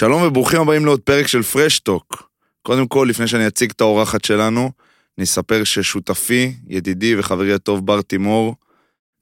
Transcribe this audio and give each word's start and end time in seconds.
שלום 0.00 0.22
וברוכים 0.22 0.60
הבאים 0.60 0.84
לעוד 0.84 1.00
פרק 1.00 1.26
של 1.26 1.42
פרשטוק. 1.42 2.30
קודם 2.62 2.86
כל, 2.86 3.06
לפני 3.10 3.28
שאני 3.28 3.46
אציג 3.46 3.70
את 3.70 3.80
האורחת 3.80 4.24
שלנו, 4.24 4.70
אני 5.18 5.24
אספר 5.24 5.64
ששותפי, 5.64 6.54
ידידי 6.68 7.18
וחברי 7.18 7.52
הטוב 7.52 7.86
בר 7.86 8.02
תימור, 8.02 8.54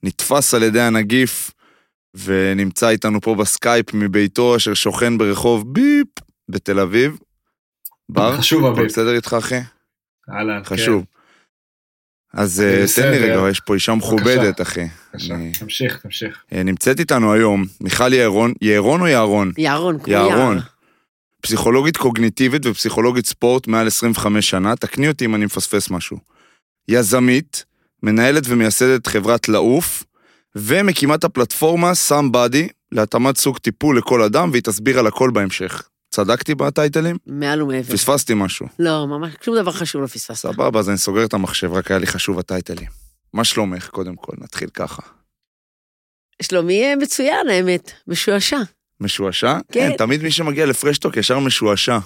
נתפס 0.03 0.55
על 0.55 0.63
ידי 0.63 0.81
הנגיף 0.81 1.51
ונמצא 2.25 2.89
איתנו 2.89 3.21
פה 3.21 3.35
בסקייפ 3.35 3.95
מביתו 3.95 4.57
אשר 4.57 4.75
שוכן 4.75 5.19
ברחוב 5.19 5.75
ביפ 5.75 6.09
בתל 6.49 6.81
אביב. 6.81 7.19
בר, 8.09 8.37
חשוב 8.37 8.65
אביב. 8.65 8.85
בסדר 8.85 9.15
איתך 9.15 9.37
אחי? 9.39 9.61
אהלן, 10.31 10.65
חשוב. 10.65 11.05
אז 12.35 12.61
אה, 12.61 12.85
תן 12.97 13.11
לי. 13.11 13.19
רגע, 13.19 13.49
יש 13.51 13.61
פה 13.61 13.75
אישה 13.75 13.95
מכובדת 13.95 14.61
אחי. 14.61 14.81
בבקשה, 15.15 15.35
תמשיך, 15.59 15.97
תמשיך. 15.97 16.43
אה, 16.53 16.63
נמצאת 16.63 17.01
איתנו 17.01 17.33
היום 17.33 17.65
מיכל 17.81 18.13
יערון, 18.13 18.53
יערון 18.63 19.01
או 19.01 19.07
יערון? 19.07 19.53
יערון, 19.59 19.99
כמו 19.99 20.13
יערון. 20.13 20.57
יער. 20.57 20.67
פסיכולוגית 21.41 21.97
קוגניטיבית 21.97 22.67
ופסיכולוגית 22.67 23.27
ספורט 23.27 23.67
מעל 23.67 23.87
25 23.87 24.51
שנה, 24.51 24.77
תקני 24.77 25.09
אותי 25.09 25.25
אם 25.25 25.35
אני 25.35 25.45
מפספס 25.45 25.91
משהו. 25.91 26.19
יזמית, 26.89 27.65
מנהלת 28.03 28.43
ומייסדת 28.47 29.07
חברת 29.07 29.49
לעוף, 29.49 30.05
ומקימת 30.57 31.25
הפלטפורמה 31.25 31.93
Somebody 32.09 32.73
להתאמת 32.93 33.37
סוג 33.37 33.59
טיפול 33.59 33.99
לכל 33.99 34.23
אדם, 34.23 34.51
והיא 34.51 34.63
תסביר 34.63 34.99
על 34.99 35.07
הכל 35.07 35.31
בהמשך. 35.31 35.89
צדקתי 36.11 36.55
בטייטלים? 36.55 37.17
מעל 37.27 37.63
ומעבר. 37.63 37.93
פספסתי 37.93 38.35
משהו. 38.37 38.67
לא, 38.79 39.07
ממש, 39.07 39.35
שום 39.45 39.57
דבר 39.57 39.73
חשוב 39.73 40.03
לא 40.03 40.07
פספסת. 40.07 40.35
סבבה, 40.35 40.79
אז 40.79 40.89
אני 40.89 40.99
סוגר 40.99 41.25
את 41.25 41.35
המחשב, 41.35 41.73
רק 41.73 41.91
היה 41.91 41.99
לי 41.99 42.07
חשוב 42.07 42.39
הטייטלים. 42.39 42.89
מה 43.33 43.45
שלומך, 43.45 43.89
קודם 43.89 44.17
כל? 44.17 44.33
נתחיל 44.39 44.69
ככה. 44.69 45.03
שלומי 46.43 46.85
אה, 46.85 46.97
מצוין, 46.97 47.49
האמת, 47.49 47.93
משועשע. 48.07 48.59
משועשע? 49.01 49.59
כן. 49.73 49.97
תמיד 49.99 50.23
מי 50.23 50.31
שמגיע 50.31 50.67
לפרשטוק 50.67 51.17
ישר 51.17 51.39
משועשע. 51.39 51.99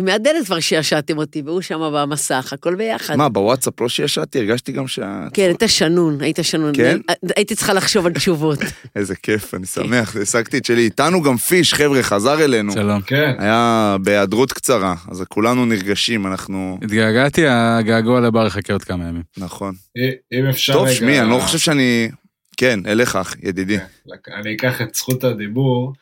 מהדלת 0.00 0.46
כבר 0.46 0.60
שעשעתם 0.60 1.18
אותי, 1.18 1.42
והוא 1.46 1.60
שם 1.60 1.80
במסך, 1.94 2.52
הכל 2.52 2.74
ביחד. 2.74 3.16
מה, 3.16 3.28
בוואטסאפ 3.28 3.80
לא 3.80 3.88
שישעתי? 3.88 4.38
הרגשתי 4.38 4.72
גם 4.72 4.88
שה... 4.88 5.26
כן, 5.34 5.42
היית 5.42 5.62
שנון, 5.66 6.20
היית 6.20 6.38
שנון. 6.42 6.74
כן? 6.76 6.98
הייתי 7.36 7.54
צריכה 7.54 7.72
לחשוב 7.72 8.06
על 8.06 8.12
תשובות. 8.12 8.58
איזה 8.96 9.16
כיף, 9.16 9.54
אני 9.54 9.66
שמח, 9.66 10.16
השגתי 10.16 10.58
את 10.58 10.64
שלי. 10.64 10.80
איתנו 10.84 11.22
גם 11.22 11.36
פיש, 11.36 11.74
חבר'ה, 11.74 12.02
חזר 12.02 12.44
אלינו. 12.44 12.72
שלום. 12.72 13.00
כן, 13.00 13.32
היה 13.38 13.96
בהיעדרות 14.00 14.52
קצרה, 14.52 14.94
אז 15.10 15.22
כולנו 15.28 15.66
נרגשים, 15.66 16.26
אנחנו... 16.26 16.78
התגעגעתי, 16.82 17.42
הגעגוע 17.48 18.20
לבר 18.20 18.46
יחכה 18.46 18.72
עוד 18.72 18.84
כמה 18.84 19.04
ימים. 19.08 19.22
נכון. 19.36 19.74
אם- 19.96 20.10
אם 20.38 20.46
אפשר 20.46 20.72
טוב. 20.72 20.90
שמי, 20.90 21.20
אני 21.20 21.30
לא 21.30 21.38
חושב 21.38 21.58
שאני... 21.58 22.08
כן, 22.56 22.80
אליך, 22.86 23.16
אח, 23.16 23.34
ידידי. 23.42 23.78
כן, 23.78 24.32
אני 24.40 24.54
אקח 24.54 24.82
את 24.82 24.94
זכות 24.94 25.24
הדיבור. 25.24 25.92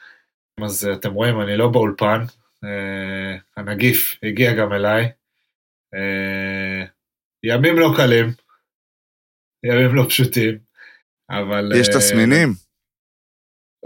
אז 0.63 0.87
אה, 0.87 0.93
אתם 0.93 1.13
רואים, 1.13 1.41
אני 1.41 1.57
לא 1.57 1.69
באולפן. 1.69 2.21
אה, 2.65 3.37
הנגיף 3.57 4.15
הגיע 4.23 4.55
גם 4.55 4.73
אליי. 4.73 5.05
אה, 5.95 6.85
ימים 7.43 7.79
לא 7.79 7.91
קלים. 7.97 8.27
ימים 9.65 9.95
לא 9.95 10.05
פשוטים. 10.09 10.59
אבל... 11.31 11.73
יש 11.81 11.89
אה, 11.89 11.95
תסמינים? 11.95 12.49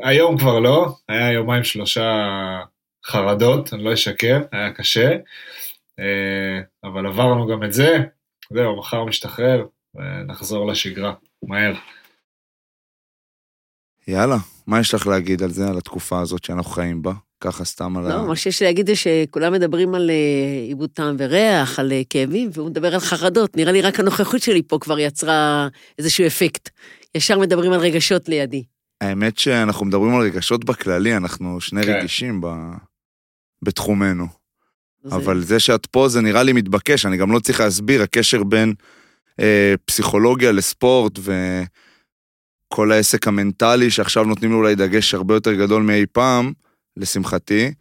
היום 0.04 0.38
כבר 0.38 0.58
לא, 0.58 0.96
היה 1.08 1.32
יומיים 1.32 1.64
שלושה 1.64 2.04
חרדות, 3.06 3.72
אני 3.74 3.84
לא 3.84 3.94
אשקר, 3.94 4.38
היה 4.52 4.72
קשה, 4.72 5.08
אבל 6.84 7.06
עברנו 7.06 7.46
גם 7.46 7.64
את 7.64 7.72
זה, 7.72 7.96
זהו, 8.52 8.78
מחר 8.78 9.04
משתחרר, 9.04 9.66
ונחזור 9.94 10.66
לשגרה, 10.66 11.14
מהר. 11.42 11.74
יאללה, 14.08 14.36
מה 14.66 14.80
יש 14.80 14.94
לך 14.94 15.06
להגיד 15.06 15.42
על 15.42 15.50
זה, 15.50 15.68
על 15.68 15.78
התקופה 15.78 16.20
הזאת 16.20 16.44
שאנחנו 16.44 16.70
חיים 16.70 17.02
בה? 17.02 17.12
ככה 17.40 17.64
סתם 17.64 17.96
על 17.96 18.06
ה... 18.06 18.08
לא, 18.08 18.26
מה 18.26 18.36
שיש 18.36 18.60
לי 18.60 18.66
להגיד 18.66 18.86
זה 18.86 18.96
שכולם 18.96 19.52
מדברים 19.52 19.94
על 19.94 20.10
אה, 20.10 20.66
עיבוד 20.66 20.90
טעם 20.90 21.16
וריח, 21.18 21.78
על 21.78 21.92
אה, 21.92 22.02
כאבים, 22.10 22.50
והוא 22.52 22.70
מדבר 22.70 22.94
על 22.94 23.00
חרדות. 23.00 23.56
נראה 23.56 23.72
לי 23.72 23.80
רק 23.80 24.00
הנוכחות 24.00 24.42
שלי 24.42 24.62
פה 24.62 24.78
כבר 24.80 24.98
יצרה 24.98 25.68
איזשהו 25.98 26.26
אפקט. 26.26 26.68
ישר 27.14 27.38
מדברים 27.38 27.72
על 27.72 27.80
רגשות 27.80 28.28
לידי. 28.28 28.62
האמת 29.00 29.38
שאנחנו 29.38 29.86
מדברים 29.86 30.14
על 30.14 30.22
רגשות 30.22 30.64
בכללי, 30.64 31.16
אנחנו 31.16 31.60
שני 31.60 31.82
כן. 31.82 31.92
רגישים 31.92 32.40
ב... 32.40 32.46
בתחומנו. 33.62 34.26
אז, 35.04 35.12
אבל 35.12 35.40
זה 35.40 35.60
שאת 35.60 35.86
פה 35.86 36.08
זה 36.08 36.20
נראה 36.20 36.42
לי 36.42 36.52
מתבקש, 36.52 37.06
אני 37.06 37.16
גם 37.16 37.32
לא 37.32 37.38
צריך 37.38 37.60
להסביר, 37.60 38.02
הקשר 38.02 38.42
בין 38.42 38.74
אה, 39.40 39.74
פסיכולוגיה 39.84 40.52
לספורט 40.52 41.18
וכל 41.18 42.92
העסק 42.92 43.28
המנטלי 43.28 43.90
שעכשיו 43.90 44.24
נותנים 44.24 44.50
לו 44.50 44.56
אולי 44.56 44.74
דגש 44.74 45.14
הרבה 45.14 45.34
יותר 45.34 45.54
גדול 45.54 45.82
מאי 45.82 46.06
פעם, 46.12 46.52
לשמחתי, 46.98 47.72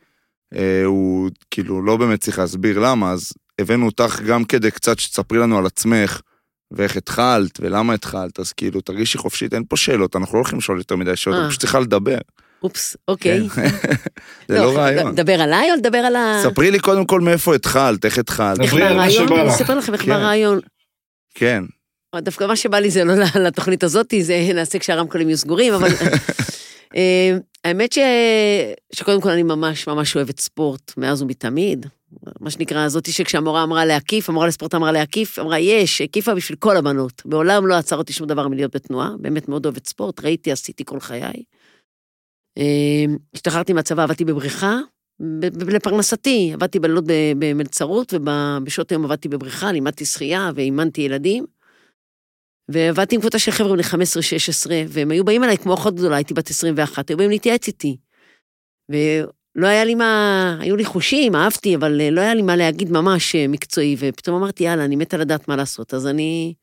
אה, 0.55 0.83
הוא 0.85 1.29
כאילו 1.51 1.81
לא 1.81 1.97
באמת 1.97 2.19
צריך 2.19 2.39
להסביר 2.39 2.79
למה, 2.79 3.11
אז 3.11 3.33
הבאנו 3.59 3.85
אותך 3.85 4.21
גם 4.27 4.43
כדי 4.43 4.71
קצת 4.71 4.99
שתספרי 4.99 5.37
לנו 5.37 5.57
על 5.57 5.65
עצמך. 5.65 6.21
ואיך 6.71 6.97
התחלת, 6.97 7.59
ולמה 7.59 7.93
התחלת, 7.93 8.39
אז 8.39 8.53
כאילו, 8.53 8.81
תרגישי 8.81 9.17
חופשית, 9.17 9.53
אין 9.53 9.63
פה 9.69 9.77
שאלות, 9.77 10.15
אנחנו 10.15 10.33
לא 10.33 10.39
הולכים 10.39 10.59
לשאול 10.59 10.77
יותר 10.77 10.95
מדי 10.95 11.15
שאלות, 11.15 11.37
אה. 11.37 11.41
אני 11.41 11.49
פשוט 11.49 11.61
צריכה 11.61 11.79
לדבר. 11.79 12.17
אופס, 12.63 12.97
אוקיי. 13.07 13.49
כן. 13.49 13.67
זה 14.47 14.59
לא 14.59 14.77
רעיון. 14.77 15.11
לדבר 15.11 15.41
עליי 15.41 15.71
או 15.71 15.75
לדבר 15.75 15.97
על 15.97 16.15
ה... 16.15 16.39
ספרי 16.43 16.71
לי 16.71 16.79
קודם 16.79 17.05
כל 17.05 17.21
מאיפה 17.21 17.55
התחלת, 17.55 18.05
איך 18.05 18.17
התחלת. 18.17 18.59
איך? 18.59 18.71
שבא 18.71 19.41
אני. 19.41 19.49
אספר 19.49 19.75
לכם 19.75 19.93
איך 19.93 20.01
כן. 20.01 20.07
בא 20.07 20.15
הרעיון. 20.15 20.59
כן. 21.33 21.63
דווקא 22.15 22.43
מה 22.43 22.55
שבא 22.55 22.79
לי 22.79 22.89
זה 22.89 23.03
לא 23.03 23.13
לתוכנית 23.45 23.83
הזאת, 23.83 24.13
זה 24.21 24.49
נעשה 24.53 24.79
כשהרמקולים 24.79 25.29
יהיו 25.29 25.37
סגורים, 25.37 25.73
אבל... 25.73 25.89
אה, 26.95 27.37
האמת 27.63 27.93
ש... 27.93 27.99
שקודם 28.93 29.21
כל 29.21 29.29
אני 29.29 29.43
ממש 29.43 29.87
ממש 29.87 30.15
אוהבת 30.15 30.39
ספורט 30.39 30.93
מאז 30.97 31.21
ומתמיד. 31.21 31.85
מה 32.39 32.51
שנקרא, 32.51 32.87
זאתי 32.87 33.11
שכשהמורה 33.11 33.63
אמרה 33.63 33.85
להקיף, 33.85 34.29
המורה 34.29 34.47
לספורט 34.47 34.75
אמרה 34.75 34.91
להקיף, 34.91 35.39
אמרה, 35.39 35.59
יש, 35.59 36.01
הקיפה 36.01 36.35
בשביל 36.35 36.57
כל 36.57 36.77
הבנות. 36.77 37.21
בעולם 37.25 37.67
לא 37.67 37.75
עצר 37.75 37.97
אותי 37.97 38.13
שום 38.13 38.27
דבר 38.27 38.47
מלהיות 38.47 38.75
בתנועה, 38.75 39.09
באמת 39.19 39.49
מאוד 39.49 39.65
אוהבת 39.65 39.87
ספורט, 39.87 40.19
ראיתי, 40.23 40.51
עשיתי 40.51 40.85
כל 40.85 40.99
חיי. 40.99 41.43
אה, 42.57 43.05
השתחררתי 43.33 43.73
מהצבא, 43.73 44.03
עבדתי 44.03 44.25
בבריכה, 44.25 44.79
לפרנסתי, 45.67 46.51
עבדתי 46.53 46.79
בלילות 46.79 47.03
במלצרות, 47.39 48.13
ובשעות 48.13 48.91
היום 48.91 49.05
עבדתי 49.05 49.29
בבריכה, 49.29 49.71
לימדתי 49.71 50.05
שחייה 50.05 50.51
ואימנתי 50.55 51.01
ילדים. 51.01 51.45
ועבדתי 52.69 53.15
עם 53.15 53.21
קבוצה 53.21 53.39
של 53.39 53.51
חבר'ה 53.51 53.73
בני 53.73 53.83
15-16, 53.83 53.95
והם 54.87 55.11
היו 55.11 55.25
באים 55.25 55.43
אליי 55.43 55.57
כמו 55.57 55.73
אחות 55.73 55.95
גדולה, 55.95 56.15
הייתי 56.15 56.33
בת 56.33 56.49
21, 56.49 57.09
היו 57.09 57.17
באים 57.17 57.29
להתייעץ 57.29 57.67
איתי. 57.67 57.97
ולא 58.89 59.67
היה 59.67 59.85
לי 59.85 59.95
מה, 59.95 60.57
היו 60.61 60.75
לי 60.75 60.85
חושים, 60.85 61.35
אהבתי, 61.35 61.75
אבל 61.75 62.01
אה, 62.01 62.09
לא 62.09 62.21
היה 62.21 62.33
לי 62.33 62.41
מה 62.41 62.55
להגיד 62.55 62.91
ממש 62.91 63.35
אה, 63.35 63.47
מקצועי, 63.47 63.95
ופתאום 63.99 64.37
אמרתי, 64.37 64.63
יאללה, 64.63 64.85
אני 64.85 64.95
מתה 64.95 65.17
לדעת 65.17 65.47
מה 65.47 65.55
לעשות, 65.55 65.93
אז 65.93 66.07
אני 66.07 66.53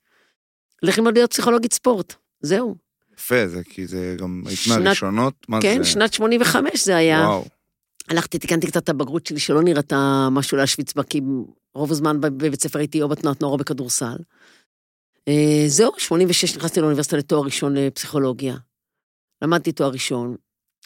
הולך 0.82 0.98
ללמוד 0.98 1.14
להיות 1.14 1.30
פסיכולוגית 1.30 1.72
ספורט, 1.72 2.14
זהו. 2.40 2.76
יפה, 3.18 3.46
זה 3.48 3.62
כי 3.64 3.86
זה 3.86 4.16
גם 4.18 4.42
היית 4.46 4.58
שנת- 4.58 4.78
מהראשונות, 4.78 5.34
מה 5.48 5.60
כן, 5.62 5.78
זה? 5.82 5.90
שנת 5.90 6.12
85 6.12 6.84
זה 6.84 6.96
היה. 6.96 7.18
וואו. 7.28 7.44
הלכתי, 8.08 8.38
תיקנתי 8.38 8.66
קצת 8.66 8.82
את 8.84 8.88
הבגרות 8.88 9.26
שלי, 9.26 9.38
שלא 9.38 9.62
נראתה 9.62 10.28
משהו 10.30 10.56
להשוויץ 10.56 10.94
בה, 10.94 11.02
כי 11.02 11.20
רוב 11.74 11.90
הזמן 11.92 12.20
בבית 12.20 12.62
ספר 12.62 12.78
הייתי 12.78 13.02
או 13.02 13.08
בתנועת 13.08 13.40
נוער 13.40 13.52
או 13.52 13.58
בכדורסל. 13.58 14.16
אה, 15.28 15.64
זהו, 15.68 15.92
86 15.98 16.56
נכנסתי 16.56 16.80
לאוניברסיטה 16.80 17.16
לתואר 17.16 17.44
ראשון 17.44 17.74
לפסיכולוגיה. 17.76 18.56
למדתי 19.42 19.72
תואר 19.72 19.90
ראשון, 19.90 20.36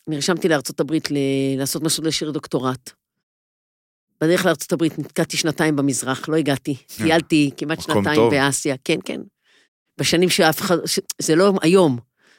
נרשמתי 0.07 0.49
לארצות 0.49 0.81
הברית 0.81 1.11
ל- 1.11 1.17
לעשות 1.59 1.83
מסלול 1.83 2.09
לשיר 2.09 2.31
דוקטורט. 2.31 2.91
בדרך 4.21 4.47
לארצות 4.47 4.73
הברית 4.73 4.99
נתקעתי 4.99 5.37
שנתיים 5.37 5.77
במזרח, 5.77 6.29
לא 6.29 6.37
הגעתי. 6.37 6.77
טיילתי 6.97 7.51
כמעט 7.57 7.81
שנתיים 7.81 8.15
טוב. 8.15 8.31
באסיה, 8.35 8.77
כן, 8.85 8.99
כן. 9.05 9.21
בשנים 9.99 10.29
שאף 10.29 10.61
אחד, 10.61 10.77
ש- 10.87 11.01
זה 11.19 11.35
לא 11.37 11.53
היום. 11.63 11.99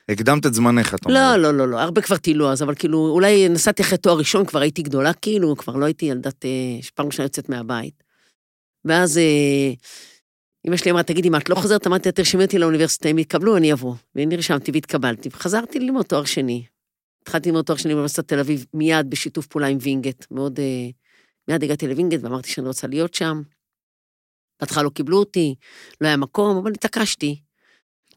הקדמת 0.10 0.45
את 0.45 0.54
זמנך, 0.54 0.94
את 0.94 1.06
לא, 1.06 1.10
אומרת. 1.19 1.40
לא, 1.40 1.52
לא, 1.57 1.68
לא, 1.68 1.80
הרבה 1.80 2.02
כבר 2.02 2.18
טילו 2.18 2.52
אז, 2.52 2.63
אבל 2.63 2.75
כאילו, 2.75 3.10
אולי 3.10 3.50
נסעתי 3.50 3.81
אחרי 3.84 3.98
תואר 3.98 4.18
ראשון, 4.18 4.45
כבר 4.45 4.60
הייתי 4.60 4.81
גדולה, 4.81 5.13
כאילו, 5.13 5.56
כבר 5.57 5.75
לא 5.75 5.86
הייתי 5.86 6.06
ילדת, 6.06 6.45
אה, 6.45 6.50
שפעם 6.81 7.06
ראשונה 7.06 7.25
יוצאת 7.25 7.50
מהבית. 7.50 8.04
ואז 8.86 9.18
אה, 9.18 9.74
אמא 10.67 10.77
שלי 10.77 10.91
אמרה, 10.91 11.03
תגידי, 11.03 11.29
מה, 11.29 11.38
את 11.38 11.50
לא 11.50 11.56
חוזרת? 11.56 11.88
אמרתי, 11.88 12.11
תרשמי 12.11 12.44
אותי 12.44 12.59
לאוניברסיטה, 12.59 13.09
אם 13.09 13.17
יתקבלו, 13.17 13.57
אני 13.57 13.73
אבוא. 13.73 13.95
ונרשמתי 14.15 14.71
והתקבלתי, 14.71 15.29
וחזרתי 15.31 15.79
ללמוד 15.79 16.06
תואר 16.06 16.25
שני. 16.25 16.65
התחלתי 17.21 17.50
ללמוד 17.50 17.65
תואר 17.65 17.77
שני 17.77 17.91
באוניברסיטת 17.94 18.27
תל 18.27 18.39
אביב, 18.39 18.65
מיד 18.73 19.09
בשיתוף 19.09 19.47
פעולה 19.47 19.67
עם 19.67 19.77
וינגייט. 19.81 20.25
מאוד, 20.31 20.59
אה, 20.59 20.89
מיד 21.47 21.63
הגעתי 21.63 21.88
לווינגייט 21.88 22.23
ואמרתי 22.23 22.50
שאני 22.50 22.67
רוצה 22.67 22.88
להיות 22.88 23.13
שם. 23.13 23.41
בהתחלה 24.59 24.83
לא 24.83 24.89
קיבלו 24.89 25.17
אותי, 25.17 25.56
לא 26.01 26.07
היה 26.07 26.17
מקום, 26.17 26.57
אבל 26.57 26.71
התעקשתי. 26.71 27.41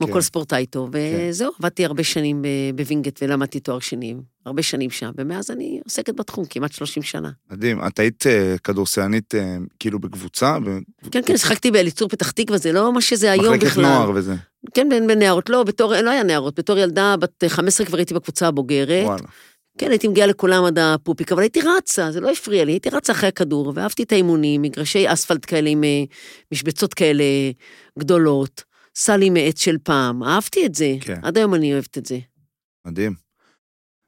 כמו 0.02 0.06
כן. 0.08 0.12
כל 0.12 0.20
ספורטאי 0.20 0.66
טוב, 0.66 0.90
וזהו, 0.92 1.52
עבדתי 1.58 1.84
הרבה 1.84 2.04
שנים 2.04 2.42
ב- 2.42 2.48
בווינגייט 2.76 3.18
ולמדתי 3.22 3.60
תואר 3.60 3.78
שני, 3.78 4.14
הרבה 4.46 4.62
שנים 4.62 4.90
שם, 4.90 5.10
ומאז 5.18 5.50
אני 5.50 5.80
עוסקת 5.84 6.14
בתחום, 6.14 6.44
כמעט 6.50 6.72
30 6.72 7.02
שנה. 7.02 7.30
מדהים. 7.50 7.86
את 7.86 7.98
היית 7.98 8.26
אה, 8.26 8.54
כדורסלנית 8.64 9.34
אה, 9.34 9.56
כאילו 9.78 9.98
בקבוצה? 9.98 10.58
ב- 10.64 10.78
כן, 11.10 11.20
כן, 11.26 11.36
שיחקתי 11.36 11.70
באליצור 11.70 12.08
פתח 12.08 12.30
תקווה, 12.30 12.58
זה 12.58 12.72
לא 12.72 12.92
מה 12.92 13.00
שזה 13.00 13.32
היום 13.32 13.46
מחלקת 13.54 13.64
בכלל. 13.66 13.82
נוער 13.82 14.10
וזה. 14.14 14.34
כן, 14.74 14.88
בין 14.88 15.06
בין 15.06 15.18
נערות, 15.18 15.50
לא, 15.50 15.62
בתור, 15.62 15.94
לא 15.94 16.10
היה 16.10 16.22
נערות, 16.22 16.58
בתור 16.58 16.78
ילדה 16.78 17.14
בת 17.20 17.44
15 17.48 17.86
כבר 17.86 17.96
הייתי 17.98 18.14
בקבוצה 18.14 18.48
הבוגרת. 18.48 19.04
וואלה. 19.04 19.22
כן, 19.78 19.90
הייתי 19.90 20.08
מגיעה 20.08 20.26
לכולם 20.26 20.64
עד 20.64 20.78
הפופיק, 20.78 21.32
אבל 21.32 21.42
הייתי 21.42 21.60
רצה, 21.78 22.12
זה 22.12 22.20
לא 22.20 22.30
הפריע 22.30 22.64
לי, 22.64 22.72
הייתי 22.72 22.90
רצה 22.90 23.12
אחרי 23.12 23.28
הכדור, 23.28 23.72
ואהבתי 23.74 24.02
את 24.02 24.12
האימונים, 24.12 24.62
מגרשי 24.62 25.12
אספלט 25.12 25.44
כאלה 25.46 25.70
עם 25.70 25.84
אה, 25.84 26.04
משבצות 26.52 26.94
כאלה 26.94 27.24
גדולות, 27.98 28.62
סלי 28.96 29.30
מעץ 29.30 29.60
של 29.60 29.76
פעם, 29.82 30.22
אהבתי 30.22 30.66
את 30.66 30.74
זה, 30.74 30.94
כן. 31.00 31.20
עד 31.22 31.36
היום 31.38 31.54
אני 31.54 31.72
אוהבת 31.72 31.98
את 31.98 32.06
זה. 32.06 32.18
מדהים. 32.86 33.14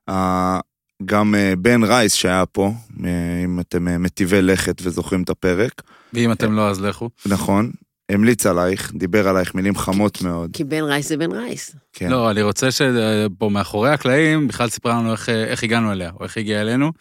אה, 0.08 0.60
גם 1.04 1.34
אה, 1.34 1.52
בן 1.58 1.84
רייס 1.84 2.14
שהיה 2.14 2.46
פה, 2.46 2.72
אה, 3.04 3.10
אם 3.44 3.60
אתם 3.60 3.88
אה, 3.88 3.98
מטיבי 3.98 4.42
לכת 4.42 4.82
וזוכרים 4.82 5.22
את 5.22 5.30
הפרק, 5.30 5.82
ואם 6.12 6.32
אתם 6.32 6.52
לא, 6.52 6.70
אז 6.70 6.80
לכו. 6.80 7.10
נכון, 7.26 7.70
המליץ 8.10 8.46
עלייך, 8.46 8.92
דיבר 8.94 9.28
עלייך 9.28 9.54
מילים 9.54 9.74
חמות 9.76 10.22
מאוד. 10.22 10.50
כי 10.52 10.64
בן 10.64 10.82
רייס 10.84 11.08
זה 11.08 11.16
בן 11.16 11.32
רייס. 11.32 11.76
כן. 11.92 12.10
לא, 12.10 12.30
אני 12.30 12.42
רוצה 12.42 12.70
שפה 12.70 13.48
מאחורי 13.50 13.90
הקלעים, 13.90 14.48
בכלל 14.48 14.68
סיפרה 14.68 14.92
לנו 14.94 15.12
איך, 15.12 15.28
איך 15.28 15.62
הגענו 15.62 15.92
אליה, 15.92 16.10
או 16.20 16.24
איך 16.24 16.36
הגיעה 16.36 16.60
אלינו. 16.60 16.92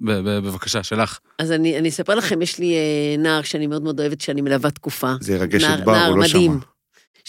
ב- 0.00 0.12
ב- 0.12 0.38
בבקשה, 0.46 0.82
שלך. 0.82 1.18
אז 1.38 1.52
אני, 1.52 1.78
אני 1.78 1.88
אספר 1.88 2.14
לכם, 2.14 2.42
יש 2.42 2.58
לי 2.58 2.74
נער 3.18 3.42
שאני 3.42 3.66
מאוד 3.66 3.82
מאוד 3.82 4.00
אוהבת, 4.00 4.20
שאני 4.20 4.40
מלווה 4.40 4.70
תקופה. 4.70 5.12
זה 5.20 5.32
ירגש 5.34 5.62
נער- 5.64 5.78
את 5.78 5.84
בר, 5.84 5.92
נער 5.92 6.08
הוא 6.08 6.18
לא 6.18 6.24
מדהים. 6.28 6.60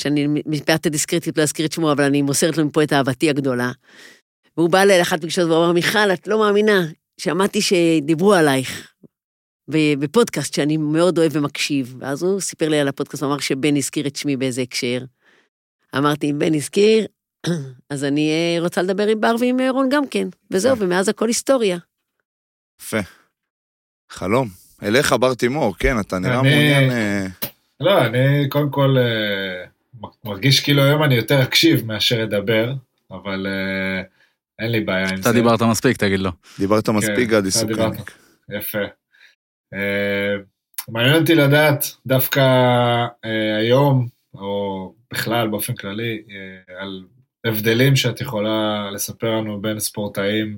שאני 0.01 0.27
מפאת 0.45 0.85
הדיסקרטיות 0.85 1.37
לא 1.37 1.43
אזכיר 1.43 1.65
את 1.65 1.71
שמו, 1.71 1.91
אבל 1.91 2.03
אני 2.03 2.21
מוסרת 2.21 2.57
לו 2.57 2.65
מפה 2.65 2.83
את 2.83 2.93
אהבתי 2.93 3.29
הגדולה. 3.29 3.71
והוא 4.57 4.69
בא 4.69 4.81
אליי 4.81 4.99
לאחת 4.99 5.21
פגישות 5.21 5.49
והוא 5.49 5.57
אמר, 5.63 5.71
מיכל, 5.71 6.13
את 6.13 6.27
לא 6.27 6.39
מאמינה, 6.39 6.81
שמעתי 7.21 7.61
שדיברו 7.61 8.33
עלייך 8.33 8.91
בפודקאסט 9.99 10.53
שאני 10.53 10.77
מאוד 10.77 11.17
אוהב 11.17 11.31
ומקשיב. 11.35 11.95
ואז 11.99 12.23
הוא 12.23 12.39
סיפר 12.39 12.69
לי 12.69 12.79
על 12.79 12.87
הפודקאסט, 12.87 13.23
הוא 13.23 13.31
אמר 13.31 13.39
שבן 13.39 13.75
הזכיר 13.77 14.07
את 14.07 14.15
שמי 14.15 14.37
באיזה 14.37 14.61
הקשר. 14.61 14.99
אמרתי, 15.97 16.31
אם 16.31 16.39
בן 16.39 16.53
הזכיר, 16.53 17.05
אז 17.89 18.03
אני 18.03 18.29
אה, 18.31 18.61
רוצה 18.63 18.81
לדבר 18.81 19.07
עם 19.07 19.21
בר 19.21 19.35
ועם 19.39 19.59
אה, 19.59 19.71
רון 19.71 19.89
גם 19.91 20.07
כן. 20.07 20.27
וזהו. 20.51 20.77
ומאז 20.77 21.09
הכל 21.09 21.27
היסטוריה. 21.27 21.77
יפה. 22.81 22.99
חלום. 24.11 24.47
אליך 24.83 25.13
בר 25.13 25.33
תימור, 25.33 25.75
כן, 25.77 25.99
אתה 25.99 26.19
נראה 26.19 26.39
אני- 26.39 26.49
מעוניין... 26.49 26.91
אה, 26.91 27.25
לא, 27.79 28.05
אני 28.05 28.49
קודם 28.49 28.69
כל 28.69 28.95
מרגיש 30.25 30.59
כאילו 30.59 30.83
היום 30.83 31.03
אני 31.03 31.15
יותר 31.15 31.43
אקשיב 31.43 31.85
מאשר 31.85 32.23
אדבר, 32.23 32.73
אבל 33.11 33.47
אה, 33.47 34.03
אין 34.59 34.71
לי 34.71 34.79
בעיה 34.79 35.09
עם 35.09 35.15
זה. 35.15 35.21
אתה 35.21 35.31
דיברת 35.31 35.61
מספיק, 35.61 35.97
תגיד 35.97 36.19
לו. 36.19 36.31
דיברת 36.59 36.89
מספיק, 36.89 37.29
גדי. 37.29 37.51
סוכניק. 37.51 38.11
יפה. 38.49 38.83
אה, 39.73 40.35
מעניין 40.89 41.21
אותי 41.21 41.35
לדעת 41.35 41.85
דווקא 42.05 42.39
אה, 43.25 43.57
היום, 43.57 44.07
או 44.33 44.93
בכלל 45.13 45.47
באופן 45.47 45.75
כללי, 45.75 46.21
אה, 46.29 46.81
על 46.81 47.03
הבדלים 47.45 47.95
שאת 47.95 48.21
יכולה 48.21 48.89
לספר 48.91 49.31
לנו 49.31 49.61
בין 49.61 49.79
ספורטאים 49.79 50.57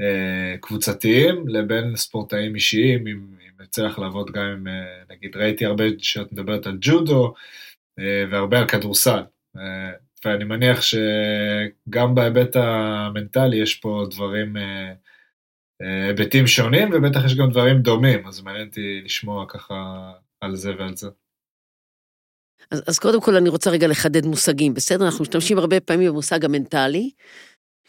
אה, 0.00 0.56
קבוצתיים 0.60 1.48
לבין 1.48 1.96
ספורטאים 1.96 2.54
אישיים, 2.54 3.06
אם, 3.06 3.26
אם 3.40 3.64
יצא 3.64 3.82
לך 3.82 3.98
לעבוד 3.98 4.30
גם 4.30 4.42
עם, 4.42 4.68
אה, 4.68 5.02
נגיד 5.10 5.36
ראיתי 5.36 5.64
הרבה 5.64 5.84
שאת 5.98 6.32
מדברת 6.32 6.66
על 6.66 6.78
ג'ודו 6.80 7.34
והרבה 8.30 8.58
על 8.58 8.68
כדורסל. 8.68 9.22
אה, 9.56 9.92
ואני 10.24 10.44
מניח 10.44 10.80
שגם 10.82 12.14
בהיבט 12.14 12.56
המנטלי 12.56 13.56
יש 13.56 13.74
פה 13.74 14.06
דברים, 14.10 14.56
אה, 14.56 14.92
אה, 15.82 16.06
היבטים 16.06 16.46
שונים, 16.46 16.90
ובטח 16.92 17.24
יש 17.24 17.34
גם 17.34 17.50
דברים 17.50 17.82
דומים, 17.82 18.26
אז 18.26 18.40
מעניין 18.40 18.66
אותי 18.66 19.00
לשמוע 19.04 19.44
ככה 19.48 20.10
על 20.40 20.56
זה 20.56 20.72
ועל 20.78 20.96
זה. 20.96 21.08
אז, 22.70 22.82
אז 22.86 22.98
קודם 22.98 23.20
כל 23.20 23.36
אני 23.36 23.48
רוצה 23.48 23.70
רגע 23.70 23.86
לחדד 23.86 24.26
מושגים, 24.26 24.74
בסדר? 24.74 25.04
אנחנו 25.04 25.22
משתמשים 25.22 25.58
הרבה 25.58 25.80
פעמים 25.80 26.08
במושג 26.08 26.44
המנטלי, 26.44 27.10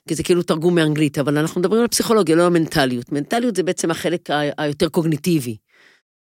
כי 0.07 0.15
זה 0.15 0.23
כאילו 0.23 0.43
תרגום 0.43 0.75
מאנגלית, 0.75 1.17
אבל 1.17 1.37
אנחנו 1.37 1.61
מדברים 1.61 1.81
על 1.81 1.87
פסיכולוגיה, 1.87 2.35
לא 2.35 2.45
על 2.45 2.53
מנטליות. 2.53 3.11
מנטליות 3.11 3.55
זה 3.55 3.63
בעצם 3.63 3.91
החלק 3.91 4.29
היותר 4.57 4.89
קוגניטיבי. 4.89 5.57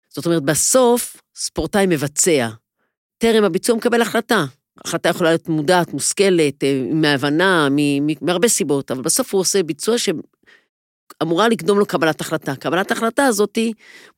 זאת 0.10 0.26
אומרת, 0.26 0.44
בסוף 0.44 1.22
ספורטאי 1.36 1.86
מבצע. 1.88 2.50
טרם 3.18 3.44
הביצוע 3.44 3.76
מקבל 3.76 4.02
החלטה. 4.02 4.46
החלטה 4.86 5.10
יכולה 5.10 5.30
להיות 5.30 5.50
מודעת, 5.50 5.94
מושכלת, 5.94 6.64
אה, 6.64 6.82
מהבנה, 6.94 7.68
מהרבה 8.22 8.48
סיבות, 8.48 8.92
אבל 8.92 9.02
בסוף 9.02 9.34
הוא 9.34 9.42
עושה 9.42 9.64
ביצוע 9.64 9.96
שאמורה 9.98 11.50
לקדום 11.50 11.80
לו 11.80 11.86
קבלת 11.86 12.22
החלטה. 12.22 12.56
קבלת 12.56 12.92
ההחלטה 12.92 13.26
הזאת 13.26 13.58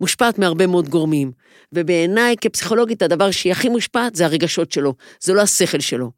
מושפעת 0.01 0.39
מהרבה 0.39 0.67
מאוד 0.67 0.89
גורמים. 0.89 1.31
ובעיניי, 1.73 2.35
כפסיכולוגית, 2.41 3.01
הדבר 3.01 3.31
שהיא 3.31 3.51
הכי 3.51 3.69
מושפעת 3.69 4.15
זה 4.15 4.25
הרגשות 4.25 4.71
שלו, 4.71 4.93
זה 5.19 5.33
לא 5.33 5.41
השכל 5.41 5.79
שלו. 5.79 6.11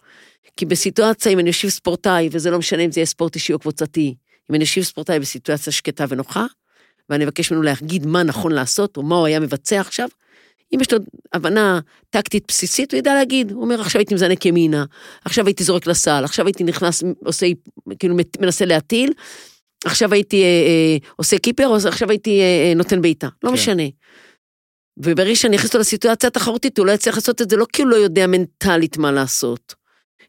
כי 0.58 0.66
בסיטואציה, 0.66 1.32
אם 1.32 1.40
אני 1.40 1.50
אושיב 1.50 1.70
ספורטאי, 1.70 2.30
וזה 2.32 2.52
לא 2.52 2.60
משנה 2.60 2.82
אם 2.82 2.92
זה 2.92 3.00
יהיה 3.00 3.06
ספורט 3.06 3.36
אישי 3.36 3.54
או 3.54 3.60
קבוצתי, 3.60 4.16
אם 4.50 4.56
אני 4.56 4.64
אושיב 4.64 4.84
ספורטאי 4.84 5.20
בסיטואציה 5.20 5.74
שקטה 5.74 6.06
ונוחה, 6.10 6.46
ואני 7.10 7.24
אבקש 7.24 7.52
ממנו 7.52 7.64
להגיד 7.64 8.06
מה 8.06 8.24
נכון 8.24 8.52
לעשות, 8.52 8.98
או 8.98 9.04
מה 9.04 9.16
הוא 9.16 9.26
היה 9.26 9.40
מבצע 9.40 9.80
עכשיו, 9.80 10.10
אם 10.76 10.82
יש 10.82 10.94
לו 10.94 11.00
הבנה 11.34 11.80
טקטית 12.10 12.44
בסיסית, 12.48 12.92
הוא 12.92 12.98
ידע 12.98 13.14
להגיד, 13.14 13.52
הוא 13.52 13.64
אומר, 13.64 13.82
עכשיו 13.82 14.00
הייתי 14.00 14.14
מזנק 14.14 14.46
ימינה, 14.46 14.86
עכשיו 15.26 15.46
הייתי 15.46 15.64
זורק 15.64 15.88
לסל, 15.88 16.24
עכשיו 16.24 16.46
הייתי 16.46 16.64
נכנס, 16.64 17.04
עושה, 17.26 17.46
כאילו 18.00 18.16
מנסה 18.40 18.66
להטיל, 18.66 19.14
עכשיו 19.86 20.14
הייתי 20.14 20.44
אה, 20.44 20.48
אה, 20.48 20.98
עושה 21.16 21.38
קיפר, 21.38 21.68
או 21.68 21.76
עכשיו 21.76 22.10
הייתי 22.10 22.40
אה, 22.40 22.70
אה, 22.70 22.74
נותן 22.76 23.02
בעיטה, 23.02 23.28
לא 23.44 23.50
כן. 23.50 23.54
משנה. 23.54 23.84
וברגע 24.98 25.36
שאני 25.36 25.56
אכניס 25.56 25.70
אותו 25.70 25.80
לסיטואציה 25.80 26.28
התחרותית, 26.28 26.78
הוא 26.78 26.86
לא 26.86 26.92
יצליח 26.92 27.16
לעשות 27.16 27.42
את 27.42 27.50
זה 27.50 27.58
לא 27.58 27.66
כי 27.74 27.82
הוא 27.82 27.90
לא 27.90 27.96
יודע 27.96 28.28
מנטלית 28.28 28.98
מה 28.98 29.12
לעשות, 29.12 29.76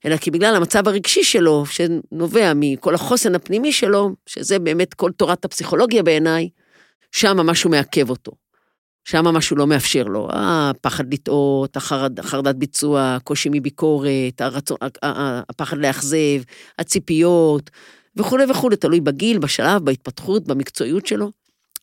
אלא 0.07 0.17
כי 0.17 0.31
בגלל 0.31 0.55
המצב 0.55 0.89
הרגשי 0.89 1.25
שלו, 1.25 1.65
שנובע 1.67 2.53
מכל 2.55 2.95
החוסן 2.95 3.35
הפנימי 3.35 3.73
שלו, 3.73 4.11
שזה 4.27 4.59
באמת 4.59 4.95
כל 4.95 5.11
תורת 5.13 5.45
הפסיכולוגיה 5.45 6.03
בעיניי, 6.03 6.49
שם 7.13 7.37
משהו 7.37 7.71
מעכב 7.71 8.11
אותו. 8.11 8.33
שם 9.05 9.25
משהו 9.25 9.57
לא 9.57 9.67
מאפשר 9.67 10.03
לו, 10.03 10.29
הפחד 10.33 11.15
לטעות, 11.15 11.77
החרד, 11.77 12.21
החרדת 12.21 12.55
ביצוע, 12.55 13.15
הקושי 13.17 13.49
מביקורת, 13.53 14.41
הרצון, 14.41 14.77
הפחד 15.49 15.79
לאכזב, 15.79 16.43
הציפיות, 16.79 17.71
וכולי 18.17 18.45
וכולי, 18.51 18.77
תלוי 18.77 19.01
בגיל, 19.01 19.39
בשלב, 19.39 19.85
בהתפתחות, 19.85 20.47
במקצועיות 20.47 21.07
שלו. 21.07 21.31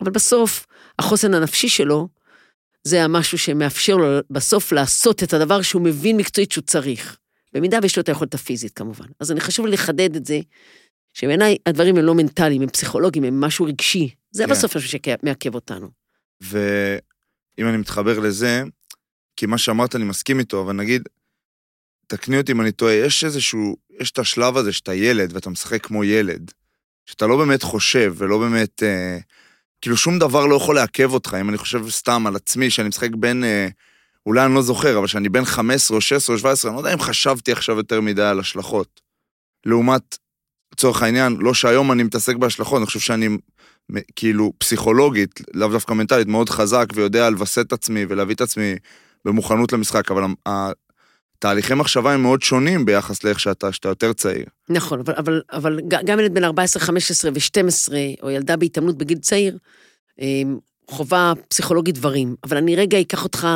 אבל 0.02 0.12
בסוף, 0.12 0.66
החוסן 1.00 1.34
הנפשי 1.34 1.70
שלו, 1.70 2.08
זה 2.84 3.04
המשהו 3.04 3.38
שמאפשר 3.38 3.96
לו 3.96 4.08
בסוף 4.30 4.72
לעשות 4.72 5.24
את 5.24 5.34
הדבר 5.34 5.62
שהוא 5.62 5.82
מבין 5.82 6.18
מקצועית 6.18 6.52
שהוא 6.52 6.62
צריך. 6.62 7.18
במידה 7.54 7.80
ויש 7.82 7.98
לו 7.98 8.02
את 8.02 8.10
היכולת 8.10 8.34
הפיזית 8.34 8.74
כמובן. 8.74 9.06
אז 9.20 9.32
אני 9.32 9.42
חשוב 9.42 9.66
לי 9.66 9.72
לחדד 9.72 10.16
את 10.16 10.26
זה, 10.26 10.40
שבעיניי 11.14 11.58
הדברים 11.66 11.98
הם 11.98 12.06
לא 12.06 12.16
מנטליים, 12.16 12.62
הם 12.62 12.70
פסיכולוגיים, 12.70 13.24
הם 13.24 13.42
משהו 13.42 13.66
רגשי. 13.66 14.10
זה 14.32 14.44
כן. 14.46 14.50
בסוף 14.50 14.78
משהו 14.78 14.90
שמעכב 14.90 15.56
אותנו. 15.56 15.90
ואם 17.60 17.68
אני 17.68 17.78
מתחבר 17.78 18.20
לזה, 18.20 18.64
כי 19.36 19.46
מה 19.46 19.58
שאמרת 19.58 19.96
אני 19.96 20.04
מסכים 20.04 20.40
איתו, 20.40 20.62
אבל 20.62 20.74
נגיד, 20.74 21.02
תקני 22.08 22.38
אותי 22.38 22.52
אם 22.52 22.62
אני 22.62 22.72
טועה, 22.72 22.94
יש 22.94 23.24
איזשהו, 23.24 23.78
יש 24.00 24.12
את 24.12 24.20
השלב 24.20 24.58
הזה 24.58 24.74
שאתה 24.74 24.94
ילד 24.94 25.34
ואתה 25.34 25.50
משחק 25.50 25.86
כמו 25.86 26.04
ילד, 26.04 26.52
שאתה 27.06 27.28
לא 27.28 27.38
באמת 27.38 27.64
חושב 27.64 28.14
ולא 28.18 28.38
באמת, 28.38 28.84
אה, 28.84 29.18
כאילו 29.82 29.98
שום 29.98 30.20
דבר 30.20 30.46
לא 30.46 30.56
יכול 30.56 30.76
לעכב 30.76 31.14
אותך, 31.14 31.38
אם 31.42 31.50
אני 31.50 31.58
חושב 31.58 31.90
סתם 31.90 32.28
על 32.28 32.36
עצמי, 32.36 32.70
שאני 32.70 32.88
משחק 32.88 33.10
בין, 33.16 33.44
אה, 33.44 33.68
אולי 34.26 34.46
אני 34.46 34.56
לא 34.56 34.62
זוכר, 34.62 34.98
אבל 34.98 35.08
שאני 35.08 35.30
בן 35.30 35.46
15 35.46 35.96
או 35.96 36.02
16 36.02 36.34
או 36.34 36.40
17, 36.40 36.72
אני 36.72 36.76
לא 36.76 36.80
יודע 36.82 36.94
אם 36.94 37.00
חשבתי 37.00 37.52
עכשיו 37.52 37.78
יותר 37.78 38.02
מדי 38.02 38.24
על 38.24 38.40
השלכות. 38.40 39.02
לעומת, 39.66 40.18
לצורך 40.74 41.02
העניין, 41.02 41.38
לא 41.40 41.54
שהיום 41.54 41.92
אני 41.92 42.04
מתעסק 42.04 42.36
בהשלכות, 42.36 42.78
אני 42.78 42.86
חושב 42.86 43.00
שאני 43.00 43.38
כאילו 44.16 44.54
פסיכולוגית, 44.58 45.42
לאו 45.54 45.68
דווקא 45.68 45.94
מנטלית, 45.94 46.28
מאוד 46.28 46.50
חזק 46.50 46.86
ויודע 46.94 47.30
לווסת 47.30 47.68
את 47.68 47.74
עצמי 47.74 48.06
ולהביא 48.10 48.36
את 48.36 48.42
עצמי 48.42 48.76
במוכנות 49.26 49.74
למשחק, 49.74 50.12
אבל 50.12 50.24
התהליכי 51.38 51.74
מחשבה 51.74 52.14
הם 52.14 52.22
מאוד 52.22 52.42
שונים 52.42 52.86
ביחס 52.86 53.24
לאיך 53.24 53.40
שאתה, 53.40 53.72
שאתה 53.72 53.88
יותר 53.88 54.14
צעיר. 54.14 54.46
נכון, 54.70 55.00
אבל, 55.00 55.14
אבל, 55.18 55.42
אבל 55.52 55.80
גם 55.90 56.20
ילד 56.20 56.34
בן 56.34 56.44
14, 56.44 56.84
15 56.84 57.32
ו-12, 57.34 57.94
או 58.24 58.30
ילדה 58.30 58.58
בהתעמלות 58.58 58.98
בגיל 58.98 59.18
צעיר, 59.18 59.58
אמ, 60.20 60.58
חובה 60.90 61.34
פסיכולוגית 61.48 61.96
דברים. 61.96 62.36
אבל 62.44 62.58
אני 62.58 62.76
רגע 62.76 63.02
אקח 63.02 63.24
אותך, 63.24 63.48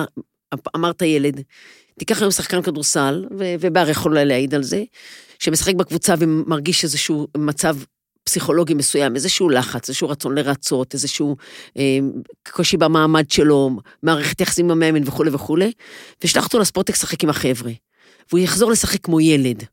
אמרת 0.76 1.02
ילד, 1.02 1.42
תיקח 2.00 2.22
היום 2.22 2.32
שחקן 2.32 2.62
כדורסל, 2.62 3.26
ו- 3.40 3.56
ובר 3.60 3.90
יכול 3.90 4.20
להעיד 4.20 4.56
על 4.56 4.64
זה, 4.64 4.84
שמשחק 5.40 5.76
בקבוצה 5.76 6.14
ומרגיש 6.20 6.84
איזשהו 6.84 7.28
מצב 7.38 7.76
פסיכולוגי 8.24 8.74
מסוים, 8.74 9.16
איזשהו 9.16 9.50
לחץ, 9.50 9.90
איזשהו 9.90 10.10
רצון 10.10 10.36
לרצות, 10.36 10.94
איזשהו 10.94 11.36
אה, 11.78 12.00
קושי 12.52 12.78
במעמד 12.78 13.32
שלו, 13.32 13.70
מערכת 14.04 14.42
יחסים 14.42 14.66
עם 14.66 14.72
המאמן 14.72 15.08
וכולי 15.08 15.30
וכולי, 15.34 15.72
ושלח 16.24 16.46
אותו 16.46 16.60
לספורט 16.60 16.90
לשחק 16.90 17.24
עם 17.24 17.30
החבר'ה. 17.30 17.72
והוא 18.32 18.40
יחזור 18.40 18.72
לשחק 18.72 19.04
כמו 19.04 19.20
ילד. 19.20 19.64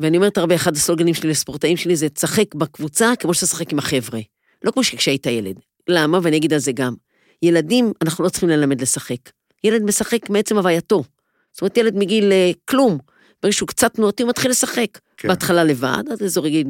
ואני 0.00 0.16
אומרת 0.16 0.38
הרבה, 0.38 0.54
אחד 0.54 0.76
הסלוגנים 0.76 1.14
שלי 1.14 1.30
לספורטאים 1.30 1.76
שלי 1.76 1.96
זה, 1.96 2.08
תשחק 2.08 2.54
בקבוצה 2.54 3.12
כמו 3.18 3.34
שאתה 3.34 3.46
שחק 3.46 3.72
עם 3.72 3.78
החבר'ה. 3.78 4.20
לא 4.64 4.70
כמו 4.70 4.84
שכשהיית 4.84 5.26
ילד. 5.26 5.60
למה? 5.88 6.18
ואני 6.22 6.36
אגיד 6.36 6.52
על 6.52 6.58
זה 6.58 6.72
גם. 6.72 6.94
ילדים, 7.42 7.92
אנחנו 8.02 8.24
לא 8.24 8.28
צריכים 8.28 8.48
ללמד 8.48 8.80
לשחק. 8.80 9.30
ילד 9.64 9.82
משחק 9.82 10.30
מעצם 10.30 10.56
הווייתו. 10.56 11.04
זאת 11.52 11.60
אומרת, 11.60 11.76
ילד 11.76 11.96
מגיל 11.96 12.32
אה, 12.32 12.50
כלום, 12.64 12.98
ברגע 13.42 13.52
שהוא 13.52 13.66
קצת 13.66 13.94
תנועתי, 13.94 14.22
הוא 14.22 14.30
מתחיל 14.30 14.50
לשחק. 14.50 14.98
כן. 15.18 15.28
בהתחלה 15.28 15.64
לבד, 15.64 16.02
עד 16.12 16.22
אזור 16.22 16.48
גיל 16.48 16.66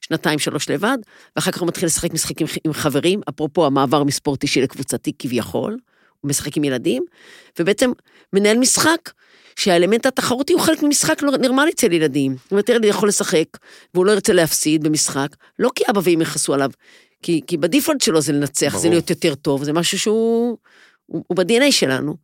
שנתיים, 0.00 0.38
שלוש 0.38 0.70
לבד, 0.70 0.98
ואחר 1.36 1.50
כך 1.50 1.60
הוא 1.60 1.68
מתחיל 1.68 1.86
לשחק 1.86 2.12
משחקים 2.12 2.46
עם 2.64 2.72
חברים, 2.72 3.20
אפרופו 3.28 3.66
המעבר 3.66 4.04
מספורט 4.04 4.42
אישי 4.42 4.60
לקבוצתי 4.60 5.12
כביכול, 5.18 5.78
הוא 6.20 6.28
משחק 6.28 6.56
עם 6.56 6.64
ילדים, 6.64 7.04
ובעצם 7.58 7.90
מנהל 8.32 8.58
משחק 8.58 9.10
שהאלמנט 9.56 10.06
התחרותי 10.06 10.52
הוא 10.52 10.60
חלק 10.60 10.82
ממשחק 10.82 11.22
נורמלי 11.22 11.70
אצל 11.70 11.92
ילדים. 11.92 12.36
זאת 12.42 12.50
אומרת, 12.50 12.68
ילד 12.68 12.84
יכול 12.84 13.08
לשחק, 13.08 13.44
והוא 13.94 14.06
לא 14.06 14.12
ירצה 14.12 14.32
להפסיד 14.32 14.84
במשחק, 14.84 15.28
לא 15.58 15.70
כי 15.74 15.84
אבא 15.90 16.00
ואמא 16.04 16.22
יכעסו 16.22 16.54
עליו, 16.54 16.70
כי, 17.22 17.40
כי 17.46 17.56
בדיפולט 17.56 18.00
שלו 18.00 18.20
זה 18.20 18.32
לנצח, 18.32 18.70
ברור. 18.70 18.82
זה 18.82 18.88
להיות 18.88 19.10
יותר 19.10 19.34
טוב, 19.34 19.64
זה 19.64 19.72
משהו 19.72 19.98
שהוא 19.98 20.58
הוא, 21.06 21.24
הוא 21.26 21.36
ב-DNA 21.36 21.70
שלנו. 21.72 22.16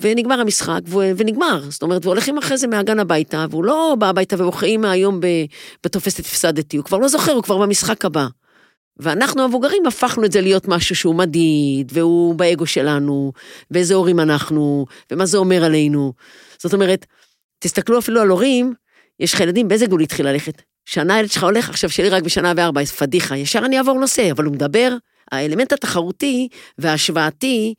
ונגמר 0.00 0.40
המשחק, 0.40 0.80
ו- 0.88 1.10
ונגמר. 1.16 1.70
זאת 1.70 1.82
אומרת, 1.82 2.06
והולכים 2.06 2.38
אחרי 2.38 2.58
זה 2.58 2.66
מהגן 2.66 2.98
הביתה, 2.98 3.46
והוא 3.50 3.64
לא 3.64 3.96
בא 3.98 4.08
הביתה 4.08 4.36
ובוכה, 4.38 4.66
אמא, 4.66 4.86
היום 4.86 5.20
בתופסת 5.84 6.18
הפסדתי, 6.20 6.76
הוא 6.76 6.84
כבר 6.84 6.98
לא 6.98 7.08
זוכר, 7.08 7.32
הוא 7.32 7.42
כבר 7.42 7.58
במשחק 7.58 8.04
הבא. 8.04 8.26
ואנחנו 8.96 9.42
המבוגרים 9.42 9.86
הפכנו 9.86 10.24
את 10.24 10.32
זה 10.32 10.40
להיות 10.40 10.68
משהו 10.68 10.96
שהוא 10.96 11.14
מדיד, 11.14 11.92
והוא 11.92 12.34
באגו 12.34 12.66
שלנו, 12.66 13.32
ואיזה 13.70 13.94
הורים 13.94 14.20
אנחנו, 14.20 14.86
ומה 15.10 15.26
זה 15.26 15.38
אומר 15.38 15.64
עלינו. 15.64 16.12
זאת 16.58 16.74
אומרת, 16.74 17.06
תסתכלו 17.58 17.98
אפילו 17.98 18.20
על 18.20 18.28
הורים, 18.28 18.74
יש 19.20 19.34
לך 19.34 19.40
ילדים, 19.40 19.68
באיזה 19.68 19.86
גול 19.86 20.00
התחיל 20.00 20.28
ללכת? 20.28 20.62
שנה 20.84 21.14
הילד 21.14 21.30
שלך 21.30 21.42
הולך, 21.42 21.68
עכשיו 21.68 21.90
שלי 21.90 22.08
רק 22.08 22.22
בשנה 22.22 22.52
וארבע, 22.56 22.80
אז 22.80 22.92
פדיחה, 22.92 23.36
ישר 23.36 23.58
אני 23.58 23.78
אעבור 23.78 24.00
נושא, 24.00 24.30
אבל 24.30 24.44
הוא 24.44 24.54
מדבר, 24.54 24.96
האלמנט 25.32 25.72
התחרותי 25.72 26.48
וההשוואתי 26.78 27.74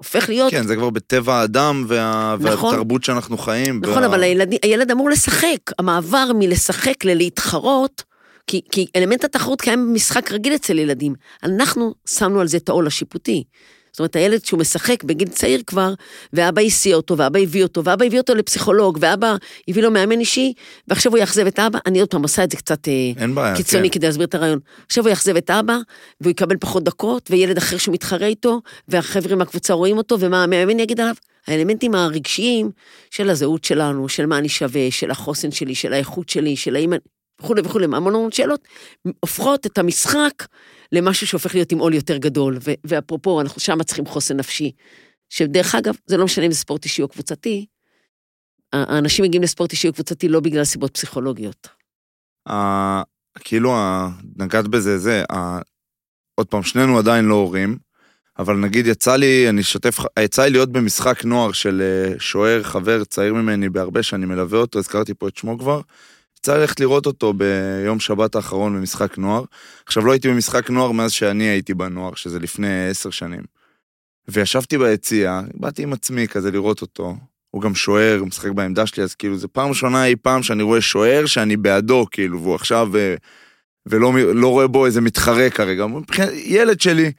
הופך 0.00 0.28
להיות... 0.28 0.50
כן, 0.50 0.66
זה 0.66 0.76
כבר 0.76 0.90
בטבע 0.90 1.34
האדם 1.34 1.84
וה... 1.88 2.36
נכון. 2.40 2.70
והתרבות 2.70 3.04
שאנחנו 3.04 3.38
חיים. 3.38 3.80
נכון, 3.82 3.98
וה- 4.02 4.06
אבל 4.06 4.22
הילד, 4.22 4.48
הילד 4.62 4.90
אמור 4.90 5.10
לשחק. 5.10 5.56
המעבר 5.78 6.30
מלשחק 6.34 7.04
ללהתחרות, 7.04 8.02
כי, 8.46 8.60
כי 8.72 8.86
אלמנט 8.96 9.24
התחרות 9.24 9.60
קיים 9.60 9.88
במשחק 9.88 10.32
רגיל 10.32 10.54
אצל 10.54 10.78
ילדים. 10.78 11.14
אנחנו 11.42 11.94
שמנו 12.08 12.40
על 12.40 12.48
זה 12.48 12.56
את 12.56 12.68
העול 12.68 12.86
השיפוטי. 12.86 13.44
זאת 13.92 13.98
אומרת, 13.98 14.16
הילד 14.16 14.44
שהוא 14.44 14.60
משחק 14.60 15.04
בגיל 15.04 15.28
צעיר 15.28 15.62
כבר, 15.66 15.94
ואבא 16.32 16.62
הסיע 16.62 16.96
אותו, 16.96 17.16
ואבא 17.18 17.38
הביא 17.40 17.62
אותו, 17.62 17.84
ואבא 17.84 18.04
הביא 18.04 18.18
אותו 18.20 18.34
לפסיכולוג, 18.34 18.98
ואבא 19.00 19.36
הביא 19.68 19.82
לו 19.82 19.90
מאמן 19.90 20.20
אישי, 20.20 20.52
ועכשיו 20.88 21.12
הוא 21.12 21.18
יאכזב 21.18 21.46
את 21.46 21.58
אבא. 21.58 21.78
אני 21.86 22.00
עוד 22.00 22.08
פעם 22.08 22.22
עושה 22.22 22.44
את 22.44 22.50
זה 22.50 22.56
קצת 22.56 22.88
אה, 22.88 23.26
בעיה, 23.34 23.56
קיצוני 23.56 23.90
כן. 23.90 23.94
כדי 23.98 24.06
להסביר 24.06 24.26
את 24.26 24.34
הרעיון. 24.34 24.58
עכשיו 24.86 25.04
הוא 25.04 25.10
יאכזב 25.10 25.36
את 25.36 25.50
אבא, 25.50 25.76
והוא 26.20 26.30
יקבל 26.30 26.56
פחות 26.60 26.84
דקות, 26.84 27.30
וילד 27.30 27.56
אחר 27.56 27.76
שהוא 27.76 27.92
מתחרה 27.92 28.26
איתו, 28.26 28.60
והחבר'ה 28.88 29.36
מהקבוצה 29.36 29.72
רואים 29.74 29.98
אותו, 29.98 30.20
ומה 30.20 30.42
המאמן 30.44 30.80
יגיד 30.80 31.00
עליו? 31.00 31.14
האלמנטים 31.46 31.94
הרגשיים 31.94 32.70
של 33.10 33.30
הזהות 33.30 33.64
שלנו, 33.64 34.08
של 34.08 34.26
מה 34.26 34.38
אני 34.38 34.48
שווה, 34.48 34.90
של 34.90 35.10
החוסן 35.10 35.50
שלי, 35.50 35.74
של 35.74 35.92
האיכות 35.92 36.28
שלי, 36.28 36.56
של 36.56 36.76
האם... 36.76 36.92
אני- 36.92 37.00
וכולי 37.42 37.62
וכולי, 37.64 37.84
המון 37.84 38.14
המון 38.14 38.32
שאלות, 38.32 38.60
הופכות 39.20 39.66
את 39.66 39.78
המשחק 39.78 40.32
למשהו 40.92 41.26
שהופך 41.26 41.54
להיות 41.54 41.72
עם 41.72 41.78
עול 41.78 41.94
יותר 41.94 42.16
גדול. 42.16 42.58
ו- 42.60 42.74
ואפרופו, 42.84 43.40
אנחנו 43.40 43.60
שם 43.60 43.82
צריכים 43.82 44.06
חוסן 44.06 44.36
נפשי. 44.36 44.72
שדרך 45.28 45.74
אגב, 45.74 45.94
זה 46.06 46.16
לא 46.16 46.24
משנה 46.24 46.46
אם 46.46 46.52
זה 46.52 46.58
ספורט 46.58 46.84
אישי 46.84 47.02
או 47.02 47.08
קבוצתי, 47.08 47.66
האנשים 48.72 49.24
מגיעים 49.24 49.42
לספורט 49.42 49.72
אישי 49.72 49.88
או 49.88 49.92
קבוצתי 49.92 50.28
לא 50.28 50.40
בגלל 50.40 50.64
סיבות 50.64 50.94
פסיכולוגיות. 50.94 51.68
כאילו, 53.38 53.74
נגעת 54.36 54.68
בזה, 54.68 54.98
זה, 54.98 55.22
עוד 56.34 56.46
פעם, 56.46 56.62
שנינו 56.62 56.98
עדיין 56.98 57.24
לא 57.24 57.34
הורים, 57.34 57.78
אבל 58.38 58.56
נגיד 58.56 58.86
יצא 58.86 59.16
לי, 59.16 59.48
אני 59.48 59.60
אשתף, 59.60 59.98
יצא 60.18 60.44
לי 60.44 60.50
להיות 60.50 60.72
במשחק 60.72 61.24
נוער 61.24 61.52
של 61.52 61.82
אה, 61.82 62.18
שוער, 62.18 62.62
חבר 62.62 63.04
צעיר 63.04 63.34
ממני 63.34 63.68
בהרבה 63.68 64.02
שאני 64.02 64.26
מלווה 64.26 64.58
אותו, 64.58 64.78
הזכרתי 64.78 65.14
פה 65.14 65.28
את 65.28 65.36
שמו 65.36 65.58
כבר. 65.58 65.80
יצא 66.40 66.56
ללכת 66.56 66.80
לראות 66.80 67.06
אותו 67.06 67.32
ביום 67.32 68.00
שבת 68.00 68.34
האחרון 68.34 68.76
במשחק 68.76 69.18
נוער. 69.18 69.44
עכשיו, 69.86 70.06
לא 70.06 70.12
הייתי 70.12 70.28
במשחק 70.28 70.70
נוער 70.70 70.92
מאז 70.92 71.12
שאני 71.12 71.44
הייתי 71.44 71.74
בנוער, 71.74 72.14
שזה 72.14 72.38
לפני 72.38 72.88
עשר 72.88 73.10
שנים. 73.10 73.42
וישבתי 74.28 74.78
ביציע, 74.78 75.40
באתי 75.54 75.82
עם 75.82 75.92
עצמי 75.92 76.28
כזה 76.28 76.50
לראות 76.50 76.82
אותו. 76.82 77.16
הוא 77.50 77.62
גם 77.62 77.74
שוער, 77.74 78.16
הוא 78.18 78.28
משחק 78.28 78.50
בעמדה 78.50 78.86
שלי, 78.86 79.02
אז 79.02 79.14
כאילו, 79.14 79.36
זו 79.38 79.48
פעם 79.52 79.68
ראשונה 79.68 80.06
אי 80.06 80.16
פעם 80.16 80.42
שאני 80.42 80.62
רואה 80.62 80.80
שוער 80.80 81.26
שאני 81.26 81.56
בעדו, 81.56 82.06
כאילו, 82.10 82.42
והוא 82.42 82.54
עכשיו, 82.54 82.96
אה, 82.96 83.14
ולא 83.86 84.12
לא 84.34 84.48
רואה 84.48 84.66
בו 84.66 84.86
איזה 84.86 85.00
מתחרה 85.00 85.50
כרגע. 85.50 85.86
ילד 86.32 86.80
שלי 86.80 87.12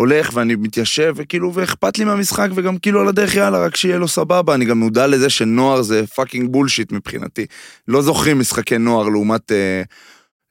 הולך 0.00 0.30
ואני 0.34 0.54
מתיישב, 0.54 1.12
וכאילו, 1.16 1.54
ואכפת 1.54 1.98
לי 1.98 2.04
מהמשחק, 2.04 2.48
וגם 2.54 2.78
כאילו 2.78 3.00
על 3.00 3.08
הדרך, 3.08 3.34
יאללה, 3.34 3.64
רק 3.64 3.76
שיהיה 3.76 3.98
לו 3.98 4.08
סבבה. 4.08 4.54
אני 4.54 4.64
גם 4.64 4.78
מודע 4.78 5.06
לזה 5.06 5.30
שנוער 5.30 5.82
זה 5.82 6.06
fucking 6.06 6.50
bullshit 6.52 6.92
מבחינתי. 6.92 7.46
לא 7.88 8.02
זוכרים 8.02 8.38
משחקי 8.38 8.78
נוער 8.78 9.08
לעומת... 9.08 9.52
אה, 9.52 9.82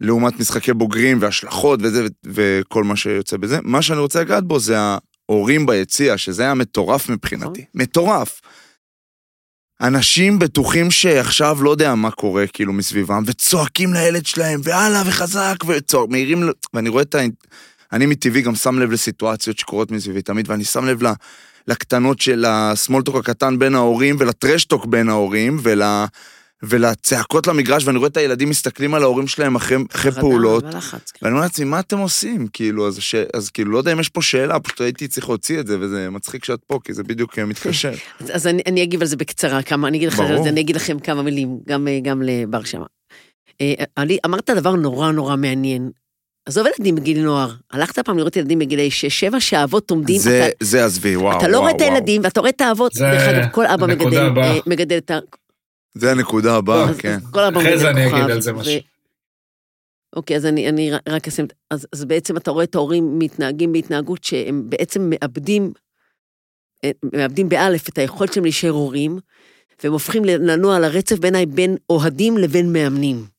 לעומת 0.01 0.39
משחקי 0.39 0.73
בוגרים 0.73 1.17
והשלכות 1.21 1.79
וזה 1.83 2.07
וכל 2.25 2.83
מה 2.83 2.95
שיוצא 2.95 3.37
בזה. 3.37 3.59
מה 3.63 3.81
שאני 3.81 3.99
רוצה 3.99 4.21
לגעת 4.21 4.43
בו 4.43 4.59
זה 4.59 4.77
ההורים 5.29 5.65
ביציע, 5.65 6.17
שזה 6.17 6.43
היה 6.43 6.53
מטורף 6.53 7.09
מבחינתי. 7.09 7.65
מטורף. 7.73 8.41
אנשים 9.81 10.39
בטוחים 10.39 10.91
שעכשיו 10.91 11.63
לא 11.63 11.69
יודע 11.69 11.95
מה 11.95 12.11
קורה 12.11 12.47
כאילו 12.47 12.73
מסביבם, 12.73 13.23
וצועקים 13.25 13.93
לילד 13.93 14.25
שלהם, 14.25 14.61
והלאה 14.63 15.03
וחזק, 15.05 15.55
וצועק, 15.67 16.09
מעירים, 16.09 16.43
לו- 16.43 16.53
ואני 16.73 16.89
רואה 16.89 17.03
את 17.03 17.15
ה... 17.15 17.19
אני 17.93 18.05
מטבעי 18.05 18.41
גם 18.41 18.55
שם 18.55 18.79
לב 18.79 18.91
לסיטואציות 18.91 19.59
שקורות 19.59 19.91
מסביבי 19.91 20.21
תמיד, 20.21 20.49
ואני 20.49 20.63
שם 20.63 20.85
לב 20.85 21.03
ל... 21.03 21.07
לקטנות 21.67 22.21
של 22.21 22.45
הסמולטוק 22.47 23.15
הקטן 23.15 23.59
בין 23.59 23.75
ההורים 23.75 24.15
ולטרשטוק 24.19 24.85
בין 24.85 25.09
ההורים 25.09 25.59
ול... 25.63 25.81
ולצעקות 26.63 27.47
למגרש, 27.47 27.85
ואני 27.85 27.97
רואה 27.97 28.07
את 28.07 28.17
הילדים 28.17 28.49
מסתכלים 28.49 28.93
על 28.93 29.03
ההורים 29.03 29.27
שלהם 29.27 29.55
אחרי, 29.55 29.77
אחרי 29.93 30.11
פעולות, 30.11 30.63
ולחץ, 30.63 31.11
כן. 31.11 31.25
ואני 31.25 31.33
אומר 31.33 31.43
לעצמי, 31.43 31.65
מה 31.65 31.79
אתם 31.79 31.97
עושים? 31.97 32.47
כאילו, 32.53 32.87
אז, 32.87 32.99
ש... 32.99 33.15
אז 33.33 33.49
כאילו, 33.49 33.71
לא 33.71 33.77
יודע 33.77 33.93
אם 33.93 33.99
יש 33.99 34.09
פה 34.09 34.21
שאלה, 34.21 34.59
פשוט 34.59 34.81
הייתי 34.81 35.07
צריך 35.07 35.29
להוציא 35.29 35.59
את 35.59 35.67
זה, 35.67 35.77
וזה 35.79 36.09
מצחיק 36.09 36.45
שאת 36.45 36.59
פה, 36.67 36.79
כי 36.83 36.93
זה 36.93 37.03
בדיוק 37.03 37.39
אה, 37.39 37.45
מתקשר. 37.45 37.91
אז, 38.19 38.31
אז 38.33 38.47
אני, 38.47 38.61
אני 38.65 38.83
אגיב 38.83 39.01
על 39.01 39.07
זה 39.07 39.17
בקצרה, 39.17 39.61
כמה, 39.61 39.87
אני 39.87 39.97
אגיד 39.97 40.07
לך 40.07 40.19
אני 40.19 40.61
אגיד 40.61 40.75
לכם 40.75 40.99
כמה 40.99 41.23
מילים, 41.23 41.59
גם, 41.67 41.87
אה, 41.87 41.99
גם 42.03 42.21
לבר 42.21 42.63
שמה. 42.63 42.85
אה, 43.61 43.73
אמרת 44.25 44.49
דבר 44.49 44.75
נורא 44.75 45.11
נורא 45.11 45.35
מעניין. 45.35 45.89
עזוב 46.49 46.65
ילדים 46.67 46.95
בגיל 46.95 47.23
נוער, 47.23 47.55
הלכת 47.71 47.99
פעם 47.99 48.17
לראות 48.17 48.35
ילדים 48.35 48.59
בגילי 48.59 48.89
6-7 49.31 49.39
שהאבות 49.39 49.91
עומדים, 49.91 50.19
זה, 50.19 50.45
אתה, 50.47 50.65
זה 50.65 50.85
עזבי, 50.85 51.15
וואו, 51.15 51.37
אתה 51.37 51.47
לא 51.47 51.57
וואו, 51.57 51.61
רואה 51.61 51.75
את. 51.75 51.81
הילדים 51.81 52.21
ואתה 52.23 52.39
רואה 52.39 52.49
את 52.49 52.61
האבות, 52.61 52.93
זה 52.93 53.03
דרך 53.11 53.21
אגב, 53.21 53.49
כל 53.51 53.65
אבא 53.65 53.87
מגדל. 53.87 54.17
אה, 54.37 54.57
מגדל 54.67 54.97
את 54.97 55.11
ה... 55.11 55.19
זה 55.93 56.11
הנקודה 56.11 56.55
הבאה, 56.55 56.89
אז- 56.89 56.97
כן. 56.97 57.17
כל 57.31 57.39
אבא 57.43 57.59
אחרי 57.59 57.69
מגדל 57.69 57.81
זה 57.81 57.89
אני 57.89 58.03
כוכב, 58.05 58.15
אגיד 58.17 58.31
על 58.31 58.41
זה 58.41 58.53
משהו. 58.53 58.73
אוקיי, 60.15 60.37
אז 60.37 60.45
אני, 60.45 60.69
אני 60.69 60.91
רק 61.09 61.27
אשים, 61.27 61.45
אז, 61.71 61.87
אז 61.93 62.05
בעצם 62.05 62.37
אתה 62.37 62.51
רואה 62.51 62.63
את 62.63 62.75
ההורים 62.75 63.19
מתנהגים 63.19 63.71
בהתנהגות 63.73 64.23
שהם 64.23 64.63
בעצם 64.69 65.09
מאבדים, 65.09 65.71
אה, 66.83 66.91
מאבדים 67.13 67.49
באלף 67.49 67.89
את 67.89 67.97
היכולת 67.97 68.33
שלהם 68.33 68.43
להישאר 68.43 68.69
הורים, 68.69 69.19
והם 69.83 69.93
הופכים 69.93 70.25
לנוע 70.25 70.75
על 70.75 70.83
הרצף 70.83 71.19
בעיניי 71.19 71.45
בין 71.45 71.75
אוהדים 71.89 72.37
לבין 72.37 72.73
מאמנים. 72.73 73.38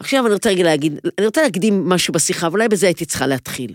עכשיו 0.00 0.26
אני 0.26 0.34
רוצה 0.34 0.50
רגע 0.50 0.62
להגיד, 0.62 0.98
אני 1.18 1.26
רוצה 1.26 1.42
להקדים 1.42 1.88
משהו 1.88 2.12
בשיחה, 2.14 2.48
ואולי 2.48 2.68
בזה 2.68 2.86
הייתי 2.86 3.04
צריכה 3.04 3.26
להתחיל. 3.26 3.74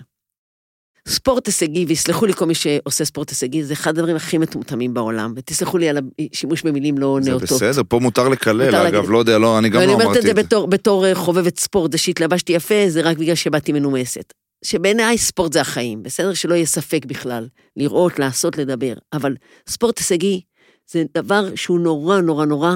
ספורט 1.08 1.48
הישגי, 1.48 1.86
ויסלחו 1.86 2.26
לי 2.26 2.34
כל 2.34 2.46
מי 2.46 2.56
שעושה 2.56 3.06
ספורט 3.06 3.30
הישגי, 3.30 3.64
זה 3.64 3.74
אחד 3.74 3.90
הדברים 3.90 4.16
הכי 4.16 4.38
מטומטמים 4.38 4.94
בעולם, 4.94 5.34
ותסלחו 5.36 5.78
לי 5.78 5.90
על 5.90 5.98
השימוש 6.32 6.64
במילים 6.64 6.98
לא 6.98 7.18
זה 7.22 7.32
נאותות. 7.32 7.50
בסדר, 7.50 7.82
פה 7.88 8.00
מותר 8.00 8.30
לקלל, 8.30 8.66
מותר 8.66 8.88
אגב, 8.88 8.96
להגיד. 8.96 9.10
לא 9.10 9.18
יודע, 9.18 9.38
לא, 9.38 9.60
אני 9.60 9.70
גם 9.70 9.82
לא 9.82 9.86
אומרת 9.86 10.06
אמרתי 10.06 10.20
את 10.20 10.24
זה 10.24 10.34
בתור, 10.34 10.68
בתור 10.68 11.06
אה, 11.06 11.16
חובבת 11.16 11.60
ספורט, 11.60 11.92
זה 11.92 11.98
שהתלבשתי 11.98 12.54
יפה, 12.54 12.76
זה 12.88 13.02
רק 13.02 13.18
בגלל 13.18 13.36
שבאתי 13.36 13.72
מנומסת. 13.72 14.34
שבעיניי 14.66 15.18
ספורט 15.18 15.54
זה 15.54 15.62
החיים, 15.62 16.04
בסדר? 16.04 16.34
שלא 16.34 16.54
יהיה 16.54 16.66
ספק 16.66 17.06
בכלל. 17.06 17.48
לראות, 17.78 18.20
לעשות, 18.20 18.58
לדבר. 18.58 18.94
אבל 19.14 19.36
ספורט 19.70 19.98
הישגי 19.98 20.42
זה 20.92 21.04
דבר 21.18 21.56
שהוא 21.56 21.80
נורא 21.80 22.22
נורא 22.22 22.46
נורא 22.46 22.76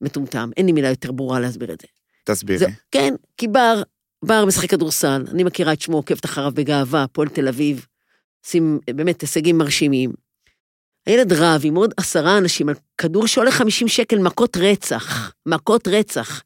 מטומטם. 0.00 0.50
אין 0.56 0.66
לי 0.66 0.72
מילה 0.72 0.88
יותר 0.88 1.12
ברורה 1.12 1.40
להסביר 1.40 1.72
את 1.72 1.80
זה. 1.80 1.86
תסבירי. 2.24 2.58
זה 2.58 2.66
כן, 2.90 3.14
כי 3.36 3.48
בר, 3.48 3.82
בר 4.24 4.44
משחק 4.44 4.70
כדורסל, 4.70 5.24
אני 5.30 5.44
מכירה 5.44 5.72
את 5.72 5.80
שמו, 5.80 5.96
עוקבת 5.96 6.24
אחריו 6.24 6.52
בגאווה, 6.54 7.02
הפועל 7.02 7.28
תל 7.28 7.48
אביב, 7.48 7.86
עושים 8.46 8.78
באמת 8.94 9.20
הישגים 9.20 9.58
מרשימים. 9.58 10.12
הילד 11.06 11.32
רב 11.32 11.60
עם 11.64 11.74
עוד 11.74 11.94
עשרה 11.96 12.38
אנשים 12.38 12.68
על 12.68 12.74
כדור 12.98 13.26
שעולה 13.26 13.50
50 13.50 13.88
שקל, 13.88 14.18
מכות 14.18 14.56
רצח, 14.56 15.32
מכות 15.46 15.88
רצח. 15.88 16.42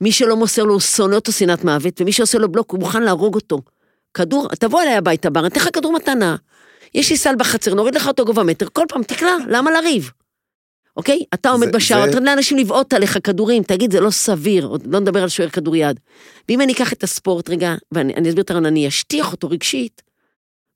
מי 0.00 0.12
שלא 0.12 0.36
מוסר 0.36 0.64
לו, 0.64 0.72
הוא 0.72 0.80
שונא 0.80 1.14
אותו 1.14 1.32
שנאת 1.32 1.64
מוות, 1.64 2.00
ומי 2.00 2.12
שעושה 2.12 2.38
לו 2.38 2.52
בלוק, 2.52 2.70
הוא 2.70 2.80
מוכן 2.80 3.02
להרוג 3.02 3.34
אותו. 3.34 3.60
כדור, 4.14 4.48
תבוא 4.48 4.82
אליי 4.82 4.96
הביתה, 4.96 5.30
בר, 5.30 5.40
אני 5.40 5.48
אתן 5.48 5.60
לך 5.60 5.68
כדור 5.72 5.92
מתנה. 5.92 6.36
יש 6.94 7.10
לי 7.10 7.16
סל 7.16 7.34
בחצר, 7.38 7.74
נוריד 7.74 7.94
לך 7.94 8.06
אותו 8.06 8.24
גובה 8.24 8.42
מטר, 8.42 8.66
כל 8.72 8.84
פעם 8.88 9.02
תקלע, 9.02 9.36
למה 9.48 9.70
לריב? 9.70 10.10
אוקיי? 10.98 11.24
אתה 11.34 11.50
עומד 11.50 11.66
זה- 11.66 11.72
בשער, 11.72 12.00
זה- 12.00 12.06
נותן 12.06 12.24
לאנשים 12.24 12.58
לבעוט 12.58 12.92
עליך 12.92 13.18
כדורים, 13.24 13.62
תגיד, 13.62 13.92
זה 13.92 14.00
לא 14.00 14.10
סביר, 14.10 14.72
לא 14.84 15.00
נדבר 15.00 15.22
על 15.22 15.28
שוער 15.28 15.48
כדוריד. 15.48 16.00
ואם 16.48 16.60
אני 16.60 16.72
אקח 16.72 16.92
את 16.92 17.02
הספורט 17.04 17.50
רגע, 17.50 17.74
ואני 17.92 18.14
אני 18.14 18.28
אסביר 18.28 18.44
את 18.44 18.50
הרעיון, 18.50 18.66
אני 18.66 18.88
אשטיח 18.88 19.32
אותו 19.32 19.48
רגשית, 19.50 20.02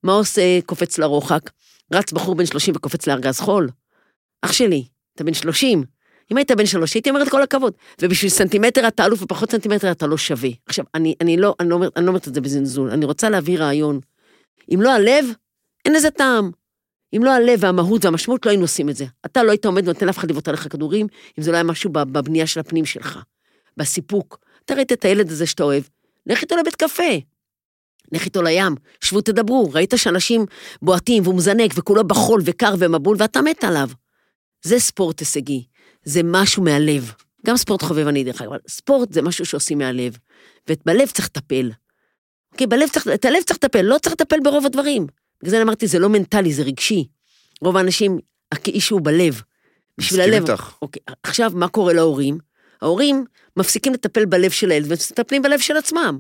מה 0.02 0.12
עושה 0.12 0.43
קופץ 0.67 0.99
לרוחק? 0.99 1.50
רץ 1.93 2.12
בחור 2.12 2.35
בן 2.35 2.47
30 2.47 2.75
וקופץ 2.76 3.07
לארגז 3.07 3.41
חול? 3.41 3.69
אח 4.43 4.52
שלי, 4.52 4.85
אתה 5.14 5.25
בן 5.25 5.35
30, 5.35 5.85
אם 6.33 6.37
היית 6.37 6.50
בן 6.50 6.67
שלוש, 6.67 6.95
הייתי 6.95 7.11
אומרת 7.11 7.29
כל 7.29 7.43
הכבוד. 7.43 7.73
ובשביל 8.02 8.31
סנטימטר 8.31 8.88
אתה 8.88 9.05
אלוף 9.05 9.23
ופחות 9.23 9.50
סנטימטר 9.50 9.91
אתה 9.91 10.07
לא 10.07 10.17
שווה. 10.17 10.50
עכשיו, 10.67 10.85
אני, 10.95 11.14
אני, 11.21 11.37
לא, 11.37 11.55
אני, 11.61 11.69
לא, 11.69 11.75
אומרת- 11.75 11.93
אני 11.97 12.05
לא 12.05 12.11
אומרת 12.11 12.29
את 12.29 12.35
זה 12.35 12.41
בזלזול, 12.41 12.91
אני 12.91 13.05
רוצה 13.05 13.31
להביא 13.31 13.59
רעיון. 13.59 14.00
אם 14.75 14.83
לא 14.83 14.93
הלב, 14.93 15.25
אין 15.85 15.95
לזה 15.95 16.11
טעם. 16.11 16.50
אם 17.16 17.25
לא 17.25 17.31
הלב 17.31 17.59
והמהות 17.62 18.04
והמשמעות, 18.04 18.47
לא 18.47 18.50
היינו 18.50 18.64
עושים 18.64 18.88
את 18.88 18.97
זה. 18.97 19.04
אתה 19.26 19.42
לא 19.42 19.50
היית 19.50 19.66
עומד 19.66 19.83
ונותן 19.85 20.07
לאף 20.07 20.19
אחד 20.19 20.31
לבעוט 20.31 20.49
עליך 20.49 20.73
כדורים, 20.73 21.07
אם 21.38 21.42
זה 21.42 21.50
לא 21.50 21.57
היה 21.57 21.64
משהו 21.64 21.90
בבנייה 21.90 22.47
של 22.47 22.61
הפנים 22.61 22.85
שלך, 22.85 23.19
בסיפוק. 23.76 24.38
אתה 24.64 24.75
ראית 24.75 24.92
את 24.92 25.04
הילד 25.04 25.31
הזה 25.31 25.47
שאתה 25.47 25.62
אוהב, 25.62 25.83
לך 26.26 26.42
איתו 26.42 26.57
לבית 26.57 26.76
קפה. 26.76 27.12
לך 28.12 28.25
איתו 28.25 28.42
לים, 28.42 28.75
שבו 29.00 29.21
תדברו, 29.21 29.71
ראית 29.73 29.95
שאנשים 29.97 30.47
בועטים 30.83 31.23
והוא 31.23 31.35
מזנק 31.35 31.71
וכולו 31.76 32.04
בחול 32.04 32.42
וקר 32.45 32.75
ומבול 32.78 33.16
ואתה 33.19 33.42
מת 33.42 33.64
עליו. 33.64 33.88
זה 34.62 34.78
ספורט 34.78 35.21
הישגי, 35.21 35.64
זה 36.04 36.21
משהו 36.25 36.62
מהלב. 36.62 37.12
גם 37.47 37.57
ספורט 37.57 37.83
חובבני 37.83 38.25
דרך 38.25 38.42
אגב, 38.42 38.52
ספורט 38.69 39.12
זה 39.12 39.23
משהו 39.23 39.47
שעושים 39.47 39.78
מהלב. 39.78 40.19
ובלב 40.71 41.09
צריך 41.09 41.26
לטפל. 41.26 41.71
אוקיי, 42.52 42.66
בלב 42.66 42.88
צריך, 42.88 43.09
את 43.14 43.25
הלב 43.25 43.42
צריך 43.42 43.59
לטפל, 43.64 43.83
לא 43.83 43.99
צריך 44.02 44.12
לטפל 44.12 44.37
ברוב 44.45 44.66
הדברים. 44.66 45.07
בגלל 45.42 45.50
זה 45.50 45.62
אמרתי, 45.62 45.87
זה 45.87 45.99
לא 45.99 46.08
מנטלי, 46.08 46.52
זה 46.52 46.62
רגשי. 46.62 47.08
רוב 47.61 47.76
האנשים, 47.76 48.18
הכאיש 48.52 48.88
הוא 48.88 49.00
בלב. 49.02 49.42
בשביל 49.99 50.20
מסכים 50.20 50.34
הלב. 50.34 50.50
איתך. 50.50 50.75
אוקיי, 50.82 51.02
עכשיו, 51.22 51.52
מה 51.54 51.68
קורה 51.68 51.92
להורים? 51.92 52.38
ההורים 52.82 53.25
מפסיקים 53.56 53.92
לטפל 53.92 54.25
בלב 54.25 54.50
של 54.50 54.70
הילד 54.70 54.87
ומטפלים 54.88 55.42
בלב 55.42 55.61
של 55.61 55.76
עצמם. 55.76 56.18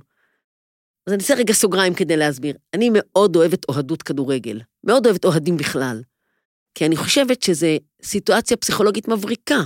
אז 1.06 1.12
אני 1.12 1.22
אעשה 1.22 1.34
רגע 1.34 1.52
סוגריים 1.52 1.94
כדי 1.94 2.16
להסביר. 2.16 2.56
אני 2.74 2.90
מאוד 2.92 3.36
אוהבת 3.36 3.68
אוהדות 3.68 4.02
כדורגל, 4.02 4.60
מאוד 4.84 5.06
אוהבת 5.06 5.24
אוהדים 5.24 5.56
בכלל. 5.56 6.02
כי 6.74 6.86
אני 6.86 6.96
חושבת 6.96 7.42
שזו 7.42 7.66
סיטואציה 8.02 8.56
פסיכולוגית 8.56 9.08
מבריקה. 9.08 9.60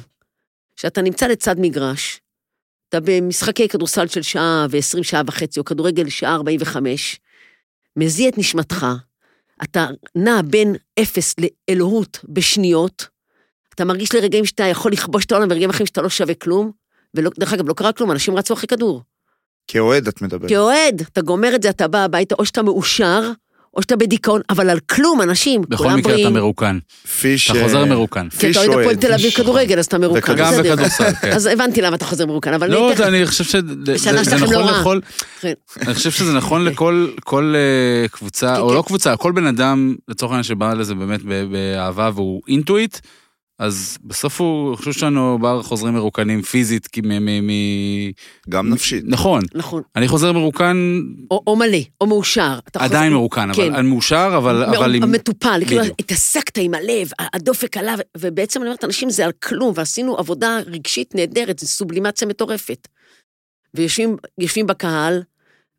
שאתה 0.77 1.03
נמצא 1.03 1.27
לצד 1.27 1.55
מגרש, 1.59 2.21
אתה 2.89 2.99
במשחקי 3.01 3.69
כדורסל 3.69 4.07
של 4.07 4.23
שעה 4.23 4.67
ועשרים 4.71 5.05
שעה 5.05 5.23
וחצי, 5.27 5.61
או 5.61 5.65
כדורגל 5.65 6.09
שעה 6.09 6.35
ארבעים 6.35 6.61
וחמש, 6.63 7.21
מזיע 7.97 8.29
את 8.29 8.39
נשמתך, 8.39 8.87
אתה 9.63 9.87
נע 10.15 10.41
בין 10.43 10.75
אפס 11.03 11.35
לאלוהות 11.39 12.19
בשניות, 12.29 13.09
אתה 13.75 13.85
מרגיש 13.85 14.15
לרגעים 14.15 14.45
שאתה 14.45 14.65
יכול 14.65 14.93
לכבוש 14.93 15.25
את 15.25 15.33
העולם, 15.33 15.49
ורגעים 15.51 15.71
אחרים 15.71 15.87
שאתה 15.87 16.03
לא 16.03 16.09
שווה 16.09 16.35
כלום, 16.35 16.71
ודרך 17.15 17.53
אגב, 17.53 17.69
לא 17.69 17.75
קרה 17.75 17.93
כלום, 17.93 18.11
אנשים 18.11 18.37
רצו 18.37 18.55
אחרי 18.55 18.67
כדור. 18.67 19.03
כאוהד 19.69 20.09
את 20.09 20.23
מדברת. 20.23 20.49
כאוהד, 20.49 21.01
אתה 21.01 21.21
גומר 21.21 21.55
את 21.55 21.63
זה, 21.63 21.71
אתה 21.71 21.89
בא 21.89 21.99
הביתה, 21.99 22.35
או 22.39 22.47
שאתה 22.47 22.63
מאושר, 22.63 23.33
או 23.77 23.83
שאתה 23.83 23.97
בדיכאון, 23.97 24.41
אבל 24.51 24.71
על 24.71 24.79
כלום, 24.79 25.23
אנשים, 25.23 25.63
בכל 25.69 25.77
כולם 25.77 25.99
מקרה 25.99 26.13
אתה 26.13 26.19
בריאים. 26.19 26.35
מרוקן. 26.35 26.79
פיש... 27.21 27.51
אתה 27.51 27.63
חוזר 27.63 27.81
אה, 27.81 27.85
מרוקן. 27.85 28.29
כי 28.39 28.51
אתה 28.51 28.59
אוהד 28.59 28.71
הפועל 28.71 28.97
תל 28.97 29.13
אביב. 29.13 29.31
כדורגל, 29.31 29.79
אז 29.79 29.87
אתה 29.87 29.99
מרוקן. 29.99 30.37
גם. 30.37 30.53
בכדורסל, 30.59 31.13
כן. 31.23 31.33
אז 31.33 31.47
הבנתי 31.47 31.81
למה 31.81 31.97
אתה 31.97 32.05
חוזר 32.05 32.27
מרוקן, 32.27 32.55
אבל 32.55 32.71
לא, 32.71 32.93
אני 33.03 33.27
חושב 33.27 33.45
שזה 33.45 33.63
נכון 34.37 34.55
רעה. 34.55 34.81
לכל... 34.81 35.01
כן. 35.41 35.53
אני 35.81 35.95
חושב 35.95 36.11
שזה 36.11 36.33
נכון 36.33 36.65
לכל 36.65 37.09
כל, 37.25 37.55
אה, 37.57 38.09
קבוצה, 38.09 38.55
כן, 38.55 38.61
או 38.61 38.69
כן. 38.69 38.75
לא 38.75 38.83
קבוצה, 38.87 39.17
כל 39.17 39.33
בן 39.33 39.47
אדם, 39.47 39.95
לצורך 40.09 40.33
העניין 40.33 40.43
שבא 40.43 40.75
לזה 40.75 40.95
באמת 40.95 41.21
באהבה 41.23 42.11
והוא 42.15 42.43
אינטואיט, 42.49 42.99
אז 43.59 43.99
בסוף 44.05 44.41
הוא, 44.41 44.69
אני 44.69 44.77
חושב 44.77 44.93
שלנו 44.93 45.39
בר 45.39 45.63
חוזרים 45.63 45.95
מרוקנים 45.95 46.43
פיזית, 46.43 46.87
כי 46.87 47.01
מ... 47.01 47.09
מ- 47.09 47.47
מ- 47.47 48.11
גם 48.49 48.71
נפשית. 48.73 49.05
נכון, 49.07 49.43
נכון. 49.55 49.83
אני 49.97 50.09
חוזר 50.09 50.33
מרוקן, 50.33 50.77
או 51.31 51.43
או 51.47 51.57
מלא, 51.57 51.79
או 52.01 52.07
מאושר. 52.07 52.59
אתה 52.69 52.79
חוזר- 52.79 52.95
עדיין 52.97 53.13
מרוקן, 53.13 53.49
כן. 53.57 53.75
אבל 53.75 53.83
מאושר, 53.83 54.35
אבל 54.37 54.65
אבל 54.65 54.95
עם... 54.95 55.13
מטופל, 55.13 55.61
כאילו. 55.67 55.83
התעסקת 55.99 56.59
עם 56.59 56.75
הלב, 56.75 57.09
הדופק 57.35 57.77
עלה, 57.77 57.95
ו- 57.99 58.19
ובעצם 58.19 58.61
אני 58.61 58.69
אומרת, 58.69 58.85
אנשים 58.85 59.11
זה 59.11 59.25
על 59.25 59.33
כלום, 59.33 59.73
ועשינו 59.77 60.17
עבודה 60.19 60.59
רגשית 60.67 61.15
נהדרת, 61.15 61.59
זו 61.59 61.67
סובלימציה 61.67 62.29
מטורפת. 62.29 62.89
ויושבים 63.75 64.17
יושבים 64.39 64.67
בקהל, 64.67 65.23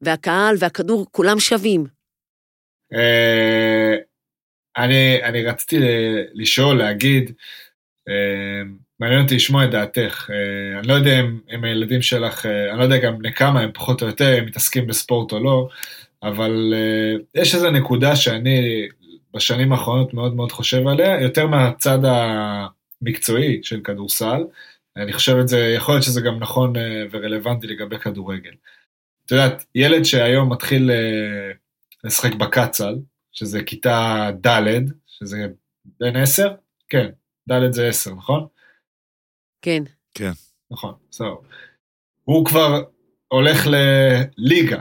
והקהל 0.02 0.56
והכדור, 0.60 1.06
כולם 1.12 1.40
שווים. 1.40 1.86
אה, 2.94 3.96
אני, 4.78 5.24
אני 5.24 5.44
רציתי 5.46 5.80
ל- 5.80 5.86
לשאול, 6.42 6.78
להגיד, 6.78 7.32
מעניין 9.00 9.22
אותי 9.22 9.36
לשמוע 9.36 9.66
את 9.66 9.72
דעתך. 9.72 10.30
אה, 10.30 10.80
אני 10.80 10.88
לא 10.88 10.94
יודע 10.94 11.20
אם, 11.50 11.64
הילדים 11.64 12.02
שלך, 12.02 12.46
אה, 12.46 12.72
אני 12.72 12.80
לא 12.80 12.84
יודע 12.84 12.98
גם 12.98 13.22
לכמה 13.22 13.62
הם 13.62 13.72
פחות 13.74 14.02
או 14.02 14.08
יותר, 14.08 14.44
מתעסקים 14.46 14.88
בספורט 14.88 15.32
או 15.32 15.40
לא, 15.40 15.70
אבל 16.24 16.74
אה, 16.76 17.42
יש 17.42 17.56
איזו 17.56 17.72
נקודה 17.72 18.16
שאני 18.16 18.88
בשנים 19.34 19.72
האחרונות 19.72 20.14
מאוד 20.14 20.36
מאוד 20.36 20.52
חושב 20.52 20.88
עליה, 20.88 21.22
יותר 21.22 21.48
מהצד 21.48 22.00
המקצועי 22.04 23.60
של 23.64 23.82
כדורסל. 23.82 24.44
אני 24.98 25.14
חושב 25.14 25.38
את 25.42 25.48
זה, 25.48 25.74
יכול 25.76 25.94
להיות 25.96 26.04
שזה 26.04 26.22
גם 26.22 26.40
נכון 26.40 26.74
ורלוונטי 27.12 27.68
לגבי 27.68 28.00
כדורגל. 28.00 28.52
את 29.26 29.32
יודעת, 29.32 29.66
ילד 29.76 30.04
שהיום 30.04 30.52
מתחיל 30.54 30.92
לשחק 32.04 32.34
בקצ"ל, 32.34 32.96
שזה 33.32 33.64
כיתה 33.64 34.30
ד', 34.48 34.80
שזה 35.08 35.48
בין 36.00 36.16
עשר? 36.16 36.54
כן, 36.90 37.10
ד' 37.52 37.72
זה 37.72 37.88
עשר, 37.88 38.14
נכון? 38.14 38.48
כן. 40.14 40.32
נכון, 40.72 40.94
זהו. 41.12 41.42
הוא 42.24 42.46
כבר 42.46 42.84
הולך 43.28 43.68
לליגה. 43.68 44.80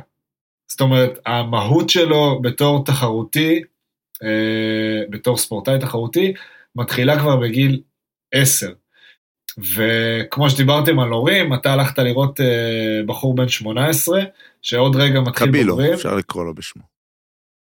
זאת 0.69 0.81
אומרת, 0.81 1.19
המהות 1.27 1.89
שלו 1.89 2.43
בתור 2.43 2.85
תחרותי, 2.85 3.63
אה, 4.23 5.03
בתור 5.11 5.37
ספורטאי 5.37 5.79
תחרותי, 5.81 6.35
מתחילה 6.77 7.19
כבר 7.21 7.37
בגיל 7.37 7.83
עשר. 8.33 8.73
וכמו 9.59 10.51
שדיברתם 10.51 10.99
על 10.99 11.09
הורים, 11.09 11.55
אתה 11.55 11.73
הלכת 11.73 11.99
לראות 11.99 12.41
אה, 12.41 13.01
בחור 13.07 13.37
בן 13.37 13.49
18, 13.49 14.21
שעוד 14.63 14.97
רגע 14.97 15.21
מתחיל 15.21 15.49
קבילו. 15.49 15.77
בוגרים. 15.77 15.93
אפשר 15.93 16.15
לקרוא 16.17 16.45
לו 16.45 16.55
בשמו. 16.55 16.83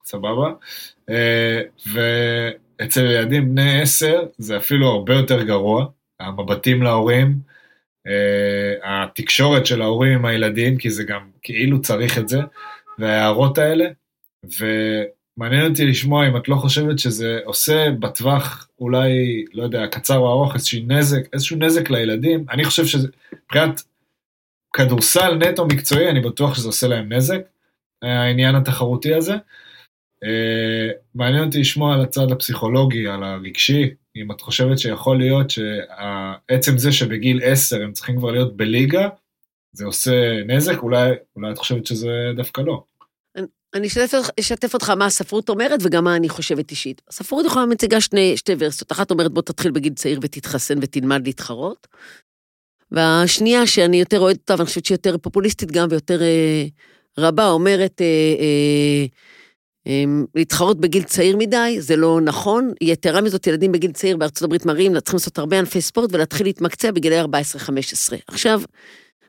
סבבה? 0.04 0.52
אה, 1.10 1.60
ואצל 2.80 3.04
ילדים 3.04 3.50
בני 3.50 3.82
עשר 3.82 4.26
זה 4.38 4.56
אפילו 4.56 4.88
הרבה 4.88 5.14
יותר 5.14 5.42
גרוע, 5.42 5.86
המבטים 6.20 6.82
להורים, 6.82 7.38
אה, 8.06 9.02
התקשורת 9.04 9.66
של 9.66 9.82
ההורים 9.82 10.12
עם 10.12 10.24
הילדים, 10.24 10.78
כי 10.78 10.90
זה 10.90 11.04
גם 11.04 11.30
כאילו 11.42 11.82
צריך 11.82 12.18
את 12.18 12.28
זה, 12.28 12.40
וההערות 12.98 13.58
האלה, 13.58 13.84
ומעניין 14.44 15.70
אותי 15.70 15.86
לשמוע 15.86 16.28
אם 16.28 16.36
את 16.36 16.48
לא 16.48 16.56
חושבת 16.56 16.98
שזה 16.98 17.38
עושה 17.44 17.90
בטווח 17.98 18.68
אולי, 18.78 19.44
לא 19.54 19.62
יודע, 19.62 19.86
קצר 19.86 20.18
או 20.18 20.28
ארוך, 20.28 20.54
איזשהו 20.54 20.82
נזק, 20.86 21.20
איזשהו 21.32 21.56
נזק 21.58 21.90
לילדים, 21.90 22.44
אני 22.50 22.64
חושב 22.64 22.86
שזה, 22.86 23.08
מבחינת 23.44 23.82
כדורסל 24.72 25.34
נטו 25.34 25.66
מקצועי, 25.66 26.10
אני 26.10 26.20
בטוח 26.20 26.54
שזה 26.54 26.68
עושה 26.68 26.86
להם 26.86 27.12
נזק, 27.12 27.40
העניין 28.02 28.54
התחרותי 28.54 29.14
הזה. 29.14 29.34
אה, 30.26 30.90
מעניין 31.14 31.44
אותי 31.44 31.60
לשמוע 31.60 31.94
על 31.94 32.00
הצד 32.00 32.32
הפסיכולוגי, 32.32 33.08
על 33.08 33.22
הרגשי, 33.22 33.90
אם 34.16 34.32
את 34.32 34.40
חושבת 34.40 34.78
שיכול 34.78 35.18
להיות 35.18 35.50
שעצם 35.50 36.78
זה 36.78 36.92
שבגיל 36.92 37.40
10 37.44 37.82
הם 37.82 37.92
צריכים 37.92 38.18
כבר 38.18 38.30
להיות 38.30 38.56
בליגה, 38.56 39.08
זה 39.72 39.84
עושה 39.84 40.42
נזק, 40.46 40.78
אולי, 40.82 41.10
אולי 41.36 41.52
את 41.52 41.58
חושבת 41.58 41.86
שזה 41.86 42.32
דווקא 42.36 42.60
לא. 42.60 42.82
אני 43.74 43.86
אשתף, 44.40 44.74
אותך- 44.74 44.90
מה 44.90 45.06
הספרות 45.06 45.48
אומרת 45.48 45.80
וגם 45.82 46.04
מה 46.04 46.16
אני 46.16 46.28
חושבת 46.28 46.70
אישית. 46.70 47.02
הספרות 47.08 47.46
יכולה 47.46 47.66
מציגה 47.66 48.00
שני, 48.00 48.36
שתי 48.36 48.52
ורסיות. 48.58 48.92
אחת 48.92 49.10
אומרת 49.10 49.32
בוא 49.32 49.42
תתחיל 49.42 49.70
בגיל 49.70 49.94
צעיר 49.94 50.18
ותתחסן 50.22 50.78
ותלמד 50.82 51.26
להתחרות. 51.26 51.86
והשנייה 52.90 53.66
שאני 53.66 53.96
יותר 54.00 54.20
אוהדת 54.20 54.38
אותה 54.38 54.54
ואני 54.54 54.66
חושבת 54.66 54.84
שהיא 54.84 54.94
יותר 54.94 55.18
פופוליסטית 55.18 55.72
גם 55.72 55.88
ויותר 55.90 56.22
אה, 56.22 56.64
רבה, 57.18 57.48
אומרת 57.50 58.00
אה, 58.00 58.34
אה, 58.40 59.06
להתחרות 60.34 60.80
בגיל 60.80 61.02
צעיר 61.02 61.36
מדי, 61.36 61.76
זה 61.80 61.96
לא 61.96 62.20
נכון. 62.20 62.72
יתרה 62.80 63.20
מזאת, 63.20 63.46
ילדים 63.46 63.72
בגיל 63.72 63.92
צעיר 63.92 64.16
בארצות 64.16 64.42
הברית 64.42 64.66
מראים, 64.66 65.00
צריכים 65.00 65.16
לעשות 65.16 65.38
הרבה 65.38 65.58
ענפי 65.58 65.80
ספורט 65.80 66.10
ולהתחיל 66.12 66.46
להתמקצע 66.46 66.90
בגילי 66.90 67.22
14-15. 67.22 67.24
עכשיו, 68.26 68.62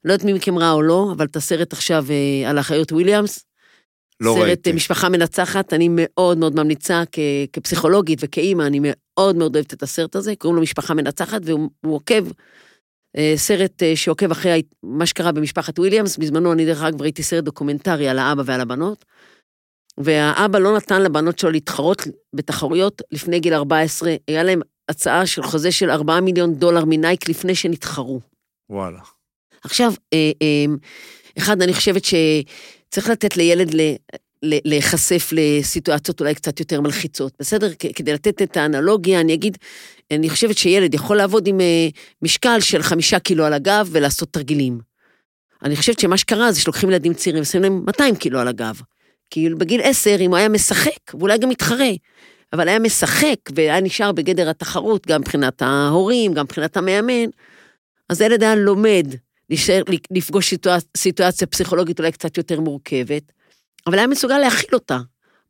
לא 0.06 0.14
יודעת 0.14 0.26
מי 0.26 0.34
מכם 0.34 0.58
ראה 0.58 0.72
או 0.72 0.82
לא, 0.82 1.10
אבל 1.18 1.26
את 1.26 1.36
הסרט 1.36 1.74
עכשיו 1.74 2.06
אה, 2.10 2.50
על 2.50 2.58
האחיות 2.58 2.92
וויליאמס, 2.92 3.46
לא 4.20 4.32
סרט 4.34 4.44
ראיתי. 4.44 4.70
אה, 4.70 4.76
משפחה 4.76 5.10
מנצחת, 5.10 5.74
אני 5.74 5.88
מאוד 5.92 6.38
מאוד 6.38 6.56
ממליצה 6.56 7.04
כ- 7.12 7.20
כפסיכולוגית 7.54 8.20
וכאימא, 8.22 8.64
אני 8.64 8.80
מאוד 8.84 9.36
מאוד 9.36 9.56
אוהבת 9.56 9.74
את 9.74 9.84
הסרט 9.84 10.16
הזה, 10.16 10.36
קוראים 10.36 10.56
לו 10.56 10.62
משפחה 10.62 10.94
מנצחת, 10.94 11.42
והוא 11.46 11.70
הוא 11.86 11.96
עוקב, 11.96 12.26
אה, 13.18 13.34
סרט 13.36 13.84
שעוקב 13.96 14.32
אחרי 14.32 14.62
מה 14.84 15.06
שקרה 15.06 15.32
במשפחת 15.32 15.80
וויליאמס, 15.80 16.18
בזמנו 16.18 16.54
אני 16.54 16.66
דרך 16.66 16.82
אגב 16.82 17.02
ראיתי 17.02 17.24
סרט 17.24 17.44
דוקומנטרי 17.44 18.08
על 18.10 18.20
האבא 18.20 18.44
ועל 18.46 18.62
הבנות, 18.62 19.06
והאבא 19.98 20.60
לא 20.60 20.78
נתן 20.78 21.02
לבנות 21.02 21.40
שלו 21.40 21.52
להתחרות 21.52 22.04
בתחרויות 22.34 23.02
לפני 23.12 23.40
גיל 23.40 23.54
14, 23.54 24.16
היה 24.28 24.44
להם 24.44 24.62
הצעה 24.90 25.26
של 25.26 25.44
חוזה 25.44 25.72
של 25.72 25.90
4 25.90 26.20
מיליון 26.20 26.56
דולר 26.56 26.86
מנייק 26.86 27.30
לפני 27.30 27.56
שנתחרו. 27.56 28.20
וואלה. 28.70 29.00
עכשיו, 29.64 29.94
אה, 30.14 30.32
אה, 30.42 30.66
אחד, 31.38 31.62
אני 31.62 31.74
חושבת 31.74 32.04
שצריך 32.06 33.10
לתת 33.10 33.38
לילד, 33.38 33.74
ל... 33.74 33.82
להיחשף 34.44 35.30
לסיטואציות 35.32 36.20
אולי 36.20 36.36
קצת 36.36 36.60
יותר 36.60 36.82
מלחיצות, 36.82 37.34
בסדר? 37.40 37.74
כדי 37.96 38.14
לתת 38.14 38.42
את 38.42 38.58
האנלוגיה, 38.58 39.22
אני 39.22 39.34
אגיד, 39.34 39.58
אני 40.12 40.30
חושבת 40.30 40.58
שילד 40.58 40.94
יכול 40.94 41.18
לעבוד 41.18 41.48
עם 41.48 41.62
אה, 41.62 41.88
משקל 42.22 42.60
של 42.60 42.82
חמישה 42.82 43.20
קילו 43.20 43.46
על 43.46 43.54
הגב 43.54 43.90
ולעשות 43.92 44.34
תרגילים. 44.34 44.80
אני 45.64 45.76
חושבת 45.76 46.00
שמה 46.00 46.18
שקרה 46.18 46.52
זה 46.52 46.62
שלוקחים 46.62 46.90
ילדים 46.90 47.14
צעירים 47.14 47.42
ושמים 47.42 47.64
להם 47.64 47.84
200 47.86 48.16
קילו 48.16 48.40
על 48.40 48.48
הגב. 48.48 48.82
כי 49.30 49.50
בגיל 49.50 49.82
10, 49.84 50.16
אם 50.20 50.30
הוא 50.30 50.38
היה 50.38 50.50
משחק, 50.50 51.14
ואולי 51.14 51.38
גם 51.38 51.50
מתחרה, 51.50 51.90
אבל 52.54 52.68
היה 52.68 52.80
משחק 52.80 53.40
והיה 53.56 53.82
נשאר 53.82 54.12
בגדר 54.12 54.50
התחרות, 54.50 55.08
גם 55.08 55.22
מבחינת 55.22 55.62
ההורים, 55.62 56.34
גם 56.34 56.46
מבחינת 56.46 56.78
המאמן, 56.78 57.30
אז 58.10 58.22
הילד 58.22 58.44
היה 58.44 58.56
לומד 58.56 59.08
להישאר, 59.50 59.82
לפגוש 60.12 60.50
סיטואצ... 60.50 60.86
סיטואציה 60.98 61.48
פסיכולוגית 61.48 62.00
אולי 62.00 62.12
קצת 62.12 62.38
יותר 62.38 62.60
מורכבת, 62.60 63.32
אבל 63.88 63.98
היה 63.98 64.08
מסוגל 64.08 64.38
להכיל 64.38 64.70
אותה. 64.74 64.98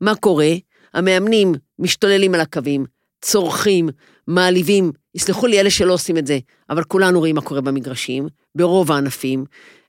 מה 0.02 0.16
קורה? 0.16 0.52
המאמנים 0.94 1.54
משתוללים 1.80 2.34
על 2.34 2.42
הקווים, 2.42 2.86
צורכים, 3.22 3.90
מעליבים, 4.28 4.92
יסלחו 5.16 5.48
לי 5.48 5.60
אלה 5.60 5.70
שלא 5.70 5.94
עושים 5.94 6.18
את 6.18 6.28
זה, 6.28 6.40
אבל 6.70 6.84
כולנו 6.84 7.20
רואים 7.20 7.36
מה 7.36 7.42
קורה 7.42 7.62
במגרשים, 7.62 8.28
ברוב 8.56 8.92
הענפים, 8.92 9.46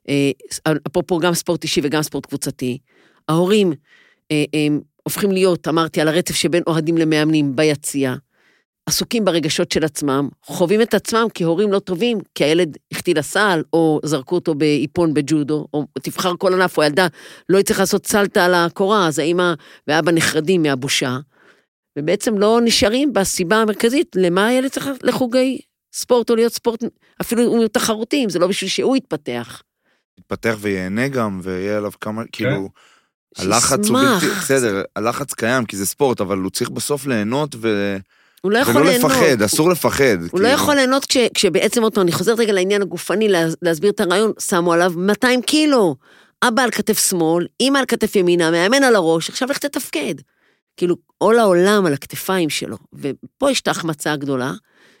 אה, 0.09 0.31
אפרופו 0.87 1.19
גם 1.19 1.33
ספורט 1.33 1.63
אישי 1.63 1.81
וגם 1.83 2.01
ספורט 2.01 2.25
קבוצתי. 2.25 2.77
ההורים 3.29 3.73
אה, 4.31 4.43
הם 4.53 4.81
הופכים 5.03 5.31
להיות, 5.31 5.67
אמרתי, 5.67 6.01
על 6.01 6.07
הרצף 6.07 6.35
שבין 6.35 6.63
אוהדים 6.67 6.97
למאמנים 6.97 7.55
ביציע, 7.55 8.15
עסוקים 8.85 9.25
ברגשות 9.25 9.71
של 9.71 9.83
עצמם, 9.83 10.29
חווים 10.43 10.81
את 10.81 10.93
עצמם 10.93 11.27
כהורים 11.33 11.71
לא 11.71 11.79
טובים, 11.79 12.17
כי 12.35 12.43
הילד 12.43 12.77
החטיא 12.91 13.15
לסל, 13.15 13.63
או 13.73 13.99
זרקו 14.03 14.35
אותו 14.35 14.55
באיפון 14.55 15.13
בג'ודו, 15.13 15.67
או 15.73 15.85
תבחר 16.01 16.33
כל 16.39 16.53
ענף, 16.53 16.77
או 16.77 16.83
הילדה 16.83 17.07
לא 17.49 17.57
יצטרך 17.57 17.79
לעשות 17.79 18.07
סלטה 18.07 18.45
על 18.45 18.53
הקורה, 18.53 19.07
אז 19.07 19.19
האמא 19.19 19.53
ואבא 19.87 20.11
נחרדים 20.11 20.63
מהבושה, 20.63 21.17
ובעצם 21.99 22.37
לא 22.37 22.59
נשארים 22.63 23.13
בסיבה 23.13 23.57
המרכזית 23.57 24.15
למה 24.15 24.47
הילד 24.47 24.69
צריך 24.69 24.89
לחוגי 25.03 25.59
ספורט 25.93 26.29
או 26.29 26.35
להיות 26.35 26.53
ספורט, 26.53 26.83
אפילו 27.21 27.67
תחרותי, 27.67 28.23
אם 28.23 28.29
זה 28.29 28.39
לא 28.39 28.47
בשביל 28.47 28.69
שהוא 28.69 28.97
יתפתח. 28.97 29.61
יתפתח 30.19 30.57
וייהנה 30.59 31.07
גם, 31.07 31.39
ויהיה 31.43 31.77
עליו 31.77 31.91
כמה, 32.01 32.23
כאילו, 32.31 32.69
הלחץ 33.37 33.87
הוא. 33.87 33.99
בלתי, 33.99 34.25
בסדר, 34.25 34.81
הלחץ 34.95 35.33
קיים 35.33 35.65
כי 35.65 35.77
זה 35.77 35.85
ספורט, 35.85 36.21
אבל 36.21 36.37
הוא 36.37 36.51
צריך 36.51 36.69
בסוף 36.69 37.05
ליהנות 37.05 37.55
ו... 37.61 37.97
הוא 38.41 38.51
לא 38.51 38.57
יכול 38.57 38.77
ולא 38.77 38.85
ליהנות. 38.85 39.11
לפחד, 39.11 39.41
אסור 39.41 39.69
לפחד. 39.69 40.17
הוא 40.31 40.39
לא 40.39 40.47
יכול 40.47 40.75
ליהנות 40.75 41.05
כש, 41.05 41.17
כשבעצם 41.33 41.83
אותו, 41.83 42.01
אני 42.01 42.11
חוזרת 42.11 42.39
רגע 42.39 42.53
לעניין 42.53 42.81
הגופני, 42.81 43.27
לה, 43.29 43.45
להסביר 43.61 43.91
את 43.91 43.99
הרעיון, 43.99 44.31
שמו 44.39 44.73
עליו 44.73 44.93
200 44.95 45.41
קילו. 45.41 45.95
אבא 46.43 46.63
על 46.63 46.71
כתף 46.71 47.09
שמאל, 47.09 47.47
אמא 47.61 47.79
על 47.79 47.85
כתף 47.87 48.15
ימינה, 48.15 48.51
מאמן 48.51 48.83
על 48.83 48.95
הראש, 48.95 49.29
עכשיו 49.29 49.49
לך 49.49 49.57
תתפקד. 49.57 50.15
כאילו, 50.77 50.95
עול 51.17 51.39
העולם 51.39 51.85
על 51.85 51.93
הכתפיים 51.93 52.49
שלו. 52.49 52.77
ופה 52.93 53.51
יש 53.51 53.61
את 53.61 53.67
ההחמצה 53.67 54.11
הגדולה, 54.11 54.53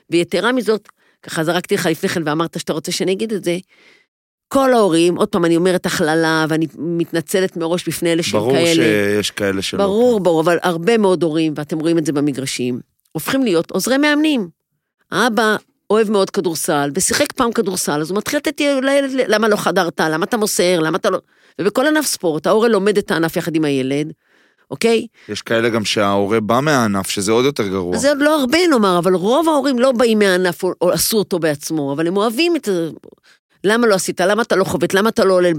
ויתרה 0.09 0.51
מזאת, 0.51 0.89
ככה 1.23 1.43
זרקתי 1.43 1.75
לך 1.75 1.85
לפני 1.85 2.09
כן 2.09 2.21
ואמרת 2.25 2.59
שאתה 2.59 2.73
רוצה 2.73 2.91
שאני 2.91 3.11
אגיד 3.11 3.33
את 3.33 3.43
זה, 3.43 3.57
כל 4.53 4.73
ההורים, 4.73 5.15
עוד 5.15 5.27
פעם, 5.27 5.45
אני 5.45 5.57
אומרת 5.57 5.85
הכללה, 5.85 6.45
ואני 6.49 6.67
מתנצלת 6.77 7.57
מראש 7.57 7.87
בפני 7.87 8.13
אלה 8.13 8.23
שהם 8.23 8.39
ברור 8.39 8.51
כאלה. 8.53 8.83
שיש 8.83 9.31
כאלה 9.31 9.61
שלא. 9.61 9.85
ברור, 9.85 10.19
ברור, 10.19 10.41
אבל 10.41 10.57
הרבה 10.63 10.97
מאוד 10.97 11.23
הורים, 11.23 11.53
ואתם 11.55 11.79
רואים 11.79 11.97
את 11.97 12.05
זה 12.05 12.11
במגרשים, 12.11 12.79
הופכים 13.11 13.43
להיות 13.43 13.71
עוזרי 13.71 13.97
מאמנים. 13.97 14.49
האבא 15.11 15.55
אוהב 15.89 16.11
מאוד 16.11 16.29
כדורסל, 16.29 16.91
ושיחק 16.95 17.31
פעם 17.31 17.51
כדורסל, 17.51 18.01
אז 18.01 18.09
הוא 18.09 18.17
מתחיל 18.17 18.37
לתת 18.37 18.61
לילד, 18.61 19.11
למה 19.27 19.47
לא 19.47 19.55
חדרת, 19.55 19.99
למה 19.99 20.25
אתה 20.25 20.37
מוסר, 20.37 20.79
למה 20.79 20.97
אתה 20.97 21.09
לא... 21.09 21.19
ובכל 21.61 21.87
ענף 21.87 22.05
ספורט, 22.05 22.47
ההורה 22.47 22.67
לומד 22.67 22.97
את 22.97 23.11
הענף 23.11 23.35
יחד 23.35 23.55
עם 23.55 23.65
הילד, 23.65 24.11
אוקיי? 24.71 25.07
יש 25.29 25.41
כאלה 25.41 25.69
גם 25.69 25.85
שההורה 25.85 26.39
בא 26.39 26.59
מהענף, 26.59 27.09
שזה 27.09 27.31
עוד 27.31 27.45
יותר 27.45 27.67
גרוע. 27.67 27.97
זה 27.97 28.09
עוד 28.09 28.17
לא 28.21 28.39
הרבה 28.39 28.57
נאמר, 28.69 28.99
אבל 28.99 29.13
רוב 29.13 29.49
ההורים 29.49 29.79
לא 29.79 29.91
באים 29.91 30.19
מהענף 30.19 30.63
או, 30.63 30.73
או 30.81 30.91
עשו 30.91 31.17
אותו 31.17 31.39
בעצמו, 31.39 31.93
אבל 31.93 32.07
הם 32.07 32.17
אוהבים 32.17 32.55
את 32.55 32.65
זה. 32.65 32.89
למה 33.63 33.87
לא 33.87 33.95
עשית? 33.95 34.21
למה 34.21 34.41
אתה 34.41 34.55
לא 34.55 34.63
חובט? 34.63 34.93
למה 34.93 35.09
אתה 35.09 35.25
לא 35.25 35.33
עולה 35.33 35.51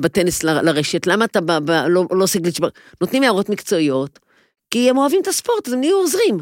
בטניס 0.00 0.42
לרשת? 0.42 1.06
למה 1.06 1.24
אתה 1.24 1.40
ב- 1.40 1.58
ב- 1.58 1.86
לא, 1.88 2.04
לא 2.10 2.24
עושה 2.24 2.38
גליץ'? 2.38 2.60
ב- 2.60 2.66
נותנים 3.00 3.22
הערות 3.22 3.48
מקצועיות, 3.48 4.18
כי 4.70 4.90
הם 4.90 4.98
אוהבים 4.98 5.20
את 5.22 5.26
הספורט, 5.26 5.68
אז 5.68 5.72
הם 5.72 5.80
נהיו 5.80 5.96
עוזרים. 5.96 6.38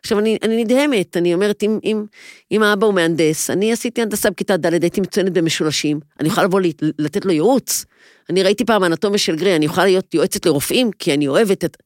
עכשיו, 0.00 0.18
אני, 0.18 0.38
אני 0.42 0.64
נדהמת, 0.64 1.16
אני 1.16 1.34
אומרת, 1.34 1.62
אם, 1.62 1.78
אם, 1.84 2.04
אם 2.52 2.62
האבא 2.62 2.86
הוא 2.86 2.94
מהנדס, 2.94 3.50
אני 3.50 3.72
עשיתי 3.72 4.02
הנדסה 4.02 4.30
בכיתה 4.30 4.56
ד', 4.56 4.82
הייתי 4.82 5.00
מצוינת 5.00 5.32
במשולשים, 5.32 6.00
אני 6.20 6.28
יכולה 6.28 6.46
לבוא 6.46 6.60
לי, 6.60 6.72
לתת 6.98 7.24
לו 7.24 7.32
ייעוץ. 7.32 7.84
אני 8.30 8.42
ראיתי 8.42 8.64
פעם 8.64 8.84
אנטומיה 8.84 9.18
של 9.18 9.36
גרי, 9.36 9.56
אני 9.56 9.64
יכולה 9.64 9.86
להיות 9.86 10.14
יועצת 10.14 10.46
לרופאים, 10.46 10.90
כי 10.98 11.14
אני 11.14 11.28
אוהבת 11.28 11.64
את... 11.64 11.76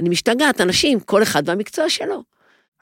אני 0.00 0.08
משתגעת, 0.08 0.60
אנשים, 0.60 1.00
כל 1.00 1.22
אחד 1.22 1.42
והמקצוע 1.46 1.88
שלו. 1.88 2.22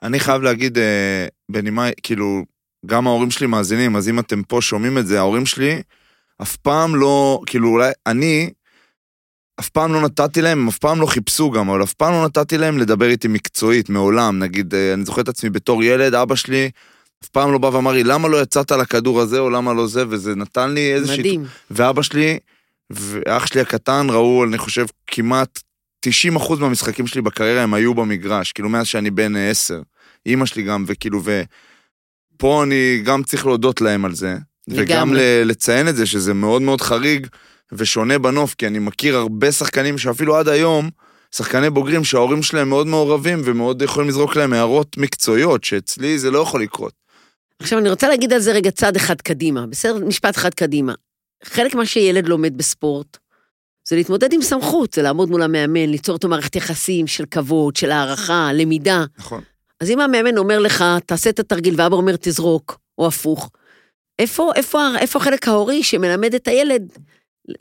אני 0.03 0.21
חייב 0.21 0.43
להגיד, 0.43 0.79
אה, 0.79 1.27
בנימה, 1.49 1.89
כאילו, 2.03 2.43
גם 2.87 3.07
ההורים 3.07 3.31
שלי 3.31 3.47
מאזינים, 3.47 3.97
אז 3.97 4.09
אם 4.09 4.19
אתם 4.19 4.43
פה 4.43 4.59
שומעים 4.61 4.99
את 4.99 5.07
זה, 5.07 5.19
ההורים 5.19 5.47
שלי 5.47 5.83
אף 6.43 6.57
פעם 6.57 6.97
לא, 6.97 7.41
כאילו, 7.47 7.69
אולי, 7.69 7.91
אני, 8.07 8.51
אף 9.61 9.69
פעם 9.69 9.93
לא 9.93 10.01
נתתי 10.01 10.43
להם, 10.43 10.59
הם 10.59 10.69
אף 10.69 10.79
פעם 10.79 11.01
לא 11.01 11.07
חיפשו 11.07 11.51
גם, 11.51 11.71
אבל 11.71 11.83
אף 11.83 11.95
פעם 11.95 12.13
לא 12.13 12.25
נתתי 12.25 12.59
להם 12.59 12.79
לדבר 12.79 13.07
איתי 13.07 13.29
מקצועית, 13.29 13.89
מעולם. 13.89 14.39
נגיד, 14.39 14.75
אה, 14.75 14.95
אני 14.95 15.05
זוכר 15.05 15.21
את 15.21 15.29
עצמי 15.29 15.51
בתור 15.51 15.85
ילד, 15.85 16.15
אבא 16.15 16.35
שלי 16.35 16.71
אף 17.25 17.29
פעם 17.29 17.53
לא 17.53 17.59
בא 17.59 17.67
ואמר 17.67 17.93
לי, 17.93 18.05
למה 18.05 18.29
לא 18.29 18.43
יצאת 18.43 18.71
לכדור 18.71 19.21
הזה, 19.21 19.39
או 19.39 19.51
למה 19.51 19.73
לא 19.73 19.87
זה, 19.87 20.05
וזה 20.09 20.35
נתן 20.35 20.71
לי 20.71 20.95
איזושהי... 20.95 21.19
מדהים. 21.19 21.45
ואבא 21.71 22.03
שלי 22.03 22.39
ואח 22.91 23.47
שלי 23.47 23.61
הקטן 23.61 24.07
ראו, 24.11 24.45
אני 24.45 24.59
חושב, 24.59 24.87
כמעט 25.07 25.61
90% 26.07 26.11
מהמשחקים 26.61 27.07
שלי 27.07 27.23
בקריירה 27.23 27.63
הם 27.63 27.75
היו 27.75 27.95
במגרש, 27.95 28.53
כאילו 28.53 28.69
מאז 28.69 28.87
שאני 28.87 29.11
בן 29.11 29.37
אה, 29.37 29.51
עשר. 29.51 29.83
אימא 30.27 30.47
שלי 30.47 30.63
גם, 30.63 30.85
וכאילו, 30.87 31.23
ופה 32.39 32.63
אני 32.63 33.01
גם 33.05 33.23
צריך 33.23 33.47
להודות 33.47 33.81
להם 33.81 34.05
על 34.05 34.15
זה. 34.15 34.37
וגם 34.69 34.83
לגמרי. 34.83 35.19
ל- 35.19 35.49
לציין 35.49 35.89
את 35.89 35.97
זה, 35.97 36.07
שזה 36.07 36.35
מאוד 36.35 36.63
מאוד 36.63 36.81
חריג 36.81 37.27
ושונה 37.73 38.19
בנוף, 38.19 38.55
כי 38.55 38.67
אני 38.67 38.79
מכיר 38.79 39.17
הרבה 39.17 39.53
שחקנים 39.53 39.99
שאפילו 39.99 40.37
עד 40.37 40.49
היום, 40.49 40.91
שחקני 41.35 41.71
בוגרים 41.71 42.05
שההורים 42.05 42.43
שלהם 42.43 42.69
מאוד 42.69 42.87
מעורבים 42.87 43.43
ומאוד 43.45 43.83
יכולים 43.83 44.09
לזרוק 44.09 44.37
להם 44.37 44.53
הערות 44.53 44.97
מקצועיות, 44.97 45.65
שאצלי 45.65 46.19
זה 46.19 46.31
לא 46.31 46.39
יכול 46.39 46.63
לקרות. 46.63 46.93
עכשיו, 47.61 47.79
אני 47.79 47.91
רוצה 47.91 48.09
להגיד 48.09 48.33
על 48.33 48.41
זה 48.41 48.53
רגע 48.53 48.71
צעד 48.71 48.97
אחד 48.97 49.21
קדימה, 49.21 49.67
בסדר? 49.67 50.05
משפט 50.05 50.37
אחד 50.37 50.55
קדימה. 50.55 50.95
חלק 51.45 51.75
מה 51.75 51.87
שילד 51.87 52.29
לומד 52.29 52.59
בספורט, 52.59 53.17
זה 53.89 53.97
להתמודד 53.97 54.33
עם 54.33 54.43
סמכות, 54.43 54.93
זה 54.93 55.03
לעמוד 55.03 55.31
מול 55.31 55.43
המאמן, 55.43 55.89
ליצור 55.91 56.15
איתו 56.15 56.29
מערכת 56.29 56.57
יחסים 56.57 57.07
של 57.07 57.25
כבוד, 57.31 57.77
של 57.77 57.91
הערכה, 57.91 58.51
למידה. 58.55 59.05
נכון. 59.19 59.43
אז 59.81 59.91
אם 59.91 60.01
המאמן 60.01 60.39
אומר 60.39 60.59
לך, 60.59 60.85
תעשה 61.07 61.31
את 61.31 61.39
התרגיל, 61.39 61.75
ואבא 61.79 61.97
אומר, 61.97 62.17
תזרוק, 62.21 62.79
או 62.99 63.07
הפוך, 63.07 63.51
איפה, 64.19 64.53
איפה, 64.57 64.81
איפה 64.99 65.19
החלק 65.19 65.49
ההורי 65.49 65.83
שמלמד 65.83 66.35
את 66.35 66.49
הילד 66.49 66.93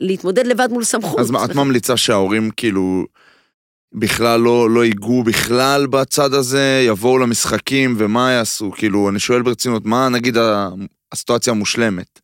להתמודד 0.00 0.46
לבד 0.46 0.68
מול 0.70 0.84
סמכות? 0.84 1.20
אז 1.20 1.30
מה, 1.30 1.44
את 1.44 1.54
ממליצה 1.54 1.96
שההורים 1.96 2.50
כאילו 2.50 3.06
בכלל 3.94 4.40
לא, 4.40 4.70
לא 4.70 4.84
ייגעו 4.84 5.22
בכלל 5.22 5.86
בצד 5.86 6.34
הזה, 6.34 6.84
יבואו 6.86 7.18
למשחקים 7.18 7.94
ומה 7.98 8.30
יעשו? 8.30 8.70
כאילו, 8.76 9.08
אני 9.08 9.18
שואל 9.18 9.42
ברצינות, 9.42 9.86
מה 9.86 10.08
נגיד 10.08 10.36
הסיטואציה 11.12 11.50
המושלמת? 11.50 12.20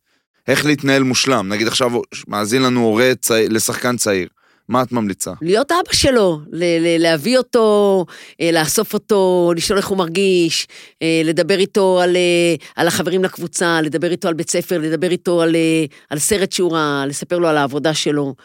איך 0.47 0.65
להתנהל 0.65 1.03
מושלם? 1.03 1.49
נגיד 1.49 1.67
עכשיו 1.67 1.91
מאזין 2.27 2.61
לנו 2.61 2.81
הורה 2.81 3.11
צעיר, 3.21 3.49
לשחקן 3.51 3.97
צעיר, 3.97 4.27
מה 4.69 4.81
את 4.81 4.91
ממליצה? 4.91 5.31
להיות 5.41 5.71
אבא 5.71 5.93
שלו, 5.93 6.39
ל- 6.51 6.63
ל- 6.63 7.01
להביא 7.01 7.37
אותו, 7.37 8.05
אה, 8.41 8.49
לאסוף 8.53 8.93
אותו, 8.93 9.51
לשאול 9.55 9.77
איך 9.77 9.87
הוא 9.87 9.97
מרגיש, 9.97 10.67
אה, 11.01 11.21
לדבר 11.25 11.59
איתו 11.59 11.99
על, 12.01 12.15
אה, 12.15 12.55
על 12.75 12.87
החברים 12.87 13.23
לקבוצה, 13.23 13.81
לדבר 13.81 14.11
איתו 14.11 14.27
על 14.27 14.33
בית 14.33 14.49
ספר, 14.49 14.77
לדבר 14.77 15.11
איתו 15.11 15.41
על, 15.41 15.55
על 16.09 16.19
סרט 16.19 16.51
שהוא 16.51 16.71
ראה, 16.71 17.05
לספר 17.07 17.37
לו 17.37 17.47
על 17.47 17.57
העבודה 17.57 17.93
שלו, 17.93 18.35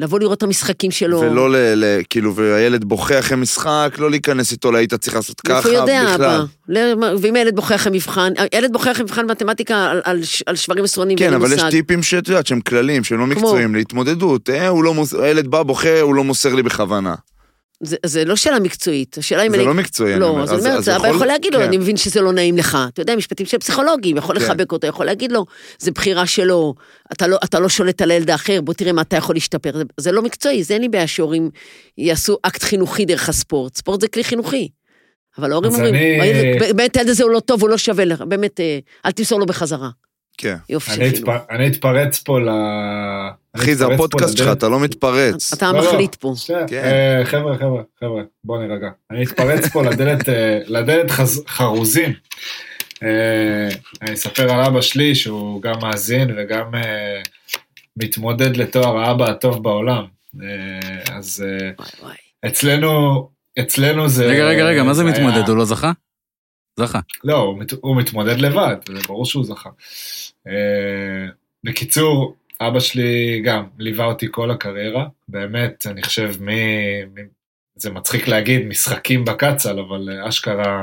לבוא 0.00 0.20
לראות 0.20 0.38
את 0.38 0.42
המשחקים 0.42 0.90
שלו. 0.90 1.20
ולא 1.20 1.50
ל, 1.50 1.56
ל... 1.56 2.02
כאילו, 2.10 2.34
והילד 2.34 2.84
בוכה 2.84 3.18
אחרי 3.18 3.36
משחק, 3.36 3.94
לא 3.98 4.10
להיכנס 4.10 4.52
איתו, 4.52 4.76
היית 4.76 4.94
צריך 4.94 5.16
לעשות 5.16 5.40
ככה, 5.40 5.58
איפה 5.58 5.68
יודע 5.68 6.02
בכלל. 6.14 6.24
אבא? 6.24 7.14
ואם 7.20 7.36
הילד 7.36 7.56
בוכה 7.56 7.74
אחרי 7.74 7.92
מבחן, 7.92 8.32
ילד 8.54 8.72
בוכה 8.72 8.90
אחרי 8.90 9.04
מבחן 9.04 9.26
מתמטיקה 9.30 9.90
על, 9.90 10.00
על, 10.04 10.20
על 10.46 10.56
שברים 10.56 10.84
עשרונים, 10.84 11.18
כן, 11.18 11.34
אבל 11.34 11.46
יש 11.46 11.52
מושג. 11.52 11.70
טיפים 11.70 12.02
שאת 12.02 12.28
יודעת 12.28 12.46
שהם 12.46 12.60
כלליים, 12.60 13.04
שהם 13.04 13.18
לא 13.18 13.26
מקצועיים, 13.26 13.74
להתמודדות. 13.74 14.50
אה, 14.50 14.68
הוא 14.68 14.84
לא 14.84 14.94
מוס... 14.94 15.14
הילד 15.18 15.46
בא, 15.48 15.62
בוכה, 15.62 16.00
הוא 16.00 16.14
לא 16.14 16.24
מוסר 16.24 16.54
לי 16.54 16.62
בכוונה. 16.62 17.14
זה, 17.82 17.96
זה 18.06 18.24
לא 18.24 18.36
שאלה 18.36 18.60
מקצועית, 18.60 19.18
השאלה 19.18 19.42
אם 19.46 19.50
זה 19.50 19.56
אני... 19.56 19.64
לא 19.66 19.74
מקצועי, 19.74 20.12
אני 20.12 20.20
לא, 20.20 20.26
אומר. 20.28 20.42
אז 20.42 20.52
אני 20.52 20.58
אומרת, 20.60 20.78
אז 20.78 20.84
זה 20.84 20.96
אבא 20.96 21.08
יכול 21.08 21.26
להגיד 21.26 21.54
לו, 21.54 21.60
כן. 21.60 21.66
אני 21.66 21.76
מבין 21.78 21.96
שזה 21.96 22.20
לא 22.20 22.32
נעים 22.32 22.56
לך. 22.58 22.78
אתה 22.88 23.02
יודע, 23.02 23.16
משפטים 23.16 23.46
של 23.46 23.58
פסיכולוגים, 23.58 24.16
יכול 24.16 24.38
כן. 24.38 24.44
לחבק 24.44 24.72
אותו, 24.72 24.86
יכול 24.86 25.06
להגיד 25.06 25.32
לו, 25.32 25.46
זה 25.78 25.90
בחירה 25.90 26.26
שלו, 26.26 26.74
אתה 27.12 27.26
לא, 27.26 27.38
אתה 27.44 27.60
לא 27.60 27.68
שולט 27.68 28.02
על 28.02 28.10
הילד 28.10 28.30
האחר, 28.30 28.60
בוא 28.60 28.74
תראה 28.74 28.92
מה 28.92 29.02
אתה 29.02 29.16
יכול 29.16 29.36
להשתפר. 29.36 29.70
זה, 29.76 29.84
זה 29.96 30.12
לא 30.12 30.22
מקצועי, 30.22 30.62
זה 30.62 30.74
אין 30.74 30.82
לי 30.82 30.88
בעיה 30.88 31.06
שהורים 31.06 31.50
יעשו 31.98 32.36
אקט 32.42 32.62
חינוכי 32.62 33.04
דרך 33.04 33.28
הספורט. 33.28 33.76
ספורט 33.76 34.00
זה 34.00 34.08
כלי 34.08 34.24
חינוכי. 34.24 34.68
אבל 35.38 35.52
ההורים 35.52 35.72
אומרים, 35.74 35.94
אני- 35.94 36.20
"הילד- 36.22 36.58
באמת 36.60 36.96
הילד 36.96 37.08
הזה 37.10 37.24
הוא 37.24 37.30
לא 37.32 37.40
טוב, 37.40 37.62
הוא 37.62 37.70
לא 37.70 37.78
שווה 37.78 38.04
לך, 38.04 38.20
באמת, 38.20 38.60
אה, 38.60 38.78
אל 39.06 39.10
תמסור 39.10 39.40
לו 39.40 39.46
בחזרה. 39.46 39.88
כן. 40.38 40.56
יופי 40.68 40.90
של. 40.90 41.02
אתפ- 41.02 41.30
אני 41.50 41.68
אתפרץ 41.68 42.18
פה 42.18 42.40
ל... 42.40 42.48
אחי, 43.56 43.74
זה 43.74 43.86
הפודקאסט 43.86 44.36
שלך, 44.36 44.52
אתה 44.52 44.68
לא 44.68 44.80
מתפרץ. 44.80 45.52
אתה 45.52 45.72
לא, 45.72 45.78
לא. 45.78 45.88
מחליט 45.92 46.14
פה. 46.14 46.34
כן. 46.66 46.84
אה, 46.84 47.24
חבר'ה, 47.24 47.58
חבר'ה, 47.58 47.82
חבר'ה, 48.00 48.22
בואו 48.44 48.60
נירגע. 48.60 48.88
אני 49.10 49.24
אתפרץ 49.24 49.68
פה 49.72 49.82
לדלת, 49.82 50.28
אה, 50.28 50.58
חרוזים. 51.48 52.12
אה, 53.02 53.68
אני 54.02 54.14
אספר 54.14 54.52
על 54.52 54.60
אבא 54.60 54.80
שלי, 54.80 55.14
שהוא 55.14 55.62
גם 55.62 55.74
מאזין 55.82 56.28
וגם 56.38 56.64
מתמודד 57.96 58.56
לתואר 58.56 58.98
האבא 58.98 59.30
הטוב 59.30 59.62
בעולם. 59.62 60.04
אז. 61.12 61.44
אצלנו, 62.46 63.28
אצלנו 63.60 64.08
זה... 64.08 64.26
רגע, 64.26 64.44
רגע, 64.44 64.64
רגע, 64.64 64.82
מה 64.82 64.94
זה 64.94 65.04
מתמודד? 65.04 65.48
הוא 65.48 65.56
לא 65.56 65.64
זכה? 65.64 65.92
זכה. 66.78 67.00
לא, 67.24 67.36
הוא, 67.36 67.58
מת, 67.58 67.72
הוא 67.80 67.96
מתמודד 67.96 68.38
לבד, 68.40 68.76
זה 68.88 69.00
ברור 69.06 69.24
שהוא 69.24 69.44
זכה. 69.44 69.70
Uh, 70.46 70.50
בקיצור, 71.64 72.34
אבא 72.60 72.80
שלי 72.80 73.42
גם 73.44 73.64
ליווה 73.78 74.04
אותי 74.04 74.26
כל 74.30 74.50
הקריירה, 74.50 75.06
באמת, 75.28 75.86
אני 75.90 76.02
חושב, 76.02 76.34
מ... 76.40 76.50
מ 77.14 77.38
זה 77.78 77.90
מצחיק 77.90 78.28
להגיד 78.28 78.66
משחקים 78.66 79.24
בקצ"ל, 79.24 79.78
אבל 79.78 80.08
אה, 80.10 80.28
אשכרה 80.28 80.80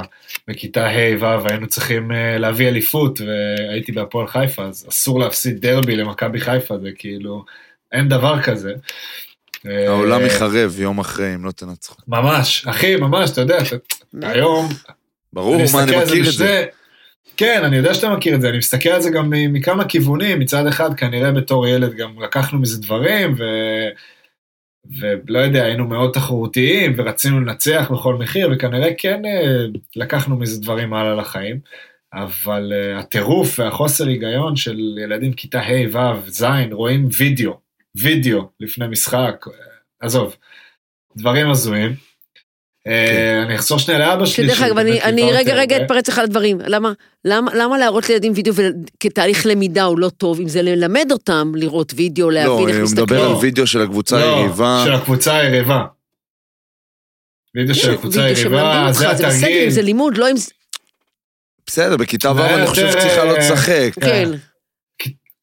בכיתה 0.47 0.87
ה'-ו' 0.87 1.47
היינו 1.49 1.67
צריכים 1.67 2.11
אה, 2.11 2.37
להביא 2.37 2.67
אליפות, 2.67 3.21
והייתי 3.21 3.91
בהפועל 3.91 4.27
חיפה, 4.27 4.63
אז 4.63 4.85
אסור 4.89 5.19
להפסיד 5.19 5.61
דרבי 5.61 5.95
למכבי 5.95 6.39
חיפה, 6.39 6.77
זה 6.77 6.89
כאילו, 6.95 7.45
אין 7.91 8.09
דבר 8.09 8.41
כזה. 8.41 8.73
העולם 9.65 10.25
יחרב 10.25 10.79
יום 10.79 10.99
אחרי 10.99 11.35
אם 11.35 11.45
לא 11.45 11.51
תנצחו. 11.51 11.95
ממש, 12.07 12.67
אחי, 12.67 12.95
ממש, 12.95 13.31
אתה 13.31 13.41
יודע, 13.41 13.57
היום, 14.21 14.69
ברור, 15.35 15.51
מה, 15.51 15.57
אני 15.57 15.63
מסתכל 15.63 15.95
על 15.95 16.05
מכיר 16.05 16.29
את 16.29 16.33
זה. 16.33 16.45
בשני- 16.45 16.71
כן, 17.37 17.61
אני 17.63 17.77
יודע 17.77 17.93
שאתה 17.93 18.09
מכיר 18.09 18.35
את 18.35 18.41
זה, 18.41 18.49
אני 18.49 18.57
מסתכל 18.57 18.89
על 18.89 19.01
זה 19.01 19.09
גם 19.09 19.29
מכמה 19.53 19.85
כיוונים, 19.87 20.39
מצד 20.39 20.67
אחד 20.67 20.93
כנראה 20.93 21.31
בתור 21.31 21.67
ילד 21.67 21.93
גם 21.93 22.21
לקחנו 22.23 22.59
מזה 22.59 22.81
דברים, 22.81 23.35
ו... 23.37 23.43
ולא 24.99 25.39
יודע, 25.39 25.63
היינו 25.63 25.87
מאוד 25.87 26.11
תחרותיים 26.13 26.93
ורצינו 26.97 27.39
לנצח 27.39 27.91
בכל 27.91 28.15
מחיר, 28.15 28.49
וכנראה 28.53 28.89
כן 28.97 29.25
אה, 29.25 29.65
לקחנו 29.95 30.35
מזה 30.37 30.61
דברים 30.61 30.93
הלאה 30.93 31.15
לחיים, 31.15 31.59
אבל 32.13 32.73
אה, 32.75 32.99
הטירוף 32.99 33.59
והחוסר 33.59 34.07
היגיון 34.07 34.55
של 34.55 34.97
ילדים 35.03 35.33
כיתה 35.33 35.59
ה', 35.61 35.97
ו', 35.97 36.29
ז', 36.29 36.45
רואים 36.71 37.07
וידאו, 37.17 37.59
וידאו 37.95 38.49
לפני 38.59 38.87
משחק, 38.87 39.45
אה, 39.47 39.53
עזוב, 39.99 40.35
דברים 41.17 41.49
הזויים. 41.49 41.95
אה, 42.87 43.43
אני 43.43 43.55
אחזור 43.55 43.79
שנייה 43.79 43.99
לאבא 43.99 44.25
שלי. 44.25 44.45
שדרך 44.45 44.61
אגב, 44.61 44.77
אני, 44.77 45.31
רגע, 45.31 45.55
רגע. 45.55 45.77
אתפרץ 45.77 46.09
לך 46.09 46.21
לדברים. 46.23 46.57
למה, 46.65 46.93
למה, 47.25 47.51
למה 47.55 47.77
להראות 47.77 48.09
לילדים 48.09 48.33
וידאו 48.35 48.53
כתהליך 48.99 49.45
למידה 49.45 49.83
הוא 49.83 49.99
לא 49.99 50.09
טוב? 50.09 50.39
אם 50.39 50.47
זה 50.47 50.61
ללמד 50.61 51.07
אותם 51.11 51.51
לראות 51.55 51.93
וידאו, 51.95 52.29
לא, 52.29 52.33
להבין 52.33 52.69
איך 52.69 52.77
הוא 52.77 52.91
מדבר 52.91 53.03
מסתכלים. 53.03 53.21
על 53.21 53.31
לא. 53.31 53.37
וידאו 53.41 53.67
של 53.67 53.81
הקבוצה 53.81 54.19
לא, 54.19 54.37
היריבה. 54.37 54.83
של 54.85 54.93
הקבוצה 54.93 55.37
היריבה. 55.37 55.83
וידאו 57.55 57.75
של 57.75 57.87
כן, 57.87 57.93
הקבוצה 57.93 58.23
היריבה, 58.23 58.87
זה 58.91 59.11
התרגיל. 59.11 59.69
זה 59.69 59.81
לימוד, 59.81 60.17
לא 60.17 60.31
אם. 60.31 60.35
בסדר, 61.67 61.97
בכיתה 61.97 62.31
ו' 62.31 62.39
אני 62.39 62.67
חושב 62.67 62.85
יותר, 62.85 62.99
שצריכה 62.99 63.25
לא 63.25 63.31
אה, 63.31 63.37
לשחק. 63.37 63.91
כן. 64.01 64.31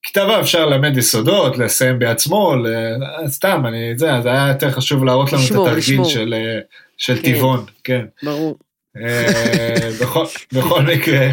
כתב 0.02 0.26
ו' 0.28 0.40
אפשר 0.40 0.66
ללמד 0.66 0.96
יסודות, 0.96 1.58
לסיים 1.58 1.98
בעצמו, 1.98 2.54
סתם, 3.26 3.62
אני, 3.66 3.92
זה, 3.96 4.10
זה 4.22 4.28
היה 4.28 4.48
יותר 4.48 4.70
חשוב 4.70 5.04
להראות 5.04 5.32
לנו 5.32 5.42
את 5.42 5.50
התרגיל. 5.50 6.04
של, 6.04 6.34
אה, 6.34 6.58
של 7.02 7.16
כן. 7.16 7.22
טבעון, 7.22 7.64
כן. 7.84 8.04
ברור. 8.22 8.58
אה, 8.96 9.90
בכל, 10.02 10.24
בכל 10.52 10.82
מקרה, 10.82 11.28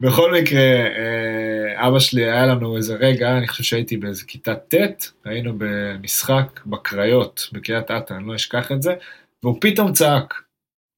בכל 0.00 0.32
מקרה, 0.32 0.62
אה, 0.62 1.88
אבא 1.88 1.98
שלי, 1.98 2.24
היה 2.24 2.46
לנו 2.46 2.76
איזה 2.76 2.94
רגע, 2.94 3.38
אני 3.38 3.48
חושב 3.48 3.62
שהייתי 3.62 3.96
באיזה 3.96 4.24
כיתה 4.26 4.54
ט', 4.54 4.74
היינו 5.24 5.52
במשחק 5.58 6.60
בקריות, 6.66 7.48
בקריית 7.52 7.90
אתא, 7.90 8.14
אני 8.14 8.28
לא 8.28 8.34
אשכח 8.34 8.72
את 8.72 8.82
זה, 8.82 8.94
והוא 9.42 9.58
פתאום 9.60 9.92
צעק, 9.92 10.34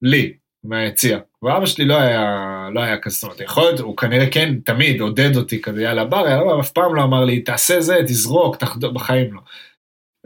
לי, 0.03 0.33
מהיציע. 0.65 1.19
ואבא 1.43 1.67
שלי 1.67 1.85
לא 1.85 1.97
היה, 1.97 2.25
לא 2.75 2.81
היה 2.81 2.99
כזה, 2.99 3.15
זאת 3.15 3.25
אומרת, 3.25 3.41
יכול 3.41 3.63
להיות, 3.63 3.81
הוא 3.81 3.97
כנראה 3.97 4.31
כן, 4.31 4.55
תמיד 4.65 5.01
עודד 5.01 5.37
אותי 5.37 5.63
כזה, 5.63 5.83
יאללה 5.83 6.05
בר, 6.05 6.29
יאללה 6.29 6.45
בר, 6.45 6.61
אף 6.61 6.71
פעם 6.71 6.95
לא 6.95 7.03
אמר 7.03 7.25
לי, 7.25 7.41
תעשה 7.41 7.81
זה, 7.81 7.97
תזרוק, 8.07 8.57
תחדור, 8.57 8.93
בחיים 8.93 9.35
לא. 9.35 9.41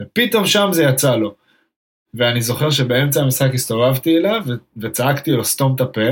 ופתאום 0.01 0.45
שם 0.45 0.69
זה 0.71 0.83
יצא 0.83 1.15
לו. 1.15 1.40
ואני 2.13 2.41
זוכר 2.41 2.69
שבאמצע 2.69 3.21
המשחק 3.21 3.53
הסתובבתי 3.53 4.17
אליו 4.17 4.43
וצעקתי 4.77 5.31
לו 5.31 5.45
סתום 5.45 5.75
את 5.75 5.81
הפה, 5.81 6.09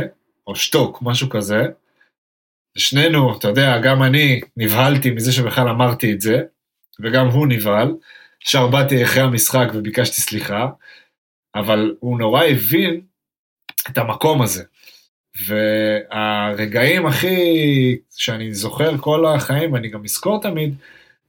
או 0.48 0.56
שתוק, 0.56 1.00
משהו 1.02 1.30
כזה. 1.30 1.64
ושנינו, 2.78 3.38
אתה 3.38 3.48
יודע, 3.48 3.80
גם 3.84 4.04
אני 4.04 4.42
נבהלתי 4.58 5.12
מזה 5.12 5.32
שבכלל 5.32 5.70
אמרתי 5.70 6.14
את 6.14 6.22
זה, 6.22 6.42
וגם 7.00 7.28
הוא 7.28 7.48
נבהל. 7.48 7.96
ישר 8.46 8.68
באתי 8.68 9.04
אחרי 9.04 9.22
המשחק 9.24 9.68
וביקשתי 9.74 10.22
סליחה, 10.22 10.68
אבל 11.56 11.96
הוא 12.00 12.20
נורא 12.20 12.44
הבין 12.44 13.02
את 13.90 13.98
המקום 13.98 14.42
הזה. 14.42 14.64
והרגעים 15.48 17.06
הכי 17.06 17.38
שאני 18.18 18.54
זוכר 18.54 18.98
כל 18.98 19.26
החיים, 19.26 19.74
ואני 19.74 19.90
גם 19.90 20.04
אזכור 20.04 20.42
תמיד, 20.42 20.76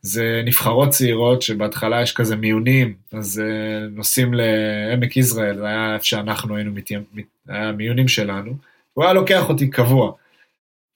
זה 0.02 0.42
נבחרות 0.44 0.90
צעירות 0.90 1.42
שבהתחלה 1.42 2.02
יש 2.02 2.12
כזה 2.12 2.36
מיונים, 2.36 2.94
אז 3.12 3.42
uh, 3.42 3.96
נוסעים 3.96 4.34
לעמק 4.34 5.16
יזרעאל, 5.16 5.56
זה 5.56 5.66
היה 5.66 5.94
איפה 5.94 6.04
שאנחנו 6.04 6.56
היינו, 6.56 6.72
מתיימ... 6.72 7.02
מת... 7.12 7.24
היה 7.48 7.68
המיונים 7.68 8.08
שלנו, 8.08 8.52
הוא 8.94 9.04
היה 9.04 9.12
לוקח 9.12 9.48
אותי 9.48 9.70
קבוע. 9.70 10.12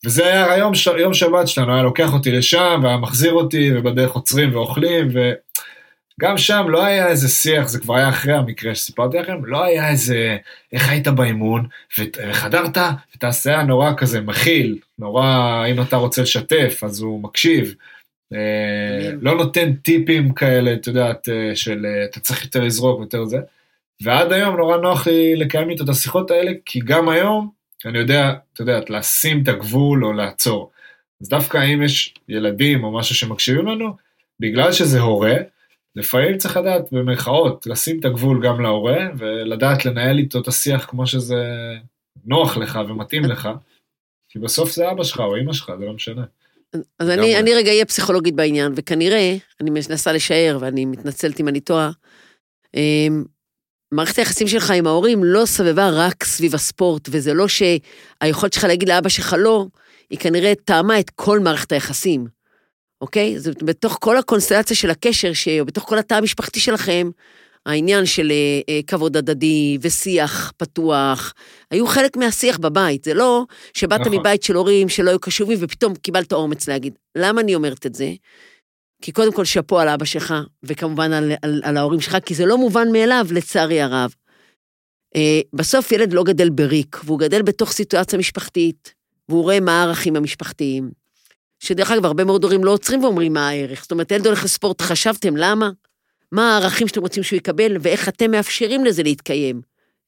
וזה 0.05 0.25
היה 0.25 0.57
יום, 0.57 0.75
ש... 0.75 0.87
יום 0.87 1.15
שבת 1.15 1.49
שלנו, 1.49 1.73
היה 1.73 1.83
לוקח 1.83 2.13
אותי 2.13 2.33
לשם, 2.33 2.81
והיה 2.83 2.97
מחזיר 2.97 3.33
אותי, 3.33 3.71
ובדרך 3.77 4.13
עוצרים 4.13 4.55
ואוכלים, 4.55 5.09
וגם 5.09 6.39
שם 6.39 6.67
לא 6.69 6.85
היה 6.85 7.09
איזה 7.09 7.29
שיח, 7.29 7.69
זה 7.69 7.81
כבר 7.81 7.97
היה 7.97 8.09
אחרי 8.09 8.33
המקרה 8.33 8.75
שסיפרתי 8.75 9.19
לכם, 9.19 9.45
לא 9.45 9.65
היה 9.65 9.89
איזה, 9.89 10.37
איך 10.73 10.89
היית 10.89 11.09
באימון. 11.09 11.67
וחדרת, 11.99 12.79
ותעשה 13.17 13.63
נורא 13.63 13.93
כזה 13.97 14.21
מכיל, 14.21 14.79
נורא, 14.99 15.65
אם 15.71 15.83
אתה 15.83 15.97
רוצה 15.97 16.23
לשתף, 16.23 16.81
אז 16.85 17.01
הוא 17.01 17.23
מקשיב. 17.23 17.75
אה, 18.35 19.11
לא 19.21 19.35
נותן 19.35 19.75
טיפים 19.75 20.35
כאלה, 20.35 20.73
את 20.75 20.87
יודעת, 20.87 21.29
אה, 21.29 21.57
של 21.57 21.87
אה, 21.87 22.05
אתה 22.05 22.21
צריך 22.21 22.45
יותר 22.45 22.61
לזרוק 22.61 22.99
ויותר 22.99 23.25
זה. 23.25 23.39
ועד 24.03 24.33
היום 24.33 24.57
נורא 24.57 24.77
נוח 24.77 25.07
לי 25.07 25.37
לקיים 25.37 25.71
איתו 25.71 25.85
את 25.85 25.89
השיחות 25.89 26.31
האלה, 26.31 26.53
כי 26.65 26.81
גם 26.81 27.09
היום 27.09 27.51
אני 27.85 27.99
יודע, 27.99 28.35
אתה 28.53 28.63
יודע, 28.63 28.81
לשים 28.89 29.43
את 29.43 29.49
הגבול 29.49 30.05
או 30.05 30.13
לעצור. 30.13 30.71
אז 31.23 31.29
דווקא 31.29 31.75
אם 31.75 31.83
יש 31.83 32.15
ילדים 32.29 32.85
או 32.85 32.93
משהו 32.93 33.15
שמקשיבים 33.15 33.67
לנו, 33.67 33.97
בגלל 34.41 34.73
שזה 34.73 35.01
הורה, 35.01 35.35
לפעמים 35.97 36.39
צריך 36.39 36.57
לדעת 36.57 36.93
במרכאות, 36.93 37.67
לשים 37.67 38.01
את 38.01 38.05
הגבול 38.05 38.47
גם 38.47 38.61
להורה, 38.61 38.99
ולדעת 39.19 39.85
לנהל 39.85 40.19
איתו 40.19 40.41
את 40.41 40.49
השיח 40.49 40.85
כמו 40.85 41.07
שזה 41.07 41.45
נוח 42.25 42.57
לך 42.57 42.79
ומתאים 42.89 43.25
לך, 43.25 43.49
כי 44.29 44.39
בסוף 44.39 44.71
זה 44.71 44.91
אבא 44.91 45.05
שלך 45.05 45.21
או 45.21 45.37
אמא 45.37 45.53
שלך, 45.53 45.73
זה 45.79 45.85
לא 45.85 45.93
משנה. 45.93 46.25
אז. 46.99 47.11
אני, 47.11 47.39
אני 47.39 47.55
רגע 47.55 47.71
אהיה 47.71 47.85
פסיכולוגית 47.85 48.35
בעניין, 48.35 48.73
וכנראה, 48.77 49.37
אני 49.61 49.71
מנסה 49.71 50.13
לשער, 50.13 50.59
ואני 50.61 50.85
מתנצלת 50.85 51.41
אם 51.41 51.49
אני 51.49 51.61
טועה, 51.61 51.91
אמ, 52.75 53.25
מערכת 53.93 54.19
היחסים 54.19 54.49
שלך 54.49 54.71
עם 54.71 54.87
ההורים 54.87 55.25
לא 55.25 55.47
סבבה 55.47 55.91
רק 55.91 56.25
סביב 56.25 56.55
הספורט, 56.55 57.09
וזה 57.11 57.35
לא 57.35 57.47
שהיכולת 57.49 58.53
שלך 58.53 58.65
להגיד 58.65 58.89
לאבא 58.89 59.09
שלך 59.09 59.37
לא, 59.39 59.67
היא 60.11 60.19
כנראה 60.19 60.53
טעמה 60.65 61.01
את 61.01 61.11
כל 61.11 61.41
מערכת 61.41 61.73
היחסים, 61.73 62.27
אוקיי? 63.01 63.39
זאת 63.39 63.63
בתוך 63.63 63.99
כל 64.01 64.17
הקונסטלציה 64.17 64.77
של 64.77 64.91
הקשר, 64.91 65.33
ש- 65.33 65.49
או 65.61 65.65
בתוך 65.65 65.85
כל 65.85 65.99
התא 65.99 66.15
המשפחתי 66.15 66.61
שלכם, 66.61 67.11
העניין 67.67 68.07
של 68.07 68.31
אה, 68.31 68.61
אה, 68.69 68.81
כבוד 68.87 69.17
הדדי 69.17 69.79
ושיח 69.81 70.53
פתוח, 70.57 71.35
היו 71.71 71.87
חלק 71.87 72.17
מהשיח 72.17 72.59
בבית. 72.59 73.05
זה 73.05 73.15
לא 73.15 73.45
שבאת 73.75 74.01
נכון. 74.01 74.15
מבית 74.17 74.43
של 74.43 74.55
הורים 74.55 74.89
שלא 74.89 75.11
היו 75.11 75.19
קשובים 75.19 75.59
ופתאום 75.61 75.95
קיבלת 75.95 76.33
אומץ 76.33 76.69
להגיד. 76.69 76.95
למה 77.17 77.41
אני 77.41 77.55
אומרת 77.55 77.87
את 77.87 77.95
זה? 77.95 78.13
כי 79.03 79.13
קודם 79.13 79.33
כל 79.33 79.45
שאפו 79.45 79.79
על 79.79 79.89
אבא 79.89 80.05
שלך, 80.05 80.35
וכמובן 80.63 81.13
על, 81.13 81.33
על, 81.43 81.61
על 81.65 81.77
ההורים 81.77 82.01
שלך, 82.01 82.17
כי 82.27 82.35
זה 82.35 82.47
לא 82.47 82.59
מובן 82.59 82.93
מאליו, 82.93 83.27
לצערי 83.31 83.81
הרב. 83.81 84.15
אה, 85.17 85.41
בסוף 85.53 85.93
ילד 85.93 86.13
לא 86.13 86.23
גדל 86.23 86.51
בריק, 86.51 87.01
והוא 87.05 87.19
גדל 87.19 87.43
בתוך 87.43 87.73
סיטואציה 87.73 88.19
משפחתית, 88.19 88.95
והוא 89.29 89.43
רואה 89.43 89.61
מה 89.61 89.81
הערכים 89.81 90.17
המשפחתיים. 90.17 90.91
שדרך 91.61 91.91
אגב, 91.91 92.05
הרבה 92.05 92.25
מאוד 92.25 92.45
הורים 92.45 92.65
לא 92.65 92.71
עוצרים 92.71 93.05
ואומרים 93.05 93.33
מה 93.33 93.49
הערך. 93.49 93.83
זאת 93.83 93.93
אומרת, 93.93 94.11
ילד 94.11 94.27
הולך 94.27 94.45
לספורט, 94.45 94.83
חשבתם 94.83 95.37
למה? 95.37 95.71
מה 96.35 96.53
הערכים 96.53 96.89
שאתם 96.89 97.01
רוצים 97.01 97.23
שהוא 97.23 97.37
יקבל, 97.37 97.77
ואיך 97.81 98.09
אתם 98.09 98.31
מאפשרים 98.31 98.85
לזה 98.85 99.03
להתקיים. 99.03 99.61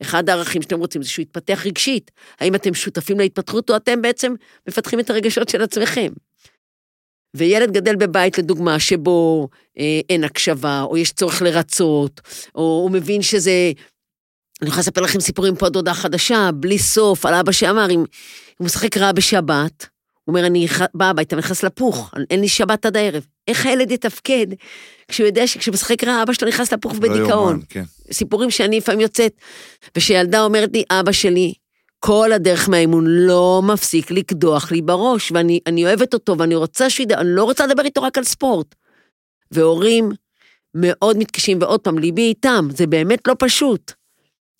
אחד 0.02 0.28
הערכים 0.28 0.62
שאתם 0.62 0.78
רוצים 0.78 1.02
זה 1.02 1.08
שהוא 1.08 1.22
יתפתח 1.22 1.66
רגשית. 1.66 2.10
האם 2.40 2.54
אתם 2.54 2.74
שותפים 2.74 3.20
להתפתחות, 3.20 3.70
או 3.70 3.76
אתם 3.76 4.02
בעצם 4.02 4.34
מפתחים 4.68 5.00
את 5.00 5.10
הרגשות 5.10 5.48
של 5.48 5.62
עצמכם. 5.62 6.12
וילד 7.36 7.72
גדל 7.72 7.96
בבית, 7.96 8.38
לדוגמה, 8.38 8.78
שבו 8.78 9.48
אה, 9.78 10.00
אין 10.10 10.24
הקשבה, 10.24 10.82
או 10.82 10.96
יש 10.96 11.12
צורך 11.12 11.42
לרצות, 11.42 12.20
או 12.54 12.62
הוא 12.62 12.90
מבין 12.90 13.22
שזה... 13.22 13.72
אני 14.62 14.68
יכולה 14.68 14.80
לספר 14.80 15.00
לכם 15.00 15.20
סיפורים 15.20 15.56
פה 15.56 15.66
עד 15.66 15.76
הודעה 15.76 15.94
חדשה, 15.94 16.50
בלי 16.54 16.78
סוף, 16.78 17.26
על 17.26 17.34
אבא 17.34 17.52
שאמר, 17.52 17.90
אם 17.90 18.04
הוא 18.58 18.64
משחק 18.66 18.96
רע 18.96 19.12
בשבת, 19.12 19.86
הוא 20.26 20.32
אומר, 20.34 20.46
אני 20.46 20.66
בא 20.94 21.10
הביתה, 21.10 21.36
נכנס 21.36 21.62
לפוך, 21.62 22.14
אין 22.30 22.40
לי 22.40 22.48
שבת 22.48 22.86
עד 22.86 22.96
הערב. 22.96 23.26
איך 23.48 23.66
הילד 23.66 23.90
יתפקד 23.90 24.46
כשהוא 25.08 25.26
יודע 25.26 25.46
שכשהוא 25.46 25.72
משחק 25.72 26.04
רע, 26.04 26.22
אבא 26.22 26.32
שלו 26.32 26.48
נכנס 26.48 26.72
לפוך 26.72 26.92
לא 26.92 26.98
בדיכאון? 26.98 27.60
כן. 27.68 27.82
סיפורים 28.12 28.50
שאני 28.50 28.76
לפעמים 28.76 29.00
יוצאת, 29.00 29.32
ושילדה 29.96 30.44
אומרת 30.44 30.70
לי, 30.72 30.84
אבא 30.90 31.12
שלי, 31.12 31.52
כל 31.98 32.32
הדרך 32.32 32.68
מהאימון 32.68 33.04
לא 33.06 33.62
מפסיק 33.64 34.10
לקדוח 34.10 34.72
לי 34.72 34.82
בראש, 34.82 35.32
ואני 35.32 35.60
אני 35.66 35.84
אוהבת 35.84 36.14
אותו, 36.14 36.38
ואני 36.38 36.54
רוצה 36.54 36.90
שהוא 36.90 37.04
ידע, 37.04 37.20
אני 37.20 37.28
לא 37.28 37.44
רוצה 37.44 37.66
לדבר 37.66 37.84
איתו 37.84 38.02
רק 38.02 38.18
על 38.18 38.24
ספורט. 38.24 38.74
והורים 39.50 40.10
מאוד 40.74 41.16
מתקשים, 41.18 41.58
ועוד 41.60 41.80
פעם, 41.80 41.98
ליבי 41.98 42.22
איתם, 42.22 42.68
זה 42.70 42.86
באמת 42.86 43.28
לא 43.28 43.34
פשוט. 43.38 43.92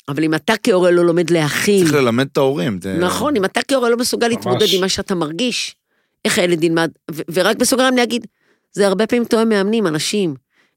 אבל 0.08 0.24
אם 0.24 0.34
אתה 0.34 0.52
כהורה 0.62 0.90
לא 0.90 1.04
לומד 1.04 1.30
להכיל, 1.30 1.82
צריך 1.82 1.94
ללמד 1.94 2.26
את 2.32 2.36
ההורים. 2.36 2.78
זה- 2.82 2.96
נכון, 3.00 3.36
אם 3.36 3.44
אתה 3.44 3.60
כהורה 3.68 3.90
לא 3.90 3.96
מסוגל 3.96 4.26
ממש. 4.28 4.36
להתמודד 4.36 4.66
עם 4.72 4.80
מה 4.80 4.88
שאתה 4.88 5.14
מרגיש, 5.14 5.76
איך 6.24 6.38
הילד 6.38 6.64
ילמד, 6.64 6.90
ו- 7.10 7.22
ורק 7.32 7.56
בסוגריים 7.56 7.96
להגיד, 7.96 8.26
זה 8.72 8.86
הרבה 8.86 9.06
פעמים 9.06 9.24
תואם 9.24 9.48
מאמנים, 9.48 9.86
אנשים. 9.86 10.34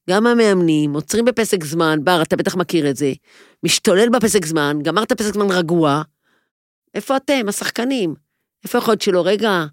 גם 0.10 0.28
המאמנים 0.28 0.94
עוצרים 0.94 1.26
בפסק 1.26 1.64
זמן, 1.64 2.00
בר, 2.04 2.22
אתה 2.22 2.36
בטח 2.36 2.56
מכיר 2.56 2.90
את 2.90 2.96
זה, 2.96 3.14
משתולל 3.64 4.10
בפסק 4.10 4.46
זמן, 4.46 4.78
גמרת 4.84 5.12
פסק 5.12 5.34
זמן 5.34 5.52
רגוע, 5.52 6.02
איפה 6.96 7.18
אתם, 7.18 7.42
השחקנים? 7.48 8.14
איפה 8.64 8.78
יכול 8.78 8.92
להיות 8.92 9.02
שלא, 9.02 9.22
רגע, 9.26 9.66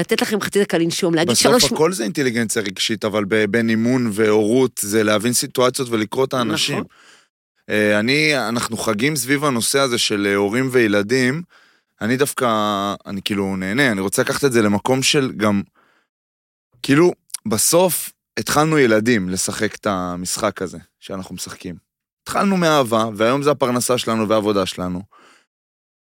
לתת 0.00 0.22
לכם 0.22 0.40
חצי 0.40 0.60
דקה 0.60 0.78
לנשום, 0.78 1.14
להגיד 1.14 1.30
בסוף 1.30 1.42
שלוש... 1.42 1.64
הכל 1.72 1.92
זה 1.92 2.04
אינטליגנציה 2.04 2.62
רגשית, 2.62 3.04
אבל 3.04 3.24
בין 3.24 3.68
אימון 3.70 4.10
והורות 4.12 4.80
זה 4.82 5.02
להבין 5.02 5.32
סיטואציות 5.32 5.88
ולקרוא 5.90 6.24
את 6.24 6.34
האנשים. 6.34 6.74
נכון. 6.78 6.86
אה, 7.70 7.98
אני, 7.98 8.38
אנחנו 8.48 8.76
חגים 8.76 9.16
סביב 9.16 9.44
הנושא 9.44 9.78
הזה 9.78 9.98
של 9.98 10.26
אה, 10.26 10.34
הורים 10.34 10.68
וילדים. 10.72 11.42
אני 12.00 12.16
דווקא, 12.16 12.46
אני 13.06 13.22
כאילו 13.22 13.56
נהנה, 13.56 13.92
אני 13.92 14.00
רוצה 14.00 14.22
לקחת 14.22 14.44
את 14.44 14.52
זה 14.52 14.62
למקום 14.62 15.02
של 15.02 15.32
גם, 15.36 15.62
כאילו, 16.82 17.12
בסוף 17.48 18.12
התחלנו 18.38 18.78
ילדים 18.78 19.28
לשחק 19.28 19.74
את 19.74 19.86
המשחק 19.86 20.62
הזה 20.62 20.78
שאנחנו 21.00 21.34
משחקים. 21.34 21.74
התחלנו 22.22 22.56
מאהבה, 22.56 23.08
והיום 23.16 23.42
זה 23.42 23.50
הפרנסה 23.50 23.98
שלנו 23.98 24.28
והעבודה 24.28 24.66
שלנו. 24.66 25.02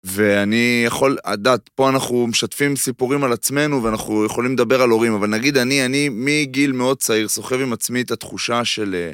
ואני 0.03 0.83
יכול, 0.85 1.17
את 1.19 1.31
יודעת, 1.31 1.69
פה 1.75 1.89
אנחנו 1.89 2.27
משתפים 2.27 2.75
סיפורים 2.75 3.23
על 3.23 3.33
עצמנו 3.33 3.83
ואנחנו 3.83 4.25
יכולים 4.25 4.53
לדבר 4.53 4.81
על 4.81 4.89
הורים, 4.89 5.13
אבל 5.13 5.27
נגיד 5.27 5.57
אני, 5.57 5.85
אני 5.85 6.09
מגיל 6.11 6.71
מאוד 6.71 6.97
צעיר 6.97 7.27
סוחב 7.27 7.61
עם 7.61 7.73
עצמי 7.73 8.01
את 8.01 8.11
התחושה 8.11 8.65
של 8.65 9.11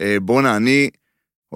אה, 0.00 0.16
בואנה, 0.22 0.56
אני 0.56 0.90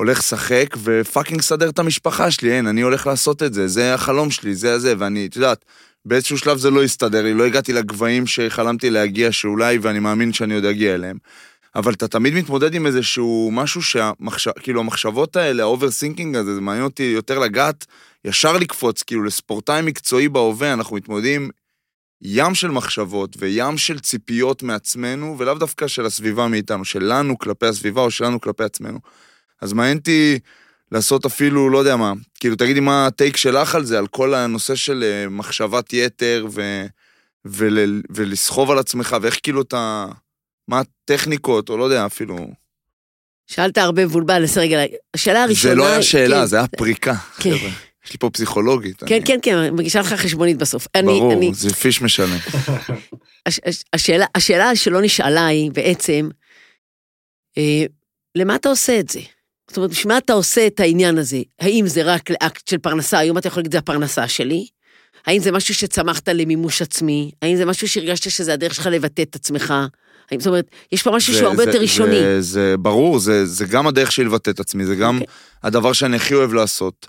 הולך 0.00 0.18
לשחק 0.18 0.76
ו 0.82 0.89
fucking 0.89 1.40
סדר 1.40 1.68
את 1.68 1.78
המשפחה 1.78 2.30
שלי, 2.30 2.52
אין, 2.52 2.66
אני 2.66 2.80
הולך 2.80 3.06
לעשות 3.06 3.42
את 3.42 3.54
זה, 3.54 3.68
זה 3.68 3.94
החלום 3.94 4.30
שלי, 4.30 4.54
זה 4.54 4.74
הזה, 4.74 4.94
ואני, 4.98 5.26
את 5.26 5.36
יודעת, 5.36 5.64
באיזשהו 6.04 6.38
שלב 6.38 6.58
זה 6.58 6.70
לא 6.70 6.82
הסתדר 6.82 7.22
לי, 7.22 7.34
לא 7.34 7.46
הגעתי 7.46 7.72
לגבהים 7.72 8.26
שחלמתי 8.26 8.90
להגיע, 8.90 9.32
שאולי, 9.32 9.78
ואני 9.78 9.98
מאמין 9.98 10.32
שאני 10.32 10.54
עוד 10.54 10.64
אגיע 10.64 10.94
אליהם. 10.94 11.18
אבל 11.74 11.92
אתה 11.92 12.08
תמיד 12.08 12.34
מתמודד 12.34 12.74
עם 12.74 12.86
איזשהו 12.86 13.50
משהו 13.52 13.82
שהמחשב, 13.82 14.50
כאילו 14.60 14.80
המחשבות 14.80 15.36
האלה, 15.36 15.62
ה 15.62 15.68
overthinking 15.68 16.36
הזה, 16.36 16.54
זה 16.54 16.60
מעניין 16.60 16.84
אותי 16.84 17.02
יותר 17.02 17.38
לגעת, 17.38 17.86
ישר 18.24 18.56
לקפוץ, 18.56 19.02
כאילו 19.02 19.24
לספורטאי 19.24 19.82
מקצועי 19.82 20.28
בהווה, 20.28 20.72
אנחנו 20.72 20.96
מתמודדים 20.96 21.50
ים 22.22 22.54
של 22.54 22.70
מחשבות 22.70 23.36
וים 23.38 23.78
של 23.78 23.98
ציפיות 23.98 24.62
מעצמנו, 24.62 25.36
ולאו 25.38 25.54
דווקא 25.54 25.86
של 25.86 26.06
הסביבה 26.06 26.48
מאיתנו, 26.48 26.84
שלנו 26.84 27.38
כלפי 27.38 27.66
הסביבה 27.66 28.00
או 28.00 28.10
שלנו 28.10 28.40
כלפי 28.40 28.64
עצמנו. 28.64 28.98
אז 29.60 29.72
מעניין 29.72 29.98
אותי 29.98 30.38
לעשות 30.92 31.26
אפילו, 31.26 31.70
לא 31.70 31.78
יודע 31.78 31.96
מה, 31.96 32.12
כאילו 32.40 32.56
תגידי 32.56 32.80
מה 32.80 33.06
הטייק 33.06 33.36
שלך 33.36 33.74
על 33.74 33.84
זה, 33.84 33.98
על 33.98 34.06
כל 34.06 34.34
הנושא 34.34 34.74
של 34.74 35.04
אה, 35.06 35.28
מחשבת 35.28 35.92
יתר 35.92 36.46
ו... 36.50 36.86
ול... 37.44 38.02
ולסחוב 38.10 38.70
על 38.70 38.78
עצמך, 38.78 39.16
ואיך 39.22 39.38
כאילו 39.42 39.62
אתה... 39.62 40.06
מה 40.68 40.80
הטכניקות, 40.80 41.68
או 41.68 41.76
לא 41.76 41.84
יודע, 41.84 42.06
אפילו... 42.06 42.36
שאלת 43.46 43.78
הרבה 43.78 44.04
מבולבל, 44.06 44.42
אז 44.44 44.58
רגע, 44.58 44.78
השאלה 45.14 45.42
הראשונה... 45.42 45.74
זה 45.74 45.78
לא 45.78 45.86
היה 45.88 46.02
שאלה, 46.02 46.40
כן, 46.40 46.46
זה 46.46 46.56
היה 46.56 46.66
פריקה, 46.68 47.14
כן. 47.14 47.50
חבר'ה. 47.56 47.70
יש 48.06 48.12
לי 48.12 48.18
פה 48.18 48.30
פסיכולוגית. 48.30 49.02
כן, 49.04 49.14
אני- 49.14 49.24
כן, 49.24 49.38
כן, 49.42 49.56
אני 49.56 49.70
מגישה 49.70 50.00
לך 50.00 50.12
חשבונית 50.12 50.56
בסוף. 50.56 50.86
אני, 50.94 51.06
ברור, 51.06 51.32
אני, 51.32 51.50
זה 51.54 51.74
פיש 51.74 52.02
משלם. 52.02 52.36
הש, 53.46 53.60
הש, 53.66 53.82
השאלה, 53.92 54.26
השאלה 54.34 54.76
שלא 54.76 55.02
נשאלה 55.02 55.46
היא 55.46 55.70
בעצם, 55.70 56.28
אה, 57.58 57.84
למה 58.34 58.54
אתה 58.56 58.68
עושה 58.68 59.00
את 59.00 59.08
זה? 59.08 59.20
זאת 59.70 59.76
אומרת, 59.76 59.90
בשביל 59.90 60.12
מה 60.12 60.18
אתה 60.18 60.32
עושה 60.32 60.66
את 60.66 60.80
העניין 60.80 61.18
הזה? 61.18 61.36
האם 61.60 61.86
זה 61.86 62.02
רק 62.02 62.30
לאקט 62.30 62.68
של 62.68 62.78
פרנסה? 62.78 63.18
היום 63.18 63.38
אתה 63.38 63.48
יכול 63.48 63.60
להגיד, 63.60 63.72
זה 63.72 63.78
הפרנסה 63.78 64.28
שלי? 64.28 64.66
האם 65.26 65.40
זה 65.42 65.52
משהו 65.52 65.74
שצמחת 65.74 66.28
למימוש 66.28 66.82
עצמי? 66.82 67.30
האם 67.42 67.56
זה 67.56 67.64
משהו 67.64 67.88
שהרגשת 67.88 68.30
שזה 68.30 68.52
הדרך 68.52 68.74
שלך 68.74 68.86
לבטא 68.86 69.22
את 69.22 69.34
עצמך? 69.34 69.74
האם, 70.30 70.40
זאת 70.40 70.46
אומרת, 70.46 70.64
יש 70.92 71.02
פה 71.02 71.10
משהו 71.10 71.32
זה- 71.32 71.38
שהוא 71.38 71.48
הרבה 71.50 71.64
זה- 71.64 71.70
יותר 71.70 71.80
ראשוני. 71.82 72.10
זה, 72.20 72.40
זה 72.40 72.74
ברור, 72.78 73.18
זה, 73.18 73.46
זה 73.46 73.64
גם 73.66 73.86
הדרך 73.86 74.12
שלי 74.12 74.24
לבטא 74.24 74.50
את 74.50 74.60
עצמי, 74.60 74.84
זה 74.84 74.96
גם 74.96 75.14
אוקיי. 75.20 75.34
הדבר 75.62 75.92
שאני 75.92 76.16
הכי 76.16 76.34
אוהב 76.34 76.52
לעשות. 76.52 77.06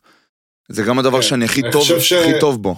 זה 0.69 0.83
גם 0.83 0.99
הדבר 0.99 1.17
כן, 1.21 1.27
שאני 1.27 1.45
הכי 1.45 1.61
טוב, 1.71 1.81
חושב 1.81 1.99
ש- 1.99 2.13
הכי 2.13 2.39
טוב 2.39 2.61
בו. 2.63 2.75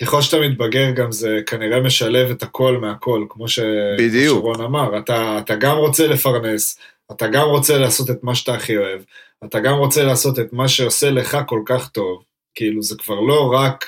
ככל 0.00 0.22
שאתה 0.22 0.36
מתבגר 0.40 0.90
גם 0.90 1.12
זה 1.12 1.38
כנראה 1.46 1.80
משלב 1.80 2.30
את 2.30 2.42
הכל 2.42 2.78
מהכל, 2.80 3.24
כמו 3.28 3.48
ש- 3.48 3.58
בדיוק. 3.98 4.38
שרון 4.38 4.60
אמר, 4.60 4.98
אתה, 4.98 5.38
אתה 5.38 5.54
גם 5.54 5.76
רוצה 5.76 6.06
לפרנס, 6.06 6.78
אתה 7.10 7.28
גם 7.28 7.48
רוצה 7.48 7.78
לעשות 7.78 8.10
את 8.10 8.24
מה 8.24 8.34
שאתה 8.34 8.54
הכי 8.54 8.76
אוהב, 8.76 9.00
אתה 9.44 9.60
גם 9.60 9.78
רוצה 9.78 10.04
לעשות 10.04 10.38
את 10.38 10.52
מה 10.52 10.68
שעושה 10.68 11.10
לך 11.10 11.38
כל 11.46 11.62
כך 11.66 11.88
טוב, 11.88 12.24
כאילו 12.54 12.82
זה 12.82 12.94
כבר 12.98 13.20
לא 13.20 13.52
רק 13.52 13.84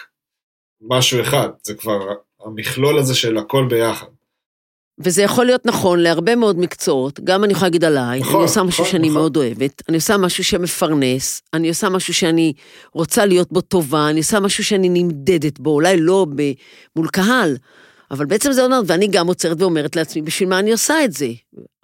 משהו 0.80 1.20
אחד, 1.20 1.48
זה 1.62 1.74
כבר 1.74 2.00
המכלול 2.44 2.98
הזה 2.98 3.14
של 3.14 3.36
הכל 3.38 3.66
ביחד. 3.70 4.06
וזה 4.98 5.22
יכול 5.22 5.46
להיות 5.46 5.66
נכון 5.66 5.98
להרבה 5.98 6.36
מאוד 6.36 6.58
מקצועות, 6.58 7.20
גם 7.20 7.44
אני 7.44 7.52
יכולה 7.52 7.66
להגיד 7.66 7.84
עליי, 7.84 8.20
נכון, 8.20 8.34
אני 8.34 8.42
עושה 8.42 8.62
משהו 8.62 8.82
נכון, 8.82 8.92
שאני 8.92 9.08
נכון. 9.08 9.20
מאוד 9.20 9.36
אוהבת, 9.36 9.82
אני 9.88 9.96
עושה 9.96 10.16
משהו 10.16 10.44
שמפרנס, 10.44 11.42
אני 11.54 11.68
עושה 11.68 11.88
משהו 11.88 12.14
שאני 12.14 12.52
רוצה 12.92 13.26
להיות 13.26 13.52
בו 13.52 13.60
טובה, 13.60 14.10
אני 14.10 14.18
עושה 14.18 14.40
משהו 14.40 14.64
שאני 14.64 14.88
נמדדת 14.88 15.58
בו, 15.58 15.70
אולי 15.70 15.96
לא 16.00 16.26
ב- 16.36 16.52
מול 16.96 17.08
קהל, 17.08 17.56
אבל 18.10 18.26
בעצם 18.26 18.52
זה 18.52 18.64
אומר, 18.64 18.80
ואני 18.86 19.08
גם 19.08 19.26
עוצרת 19.26 19.62
ואומרת 19.62 19.96
לעצמי, 19.96 20.22
בשביל 20.22 20.48
מה 20.48 20.58
אני 20.58 20.72
עושה 20.72 21.04
את 21.04 21.12
זה? 21.12 21.28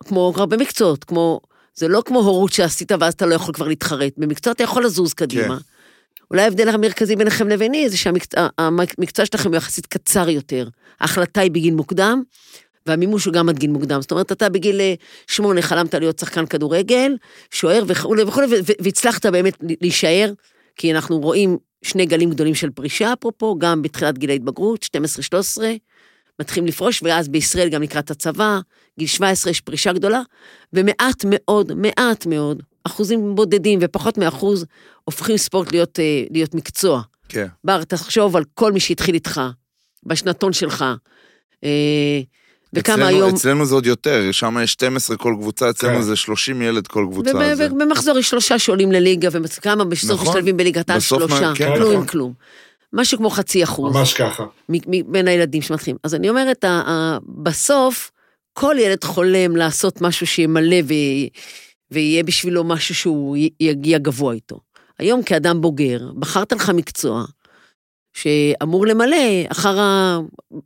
כמו 0.09 0.33
הרבה 0.37 0.57
מקצועות, 0.57 1.05
כמו, 1.05 1.41
זה 1.75 1.89
לא 1.89 2.03
כמו 2.07 2.19
הורות 2.19 2.53
שעשית 2.53 2.93
ואז 3.01 3.13
אתה 3.13 3.27
לא 3.27 3.35
יכול 3.35 3.55
כבר 3.55 3.69
להתחרט, 3.69 4.13
במקצוע 4.17 4.53
אתה 4.53 4.63
יכול 4.63 4.85
לזוז 4.85 5.15
קדימה. 5.15 5.57
כן. 5.57 5.63
אולי 6.31 6.43
ההבדל 6.43 6.69
המרכזי 6.69 7.17
ביניכם 7.17 7.49
לביני 7.49 7.89
זה 7.89 7.97
שהמקצוע 7.97 9.25
שלכם 9.25 9.49
הוא 9.49 9.57
יחסית 9.57 9.87
קצר 9.87 10.29
יותר. 10.29 10.69
ההחלטה 11.01 11.41
היא 11.41 11.51
בגיל 11.51 11.75
מוקדם, 11.75 12.23
והמימוש 12.87 13.25
הוא 13.25 13.35
גם 13.35 13.49
עד 13.49 13.59
גיל 13.59 13.71
מוקדם. 13.71 14.01
זאת 14.01 14.11
אומרת, 14.11 14.33
אתה 14.33 14.49
בגיל 14.49 14.81
אה, 14.81 14.95
שמונה 15.27 15.63
חלמת 15.63 15.95
להיות 15.95 16.19
שחקן 16.19 16.47
כדורגל, 16.47 17.17
שוער 17.51 17.85
וכולי 17.87 18.23
וכולי, 18.23 18.47
והצלחת 18.83 19.27
באמת 19.27 19.57
להישאר, 19.81 20.33
כי 20.77 20.93
אנחנו 20.93 21.19
רואים 21.19 21.59
שני 21.83 22.07
גלים 22.07 22.31
גדולים 22.31 22.55
של 22.55 22.71
פרישה, 22.71 23.13
אפרופו, 23.13 23.59
גם 23.59 23.83
בתחילת 23.83 24.19
גיל 24.19 24.31
ההתבגרות, 24.31 24.85
12-13, 24.85 25.61
מתחילים 26.41 26.67
לפרוש, 26.67 27.03
ואז 27.03 27.29
בישראל 27.29 27.69
גם 27.69 27.83
לקראת 27.83 28.11
הצבא, 28.11 28.59
גיל 28.99 29.09
17 29.09 29.51
יש 29.51 29.61
פרישה 29.61 29.93
גדולה, 29.93 30.23
ומעט 30.73 31.25
מאוד, 31.25 31.73
מעט 31.77 32.27
מאוד, 32.27 32.63
אחוזים 32.85 33.35
בודדים 33.35 33.79
ופחות 33.83 34.19
מאחוז, 34.19 34.67
הופכים 35.05 35.37
ספורט 35.37 35.73
להיות, 35.73 35.99
אה, 36.01 36.25
להיות 36.31 36.55
מקצוע. 36.55 37.03
כן. 37.29 37.47
בר, 37.65 37.85
תחשוב 37.85 38.37
על 38.37 38.45
כל 38.55 38.73
מי 38.73 38.81
שהתחיל 38.81 39.15
איתך, 39.15 39.41
בשנתון 40.07 40.53
שלך. 40.53 40.85
אה, 41.65 42.21
וכמה 42.73 42.95
אצלנו, 42.95 43.09
היום... 43.09 43.35
אצלנו 43.35 43.67
זה 43.67 43.75
עוד 43.75 43.87
יותר, 43.87 44.33
שם 44.33 44.57
יש 44.63 44.73
12 44.73 45.17
כל 45.17 45.35
קבוצה, 45.41 45.71
אצלנו 45.71 45.97
כן. 45.97 46.03
זה 46.03 46.17
30 46.17 46.63
ילד 46.63 46.87
כל 46.87 47.07
קבוצה. 47.11 47.55
ובמחזור 47.59 48.19
יש 48.19 48.31
שלושה 48.31 48.59
שעולים 48.59 48.93
לליגה, 48.93 49.29
וכמה 49.33 49.85
בסוף 49.85 50.11
נכון. 50.11 50.29
משתלבים 50.29 50.57
בליגת 50.57 50.91
העל 50.91 51.01
שלושה, 51.01 51.53
כן, 51.55 51.75
כלום 51.77 51.93
נכון. 51.93 52.07
כלום. 52.07 52.33
משהו 52.93 53.19
כמו 53.19 53.31
חצי 53.31 53.65
אחוז. 53.65 53.97
ממש 53.97 54.15
ככה. 54.15 54.45
מ- 54.69 54.77
מ- 54.87 55.13
בין 55.13 55.29
הילדים 55.29 55.63
שמתחילים. 55.63 55.97
אז 56.05 56.15
אני 56.15 56.29
אומרת, 56.29 56.65
בסוף, 57.43 58.11
כל 58.53 58.77
ילד 58.79 59.05
חולם 59.05 59.57
לעשות 59.57 60.01
משהו 60.01 60.27
שימלא 60.27 60.77
ו... 60.85 60.93
ויהיה 61.91 62.23
בשבילו 62.23 62.65
משהו 62.65 62.95
שהוא 62.95 63.37
יגיע 63.61 63.99
גבוה 63.99 64.35
איתו. 64.35 64.61
היום 64.99 65.23
כאדם 65.23 65.61
בוגר, 65.61 66.01
בחרת 66.19 66.53
לך 66.53 66.71
מקצוע 66.71 67.25
שאמור 68.13 68.87
למלא 68.87 69.17
אחר 69.49 69.81
ה... 69.81 70.19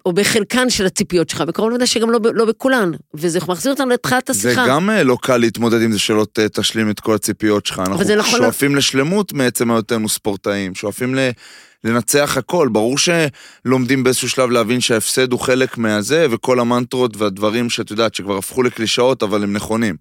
או 0.07 0.13
בחלקן 0.13 0.71
של 0.71 0.87
הציפיות 0.87 1.29
שלך, 1.29 1.45
וקרוב 1.49 1.69
לוודא 1.69 1.87
שגם 1.87 2.11
לא, 2.11 2.21
לא 2.35 2.45
בכולן. 2.45 2.91
וזה 3.15 3.39
מחזיר 3.49 3.73
אותנו 3.73 3.91
לתחילת 3.91 4.31
זה 4.33 4.49
השיחה. 4.49 4.69
גם 4.69 4.91
אה, 4.91 5.03
לא 5.03 5.19
קל 5.23 5.37
להתמודד 5.37 5.83
עם 5.83 5.93
זה 5.93 5.99
שלא 5.99 6.27
תשלים 6.53 6.91
את 6.91 7.01
כל 7.01 7.15
הציפיות 7.15 7.67
שלך. 7.67 7.79
אנחנו 7.79 8.05
זה 8.05 8.17
נכון- 8.17 8.41
שואפים 8.41 8.77
לשלמות 8.77 9.33
מעצם 9.33 9.71
היותנו 9.71 10.09
ספורטאים, 10.09 10.75
שואפים 10.75 11.15
ל... 11.15 11.19
לנצח 11.85 12.37
הכל. 12.37 12.69
ברור 12.73 12.97
שלומדים 12.99 14.05
באיזשהו 14.05 14.29
שלב 14.29 14.51
להבין 14.51 14.81
שההפסד 14.81 15.33
הוא 15.33 15.41
חלק 15.41 15.79
מהזה, 15.79 16.27
וכל 16.31 16.61
המנטרות 16.61 17.17
והדברים 17.17 17.71
שאת 17.71 17.91
יודעת, 17.91 18.15
שכבר 18.15 18.39
הפכו 18.39 18.63
לקלישאות, 18.63 19.23
אבל 19.23 19.43
הם 19.43 19.53
נכונים. 19.53 19.97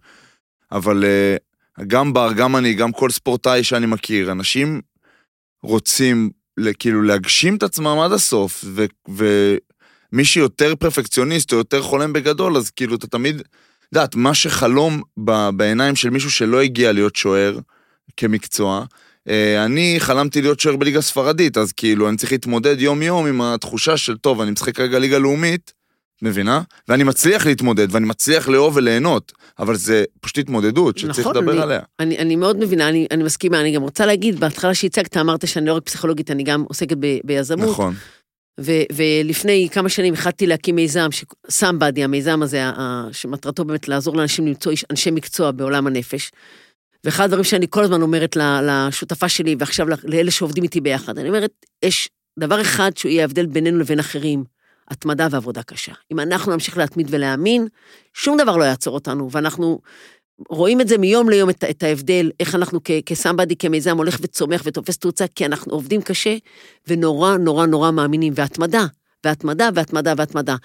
אבל 0.71 1.03
אה, 1.03 1.35
גם 1.87 2.13
בר, 2.13 2.33
גם 2.33 2.55
אני, 2.55 2.73
גם 2.73 2.91
כל 2.91 3.09
ספורטאי 3.09 3.63
שאני 3.63 3.85
מכיר, 3.85 4.31
אנשים 4.31 4.81
רוצים 5.63 6.29
כאילו 6.79 7.01
להגשים 7.01 7.55
את 7.55 7.63
עצמם 7.63 7.99
עד 8.05 8.11
הסוף, 8.11 8.65
ו- 8.67 8.85
ומי 9.07 10.25
שיותר 10.25 10.75
פרפקציוניסט 10.75 11.53
או 11.53 11.57
יותר 11.57 11.81
חולם 11.81 12.13
בגדול, 12.13 12.57
אז 12.57 12.69
כאילו 12.69 12.95
אתה 12.95 13.07
תמיד, 13.07 13.41
יודעת, 13.91 14.15
מה 14.15 14.33
שחלום 14.33 15.01
בעיניים 15.53 15.95
של 15.95 16.09
מישהו 16.09 16.31
שלא 16.31 16.61
הגיע 16.61 16.91
להיות 16.91 17.15
שוער 17.15 17.59
כמקצוע, 18.17 18.85
אני 19.65 19.95
חלמתי 19.99 20.41
להיות 20.41 20.59
שוער 20.59 20.75
בליגה 20.75 21.01
ספרדית, 21.01 21.57
אז 21.57 21.71
כאילו 21.71 22.09
אני 22.09 22.17
צריך 22.17 22.31
להתמודד 22.31 22.81
יום-יום 22.81 23.25
עם 23.25 23.41
התחושה 23.41 23.97
של, 23.97 24.17
טוב, 24.17 24.41
אני 24.41 24.51
משחק 24.51 24.79
רגע 24.79 24.99
ליגה 24.99 25.17
לאומית, 25.17 25.73
מבינה? 26.21 26.61
ואני 26.87 27.03
מצליח 27.03 27.45
להתמודד, 27.45 27.87
ואני 27.95 28.05
מצליח 28.05 28.49
לאהוב 28.49 28.77
וליהנות, 28.77 29.31
אבל 29.59 29.75
זה 29.75 30.03
פשוט 30.21 30.37
התמודדות 30.37 30.97
שצריך 30.97 31.19
נכון, 31.19 31.37
לדבר 31.37 31.51
אני- 31.53 31.61
עליה. 31.61 31.79
אני, 31.99 32.17
אני 32.17 32.35
מאוד 32.35 32.57
מבינה, 32.57 32.89
אני, 32.89 33.07
אני 33.11 33.23
מסכימה, 33.23 33.61
אני 33.61 33.71
גם 33.71 33.81
רוצה 33.81 34.05
להגיד, 34.05 34.39
בהתחלה 34.39 34.73
שהצגת, 34.73 35.17
אמרת 35.17 35.47
שאני 35.47 35.65
לא 35.65 35.73
רק 35.73 35.83
פסיכולוגית, 35.83 36.31
אני 36.31 36.43
גם 36.43 36.63
עוסקת 36.67 36.97
ב, 36.99 37.17
ביזמות. 37.23 37.69
נכון. 37.69 37.93
ו, 38.61 38.71
ולפני 38.91 39.67
כמה 39.71 39.89
שנים 39.89 40.13
החלטתי 40.13 40.47
להקים 40.47 40.75
מיזם, 40.75 41.07
סאמבדי, 41.49 42.03
המיזם 42.03 42.41
הזה, 42.41 42.63
שמטרתו 43.11 43.65
באמת 43.65 43.87
לעזור 43.87 44.15
לאנשים 44.17 44.47
למצוא 44.47 44.71
אנשי 44.91 45.11
מקצוע 45.11 45.51
בעולם 45.51 45.87
הנפש. 45.87 46.31
ואחד 47.03 47.23
הדברים 47.23 47.43
שאני 47.43 47.65
כל 47.69 47.83
הזמן 47.83 48.01
אומרת 48.01 48.37
לשותפה 48.63 49.29
שלי, 49.29 49.55
ועכשיו 49.59 49.87
לאלה 50.03 50.31
שעובדים 50.31 50.63
איתי 50.63 50.81
ביחד, 50.81 51.17
אני 51.17 51.29
אומרת, 51.29 51.51
יש 51.85 52.09
דבר 52.39 52.61
אחד 52.61 52.91
שהוא 52.97 53.09
יהיה 53.09 53.21
ההבדל 53.21 53.45
בינינו 53.45 53.79
לבין 53.79 53.99
אחרים, 53.99 54.43
התמדה 54.87 55.27
ועבודה 55.31 55.63
קשה. 55.63 55.91
אם 56.11 56.19
אנחנו 56.19 56.51
נמשיך 56.51 56.77
להתמיד 56.77 57.07
ולהאמין, 57.09 57.67
שום 58.13 58.37
דבר 58.37 58.57
לא 58.57 58.63
יעצור 58.63 58.93
אותנו, 58.93 59.31
ואנחנו 59.31 59.79
רואים 60.49 60.81
את 60.81 60.87
זה 60.87 60.97
מיום 60.97 61.29
ליום, 61.29 61.49
את, 61.49 61.63
את 61.69 61.83
ההבדל, 61.83 62.31
איך 62.39 62.55
אנחנו 62.55 62.79
כסמבדי, 63.05 63.55
כמיזם, 63.55 63.97
הולך 63.97 64.17
וצומח 64.21 64.61
ותופס 64.65 64.97
תאוצה, 64.97 65.25
כי 65.35 65.45
אנחנו 65.45 65.73
עובדים 65.73 66.01
קשה, 66.01 66.35
ונורא 66.87 67.37
נורא 67.37 67.65
נורא 67.65 67.91
מאמינים, 67.91 68.33
והתמדה, 68.35 68.85
והתמדה, 69.25 69.69
והתמדה, 69.75 70.13
והתמדה. 70.17 70.55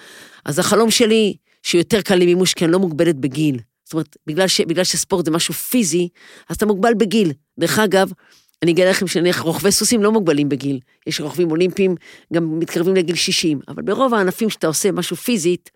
אז 0.45 0.59
החלום 0.59 0.91
שלי, 0.91 1.37
שיותר 1.63 2.01
קל 2.01 2.15
למימוש, 2.15 2.55
כי 2.55 2.65
אני 2.65 2.73
לא 2.73 2.79
מוגבלת 2.79 3.17
בגיל. 3.17 3.59
זאת 3.87 3.93
אומרת, 3.93 4.17
בגלל, 4.27 4.49
ש, 4.49 4.61
בגלל 4.61 4.85
שספורט 4.85 5.25
זה 5.25 5.31
משהו 5.31 5.55
פיזי, 5.55 6.09
אז 6.49 6.57
אתה 6.57 6.67
מוגבל 6.67 6.95
בגיל. 6.95 7.33
דרך 7.59 7.79
אגב, 7.79 8.11
אני 8.63 8.73
אגלה 8.73 8.91
לכם 8.91 9.07
שנניח 9.07 9.41
רוכבי 9.41 9.73
סוסים 9.73 10.03
לא 10.03 10.13
מוגבלים 10.13 10.49
בגיל. 10.49 10.79
יש 11.07 11.21
רוכבים 11.21 11.51
אולימפיים, 11.51 11.95
גם 12.33 12.59
מתקרבים 12.59 12.97
לגיל 12.97 13.17
60, 13.17 13.61
אבל 13.69 13.83
ברוב 13.83 14.15
הענפים 14.15 14.51
שאתה 14.51 14.67
עושה 14.67 14.93
משהו 14.93 15.17
פיזית, 15.17 15.71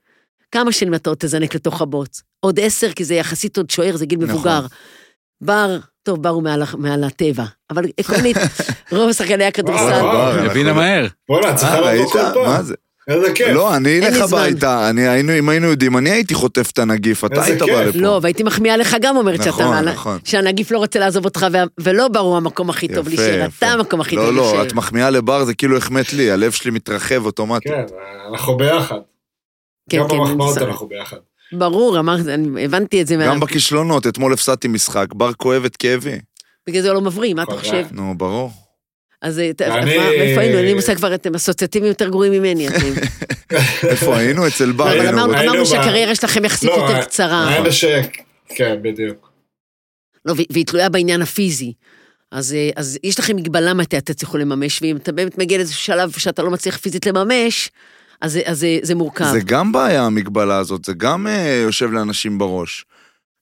כמה 0.52 0.72
שנים 0.72 0.94
אתה 0.94 1.10
עוד 1.10 1.18
תזנק 1.18 1.54
לתוך 1.54 1.82
הבוץ? 1.82 2.22
עוד 2.40 2.60
עשר, 2.60 2.92
כי 2.92 3.04
זה 3.04 3.14
יחסית 3.14 3.56
עוד 3.56 3.70
שוער, 3.70 3.96
זה 3.96 4.06
גיל 4.06 4.18
נכון. 4.18 4.34
מבוגר. 4.34 4.66
בר, 5.40 5.78
טוב, 6.02 6.22
בר 6.22 6.28
הוא 6.28 6.42
מעל, 6.42 6.62
מעל 6.78 7.04
הטבע, 7.04 7.44
אבל 7.70 7.84
עקרונית, 7.96 8.36
רוב 8.92 9.12
שחקני 9.12 9.44
הכדורסל, 9.44 9.82
וואו, 9.82 10.04
וואו. 10.04 10.50
הבינה 10.50 10.72
מהר. 10.72 11.06
בואנה, 11.28 11.54
צריכה 11.54 11.74
אה, 11.74 11.80
לבוא 11.80 11.90
ראית? 11.90 12.12
כל 12.12 12.18
פעם. 12.34 12.44
מה 12.44 12.62
זה? 12.62 12.74
איזה 13.08 13.32
כיף. 13.34 13.48
לא, 13.48 13.76
אני 13.76 13.88
אין 13.88 14.04
אלך 14.04 14.26
זמן. 14.26 14.38
הביתה, 14.38 14.90
אני 14.90 15.08
היינו, 15.08 15.38
אם 15.38 15.48
היינו 15.48 15.66
יודעים, 15.66 15.96
אני 15.96 16.10
הייתי 16.10 16.34
חוטף 16.34 16.70
את 16.70 16.78
הנגיף, 16.78 17.24
אתה 17.24 17.34
איזה 17.34 17.46
היית 17.52 17.62
כיף. 17.62 17.74
בא 17.74 17.82
לפה. 17.84 17.98
לא, 17.98 18.18
והייתי 18.22 18.42
מחמיאה 18.42 18.76
לך 18.76 18.96
גם 19.00 19.16
אומרת 19.16 19.38
שאתה, 19.38 19.48
נכון, 19.48 19.64
מעל- 19.66 19.92
נכון. 19.92 20.18
שהנגיף 20.24 20.70
לא 20.70 20.78
רוצה 20.78 20.98
לעזוב 20.98 21.24
אותך, 21.24 21.46
וה- 21.52 21.64
ולא 21.80 22.08
בר 22.08 22.20
הוא 22.20 22.36
המקום 22.36 22.70
הכי 22.70 22.88
טוב 22.88 23.08
להישאר. 23.08 23.46
אתה 23.58 23.66
המקום 23.66 24.00
הכי 24.00 24.16
לא, 24.16 24.22
טוב 24.22 24.34
לא, 24.36 24.42
להישאר. 24.42 24.62
את 24.62 24.72
מחמיאה 24.72 25.10
לבר 25.10 25.44
זה 25.44 25.54
כאילו 25.54 25.76
החמאת 25.76 26.12
לי, 26.12 26.30
הלב 26.30 26.52
שלי 26.52 26.70
מתרחב 26.70 27.26
אוטומטית. 27.26 27.72
כן, 27.72 27.84
אנחנו 28.30 28.56
ביחד. 28.56 28.98
כן, 29.90 29.98
גם 29.98 30.08
כן, 30.08 30.18
במחמאות 30.18 30.58
אנחנו 30.58 30.88
ביחד. 30.88 31.16
ברור, 31.52 31.98
אמרתי, 31.98 32.34
אני 32.34 32.64
הבנתי 32.64 33.02
את 33.02 33.06
זה, 33.06 33.16
מה- 33.16 33.26
גם 33.26 33.40
בכישלונות, 33.40 34.06
אתמול 34.06 34.32
הפסדתי 34.32 34.68
משחק, 34.68 35.06
בר 35.14 35.32
כואב 35.32 35.64
את 35.64 35.76
כאבי. 35.76 36.18
בגלל 36.66 36.82
זה 36.82 36.88
הוא 36.88 36.94
לא 36.94 37.00
מבריא, 37.00 37.34
מה 37.34 37.42
אתה. 37.42 37.56
חושב? 37.58 37.86
נו, 37.90 38.14
ברור. 38.16 38.52
אז 39.22 39.38
אה, 39.38 39.50
מאיפה 39.84 40.40
היינו? 40.40 40.58
אני 40.58 40.72
עושה 40.72 40.94
כבר, 40.94 41.14
אתם 41.14 41.34
אסוציאטיביים 41.34 41.88
יותר 41.92 42.08
גרועים 42.08 42.32
ממני, 42.32 42.68
אתם. 42.68 42.76
איפה 43.88 44.16
היינו? 44.16 44.46
אצל 44.46 44.72
בר. 44.72 44.88
היינו- 44.88 45.24
אמרנו 45.24 45.66
שהקריירה 45.66 46.14
שלכם 46.14 46.44
יחסית 46.44 46.68
לא, 46.68 46.74
יותר 46.74 46.96
ה- 46.96 47.04
קצרה. 47.04 47.50
כן, 48.48 48.76
בדיוק. 48.82 49.30
לא, 50.24 50.34
והיא- 50.52 50.64
תלויה 50.66 50.88
בעניין 50.88 51.22
הפיזי. 51.22 51.72
אז, 52.32 52.52
אה, 52.52 52.70
אז 52.76 52.98
יש 53.04 53.18
לכם 53.18 53.36
מגבלה 53.36 53.74
מתי 53.74 53.98
אתם 53.98 54.12
תצליחו 54.12 54.38
לממש, 54.38 54.82
ואם 54.82 54.96
אתה 54.96 55.12
באמת 55.12 55.38
מגיע 55.38 55.58
לאיזשהו 55.58 55.80
שלב 55.80 56.10
שאתה 56.12 56.42
לא 56.42 56.50
מצליח 56.50 56.76
פיזית 56.78 57.06
לממש, 57.06 57.70
אז, 58.20 58.32
זה- 58.32 58.42
אז 58.44 58.58
זה, 58.58 58.78
זה 58.82 58.94
מורכב. 58.94 59.30
זה 59.32 59.40
גם 59.44 59.72
בעיה, 59.72 60.02
המגבלה 60.02 60.58
הזאת, 60.58 60.84
זה 60.84 60.92
גם 60.96 61.26
אה, 61.26 61.60
יושב 61.64 61.92
לאנשים 61.92 62.38
בראש. 62.38 62.84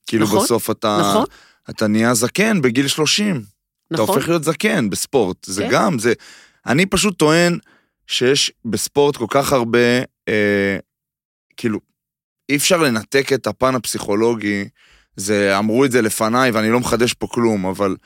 כאילו 0.06 0.24
נכון, 0.24 0.44
בסוף 0.44 0.70
אתה, 0.70 0.98
נכון, 1.00 1.24
אתה 1.70 1.86
נהיה 1.86 2.14
זקן 2.14 2.62
בגיל 2.62 2.88
30. 2.88 3.57
אתה 3.94 4.02
נכון. 4.02 4.14
הופך 4.16 4.28
להיות 4.28 4.44
זקן 4.44 4.90
בספורט. 4.90 5.44
זה 5.44 5.62
כן. 5.62 5.68
גם, 5.70 5.98
זה... 5.98 6.12
אני 6.66 6.86
פשוט 6.86 7.18
טוען 7.18 7.58
שיש 8.06 8.52
בספורט 8.64 9.16
כל 9.16 9.26
כך 9.30 9.52
הרבה, 9.52 9.98
אה, 10.28 10.78
כאילו, 11.56 11.80
אי 12.48 12.56
אפשר 12.56 12.76
לנתק 12.76 13.32
את 13.32 13.46
הפן 13.46 13.74
הפסיכולוגי, 13.74 14.68
זה, 15.16 15.58
אמרו 15.58 15.84
את 15.84 15.92
זה 15.92 16.02
לפניי 16.02 16.50
ואני 16.50 16.70
לא 16.70 16.80
מחדש 16.80 17.12
פה 17.12 17.26
כלום, 17.26 17.66
אבל 17.66 17.96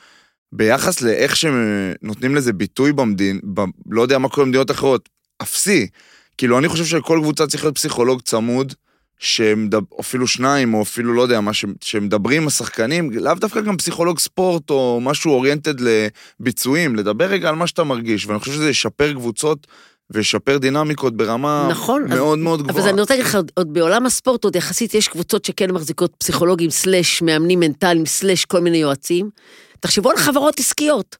ביחס 0.51 1.01
לאיך 1.01 1.35
שנותנים 1.35 2.35
לזה 2.35 2.53
ביטוי 2.53 2.93
במדין, 2.93 3.39
ב, 3.53 3.61
לא 3.89 4.01
יודע 4.01 4.17
מה 4.17 4.29
קורה 4.29 4.45
במדינות 4.45 4.71
אחרות, 4.71 5.09
אפסי. 5.41 5.87
כאילו, 6.37 6.59
אני 6.59 6.67
חושב 6.67 6.85
שלכל 6.85 7.19
קבוצה 7.21 7.47
צריך 7.47 7.63
להיות 7.63 7.75
פסיכולוג 7.75 8.21
צמוד, 8.21 8.73
שמדבר, 9.19 9.97
אפילו 9.99 10.27
שניים, 10.27 10.73
או 10.73 10.81
אפילו 10.81 11.13
לא 11.13 11.21
יודע 11.21 11.41
מה, 11.41 11.53
ש- 11.53 11.65
שמדברים 11.81 12.41
עם 12.41 12.47
השחקנים, 12.47 13.11
לאו 13.11 13.33
דווקא 13.33 13.61
גם 13.61 13.77
פסיכולוג 13.77 14.19
ספורט 14.19 14.69
או 14.69 14.99
משהו 15.01 15.31
אוריינטד 15.31 15.75
לביצועים, 16.39 16.95
לדבר 16.95 17.25
רגע 17.25 17.49
על 17.49 17.55
מה 17.55 17.67
שאתה 17.67 17.83
מרגיש, 17.83 18.25
ואני 18.25 18.39
חושב 18.39 18.51
שזה 18.51 18.69
ישפר 18.69 19.13
קבוצות 19.13 19.67
וישפר 20.09 20.57
דינמיקות 20.57 21.17
ברמה 21.17 21.67
נכון, 21.71 22.03
אז- 22.03 22.09
מאוד 22.17 22.39
מאוד 22.39 22.59
אבל 22.59 22.69
גבוהה. 22.69 22.85
אז 22.85 22.91
אני 22.93 23.01
רוצה 23.01 23.13
להגיד 23.13 23.25
לך, 23.27 23.35
עוד- 23.55 23.73
בעולם 23.73 24.05
הספורט, 24.05 24.43
עוד 24.43 24.55
יחסית 24.55 24.93
יש 24.93 25.07
קבוצות 25.07 25.45
שכן 25.45 25.71
מחזיקות 25.71 26.13
פסיכולוגים, 26.17 26.69
סלאש 26.69 27.21
מאמנים 27.21 27.59
מנטליים, 27.59 28.05
סלאש 28.05 28.45
כל 28.45 28.59
מיני 28.59 28.77
יועצים. 28.77 29.29
תחשבו 29.79 30.09
על 30.11 30.17
חברות 30.17 30.59
עסקיות. 30.59 31.15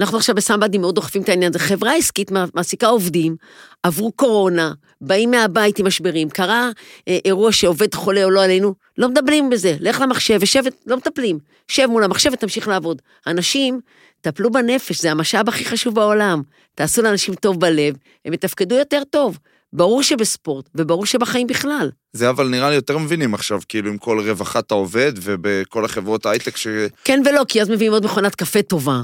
אנחנו 0.00 0.16
עכשיו 0.18 0.34
בסמבדי 0.34 0.78
מאוד 0.78 0.94
דוחפים 0.94 1.22
את 1.22 1.28
העניין 1.28 1.52
הזה. 1.54 1.58
חברה 1.58 1.94
עסקית 1.96 2.30
מע- 2.30 2.44
מעסיקה 2.54 2.86
עובדים, 2.86 3.36
עברו 3.82 4.12
קורונה, 4.12 4.72
באים 5.00 5.30
מהבית 5.30 5.78
עם 5.78 5.86
משברים, 5.86 6.30
קרה 6.30 6.70
אה, 7.08 7.18
אירוע 7.24 7.52
שעובד 7.52 7.94
חולה 7.94 8.24
או 8.24 8.30
לא 8.30 8.44
עלינו, 8.44 8.74
לא 8.98 9.08
מדברים 9.08 9.50
בזה. 9.50 9.76
לך 9.80 10.00
למחשב, 10.00 10.38
ושב, 10.40 10.62
לא 10.86 10.96
מטפלים. 10.96 11.38
שב 11.68 11.86
מול 11.86 12.04
המחשב 12.04 12.30
ותמשיך 12.32 12.68
לעבוד. 12.68 13.02
אנשים, 13.26 13.80
טפלו 14.20 14.50
בנפש, 14.50 15.00
זה 15.00 15.10
המשאב 15.10 15.48
הכי 15.48 15.64
חשוב 15.64 15.94
בעולם. 15.94 16.42
תעשו 16.74 17.02
לאנשים 17.02 17.34
טוב 17.34 17.60
בלב, 17.60 17.94
הם 18.24 18.32
יתפקדו 18.32 18.74
יותר 18.74 19.02
טוב. 19.10 19.38
ברור 19.72 20.02
שבספורט, 20.02 20.68
וברור 20.74 21.06
שבחיים 21.06 21.46
בכלל. 21.46 21.90
זה 22.12 22.30
אבל 22.30 22.48
נראה 22.48 22.68
לי 22.68 22.74
יותר 22.74 22.98
מבינים 22.98 23.34
עכשיו, 23.34 23.60
כאילו, 23.68 23.90
עם 23.90 23.98
כל 23.98 24.20
רווחת 24.20 24.70
העובד 24.70 25.12
ובכל 25.16 25.84
החברות 25.84 26.26
הייטק 26.26 26.56
ש... 26.56 26.66
כן 27.04 27.22
ולא, 27.26 27.44
כי 27.48 27.62
אז 27.62 27.70
מביאים 27.70 27.92
עוד 27.92 28.04
מכונת 28.04 28.34
קפה 28.34 28.62
טובה. 28.62 29.00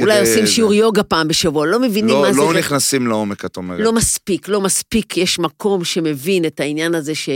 אולי 0.00 0.20
כדי- 0.20 0.28
עושים 0.30 0.46
שיעור 0.46 0.74
יוגה 0.74 1.02
פעם 1.02 1.28
בשבוע, 1.28 1.66
לא 1.66 1.80
מבינים 1.80 2.14
לא, 2.14 2.22
מה 2.22 2.32
זה. 2.32 2.40
לא 2.40 2.54
נכנסים 2.54 3.06
לעומק, 3.06 3.44
את 3.44 3.56
אומרת. 3.56 3.80
לא 3.80 3.92
מספיק, 3.92 4.48
לא 4.48 4.60
מספיק, 4.60 5.16
יש 5.16 5.38
מקום 5.38 5.84
שמבין 5.84 6.44
את 6.44 6.60
העניין 6.60 6.94
הזה 6.94 7.14
ש... 7.14 7.28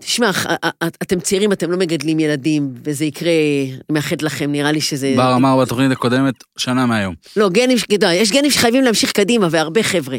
תשמע, 0.00 0.32
ח- 0.32 0.46
א- 0.46 0.54
א- 0.84 0.88
אתם 1.02 1.20
צעירים, 1.20 1.52
אתם 1.52 1.70
לא 1.70 1.76
מגדלים 1.76 2.20
ילדים, 2.20 2.74
וזה 2.84 3.04
יקרה, 3.04 3.30
אני 3.70 3.80
מאחלת 3.92 4.22
לכם, 4.22 4.52
נראה 4.52 4.72
לי 4.72 4.80
שזה... 4.80 5.14
בר 5.16 5.34
אמר 5.36 5.56
בתוכנית 5.62 5.92
הקודמת, 5.92 6.34
שנה 6.58 6.86
מהיום. 6.86 7.14
לא, 7.36 7.48
גנים, 7.48 7.78
יש 8.14 8.32
גנים 8.32 8.50
שחייבים 8.50 8.82
להמשיך 8.84 9.12
קדימה, 9.12 9.48
והרבה 9.50 9.82
חבר'ה. 9.82 10.18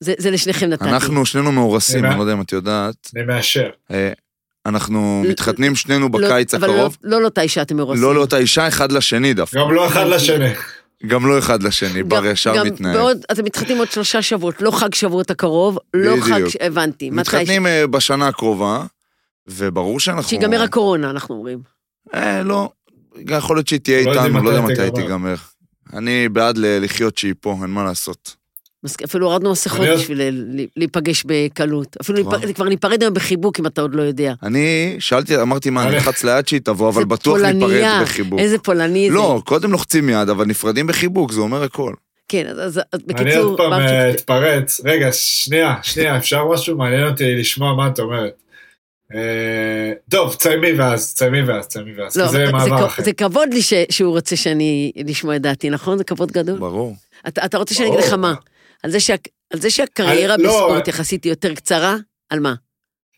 זה, 0.00 0.14
זה 0.18 0.30
לשניכם 0.30 0.66
נתתי. 0.66 0.84
אנחנו 0.88 1.26
שנינו 1.26 1.52
מאורסים. 1.52 2.04
אני 2.04 2.16
לא 2.16 2.20
יודע 2.20 2.32
אם 2.32 2.40
את 2.40 2.52
יודעת. 2.52 3.10
אני 3.16 3.24
מאשר. 3.24 3.70
אנחנו 4.68 5.22
לא- 5.24 5.30
מתחתנים 5.30 5.74
שנינו 5.76 6.08
לא- 6.12 6.28
בקיץ 6.28 6.54
אבל 6.54 6.70
הקרוב. 6.70 6.96
לא, 7.02 7.10
לא 7.10 7.22
לאותה 7.22 7.40
אישה 7.40 7.62
אתם 7.62 7.76
מרוסים. 7.76 8.02
לא 8.02 8.14
לאותה 8.14 8.36
אישה, 8.36 8.68
אחד 8.68 8.92
לשני 8.92 9.34
דווקא. 9.34 9.60
גם 9.60 9.72
לא 9.72 9.86
אחד 9.86 10.06
לשני. 10.06 10.52
גם 11.06 11.26
לא 11.26 11.38
אחד 11.38 11.62
לשני, 11.62 12.02
בר 12.02 12.26
ישר 12.26 12.64
מתנהג. 12.64 12.96
בעוד, 12.96 13.18
אתם 13.32 13.44
מתחתנים 13.44 13.78
עוד 13.78 13.90
שלושה 13.90 14.22
שבועות, 14.22 14.62
לא 14.62 14.70
חג 14.70 14.94
שבועות 14.94 15.30
הקרוב, 15.30 15.78
לא. 15.94 16.16
חג, 16.20 16.40
הבנתי. 16.60 17.10
מתחתנים 17.10 17.66
אה, 17.66 17.86
בשנה 17.86 18.28
הקרובה, 18.28 18.84
וברור 19.48 20.00
שאנחנו... 20.00 20.28
שיגמר 20.28 20.62
הקורונה, 20.62 21.10
אנחנו 21.10 21.34
אומרים. 21.34 21.58
אה, 22.14 22.42
לא. 22.42 22.70
יכול 23.30 23.56
להיות 23.56 23.68
שהיא 23.68 23.80
תהיה 23.80 24.04
לא 24.04 24.10
איתנו, 24.10 24.42
לא 24.42 24.50
יודע 24.50 24.60
מתי 24.60 24.82
היא 24.82 24.90
תיגמר. 24.90 25.34
אני 25.92 26.28
בעד 26.28 26.58
לחיות 26.58 27.18
שהיא 27.18 27.34
פה, 27.40 27.56
אין 27.62 27.70
מה 27.70 27.84
לעשות. 27.84 28.36
אפילו 29.04 29.26
הורדנו 29.26 29.50
מסכות 29.52 29.86
בשביל 29.96 30.22
ל- 30.22 30.60
ל- 30.60 30.66
להיפגש 30.76 31.22
בקלות. 31.26 31.96
אפילו 32.00 32.24
כבר 32.54 32.68
ניפרד 32.68 33.02
היום 33.02 33.14
בחיבוק, 33.14 33.60
אם 33.60 33.66
אתה 33.66 33.80
עוד 33.82 33.94
לא 33.94 34.02
יודע. 34.02 34.32
אני 34.42 34.96
שאלתי, 34.98 35.40
אמרתי 35.42 35.70
מה, 35.70 35.80
אני 35.82 35.88
אני- 35.88 35.96
אלחץ 35.96 36.24
ליד 36.24 36.48
שהיא 36.48 36.60
תבוא, 36.64 36.88
אבל 36.88 37.04
בטוח 37.04 37.38
ניפרד 37.38 38.02
בחיבוק. 38.02 38.40
איזה 38.40 38.58
פולני 38.58 39.08
זה. 39.10 39.14
לא, 39.14 39.42
קודם 39.44 39.72
לוחצים 39.72 40.08
יד, 40.08 40.28
אבל 40.28 40.44
נפרדים 40.44 40.86
בחיבוק, 40.86 41.32
זה 41.32 41.40
אומר 41.40 41.62
הכל. 41.62 41.94
כן, 42.28 42.46
אז- 42.50 42.58
אז 42.58 42.80
אז 42.92 43.00
אני 43.00 43.02
בקיצור, 43.24 43.42
עוד 43.44 43.56
פעם 43.56 43.72
אה, 43.72 44.10
אתפרץ. 44.10 44.80
רגע, 44.84 45.08
שנייה, 45.12 45.74
שנייה, 45.82 46.16
אפשר 46.16 46.44
משהו? 46.48 46.76
מעניין 46.76 47.06
אותי 47.08 47.34
לשמוע 47.34 47.74
מה 47.74 47.86
את 47.88 48.00
אומרת. 48.00 48.32
אה, 49.14 49.92
טוב, 50.10 50.34
תסיימי 50.34 50.72
ואז, 50.72 51.14
תסיימי 51.14 51.42
ואז, 51.42 51.66
תסיימי 51.66 51.92
ואז. 51.98 52.16
לא, 52.16 52.24
כי 52.24 52.30
זה 52.30 52.46
זה 52.46 52.52
מעבר 52.52 52.86
אחר. 52.86 53.02
זה 53.02 53.12
כבוד 53.12 53.54
לי 53.54 53.62
ש- 53.62 53.72
שהוא 53.90 54.10
רוצה 54.14 54.36
שאני 54.36 54.92
לשמוע 55.06 55.36
את 55.36 55.42
דעתי, 55.42 55.70
נכון? 55.70 55.98
זה 55.98 56.04
כבוד 56.04 56.32
גדול. 56.32 56.58
ברור. 56.58 56.96
אתה, 57.28 57.44
אתה 57.44 57.58
רוצה 57.58 57.74
שאני 57.74 57.88
אגיד 57.88 57.98
לך. 58.00 58.12
מה? 58.12 58.34
על 58.82 58.90
זה, 58.90 59.00
שה, 59.00 59.14
על 59.52 59.60
זה 59.60 59.70
שהקריירה 59.70 60.34
על- 60.34 60.40
לא, 60.40 60.48
בספורט 60.48 60.82
על- 60.82 60.88
יחסית 60.94 61.24
היא 61.24 61.32
יותר 61.32 61.54
קצרה, 61.54 61.96
על 62.30 62.40
מה? 62.40 62.54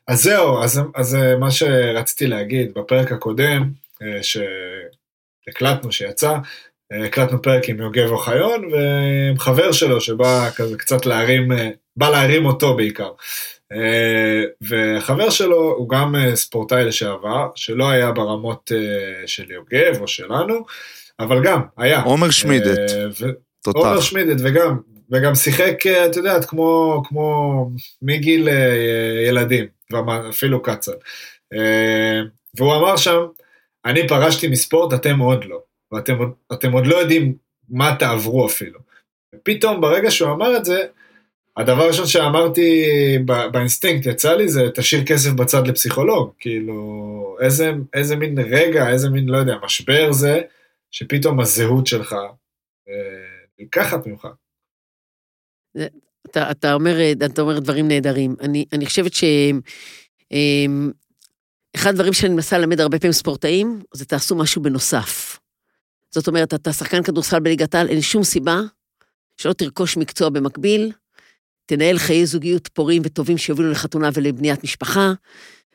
אז 0.08 0.22
זהו, 0.22 0.62
אז, 0.62 0.80
אז 0.94 1.14
אה, 1.14 1.36
מה 1.36 1.50
שרציתי 1.50 2.26
להגיד 2.26 2.74
בפרק 2.74 3.12
הקודם, 3.12 3.70
אה, 4.02 4.18
שהקלטנו, 4.22 5.92
שיצא, 5.92 6.32
אה, 6.92 7.04
הקלטנו 7.06 7.42
פרק 7.42 7.68
עם 7.68 7.80
יוגב 7.80 8.10
אוחיון 8.10 8.64
ועם 8.72 9.38
חבר 9.38 9.72
שלו 9.72 10.00
שבא 10.00 10.50
כזה 10.56 10.76
קצת 10.78 11.06
להרים, 11.06 11.48
בא 11.96 12.10
להרים 12.10 12.46
אותו 12.46 12.76
בעיקר. 12.76 13.10
וחבר 14.68 15.30
שלו 15.30 15.74
הוא 15.76 15.88
גם 15.88 16.14
ספורטאי 16.34 16.84
לשעבר, 16.84 17.48
שלא 17.54 17.90
היה 17.90 18.12
ברמות 18.12 18.72
של 19.26 19.50
יוגב 19.50 20.00
או 20.00 20.08
שלנו, 20.08 20.64
אבל 21.20 21.44
גם 21.44 21.60
היה. 21.76 22.00
עומר 22.02 22.30
שמידת, 22.30 22.78
ו- 23.20 23.24
עומר 23.66 23.92
תותח. 23.94 24.00
שמידת 24.00 24.36
וגם, 24.44 24.78
וגם 25.10 25.34
שיחק, 25.34 25.86
אה, 25.86 26.06
את 26.06 26.16
יודעת, 26.16 26.44
כמו, 26.44 27.02
כמו 27.04 27.70
מגיל 28.02 28.48
אה, 28.48 29.22
ילדים, 29.28 29.66
ואפילו 29.92 30.62
קצר. 30.62 30.92
אה, 31.54 32.20
והוא 32.56 32.74
אמר 32.76 32.96
שם, 32.96 33.18
אני 33.84 34.08
פרשתי 34.08 34.48
מספורט, 34.48 34.92
אתם 34.94 35.18
עוד 35.18 35.44
לא, 35.44 35.60
ואתם 35.92 36.72
עוד- 36.72 36.86
לא 36.86 36.96
יודעים 36.96 37.34
מה 37.68 37.96
תעברו 37.98 38.46
אפילו. 38.46 38.80
ופתאום 39.34 39.80
ברגע 39.80 40.10
שהוא 40.10 40.30
אמר 40.32 40.56
את 40.56 40.64
זה, 40.64 40.82
הדבר 41.56 41.82
הראשון 41.82 42.06
שאמרתי 42.06 42.84
באינסטינקט 43.52 44.06
יצא 44.06 44.34
לי 44.34 44.48
זה 44.48 44.62
תשאיר 44.74 45.04
כסף 45.04 45.30
בצד 45.30 45.66
לפסיכולוג, 45.66 46.30
כאילו 46.38 47.36
איזה, 47.40 47.72
איזה 47.94 48.16
מין 48.16 48.38
רגע, 48.38 48.88
איזה 48.90 49.10
מין, 49.10 49.28
לא 49.28 49.36
יודע, 49.38 49.54
משבר 49.64 50.12
זה, 50.12 50.40
שפתאום 50.90 51.40
הזהות 51.40 51.86
שלך 51.86 52.12
אה, 52.88 52.94
נלקחת 53.58 54.06
ממך. 54.06 54.28
אתה, 56.30 56.50
אתה, 56.50 56.74
אומר, 56.74 56.96
אתה 57.24 57.42
אומר 57.42 57.58
דברים 57.58 57.88
נהדרים. 57.88 58.36
אני, 58.40 58.64
אני 58.72 58.86
חושבת 58.86 59.14
ש... 59.14 59.24
אמ, 60.32 60.90
אחד 61.76 61.90
הדברים 61.90 62.12
שאני 62.12 62.34
מנסה 62.34 62.58
ללמד 62.58 62.80
הרבה 62.80 62.98
פעמים 62.98 63.12
ספורטאים, 63.12 63.82
זה 63.94 64.04
תעשו 64.04 64.34
משהו 64.34 64.62
בנוסף. 64.62 65.38
זאת 66.14 66.28
אומרת, 66.28 66.54
אתה 66.54 66.72
שחקן 66.72 67.02
כדורסל 67.02 67.40
בליגת 67.40 67.74
העל, 67.74 67.88
אין 67.88 68.00
שום 68.00 68.24
סיבה 68.24 68.60
שלא 69.36 69.52
תרכוש 69.52 69.96
מקצוע 69.96 70.28
במקביל, 70.28 70.92
תנהל 71.66 71.98
חיי 71.98 72.26
זוגיות 72.26 72.68
פוריים 72.68 73.02
וטובים 73.04 73.38
שיובילו 73.38 73.70
לחתונה 73.70 74.08
ולבניית 74.14 74.64
משפחה, 74.64 75.12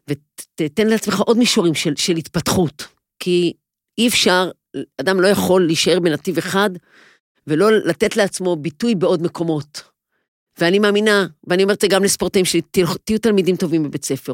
ותתן 0.10 0.88
לעצמך 0.88 1.20
עוד 1.20 1.38
מישורים 1.38 1.74
של, 1.74 1.96
של 1.96 2.16
התפתחות. 2.16 2.88
כי 3.20 3.54
אי 3.98 4.08
אפשר, 4.08 4.52
אדם 5.02 5.22
לא 5.22 5.28
יכול 5.28 5.66
להישאר 5.66 6.00
בנתיב 6.00 6.38
אחד 6.38 6.70
ולא 7.48 7.72
לתת 7.72 8.18
לעצמו 8.18 8.56
ביטוי 8.56 8.96
בעוד 8.96 9.22
מקומות. 9.22 9.84
ואני 10.60 10.80
מאמינה, 10.80 11.28
ואני 11.48 11.64
אומרת 11.64 11.78
את 11.78 11.82
זה 11.82 11.88
גם 11.88 12.04
לספורטאים 12.04 12.46
שלי, 12.46 12.62
תהיו, 12.72 13.20
תלמידים 13.22 13.56
טובים 13.56 13.84
בבית 13.84 14.06
ספר, 14.06 14.34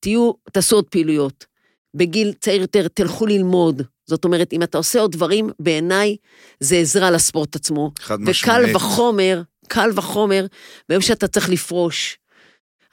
תהיו, 0.00 0.32
תעשו 0.52 0.76
עוד 0.76 0.84
פעילויות. 0.84 1.46
בגיל 1.94 2.32
צעיר 2.40 2.60
יותר, 2.60 2.88
תלכו 2.88 3.26
ללמוד. 3.26 3.82
זאת 4.06 4.24
אומרת, 4.24 4.52
אם 4.52 4.62
אתה 4.62 4.78
עושה 4.78 5.00
עוד 5.00 5.12
דברים, 5.12 5.50
בעיניי 5.58 6.16
זה 6.60 6.76
עזרה 6.76 7.10
לספורט 7.10 7.56
עצמו. 7.56 7.90
חד 7.98 8.18
וקל 8.22 8.30
משמעית. 8.30 8.76
וחומר, 8.76 9.42
קל 9.68 9.90
וחומר, 9.94 10.46
ביום 10.88 11.02
שאתה 11.02 11.28
צריך 11.28 11.50
לפרוש. 11.50 12.18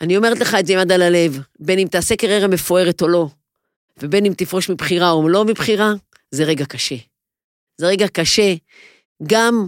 אני 0.02 0.18
אומרת 0.18 0.40
לך 0.40 0.56
את 0.60 0.66
זה 0.66 0.74
עם 0.74 0.80
יד 0.80 0.92
על 0.92 1.02
הלב, 1.02 1.40
בין 1.60 1.80
אם 1.80 1.88
תעשה 1.88 2.16
קריירה 2.16 2.48
מפוארת 2.48 3.02
או 3.02 3.08
לא, 3.08 3.28
ובין 4.02 4.26
אם 4.26 4.34
תפרוש 4.34 4.70
מבחירה 4.70 5.12
או 5.12 5.30
לא 5.30 5.46
מבחירה, 5.46 5.94
זה 6.32 6.44
רגע 6.44 6.66
קשה. 6.66 6.96
זה 7.78 7.88
רגע 7.88 8.08
קשה, 8.08 8.54
גם 9.24 9.68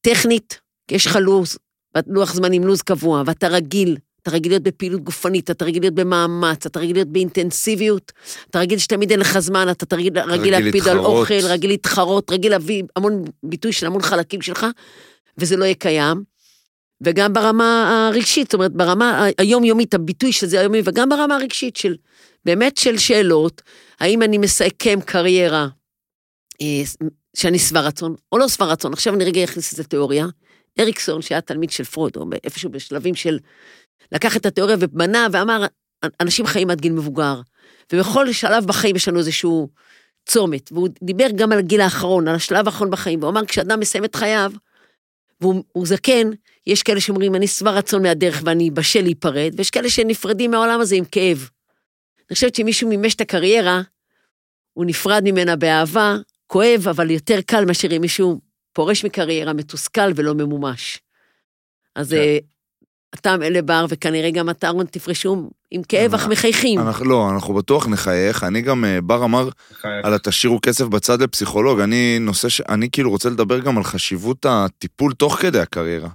טכנית, 0.00 0.60
יש 0.90 1.06
לך 1.06 1.18
לו"ז, 1.20 1.58
לוח 2.06 2.34
זמנים, 2.34 2.64
לו"ז 2.64 2.82
קבוע, 2.82 3.22
ואתה 3.26 3.48
רגיל, 3.48 3.96
אתה 4.22 4.30
רגיל 4.30 4.52
להיות 4.52 4.62
בפעילות 4.62 5.00
גופנית, 5.00 5.50
אתה 5.50 5.64
רגיל 5.64 5.82
להיות 5.82 5.94
במאמץ, 5.94 6.66
אתה 6.66 6.80
רגיל 6.80 6.96
להיות 6.96 7.08
באינטנסיביות, 7.08 8.12
אתה 8.50 8.58
רגיל 8.58 8.78
שתמיד 8.78 9.10
אין 9.10 9.20
לך 9.20 9.38
זמן, 9.38 9.68
אתה 9.70 9.96
רגיל, 9.96 10.18
רגיל 10.18 10.58
להקפיד 10.58 10.88
על. 10.88 10.98
אוכל, 10.98 11.34
רגיל 11.34 11.70
להתחרות, 11.70 12.30
רגיל 12.30 12.50
להביא 12.50 12.82
המון 12.96 13.24
ביטוי 13.42 13.72
של 13.72 13.86
המון 13.86 14.02
חלקים 14.02 14.42
שלך, 14.42 14.66
וזה 15.38 15.56
לא 15.56 15.64
יהיה 15.64 15.74
קיים. 15.74 16.22
וגם 17.00 17.32
ברמה 17.32 18.08
הרגשית, 18.08 18.46
זאת 18.46 18.54
אומרת, 18.54 18.72
ברמה 18.72 19.26
היומיומית, 19.38 19.94
הביטוי 19.94 20.32
של 20.32 20.46
זה 20.46 20.60
היומי, 20.60 20.82
וגם 20.84 21.08
ברמה 21.08 21.36
הרגשית 21.36 21.76
של, 21.76 21.96
באמת 22.44 22.76
של 22.76 22.98
שאלות, 22.98 23.62
האם 24.00 24.22
אני 24.22 24.38
מסכם 24.38 24.98
קריירה 25.04 25.68
אה, 26.60 26.82
שאני 27.36 27.58
שבע 27.58 27.80
רצון, 27.80 28.14
או 28.32 28.38
לא 28.38 28.48
שבע 28.48 28.66
רצון, 28.66 28.92
עכשיו 28.92 29.14
אני 29.14 29.24
רגע 29.24 29.44
אכניס 29.44 29.72
לזה 29.72 29.84
תיאוריה. 29.84 30.26
אריקסון, 30.78 31.22
שהיה 31.22 31.40
תלמיד 31.40 31.70
של 31.70 31.84
פרויד, 31.84 32.16
או 32.16 32.24
איפשהו 32.44 32.70
בשלבים 32.70 33.14
של... 33.14 33.38
לקח 34.12 34.36
את 34.36 34.46
התיאוריה 34.46 34.76
ובנה 34.80 35.26
ואמר, 35.32 35.66
אנשים 36.20 36.46
חיים 36.46 36.70
עד 36.70 36.80
גיל 36.80 36.92
מבוגר, 36.92 37.40
ובכל 37.92 38.32
שלב 38.32 38.66
בחיים 38.66 38.96
יש 38.96 39.08
לנו 39.08 39.18
איזשהו 39.18 39.68
צומת, 40.26 40.72
והוא 40.72 40.88
דיבר 41.02 41.26
גם 41.36 41.52
על 41.52 41.58
הגיל 41.58 41.80
האחרון, 41.80 42.28
על 42.28 42.34
השלב 42.34 42.66
האחרון 42.66 42.90
בחיים, 42.90 43.20
והוא 43.20 43.30
אמר, 43.30 43.46
כשאדם 43.46 43.80
מסיים 43.80 44.04
את 44.04 44.14
חייו, 44.14 44.52
והוא 45.40 45.64
הוא 45.72 45.86
זקן, 45.86 46.30
יש 46.66 46.82
כאלה 46.82 47.00
שאומרים, 47.00 47.34
אני 47.34 47.46
שבע 47.46 47.70
רצון 47.70 48.02
מהדרך 48.02 48.42
ואני 48.44 48.70
בשל 48.70 49.02
להיפרד, 49.02 49.52
ויש 49.56 49.70
כאלה 49.70 49.90
שנפרדים 49.90 50.50
מהעולם 50.50 50.80
הזה 50.80 50.96
עם 50.96 51.04
כאב. 51.04 51.48
אני 52.28 52.34
חושבת 52.34 52.54
שמישהו 52.54 52.88
מימש 52.88 53.14
את 53.14 53.20
הקריירה, 53.20 53.82
הוא 54.72 54.84
נפרד 54.84 55.22
ממנה 55.24 55.56
באהבה, 55.56 56.16
כואב, 56.46 56.86
אבל 56.90 57.10
יותר 57.10 57.40
קל 57.46 57.64
מאשר 57.64 57.96
אם 57.96 58.00
מישהו 58.00 58.40
פורש 58.72 59.04
מקריירה, 59.04 59.52
מתוסכל 59.52 60.12
ולא 60.16 60.34
ממומש. 60.34 61.00
אז 61.96 62.10
כן. 62.10 62.16
אה, 62.16 62.38
אתה 63.14 63.34
אלה 63.42 63.62
בר, 63.62 63.86
וכנראה 63.88 64.30
גם 64.30 64.50
אתה, 64.50 64.66
אהרון, 64.66 64.86
תפרשו 64.86 65.50
עם 65.70 65.82
כאב, 65.82 66.14
אך 66.14 66.26
מחייכים. 66.28 66.80
אנחנו, 66.80 67.04
לא, 67.04 67.30
אנחנו 67.34 67.54
בטוח 67.54 67.86
נחייך. 67.86 68.44
אני 68.44 68.60
גם, 68.62 68.84
אה, 68.84 69.00
בר 69.00 69.24
אמר. 69.24 69.48
על 70.04 70.14
התשאירו 70.14 70.58
כסף 70.62 70.84
בצד 70.84 71.22
לפסיכולוג, 71.22 71.80
אני 71.80 72.18
נושא 72.18 72.48
ש... 72.48 72.60
אני 72.60 72.90
כאילו 72.90 73.10
רוצה 73.10 73.28
לדבר 73.30 73.58
גם 73.58 73.76
על 73.78 73.84
חשיבות 73.84 74.46
הטיפול 74.48 75.12
תוך 75.12 75.34
כדי 75.36 75.60
הקריירה. 75.60 76.08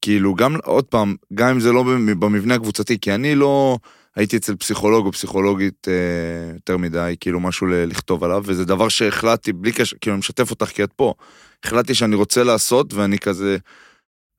כאילו, 0.00 0.34
גם, 0.34 0.56
עוד 0.64 0.84
פעם, 0.84 1.16
גם 1.34 1.48
אם 1.48 1.60
זה 1.60 1.72
לא 1.72 1.82
במ- 1.82 2.20
במבנה 2.20 2.54
הקבוצתי, 2.54 2.98
כי 3.00 3.14
אני 3.14 3.34
לא 3.34 3.78
הייתי 4.16 4.36
אצל 4.36 4.56
פסיכולוג 4.56 5.06
או 5.06 5.12
פסיכולוגית 5.12 5.88
אה, 5.88 6.54
יותר 6.54 6.76
מדי, 6.76 7.14
כאילו 7.20 7.40
משהו 7.40 7.66
ל- 7.66 7.84
לכתוב 7.84 8.24
עליו, 8.24 8.42
וזה 8.46 8.64
דבר 8.64 8.88
שהחלטתי, 8.88 9.52
בלי 9.52 9.72
קשר, 9.72 9.96
כאילו, 10.00 10.14
אני 10.14 10.18
משתף 10.18 10.50
אותך 10.50 10.66
כי 10.66 10.84
את 10.84 10.92
פה, 10.96 11.14
החלטתי 11.64 11.94
שאני 11.94 12.16
רוצה 12.16 12.44
לעשות, 12.44 12.94
ואני 12.94 13.18
כזה, 13.18 13.56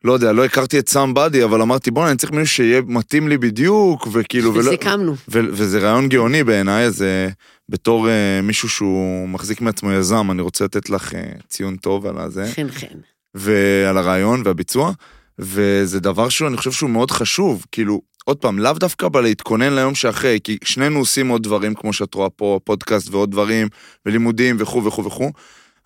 לא 0.04 0.14
יודע, 0.14 0.32
לא 0.32 0.46
הכרתי 0.46 0.80
את 0.80 0.90
סאם 0.90 1.14
באדי, 1.14 1.44
אבל 1.44 1.62
אמרתי, 1.62 1.92
בוא'נה, 1.92 2.10
אני 2.10 2.18
צריך 2.18 2.32
מישהו 2.32 2.56
שיהיה 2.56 2.82
מתאים 2.88 3.28
לי 3.28 3.38
בדיוק, 3.38 4.08
וכאילו. 4.12 4.54
וסיכמנו. 4.56 5.12
ו- 5.12 5.40
וזה 5.52 5.80
רעיון 5.80 6.10
גאוני 6.10 6.44
בעיניי, 6.44 6.86
אז 6.86 7.02
אה, 7.02 7.28
בתור 7.70 8.10
אה, 8.10 8.42
מישהו 8.44 8.70
שהוא 8.70 9.30
מחזיק 9.30 9.62
מעצמו 9.62 9.92
יזם, 9.92 10.32
אני 10.32 10.42
רוצה 10.42 10.66
לתת 10.66 10.90
לך 10.90 11.16
אה, 11.16 11.32
ציון 11.48 11.76
טוב 11.76 12.06
על 12.06 12.18
הזה, 12.18 12.52
חן 12.56 12.72
חן. 12.72 12.98
ועל 13.36 13.98
הרעיון 13.98 14.42
והביצוע, 14.46 14.92
וזה 15.40 16.00
דבר 16.00 16.30
שהוא, 16.30 16.48
אני 16.48 16.58
חושב 16.58 16.72
שהוא 16.72 16.90
מאוד 16.90 17.12
חשוב, 17.12 17.66
כאילו, 17.72 18.02
עוד 18.24 18.38
פעם, 18.38 18.60
לאו 18.60 18.74
דווקא 18.74 19.10
בלהתכונן 19.10 19.76
ליום 19.76 19.96
שאחרי, 19.96 20.40
כי 20.44 20.58
שנינו 20.64 21.00
עושים 21.00 21.28
עוד 21.28 21.44
דברים, 21.44 21.76
כמו 21.76 21.94
שאת 21.94 22.14
רואה 22.14 22.30
פה, 22.30 22.60
פודקאסט 22.64 23.10
ועוד 23.10 23.32
דברים, 23.32 23.68
ולימודים 24.06 24.58
וכו' 24.60 24.86
וכו' 24.86 25.06
וכו', 25.06 25.32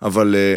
אבל 0.02 0.34
אה, 0.34 0.54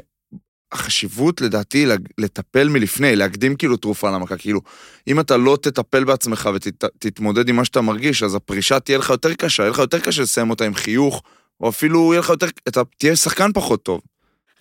החשיבות 0.72 1.42
לדעתי 1.42 1.86
לטפל 2.18 2.70
מלפני, 2.70 3.16
להקדים 3.16 3.56
כאילו 3.56 3.78
תרופה 3.78 4.12
למכה, 4.12 4.38
כאילו, 4.38 4.62
אם 5.08 5.20
אתה 5.20 5.38
לא 5.38 5.58
תטפל 5.62 6.04
בעצמך 6.04 6.50
ותתמודד 6.54 7.50
עם 7.50 7.56
מה 7.56 7.66
שאתה 7.66 7.82
מרגיש, 7.82 8.24
אז 8.24 8.36
הפרישה 8.36 8.80
תהיה 8.80 8.98
לך 8.98 9.10
יותר 9.10 9.34
קשה, 9.34 9.64
יהיה 9.64 9.72
לך 9.72 9.80
יותר 9.80 10.00
קשה 10.00 10.22
לסיים 10.22 10.50
אותה 10.50 10.66
עם 10.66 10.76
חיוך, 10.76 11.24
או 11.60 11.70
אפילו 11.70 12.14
יהיה 12.14 12.20
לך 12.20 12.30
יותר, 12.30 12.48
אתה 12.68 12.82
תהיה 12.98 13.16
שחקן 13.16 13.52
פחות 13.54 13.84
טוב. 13.84 14.02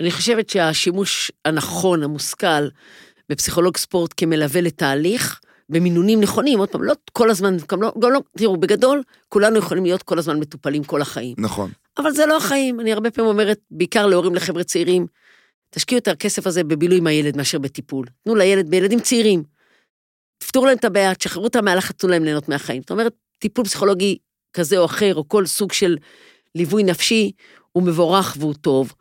אני 0.01 0.11
חושבת 0.11 0.51
שהשימוש 0.51 1.33
הנכון, 1.45 2.03
המושכל, 2.03 2.69
בפסיכולוג 3.29 3.77
ספורט 3.77 4.15
כמלווה 4.17 4.61
לתהליך, 4.61 5.41
במינונים 5.71 6.21
נכונים, 6.21 6.59
עוד 6.59 6.69
פעם, 6.69 6.83
לא 6.83 6.95
כל 7.13 7.31
הזמן, 7.31 7.57
גם 7.69 7.83
לא, 7.83 7.93
גם 7.99 8.11
לא, 8.13 8.21
תראו, 8.37 8.57
בגדול, 8.57 9.03
כולנו 9.29 9.59
יכולים 9.59 9.85
להיות 9.85 10.03
כל 10.03 10.19
הזמן 10.19 10.39
מטופלים 10.41 10.85
כל 10.85 11.03
החיים. 11.03 11.35
נכון. 11.39 11.71
אבל 11.99 12.13
זה 12.13 12.27
לא 12.27 12.37
החיים. 12.37 12.81
אני 12.81 12.93
הרבה 12.93 13.11
פעמים 13.11 13.31
אומרת, 13.31 13.59
בעיקר 13.71 14.07
להורים 14.07 14.35
לחבר'ה 14.35 14.65
צעירים, 14.65 15.07
תשקיעו 15.71 15.99
את 15.99 16.09
הכסף 16.09 16.47
הזה 16.47 16.65
בבילוי 16.65 16.99
עם 16.99 17.07
הילד 17.07 17.37
מאשר 17.37 17.59
בטיפול. 17.59 18.07
תנו 18.25 18.35
לילד, 18.35 18.71
בילדים 18.71 19.01
צעירים. 19.01 19.43
תפתרו 20.39 20.67
להם 20.67 20.77
את 20.77 20.85
הבעיה, 20.85 21.15
תשחררו 21.15 21.45
אותם 21.45 21.65
מהלחץ, 21.65 21.97
תנו 21.97 22.09
להם 22.09 22.25
ליהנות 22.25 22.49
מהחיים. 22.49 22.83
זאת 22.83 22.91
אומרת, 22.91 23.13
טיפול 23.39 23.65
פסיכולוגי 23.65 24.19
כזה 24.53 24.79
או 24.79 24.85
אחר, 24.85 25.15
או 25.15 25.29
כל 25.29 25.47
סוג 25.47 25.73
של 25.73 25.97
ליווי 26.55 26.83
נפשי, 26.83 27.33
הוא 27.73 27.83
מבורך 27.83 28.37
והוא 28.39 28.55
טוב. 28.55 28.93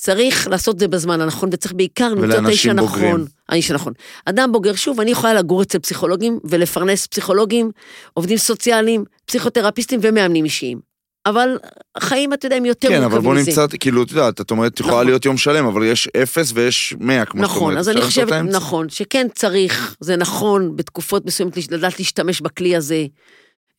צריך 0.00 0.48
לעשות 0.48 0.74
את 0.74 0.80
זה 0.80 0.88
בזמן 0.88 1.20
הנכון, 1.20 1.48
וצריך 1.52 1.74
בעיקר 1.74 2.08
למצוא 2.08 2.40
את 2.40 2.46
האיש 2.46 2.66
הנכון. 2.66 3.24
האיש 3.48 3.70
הנכון. 3.70 3.92
אדם 4.24 4.52
בוגר, 4.52 4.74
שוב, 4.74 5.00
אני 5.00 5.10
יכולה 5.10 5.34
לגור 5.34 5.62
אצל 5.62 5.78
פסיכולוגים 5.78 6.38
ולפרנס 6.44 7.06
פסיכולוגים, 7.06 7.70
עובדים 8.14 8.38
סוציאליים, 8.38 9.04
פסיכותרפיסטים 9.24 10.00
ומאמנים 10.02 10.44
אישיים. 10.44 10.80
אבל 11.26 11.58
החיים, 11.96 12.32
אתה 12.32 12.46
יודע, 12.46 12.56
הם 12.56 12.64
יותר 12.64 12.88
כן, 12.88 13.00
מורכבים 13.00 13.30
אבל 13.30 13.40
מזה. 13.40 13.50
בוא 13.50 13.62
נמצא, 13.62 13.76
כאילו, 13.80 14.02
את 14.02 14.10
יודעת, 14.10 14.40
את 14.40 14.50
אומרת, 14.50 14.80
יכולה 14.80 14.94
נכון. 14.94 15.06
להיות 15.06 15.24
יום 15.24 15.36
שלם, 15.36 15.66
אבל 15.66 15.84
יש 15.84 16.08
אפס 16.22 16.52
ויש 16.54 16.94
מאה, 17.00 17.24
כמו 17.24 17.40
שאת 17.40 17.50
אומרת. 17.50 17.56
נכון, 17.56 17.76
אז 17.76 17.88
אני 17.88 18.02
חושבת. 18.02 18.32
נכון, 18.32 18.88
שכן 18.88 19.26
צריך, 19.34 19.96
זה 20.00 20.16
נכון 20.16 20.76
בתקופות 20.76 21.26
מסוימת 21.26 21.70
לדעת 21.70 21.98
להשתמש 21.98 22.40
בכלי 22.40 22.76
הזה, 22.76 23.06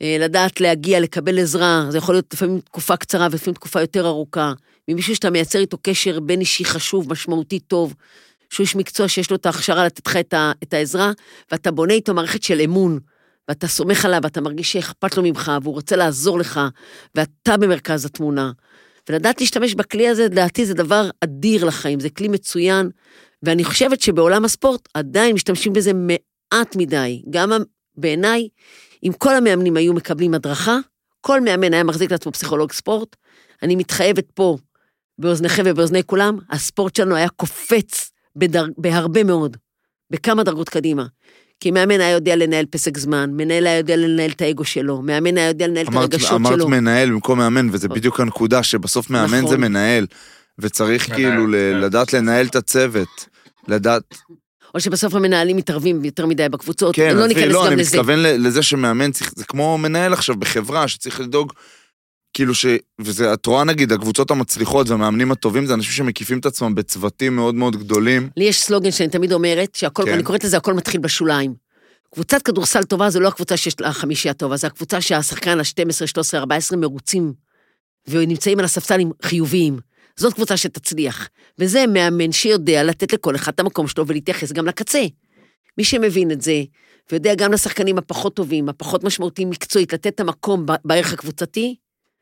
לדעת 0.04 0.62
להגיע, 0.62 1.00
לקבל 1.00 1.40
עזרה, 1.40 1.86
זה 1.90 1.98
יכול 1.98 2.16
להיות 2.16 2.34
לפעמים 2.34 2.60
תקופה 2.60 2.98
קצרה 2.98 3.28
ולפעמים 3.32 3.56
תקופה 3.56 3.82
יותר 3.82 4.08
ארוכה, 4.08 4.54
ממישהו 4.88 5.16
שאתה 5.16 5.30
מייצר 5.30 5.60
איתו 5.60 5.78
קשר 5.82 6.20
בין 6.20 6.40
אישי 6.40 6.66
חשוב, 6.66 7.12
משמעותי, 7.12 7.60
טוב, 7.60 7.94
שהוא 8.50 8.64
איש 8.64 8.76
מקצוע 8.76 9.08
שיש 9.08 9.30
לו 9.32 9.36
את 9.36 9.46
ההכשרה 9.46 9.86
לתת 9.86 10.08
לך 10.08 10.16
את, 10.16 10.34
ה, 10.34 10.52
את 10.64 10.74
העזרה, 10.74 11.12
ואתה 11.52 11.72
בונה 11.72 11.94
איתו 11.94 12.14
מערכת 12.14 12.44
של 12.44 12.62
אמון, 12.62 13.00
ואתה 13.48 13.68
סומך 13.68 14.06
עליו, 14.06 14.20
ואתה 14.24 14.42
מרגיש 14.42 14.72
שאכפת 14.72 15.18
לו 15.18 15.24
ממך, 15.24 15.52
והוא 15.64 15.74
רוצה 15.74 15.96
לעזור 15.96 16.40
לך, 16.40 16.60
ואתה 17.16 17.58
במרכז 17.58 18.06
התמונה. 18.06 18.52
ולדעת 19.10 19.42
להשתמש 19.42 19.74
בכלי 19.74 20.08
הזה, 20.08 20.26
לדעתי 20.26 20.66
זה 20.66 20.74
דבר 20.74 21.10
אדיר 21.24 21.66
לחיים, 21.66 22.00
זה 22.00 22.10
כלי 22.10 22.28
מצוין, 22.28 22.90
ואני 23.44 23.64
חושבת 23.64 24.02
שבעולם 24.02 24.46
הספורט 24.46 24.88
עדיין 24.94 25.36
משתמשים 25.36 25.74
בזה 25.74 25.92
מעט 25.94 26.76
מדי. 26.76 27.22
גם 27.30 27.52
בעיניי, 27.98 28.48
אם 29.04 29.12
כל 29.18 29.36
המאמנים 29.36 29.78
היו 29.78 29.94
מקבלים 29.94 30.34
הדרכה, 30.34 30.78
כל 31.22 31.42
מאמן 31.42 31.74
היה 31.74 31.84
מחזיק 31.84 32.12
לעצמו 32.12 32.32
פסיכולוג 32.32 32.72
ספורט, 32.72 33.16
אני 33.64 33.76
מתחייבת 33.76 34.26
פה, 34.34 34.58
באוזניכם 35.18 35.64
ובאוזני 35.66 36.04
כולם, 36.04 36.38
הספורט 36.50 36.96
שלנו 36.96 37.16
היה 37.16 37.30
קופץ 37.30 38.12
בדר... 38.36 38.66
בהרבה 38.78 39.24
מאוד, 39.24 39.58
בכמה 40.12 40.44
דרגות 40.44 40.70
קדימה. 40.70 41.06
כי 41.60 41.72
מאמן 41.72 42.02
היה 42.02 42.12
יודע 42.12 42.36
לנהל 42.36 42.66
פסק 42.66 42.98
זמן, 42.98 43.30
מנהל 43.34 43.68
היה 43.68 43.78
יודע 43.78 43.96
לנהל 43.96 44.32
את 44.32 44.42
האגו 44.42 44.66
שלו, 44.66 45.02
מאמן 45.02 45.38
היה 45.38 45.48
יודע 45.48 45.68
לנהל 45.68 45.86
את 45.86 45.90
אמרת, 45.90 46.14
הרגשות 46.14 46.32
אמרת 46.32 46.54
שלו. 46.54 46.68
מנהל 46.68 47.10
במקום 47.10 47.40
מאמן, 47.40 47.70
וזה 47.72 47.88
בדיוק 47.88 48.20
הנקודה, 48.20 48.64
שבסוף 48.64 49.10
מאמן 49.10 49.38
נכון. 49.38 49.50
זה 49.50 49.58
מנהל, 49.58 50.06
וצריך 50.60 51.10
מנהל, 51.10 51.22
כאילו 51.22 51.48
ל- 51.48 51.52
כן. 51.52 51.78
לדעת 51.80 52.14
לנהל 52.14 52.46
את 52.46 52.56
הצוות, 52.56 53.26
לדעת, 53.68 54.04
או 54.76 54.80
שבסוף 54.80 55.16
המנהלים 55.16 55.58
מתערבים 55.58 56.06
יותר 56.06 56.26
מדי 56.26 56.50
בקבוצות, 56.50 56.96
כן, 56.96 57.18
לא 57.18 57.28
ניכנס 57.28 57.44
לא, 57.54 57.62
גם 57.66 57.72
אני 57.72 57.82
לזה. 57.82 57.98
מתכוון 57.98 58.20
ל- 58.20 58.48
לזה 58.48 58.64
שמאמן 58.64 59.12
צריך, 59.12 59.34
זה 59.36 59.46
כמו 59.46 59.78
מנהל 59.78 60.14
עכשיו 60.14 60.36
בחברה, 60.36 60.88
שצריך 60.88 61.20
לדאוג, 61.20 61.54
כאילו 62.34 62.56
ש... 62.56 62.66
וזה, 63.02 63.34
את 63.34 63.46
רואה 63.46 63.64
נגיד, 63.64 63.92
הקבוצות 63.92 64.32
המצליחות 64.32 64.90
והמאמנים 64.90 65.32
הטובים, 65.32 65.66
זה 65.66 65.74
אנשים 65.74 65.92
שמקיפים 65.92 66.40
את 66.40 66.46
עצמם 66.46 66.76
בצוותים 66.76 67.36
מאוד 67.36 67.56
מאוד 67.56 67.76
גדולים. 67.76 68.30
לי 68.38 68.44
יש 68.44 68.62
סלוגן 68.62 68.92
שאני 68.92 69.10
תמיד 69.10 69.34
אומרת, 69.34 69.76
שהכל, 69.76 70.04
כן. 70.06 70.14
אני 70.14 70.24
קוראת 70.24 70.44
לזה 70.44 70.58
הכל 70.58 70.74
מתחיל 70.74 71.02
בשוליים. 71.02 71.54
קבוצת 72.14 72.42
כדורסל 72.42 72.84
טובה 72.84 73.10
זה 73.10 73.20
לא 73.20 73.28
הקבוצה 73.28 73.58
שיש 73.58 73.80
לה 73.82 73.88
החמישי 73.88 74.30
הטובה, 74.30 74.58
זה 74.58 74.68
הקבוצה 74.68 75.02
שהשחקן 75.02 75.60
ה-12, 75.60 76.08
13, 76.08 76.40
14 76.40 76.78
מרוצים, 76.78 77.34
ונמצאים 78.08 78.60
על 78.60 78.66
הספסלים 78.66 79.12
חיוביים. 79.22 79.80
זאת 80.16 80.34
קבוצה 80.34 80.58
שתצליח. 80.58 81.30
וזה 81.60 81.88
מאמן 81.88 82.32
שיודע 82.32 82.84
לתת 82.84 83.14
לכל 83.14 83.36
אחד 83.36 83.52
את 83.54 83.60
המקום 83.60 83.88
שלו 83.88 84.08
ולהתייחס 84.08 84.52
גם 84.52 84.66
לקצה. 84.66 85.02
מי 85.78 85.84
שמבין 85.84 86.32
את 86.32 86.42
זה, 86.42 86.64
ויודע 87.12 87.36
גם 87.36 87.52
לשחקנים 87.52 87.98
הפחות 87.98 88.36
טובים, 88.36 88.70
הפחות 88.70 89.04
משמעותיים 89.04 89.50
מקצועית, 89.50 89.94
לתת 89.94 90.08
את 90.08 90.20
המקום 90.20 90.66
בערך 90.86 91.14
הקבוצתי, 91.14 91.76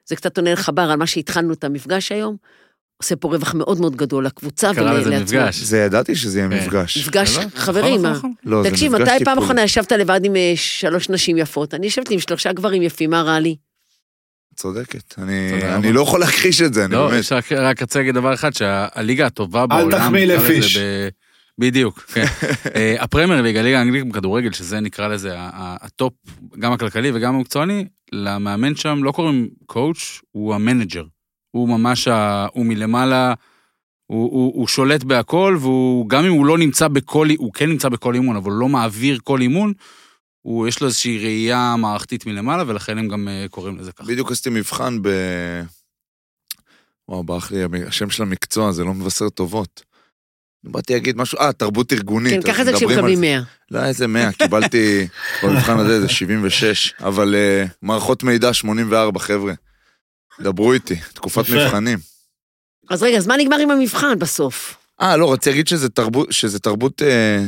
זה 0.06 0.16
קצת 0.16 0.38
עונה 0.38 0.54
לך 0.54 0.70
בר 0.74 0.82
על 0.82 0.98
מה 0.98 1.08
שהתחלנו 1.08 1.54
את 1.54 1.64
המפגש 1.64 2.12
היום, 2.12 2.38
עושה 2.98 3.16
פה 3.16 3.28
רווח 3.28 3.54
מאוד 3.54 3.82
מאוד 3.82 3.96
גדול 3.96 4.26
לקבוצה 4.26 4.74
קרא 4.76 4.94
לזה 4.94 5.10
ולעצמו. 5.10 5.40
מפגש. 5.40 5.62
זה 5.62 5.78
ידעתי 5.78 6.16
שזה 6.16 6.40
יהיה 6.40 6.50
כן. 6.50 6.58
מפגש. 6.58 6.98
מפגש 6.98 7.38
נכון, 7.38 7.50
חברים, 7.56 7.94
נכון, 7.94 8.02
מה? 8.02 8.12
נכון. 8.12 8.34
לא, 8.46 8.64
זה 8.64 8.70
תקשיב, 8.70 8.96
מתי 8.96 9.26
פעם. 9.26 9.38
אחרונה 9.38 9.64
ישבת 9.64 9.92
לבד 9.92 10.26
עם 10.26 10.36
אה, 10.36 10.54
שלוש 10.56 11.10
נשים 11.10 11.38
יפות? 11.38 11.74
אני 11.74 11.86
יושבת 11.86 12.10
עם 12.10 12.20
שלושה 12.20 12.54
גברים 12.54 12.82
יפים, 12.82 13.10
מה 13.10 13.22
רע 13.22 13.40
לי? 13.40 13.56
צודקת. 14.58 15.16
אני, 15.18 15.50
אני. 15.76 15.94
לא 15.94 16.02
יכול 16.02 16.20
להכחיש 16.20 16.62
את 16.62 16.74
זה, 16.74 16.86
אני 16.86 16.94
לא, 16.94 17.08
באמת. 17.08 17.20
יש 17.20 17.32
רק, 17.32 17.52
רק 17.52 17.82
רציתי 17.82 18.00
להגיד 18.00 18.16
דבר 18.16 18.34
אחד, 18.34 18.54
שהליגה 18.54 19.26
הטובה 19.26 19.68
בעולם... 19.68 19.92
תחמיא 19.92 20.26
נקרא 20.26 20.36
לזה 20.38 20.48
לפיש. 20.54 20.78
בדיוק, 21.60 22.00
כן. 22.00 22.26
אה, 22.76 22.96
הפרמייר 23.00 23.42
ליג, 23.42 23.58
הליגה 23.58 23.80
האנגלית 23.80 24.10
בכדורגל, 24.10 24.52
שזה 24.52 24.80
נקרא 24.80 25.08
לזה 25.08 25.40
ה- 25.40 25.50
ה- 25.54 25.76
ה 25.82 25.88
top, 25.88 26.14
גם 26.60 26.72
הכלכלי 26.72 27.12
וגם 27.14 27.36
המקצועני, 27.36 27.86
למאמן 28.12 28.76
שם 28.76 29.04
לא 29.04 29.12
קוראים 29.12 29.48
coach, 29.66 30.22
הוא 30.32 30.56
ה 30.56 30.61
manager. 30.61 31.04
הוא 31.52 31.70
ממש, 31.70 32.08
ה... 32.08 32.48
הוא 32.54 32.66
מלמעלה, 32.66 33.34
הוא, 34.08 34.32
הוא, 34.32 34.54
הוא 34.56 34.68
שולט 34.68 35.04
בהכל, 35.04 35.58
והוא, 35.60 36.10
גם 36.10 36.26
אם 36.26 36.32
הוא 36.32 36.46
לא 36.46 36.58
נמצא 36.58 36.88
בכל, 36.88 37.28
הוא 37.38 37.54
כן 37.54 37.70
נמצא 37.70 37.90
בכל 37.90 38.16
אימון, 38.16 38.36
אבל 38.36 38.52
הוא 38.52 38.60
לא 38.60 38.70
מעביר 38.70 39.20
כל 39.24 39.42
אימון, 39.42 39.74
הוא, 40.48 40.68
יש 40.68 40.82
לו 40.82 40.88
איזושהי 40.88 41.20
ראייה 41.20 41.76
מערכתית 41.78 42.26
מלמעלה, 42.26 42.64
ולכן 42.68 42.98
הם 42.98 43.08
גם 43.08 43.28
אה, 43.28 43.46
קוראים 43.50 43.78
לזה 43.78 43.92
ככה. 43.92 44.08
בדיוק 44.08 44.32
עשיתי 44.32 44.50
מבחן 44.50 45.02
ב... 45.02 45.10
וואו, 47.10 47.24
ברח 47.24 47.52
לי 47.52 47.64
השם 47.88 48.10
של 48.10 48.24
המקצוע, 48.24 48.72
זה 48.72 48.84
לא 48.84 48.94
מבשר 48.94 49.30
טובות. 49.30 49.84
באתי 50.64 50.94
להגיד 50.94 51.18
משהו, 51.18 51.40
אה, 51.40 51.54
תרבות 51.54 51.94
ארגונית. 51.94 52.34
כן, 52.34 52.54
ככה 52.54 52.64
זה 52.64 52.74
כשמקבלים 52.74 53.22
100. 53.22 53.42
לא, 53.72 53.86
איזה 53.86 54.08
100, 54.08 54.32
קיבלתי 54.32 55.08
במבחן 55.44 55.80
הזה 55.80 55.94
איזה 55.94 56.10
76, 56.10 56.94
אבל 57.00 57.36
uh, 57.36 57.70
מערכות 57.82 58.24
מידע 58.24 58.54
84, 58.54 59.20
חבר'ה. 59.20 59.54
דברו 60.42 60.74
איתי, 60.74 60.96
תקופת. 61.14 61.50
מבחנים. 61.50 62.00
אז 62.90 63.04
רגע, 63.04 63.18
אז 63.18 63.28
מה 63.28 63.38
נגמר 63.38 63.58
עם 63.58 63.72
המבחן 63.72 64.20
בסוף? 64.20 64.78
אה, 65.02 65.18
לא, 65.18 65.34
רציתי 65.34 65.50
להגיד 65.50 65.68
שזה 65.68 65.90
תרבות, 65.90 66.28
שזה 66.32 66.60
תרבות, 66.60 67.02
אה, 67.02 67.44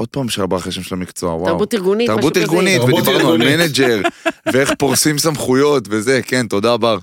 עוד 0.00 0.08
פעם 0.08 0.28
שברח 0.28 0.66
השם 0.66 0.82
של 0.82 0.94
המקצוע, 0.94 1.34
וואו. 1.34 1.46
תרבות 1.52 1.74
ארגונית, 1.74 2.10
משהו 2.10 2.16
תרבות 2.20 2.32
כזה. 2.36 2.42
ארגונית, 2.44 2.76
תרבות 2.80 2.94
ודיברנו 3.08 3.32
על 3.32 3.42
ארגונית. 3.42 3.60
manager, 3.60 4.00
ואיך 4.52 4.72
פורסים 4.78 5.18
סמכויות 5.18 5.84
וזה, 5.90 6.20
כן, 6.24 6.46
תודה 6.46 6.76
בר. 6.76 6.98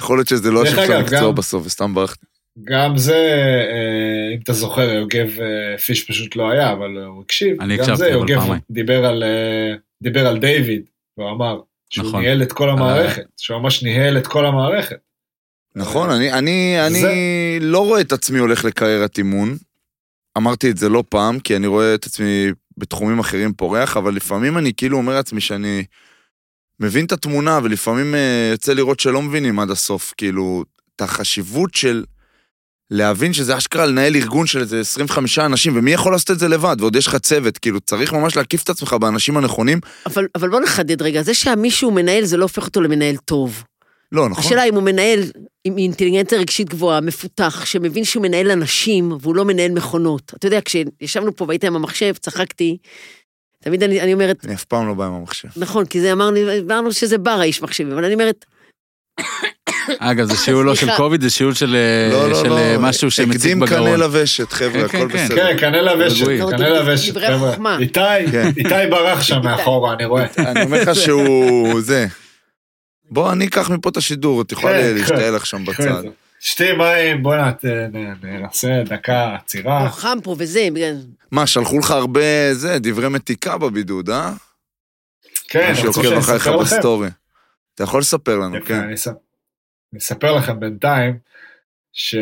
יכול 0.00 0.18
להיות 0.18 0.28
שזה 0.28 0.50
לא 0.50 0.62
השם 0.62 0.76
של 0.86 0.92
המקצוע 0.92 1.20
גם- 1.28 1.34
בסוף, 1.34 1.66
וסתם 1.66 1.94
ברחתי. 1.94 2.26
גם 2.64 2.96
זה, 2.96 3.14
אה, 3.72 4.34
אם 4.34 4.40
אתה 4.44 4.52
זוכר, 4.52 4.82
יוגב 4.94 5.28
אה, 5.40 5.78
פיש 5.78 6.04
פשוט 6.04 6.36
לא 6.36 6.50
היה, 6.50 6.72
אבל 6.72 6.98
הוא 7.06 7.22
הקשיב. 7.22 7.60
אני 7.60 7.74
גם 7.76 7.80
הקשבתי, 7.82 7.98
זה, 7.98 8.06
אבל 8.08 8.14
יוגב 8.14 8.40
פעמיים. 8.40 8.60
דיבר 8.70 9.04
על, 9.06 9.22
אה, 9.22 9.74
דיבר 10.02 10.26
על 10.26 10.38
דיוויד, 10.38 10.82
והוא 11.18 11.30
אמר 11.30 11.60
שהוא 11.90 12.06
נכון. 12.08 12.20
ניהל 12.20 12.42
את 12.42 12.52
כל 12.52 12.70
המערכת, 12.70 13.22
שהוא 13.36 13.58
ממש 13.58 13.82
ניהל 13.82 14.18
את 14.18 14.26
כל 14.26 14.46
המערכת. 14.46 14.96
נכון, 15.76 16.10
אני, 16.10 16.32
אני, 16.32 16.76
אני 16.86 17.00
זה- 17.00 17.12
לא 17.60 17.78
רואה 17.86 18.00
את 18.00 18.12
עצמי 18.12 18.38
הולך 18.38 18.64
לקריירת 18.64 19.18
אימון. 19.18 19.56
אמרתי 20.38 20.70
את 20.70 20.76
זה 20.76 20.88
לא 20.88 21.04
פעם, 21.08 21.40
כי 21.40 21.56
אני 21.56 21.66
רואה 21.66 21.94
את 21.94 22.06
עצמי 22.06 22.52
בתחומים 22.78 23.18
אחרים 23.18 23.52
פורח, 23.52 23.96
אבל 23.96 24.14
לפעמים 24.14 24.58
אני 24.58 24.72
כאילו 24.74 24.96
אומר 24.96 25.14
לעצמי 25.14 25.40
שאני 25.40 25.84
מבין 26.80 27.04
את 27.04 27.12
התמונה, 27.12 27.60
ולפעמים 27.62 28.14
אה, 28.14 28.48
יוצא 28.52 28.72
לראות 28.72 29.00
שלא 29.00 29.22
מבינים 29.22 29.58
עד 29.58 29.70
הסוף, 29.70 30.14
כאילו, 30.16 30.64
את 30.96 31.02
החשיבות 31.02 31.74
של 31.74 32.04
להבין 32.90 33.32
שזה 33.32 33.56
אשכרה 33.56 33.86
לנהל 33.86 34.16
ארגון 34.16 34.46
של 34.46 34.60
איזה 34.60 34.80
25 34.80 35.38
אנשים, 35.38 35.76
ומי 35.76 35.92
יכול 35.92 36.12
לעשות 36.12 36.30
את 36.30 36.38
זה 36.38 36.48
לבד, 36.48 36.76
ועוד 36.80 36.96
יש 36.96 37.06
לך 37.06 37.16
צוות, 37.16 37.58
כאילו, 37.58 37.80
צריך 37.80 38.12
ממש 38.12 38.36
להקיף 38.36 38.62
את 38.62 38.68
עצמך 38.68 38.92
באנשים 38.92 39.36
הנכונים. 39.36 39.80
אבל, 40.06 40.26
אבל 40.34 40.50
בוא 40.50 40.60
נחדד 40.60 41.02
רגע, 41.02 41.22
זה 41.22 41.34
שהמישהו 41.34 41.90
מנהל 41.90 42.24
זה 42.24 42.36
לא 42.36 42.42
הופך 42.42 42.66
אותו 42.66 42.80
למנהל 42.80 43.16
טוב. 43.16 43.62
לא, 44.12 44.28
נכון? 44.28 44.44
השאלה 44.44 44.64
אם 44.64 44.74
הוא 44.74 44.82
מנהל 44.82 45.20
עם 45.64 45.78
אינטליגנציה 45.78 46.38
רגשית 46.38 46.68
גבוהה, 46.68 47.00
מפותח, 47.00 47.64
שמבין 47.64 48.04
שהוא 48.04 48.22
מנהל 48.22 48.50
אנשים 48.50 49.12
והוא 49.20 49.34
לא 49.34 49.44
מנהל 49.44 49.72
מכונות. 49.72 50.32
אתה 50.38 50.46
יודע, 50.46 50.60
כשישבנו 50.64 51.36
פה 51.36 51.44
והיית 51.48 51.64
עם 51.64 51.76
המחשב, 51.76 52.14
צחקתי, 52.20 52.76
תמיד 53.64 53.82
אני, 53.82 54.00
אני 54.00 54.12
אומרת, 54.12 54.44
אני 54.44 54.54
אף 54.54 54.64
פעם 54.64 54.88
לא 54.88 54.94
בא 54.94 55.06
עם 55.06 55.12
המחשב. 55.12 55.48
נכון, 55.56 55.84
כי 55.84 56.00
זה 56.00 56.12
אמרנו, 56.12 56.36
אמרנו 56.66 56.92
שזה 56.92 57.18
בר 57.18 57.30
האיש 57.30 57.62
מחשבים, 57.62 57.92
אבל 57.92 58.04
אני 58.04 58.14
אומרת, 58.14 58.44
אגב, 59.98 60.26
זה 60.26 60.36
שיעול 60.36 60.66
לא 60.66 60.74
של. 60.74 60.96
קוביד, 60.96 61.20
זה 61.20 61.30
שיעול 61.30 61.54
של, 61.54 61.76
לא, 62.12 62.30
לא, 62.30 62.42
של 62.42 62.52
אה, 62.52 62.72
לא. 62.72 62.80
משהו 62.80 63.10
שמציג 63.10 63.36
הקדים 63.36 63.60
בגרון. 63.60 63.86
קנה 63.86 63.96
לוושת, 63.96 64.52
חבר'ה, 64.52 64.88
כן, 64.88 64.98
הכל 64.98 65.08
כן, 65.12 65.24
בסדר. 65.24 65.36
כן, 65.36 65.56
קנה 65.58 65.82
לוושת. 65.82 66.26
קנה 66.50 66.68
לוושת, 66.68 67.16
חבר'ה. 67.16 67.78
איתי, 67.78 68.00
כן. 68.32 68.50
איתי 68.56 68.90
ברח 68.90 69.22
שם 69.22 69.40
מאחורה, 69.44 69.94
אני 69.94 70.04
רואה. 70.04 70.26
אני 70.38 70.62
אומר 70.62 70.82
לך 70.82 70.94
שהוא... 70.94 71.80
זה. 71.80 72.06
בוא, 73.10 73.32
אני 73.32 73.46
אקח 73.46 73.70
מפה 73.70 73.88
את 73.88 73.96
השידור, 73.96 74.42
את 74.42 74.52
יכולה 74.52 74.80
כן, 74.82 74.94
להשתעל 74.94 75.34
לך 75.34 75.46
שם 75.46 75.64
בצד. 75.64 76.02
שתי 76.40 76.72
מים, 76.72 77.22
בוא 77.22 77.36
נת- 77.36 77.64
נ- 77.64 78.14
ננסה 78.26 78.82
דקה 78.84 79.34
עצירה. 79.34 79.80
הוא 79.80 79.88
חם 79.88 80.18
פה 80.22 80.36
וזה, 80.38 80.68
בגלל- 80.74 80.96
מה, 81.30 81.46
שלחו 81.46 81.78
לך 81.78 81.90
הרבה, 81.90 82.20
זה, 82.54 82.78
דברי 82.78 83.08
מתיקה 83.08 83.58
בבידוד, 83.58 84.10
אה? 84.10 84.32
כן, 85.48 85.72
אתה 85.78 85.86
רוצה 85.86 86.02
שאני 86.02 86.18
אספר 86.18 86.56
לכם? 86.56 86.76
בסטורי. 86.76 87.08
אתה 87.74 87.82
יכול 87.82 88.00
לספר 88.00 88.38
לנו, 88.38 88.56
כן. 88.66 88.74
אני 88.80 88.94
אס- 88.94 89.08
אני 89.08 89.98
אספר 89.98 90.32
לכם 90.36 90.60
בינתיים, 90.60 91.18
שאני 91.92 92.14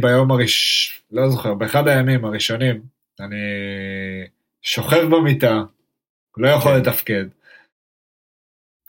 ביום 0.00 0.30
הראש... 0.30 0.88
לא 1.12 1.30
זוכר, 1.30 1.54
באחד 1.54 1.88
הימים 1.88 2.24
הראשונים, 2.24 2.80
אני 3.20 3.36
שוכב 4.62 5.02
במיטה, 5.10 5.62
לא 6.36 6.48
יכול 6.48 6.72
כן. 6.72 6.78
לתפקד. 6.80 7.24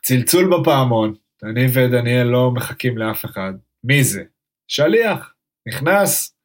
צלצול 0.05 0.49
בפעמון, 0.57 1.13
אני 1.43 1.65
ודניאל 1.73 2.27
לא 2.27 2.51
מחכים 2.51 2.97
לאף 2.97 3.25
אחד. 3.25 3.53
מי 3.83 4.03
זה? 4.03 4.23
שליח. 4.67 5.33
נכנס, 5.67 6.35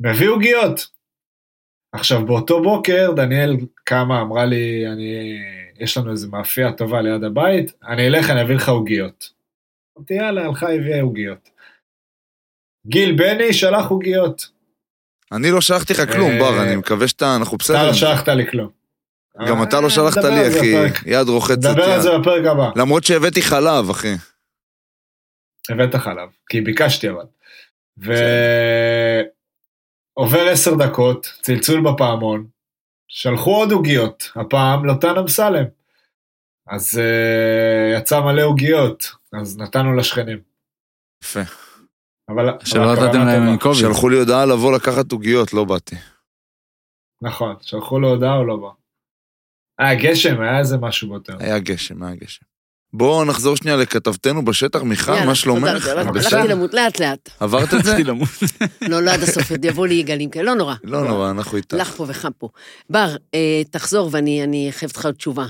מביא 0.00 0.28
עוגיות. 0.28 0.88
עכשיו, 1.92 2.26
באותו 2.26 2.62
בוקר, 2.62 3.12
דניאל 3.16 3.56
קמה, 3.84 4.20
אמרה 4.20 4.44
לי, 4.44 4.86
אני... 4.92 5.38
יש 5.80 5.96
לנו 5.96 6.10
איזה 6.10 6.28
מאפייה 6.28 6.72
טובה 6.72 7.02
ליד 7.02 7.24
הבית, 7.24 7.72
אני 7.88 8.06
אלך, 8.06 8.30
אני 8.30 8.42
אביא 8.42 8.54
לך 8.54 8.68
עוגיות. 8.68 9.30
אמרתי, 9.98 10.14
יאללה, 10.14 10.44
הלכה, 10.44 10.72
הביאה 10.72 11.02
עוגיות. 11.02 11.50
גיל 12.86 13.16
בני 13.16 13.52
שלח 13.52 13.86
עוגיות. 13.86 14.48
אני 15.32 15.50
לא 15.50 15.60
שלחתי 15.60 15.92
לך 15.92 16.12
כלום, 16.12 16.30
אה, 16.30 16.38
בר, 16.38 16.62
אני 16.62 16.76
מקווה 16.76 17.08
שאתה, 17.08 17.36
אנחנו 17.36 17.56
בסדר. 17.58 17.76
אתה 17.76 17.86
לא. 17.86 17.92
שלחת 17.92 18.28
לי 18.28 18.46
כלום. 18.50 18.81
גם 19.48 19.62
אתה 19.62 19.76
אה, 19.76 19.80
לא 19.82 19.90
שלחת 19.90 20.18
נדבר 20.18 20.30
לי, 20.30 20.48
אחי. 20.48 20.74
יד 21.06 21.28
רוחצת 21.28 21.58
נדבר 21.58 21.84
על 21.84 21.96
יד. 21.96 22.00
זה 22.00 22.18
בפרק 22.18 22.44
הבא. 22.46 22.70
למרות 22.76 23.04
שהבאתי 23.04 23.42
חלב, 23.42 23.90
אחי. 23.90 24.14
הבאת 25.70 25.94
חלב, 25.94 26.28
כי 26.48 26.60
ביקשתי 26.60 27.08
אבל. 27.10 27.26
ועובר 30.16 30.48
עשר 30.48 30.74
דקות, 30.74 31.32
צלצול 31.42 31.80
בפעמון, 31.80 32.46
שלחו 33.08 33.56
עוד 33.56 33.72
עוגיות, 33.72 34.32
הפעם 34.36 34.84
לוטן 34.84 35.18
אמסלם. 35.18 35.64
אז 36.68 37.00
uh, 37.00 37.98
יצא 37.98 38.20
מלא 38.20 38.42
עוגיות, 38.42 39.10
אז 39.32 39.58
נתנו 39.58 39.96
לשכנים. 39.96 40.38
יפה. 41.24 41.40
אבל... 42.28 42.58
שלא 42.64 42.92
נתתם 42.92 43.26
להם. 43.26 43.42
עם 43.42 43.58
קוביד. 43.58 43.80
שלחו 43.80 44.08
לי 44.08 44.18
הודעה 44.18 44.46
לבוא 44.46 44.72
לקחת 44.72 45.12
עוגיות, 45.12 45.52
לא 45.52 45.64
באתי. 45.64 45.96
נכון, 47.22 47.56
שלחו 47.60 48.00
לו 48.00 48.08
הודעה 48.08 48.36
או 48.36 48.44
לא 48.44 48.56
בא. 48.56 48.81
אה, 49.82 49.94
גשם, 49.94 50.40
היה 50.40 50.58
איזה 50.58 50.76
משהו 50.76 51.08
באותו. 51.08 51.32
היה 51.38 51.58
גשם, 51.58 52.02
היה 52.02 52.14
גשם. 52.14 52.44
בואו 52.94 53.24
נחזור 53.24 53.56
שנייה 53.56 53.76
לכתבתנו 53.76 54.44
בשטח, 54.44 54.82
מיכל, 54.82 55.24
מה 55.26 55.34
שלומך? 55.34 55.86
הלכתי- 55.86 56.48
למות 56.48 56.74
לאט 56.74 57.00
לאט. 57.00 57.28
עברת 57.40 57.74
את 57.74 57.84
זה? 57.84 57.90
הלכתי 57.90 58.04
למות. 58.04 58.28
לא, 58.88 59.02
לא 59.02 59.10
עד 59.10 59.22
הסוף, 59.22 59.50
עוד 59.50 59.64
יבואו 59.64 59.86
לי 59.86 59.94
יגלים 59.94 60.30
כאלה, 60.30 60.44
לא 60.44 60.54
נורא. 60.54 60.74
לא 60.84 61.08
נורא, 61.08 61.30
אנחנו 61.30 61.56
איתך. 61.56 61.76
לך 61.80 61.90
פה 61.96 62.04
וחם 62.08 62.28
פה. 62.38 62.48
בר, 62.90 63.16
אה, 63.34 63.62
תחזור 63.70 64.08
ואני 64.12 64.42
אני 64.44 64.68
חייבת 64.70 64.96
לך 64.96 65.06
עוד 65.06 65.14
תשובה. 65.14 65.46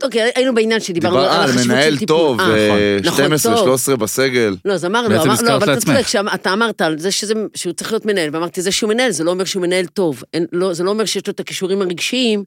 טוב, 0.00 0.10
כי 0.10 0.18
היינו 0.34 0.54
בעניין 0.54 0.80
שדיברנו 0.80 1.16
דיבר 1.16 1.30
על 1.30 1.40
החשיבות 1.50 1.66
מנהל 1.66 1.92
של 1.92 1.98
טיפול. 1.98 2.16
טוב, 2.16 2.40
אה, 2.40 2.56
אה, 2.70 2.98
נכון, 3.04 3.24
12, 3.24 3.54
טוב. 3.56 3.64
13 3.64 3.96
בסגל. 3.96 4.56
לא, 4.64 4.72
אז 4.72 4.84
אמרנו, 4.84 5.08
לא, 5.14 5.22
אבל 5.56 5.74
אתה. 5.74 5.76
צודק, 5.80 6.24
אתה 6.34 6.52
אמרת 6.52 6.80
על 6.80 6.98
זה 6.98 7.10
שזה, 7.10 7.34
שהוא 7.54 7.72
צריך 7.72 7.92
להיות 7.92 8.06
מנהל, 8.06 8.30
ואמרתי, 8.32 8.62
זה 8.62 8.72
שהוא 8.72 8.88
מנהל, 8.88 9.10
זה 9.10 9.24
לא 9.24 9.30
אומר 9.30 9.44
שהוא 9.44 9.62
מנהל 9.62 9.86
טוב. 9.86 10.22
אין, 10.34 10.46
לא, 10.52 10.74
זה 10.74 10.84
לא 10.84 10.90
אומר 10.90 11.04
שיש 11.04 11.26
לו 11.26 11.32
את 11.32 11.40
הכישורים 11.40 11.82
הרגשיים, 11.82 12.44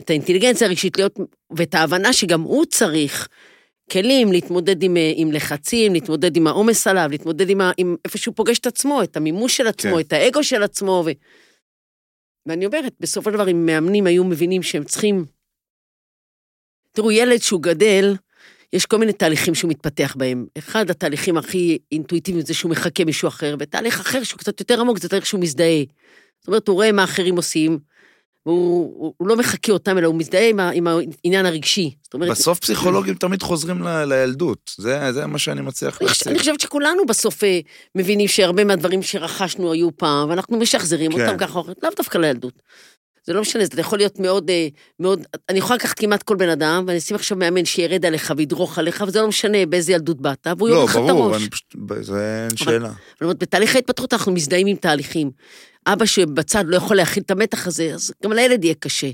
את 0.00 0.10
האינטליגנציה 0.10 0.66
הרגשית 0.66 0.96
להיות, 0.96 1.16
ואת 1.50 1.74
ההבנה 1.74 2.12
שגם 2.12 2.40
הוא 2.40 2.64
צריך 2.64 3.28
כלים 3.92 4.32
להתמודד 4.32 4.82
עם, 4.82 4.96
אה, 4.96 5.12
עם 5.16 5.32
לחצים, 5.32 5.92
להתמודד 5.92 6.36
עם 6.36 6.46
העומס 6.46 6.86
עליו, 6.86 7.08
להתמודד 7.10 7.50
עם, 7.50 7.60
ה, 7.60 7.72
עם 7.76 7.96
איפה 8.04 8.18
שהוא 8.18 8.34
פוגש 8.34 8.58
את 8.58 8.66
עצמו, 8.66 9.02
את 9.02 9.16
המימוש 9.16 9.56
של 9.56 9.66
עצמו, 9.66 9.94
כן. 9.94 10.00
את 10.00 10.12
האגו 10.12 10.44
של 10.44 10.62
עצמו. 10.62 11.02
ו... 11.06 11.10
ואני 12.46 12.66
אומרת, 12.66 12.92
בסופו 13.00 13.30
של 13.30 13.36
דבר, 13.36 13.50
אם 13.50 13.66
מאמנים 13.66 14.06
היו 14.06 14.24
מבינים 14.24 14.62
שהם 14.62 14.84
צריכים... 14.84 15.24
תראו, 16.92 17.12
ילד 17.12 17.38
שהוא 17.38 17.62
גדל, 17.62 18.14
יש 18.72 18.86
כל 18.86 18.98
מיני 18.98 19.12
תהליכים 19.12 19.54
שהוא 19.54 19.70
מתפתח 19.70 20.14
בהם. 20.18 20.46
אחד 20.58 20.90
התהליכים 20.90 21.36
הכי 21.36 21.78
אינטואיטיביים 21.92 22.46
זה 22.46 22.54
שהוא 22.54 22.70
מחכה 22.70 23.04
מישהו 23.04 23.28
אחר, 23.28 23.56
ותהליך 23.58 24.00
אחר 24.00 24.22
שהוא 24.22 24.38
קצת 24.38 24.60
יותר 24.60 24.80
עמוק 24.80 24.98
זה 24.98 25.08
תהליך 25.08 25.26
שהוא 25.26 25.40
מזדהה. 25.40 25.84
זאת 26.40 26.48
אומרת, 26.48 26.68
הוא 26.68 26.74
רואה 26.74 26.92
מה 26.92 27.04
אחרים 27.04 27.36
עושים, 27.36 27.78
והוא 28.46 28.94
הוא, 28.96 29.14
הוא 29.16 29.28
לא 29.28 29.36
מחכה 29.36 29.72
אותם, 29.72 29.98
אלא 29.98 30.06
הוא 30.06 30.14
מזדהה 30.14 30.48
עם, 30.48 30.60
ה, 30.60 30.70
עם 30.70 30.86
העניין 30.86 31.46
הרגשי. 31.46 31.94
זאת 32.02 32.14
אומרת, 32.14 32.30
בסוף 32.30 32.58
פסיכולוגים 32.58 33.14
תמיד 33.14 33.42
חוזרים 33.42 33.82
ל- 33.82 34.04
לילדות. 34.04 34.70
זה 34.76 35.12
זה 35.12 35.26
מה 35.26 35.38
שאני 35.38 35.60
מצליח 35.60 36.02
להציג. 36.02 36.28
אני 36.28 36.38
חושבת 36.38 36.60
שכולנו 36.60 37.06
בסוף 37.06 37.44
אה, 37.44 37.60
מבינים 37.94 38.28
שהרבה 38.28 38.64
מהדברים 38.64 39.02
שרכשנו 39.02 39.72
היו 39.72 39.96
פעם, 39.96 40.30
ואנחנו 40.30 40.58
משחזרים 40.58 41.12
כן. 41.12 41.20
אותם 41.26 41.38
ככה, 41.38 41.58
או 41.58 41.64
אחרת, 41.64 41.76
לאו 41.82 41.90
דווקא 41.96 42.18
לילדות. 42.18 42.62
זה 43.26 43.32
לא 43.32 43.40
משנה, 43.40 43.64
זה 43.72 43.80
יכול 43.80 43.98
להיות 43.98 44.18
מאוד, 44.18 44.50
אה, 44.50 44.68
מאוד, 45.00 45.26
אני 45.48 45.58
יכולה 45.58 45.76
לקחת 45.76 45.98
כמעט 45.98 46.22
כל 46.22 46.36
בן 46.36 46.48
אדם, 46.48 46.84
ואני 46.86 46.98
אשים 46.98 47.16
עכשיו 47.16 47.38
מאמן 47.38 47.64
שירד 47.64 48.06
עליך 48.06 48.32
וידרוך 48.36 48.78
עליך, 48.78 49.04
וזה 49.06 49.20
לא 49.20 49.28
משנה 49.28 49.66
באיזה 49.66 49.92
ילדות 49.92 50.20
באת, 50.20 50.46
והוא 50.58 50.68
לא, 50.68 50.74
יורד 50.74 50.88
לך 50.88 50.96
את 50.96 51.02
ברור, 51.02 51.24
הראש. 51.24 51.42
אני 51.42 51.50
פשוט... 51.50 51.74
זה 52.00 52.46
אין 52.48 52.56
שאלה. 52.56 52.88
זאת 52.88 53.22
אומרת, 53.22 53.38
בתהליך 53.38 53.74
ההתפתחות 53.74 54.12
אנחנו 54.12 54.32
מזדהים 54.32 54.66
עם 54.66 54.76
תהליכים. 54.76 55.30
אבא 55.86 56.04
שבצד 56.04 56.64
לא 56.66 56.76
יכול 56.76 56.96
להכיל 56.96 57.22
את 57.22 57.30
המתח 57.30 57.66
הזה, 57.66 57.90
אז 57.94 58.12
גם 58.24 58.32
לילד 58.32 58.64
יהיה 58.64 58.74
קשה. 58.74 59.10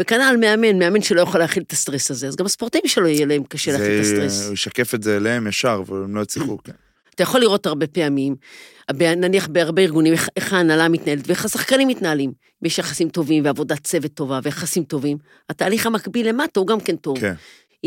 וכנ"ל 0.00 0.36
מאמן, 0.40 0.78
מאמן 0.78 1.02
שלא 1.02 1.20
יכול 1.20 1.40
להכיל 1.40 1.62
את 1.62 1.72
הסטרס 1.72 2.10
הזה, 2.10 2.28
אז 2.28 2.36
גם 2.36 2.46
הספורטאים 2.46 2.82
שלו 2.86 3.06
יהיה 3.08 3.26
להם 3.26 3.42
קשה 3.44 3.72
להכיל 3.72 4.00
את 4.00 4.04
זה- 4.04 4.24
הסטרס. 4.24 4.44
הוא 4.46 4.54
ישקף 4.54 4.94
את 4.94 5.02
זה 5.02 5.16
אליהם 5.16 5.46
ישר, 5.46 5.82
והם 5.86 6.16
לא 6.16 6.20
יצליחו. 6.20 6.58
כן. 6.64 6.72
אתה 7.14 7.22
יכול 7.22 7.40
לראות 7.40 7.66
הרבה 7.66 7.86
פעמים, 7.86 8.36
נניח 9.00 9.48
בהרבה 9.48 9.82
ארגונים, 9.82 10.12
איך, 10.12 10.28
איך 10.36 10.52
ההנהלה 10.52 10.88
מתנהלת 10.88 11.26
ואיך 11.26 11.44
השחקנים 11.44 11.88
מתנהלים. 11.88 12.30
אם 12.62 12.66
יש 12.66 12.78
יחסים 12.78 13.08
טובים 13.08 13.44
ועבודת 13.44 13.84
צוות 13.84 14.10
טובה 14.14 14.40
ויחסים 14.42 14.84
טובים, 14.84 15.16
התהליך 15.50 15.86
המקביל 15.86 16.28
למטה 16.28 16.60
הוא 16.60 16.66
גם 16.66 16.80
כן 16.80 16.96
טוב. 16.96 17.20
כן. 17.20 17.34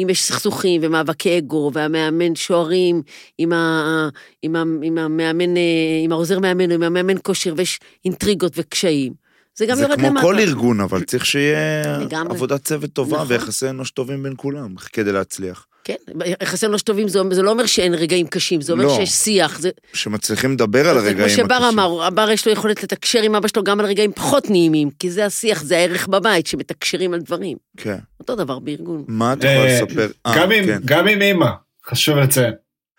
אם 0.03 0.09
יש 0.09 0.23
סכסוכים 0.23 0.81
ומאבקי 0.83 1.37
אגו, 1.37 1.71
והמאמן 1.73 2.35
שוערים 2.35 3.01
עם, 3.37 3.53
ה, 3.53 4.09
עם, 4.41 4.55
ה, 4.55 4.63
עם 4.81 4.97
המאמן, 4.97 5.57
אה, 5.57 5.61
עם 6.03 6.11
העוזר 6.11 6.39
מאמן 6.39 6.71
עם 6.71 6.83
המאמן 6.83 7.15
כושר, 7.23 7.53
ויש 7.57 7.79
אינטריגות 8.05 8.53
וקשיים. 8.55 9.13
זה 9.55 9.65
גם 9.65 9.75
זה 9.75 9.81
יורד 9.81 9.99
כמו 9.99 10.07
למטה. 10.07 10.21
כל 10.21 10.39
ארגון, 10.39 10.81
אבל 10.81 11.03
צריך 11.03 11.25
שיהיה 11.25 11.97
לגמרי. 11.99 12.35
עבודת 12.35 12.63
צוות 12.63 12.93
טובה 12.93 13.15
נכון. 13.15 13.27
ויחסי 13.29 13.69
אנוש 13.69 13.91
טובים 13.91 14.23
בין 14.23 14.33
כולם, 14.37 14.75
כדי 14.93 15.11
להצליח. 15.11 15.65
כן, 15.89 15.95
יחסי 16.43 16.65
אנוש 16.65 16.81
טובים, 16.81 17.07
זה, 17.07 17.19
זה 17.31 17.41
לא 17.41 17.51
אומר 17.51 17.65
שאין 17.65 17.93
רגעים 17.93 18.27
קשים, 18.27 18.61
זה 18.61 18.73
אומר 18.73 18.83
לא. 18.85 18.95
שיש 18.95 19.09
שיח. 19.11 19.59
זה, 19.59 19.69
שמצליחים 19.93 20.53
לדבר 20.53 20.79
על 20.89 20.93
זה 20.93 20.99
הרגעים 20.99 21.17
כמו 21.17 21.25
הקשים. 21.25 21.45
שבר 21.45 21.69
אמר, 21.69 22.03
הבר 22.03 22.29
יש 22.31 22.45
לו 22.47 22.53
יכולת 22.53 22.83
לתקשר 22.83 23.21
עם 23.21 23.35
אבא 23.35 23.47
שלו 23.47 23.63
גם 23.63 23.79
על 23.79 23.85
רגעים 23.85 24.11
פחות 24.13 24.49
נעימים, 24.49 24.89
כי 24.99 25.11
זה 25.11 25.25
השיח, 25.25 25.63
זה 25.63 25.77
הערך 25.77 26.07
בבית, 26.07 26.47
שמתקשרים 26.47 27.13
על 27.13 27.19
דברים. 27.21 27.57
כן. 27.77 27.97
אותו 28.19 28.35
דבר 28.35 28.59
בארגון. 28.59 29.03
מה 29.07 29.33
את 29.33 29.37
יכולה 29.37 29.55
אה, 29.59 29.81
לספר? 29.81 30.07
אה, 30.25 30.33
גם 30.37 30.51
עם- 30.51 30.65
כן. 30.65 30.79
גם 30.85 31.07
עם 31.07 31.21
אימא, 31.21 31.47
חשוב 31.89 32.17
לציין. 32.17 32.53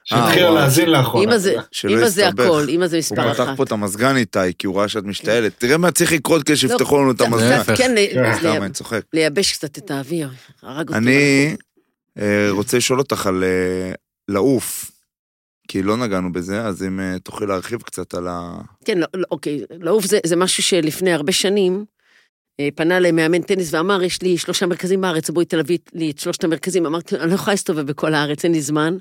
שהתחילה 0.04 0.46
וואו. 0.46 0.54
להאזין 0.54 0.90
לאחרונה. 0.90 1.24
אמא 1.24 1.38
זה, 1.38 1.54
שלא 1.72 1.92
אמא 1.98 2.08
זה. 2.08 2.28
הכל, 2.28 2.66
אמא 2.68 2.86
זה 2.86 2.96
הוא 2.96 2.98
מספר 2.98 3.32
פתח 3.34 3.40
אחת. 3.44 3.56
פה 3.56 3.62
את 3.62 3.72
המזגן 3.72 4.16
איתי, 4.16 4.38
כי 4.58 4.66
הוא 4.66 4.78
ראה 4.78 4.88
שאת 4.88 5.04
משתעלת. 5.04 5.52
תראה 5.58 5.76
מה 5.76 5.90
צריך 5.90 6.12
לקרות 6.12 6.42
כדי 6.42 6.56
שיפתחו 6.56 6.98
לנו 6.98 7.10
את 7.10 7.16
קצת- 7.16 7.24
המזגן. 7.26 7.62
כן, 7.76 7.94
כן. 8.12 9.00
לייבש 9.12 9.52
קצת 9.52 9.78
את 9.78 9.90
האוויר. 9.90 10.28
הרג 10.62 10.88
אותי. 10.88 10.98
אני 10.98 11.12
אה, 11.16 11.54
רוצה 12.50 12.76
לשאול 12.76 12.98
אותך 12.98 13.26
על 13.26 13.44
אה, 13.44 13.92
לעוף, 14.28 14.90
כי 15.68 15.82
לא 15.82 15.96
נגענו 15.96 16.32
בזה, 16.32 16.62
אז 16.62 16.82
אם 16.82 17.00
אה, 17.00 17.18
תוכלי 17.18 17.46
להרחיב 17.46 17.82
קצת 17.82 18.14
על 18.14 18.28
ה... 18.28 18.60
כן, 18.84 18.98
לא, 18.98 19.06
לא, 19.14 19.24
אוקיי, 19.30 19.64
לעוף 19.70 20.04
זה, 20.04 20.18
זה 20.26 20.36
משהו 20.36 20.62
שלפני 20.62 21.12
הרבה 21.12 21.32
שנים, 21.32 21.84
אה, 22.60 22.68
פנה 22.74 23.00
למאמן 23.00 23.42
טניס 23.42 23.74
ואמר, 23.74 24.02
יש 24.02 24.22
לי 24.22 24.38
שלושה 24.38 24.66
מרכזים 24.66 25.00
בארץ, 25.00 25.30
בואי 25.30 25.44
תלווי 25.44 25.78
לי 25.92 26.10
את 26.10 26.18
שלושת 26.18 26.44
המרכזים. 26.44 26.86
אמרתי, 26.86 27.16
אני 27.16 27.30
לא 27.30 27.34
יכולה 27.34 27.52
להסתובב 27.52 27.86
בכל 27.86 28.14
הארץ, 28.14 28.44
אין 28.44 28.52
לי 28.52 28.62
זמן. 28.62 28.96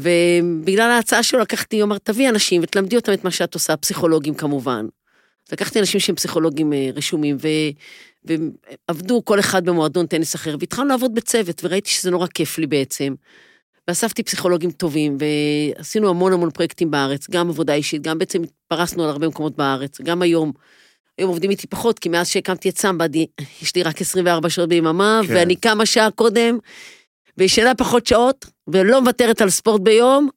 ובגלל 0.00 0.90
ההצעה 0.90 1.22
שלו 1.22 1.40
לקחתי, 1.40 1.76
הוא 1.76 1.84
אמר, 1.84 1.98
תביא 1.98 2.28
אנשים 2.28 2.62
ותלמדי 2.62 2.96
אותם 2.96 3.12
את 3.12 3.24
מה 3.24 3.30
שאת 3.30 3.54
עושה, 3.54 3.76
פסיכולוגים 3.76 4.34
כמובן. 4.34 4.86
לקחתי 5.52 5.80
אנשים 5.80 6.00
שהם 6.00 6.16
פסיכולוגים 6.16 6.72
אה, 6.72 6.88
רשומים. 6.94 7.36
ועבדו 8.24 9.24
כל 9.24 9.40
אחד 9.40 9.64
במועדון 9.64 10.06
טניס 10.06 10.34
אחר, 10.34 10.56
והתחלנו 10.60 10.88
לעבוד 10.88 11.14
בצוות, 11.14 11.64
וראיתי 11.64 11.90
שזה 11.90 12.10
נורא 12.10 12.26
כיף 12.26 12.58
לי 12.58 12.66
בעצם. 12.66 13.14
ואספתי 13.88 14.22
פסיכולוגים 14.22 14.70
טובים, 14.70 15.16
ועשינו 15.76 16.08
המון 16.08 16.32
המון 16.32 16.50
פרויקטים 16.50 16.90
בארץ, 16.90 17.30
גם 17.30 17.48
עבודה 17.48 17.74
אישית, 17.74 18.02
גם 18.02 18.18
בעצם 18.18 18.42
התפרסנו 18.42 19.04
על 19.04 19.10
הרבה 19.10 19.28
מקומות 19.28 19.56
בארץ, 19.56 20.00
גם 20.00 20.22
היום. 20.22 20.52
היום 21.18 21.28
עובדים 21.28 21.50
איתי 21.50 21.66
פחות, 21.66 21.98
כי 21.98 22.08
מאז 22.08 22.28
שהקמתי 22.28 22.68
את 22.68 22.78
סמבדי, 22.78 23.26
יש 23.62 23.76
לי 23.76 23.82
רק 23.82 24.00
24 24.00 24.50
שעות 24.50 24.68
ביממה, 24.68 25.20
כן. 25.26 25.34
ואני 25.34 25.56
קמה 25.56 25.86
שעה 25.86 26.10
קודם, 26.10 26.58
וישנה 27.38 27.74
פחות 27.74 28.06
שעות, 28.06 28.46
ולא 28.68 29.00
מוותרת 29.00 29.40
על 29.40 29.50
ספורט 29.50 29.80
ביום, 29.80 30.28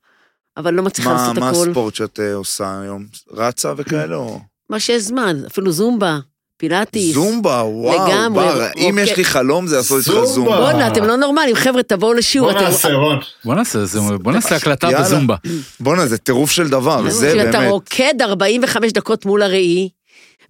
אבל 0.58 0.74
לא 0.74 0.84
מצליחה 0.84 1.10
מה 1.14 1.16
לעשות 1.16 1.38
מה 1.38 1.50
הכל. 1.50 1.70
הספורט 1.70 1.96
שאת 1.96 2.20
אה, 2.20 2.34
עושה 2.34 2.82
היום? 2.82 3.06
רצה 3.32 3.74
וכאלה 3.78 4.16
או? 4.16 4.40
מה 4.70 4.80
שיש 4.80 5.02
זמן, 5.02 5.38
אפילו 5.48 5.72
זומבה, 5.72 6.20
פילאטיס. 6.58 7.14
זומבה, 7.14 7.64
וואו, 7.66 8.08
לגמרי, 8.10 8.45
בר, 8.45 8.68
אם 8.78 8.89
אוקיי. 8.89 9.03
יש 9.03 9.18
לי 9.18 9.26
חלום 9.26 9.68
זה 9.68 9.76
לעשות 9.76 9.99
איתך 10.08 10.24
זומבה. 10.26 10.58
בואנה, 10.58 10.88
אתם 10.88 11.03
לא 11.03 11.16
נורמלים, 11.16 11.56
חבר'ה, 11.56 11.84
תבואו 11.84 12.14
לשיעור. 12.14 12.51
בוא 12.51 12.58
אתם- 12.60 12.68
נעשה, 12.68 12.93
רון. 12.93 13.20
בוא 13.45 13.56
נעשה, 13.56 13.86
זה- 13.86 13.99
בוא 14.22 14.32
נעשה 14.32 14.56
הקלטה 14.56 14.88
יאללה. 14.88 15.01
בזומבה. 15.06 15.36
בואנה, 15.80 16.06
זה 16.08 16.18
טירוף 16.18 16.51
של 16.51 16.68
דבר, 16.70 17.10
זה 17.10 17.32
כשאתה 17.36 17.60
באמת. 17.60 17.72
רוקד 17.72 18.14
45 18.22 18.91
דקות 18.91 19.26
מול 19.26 19.41
הראי, 19.41 19.89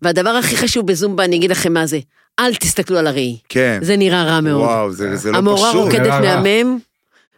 והדבר 0.02 0.30
הכי 0.30 0.58
חשוב 0.58 0.88
בזומבה, 0.88 1.24
אני 1.26 1.36
אגיד 1.36 1.52
לכם 1.52 1.74
מה 1.74 1.86
זה, 1.86 2.00
אל 2.40 2.56
תסתכלו 2.56 2.98
על 2.98 3.08
הראי. 3.08 3.38
כן. 3.50 3.80
זה 3.82 3.98
נראה 3.98 4.24
רע 4.24 4.40
מאוד. 4.42 4.62
וואו, 4.62 4.92
זה 4.92 5.16
זה 5.16 5.32
לא 5.32 5.38
המורה 5.38 5.70
פשוט. 5.70 5.82
רוקדת 5.84 6.00
נראה 6.02 6.36
רע. 6.36 6.42
מהמם, 6.42 6.78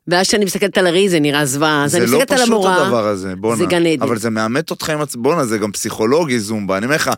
ואז 0.08 0.28
כשאני 0.28 0.46
מסתכלת 0.46 0.78
על 0.78 0.88
הראי 0.88 1.10
זה 1.10 1.20
נראה 1.20 1.46
זוועה. 1.46 1.84
אז 1.86 1.92
זה 1.92 1.98
אני 1.98 2.06
לא 2.06 2.18
מסתכלת 2.18 2.32
על 2.32 2.38
פשוט 2.38 2.50
המורה, 2.54 2.84
הדבר 2.86 3.08
הזה, 3.08 3.34
בואנה. 3.38 3.56
זה 3.58 3.66
גן 3.66 3.86
עדן. 3.86 4.02
אבל 4.02 4.18
זה 4.18 4.30
מאמת 4.30 4.72
אותך 4.72 4.90
עם 4.90 5.02
עצמך, 5.02 5.22
בואנה, 5.24 5.46
זה 5.46 5.58
גם 5.58 5.72
פסיכולוגי 5.72 6.40
זומבה, 6.40 6.78
אני 6.78 6.86
אומר 6.86 6.96
לך, 6.96 7.12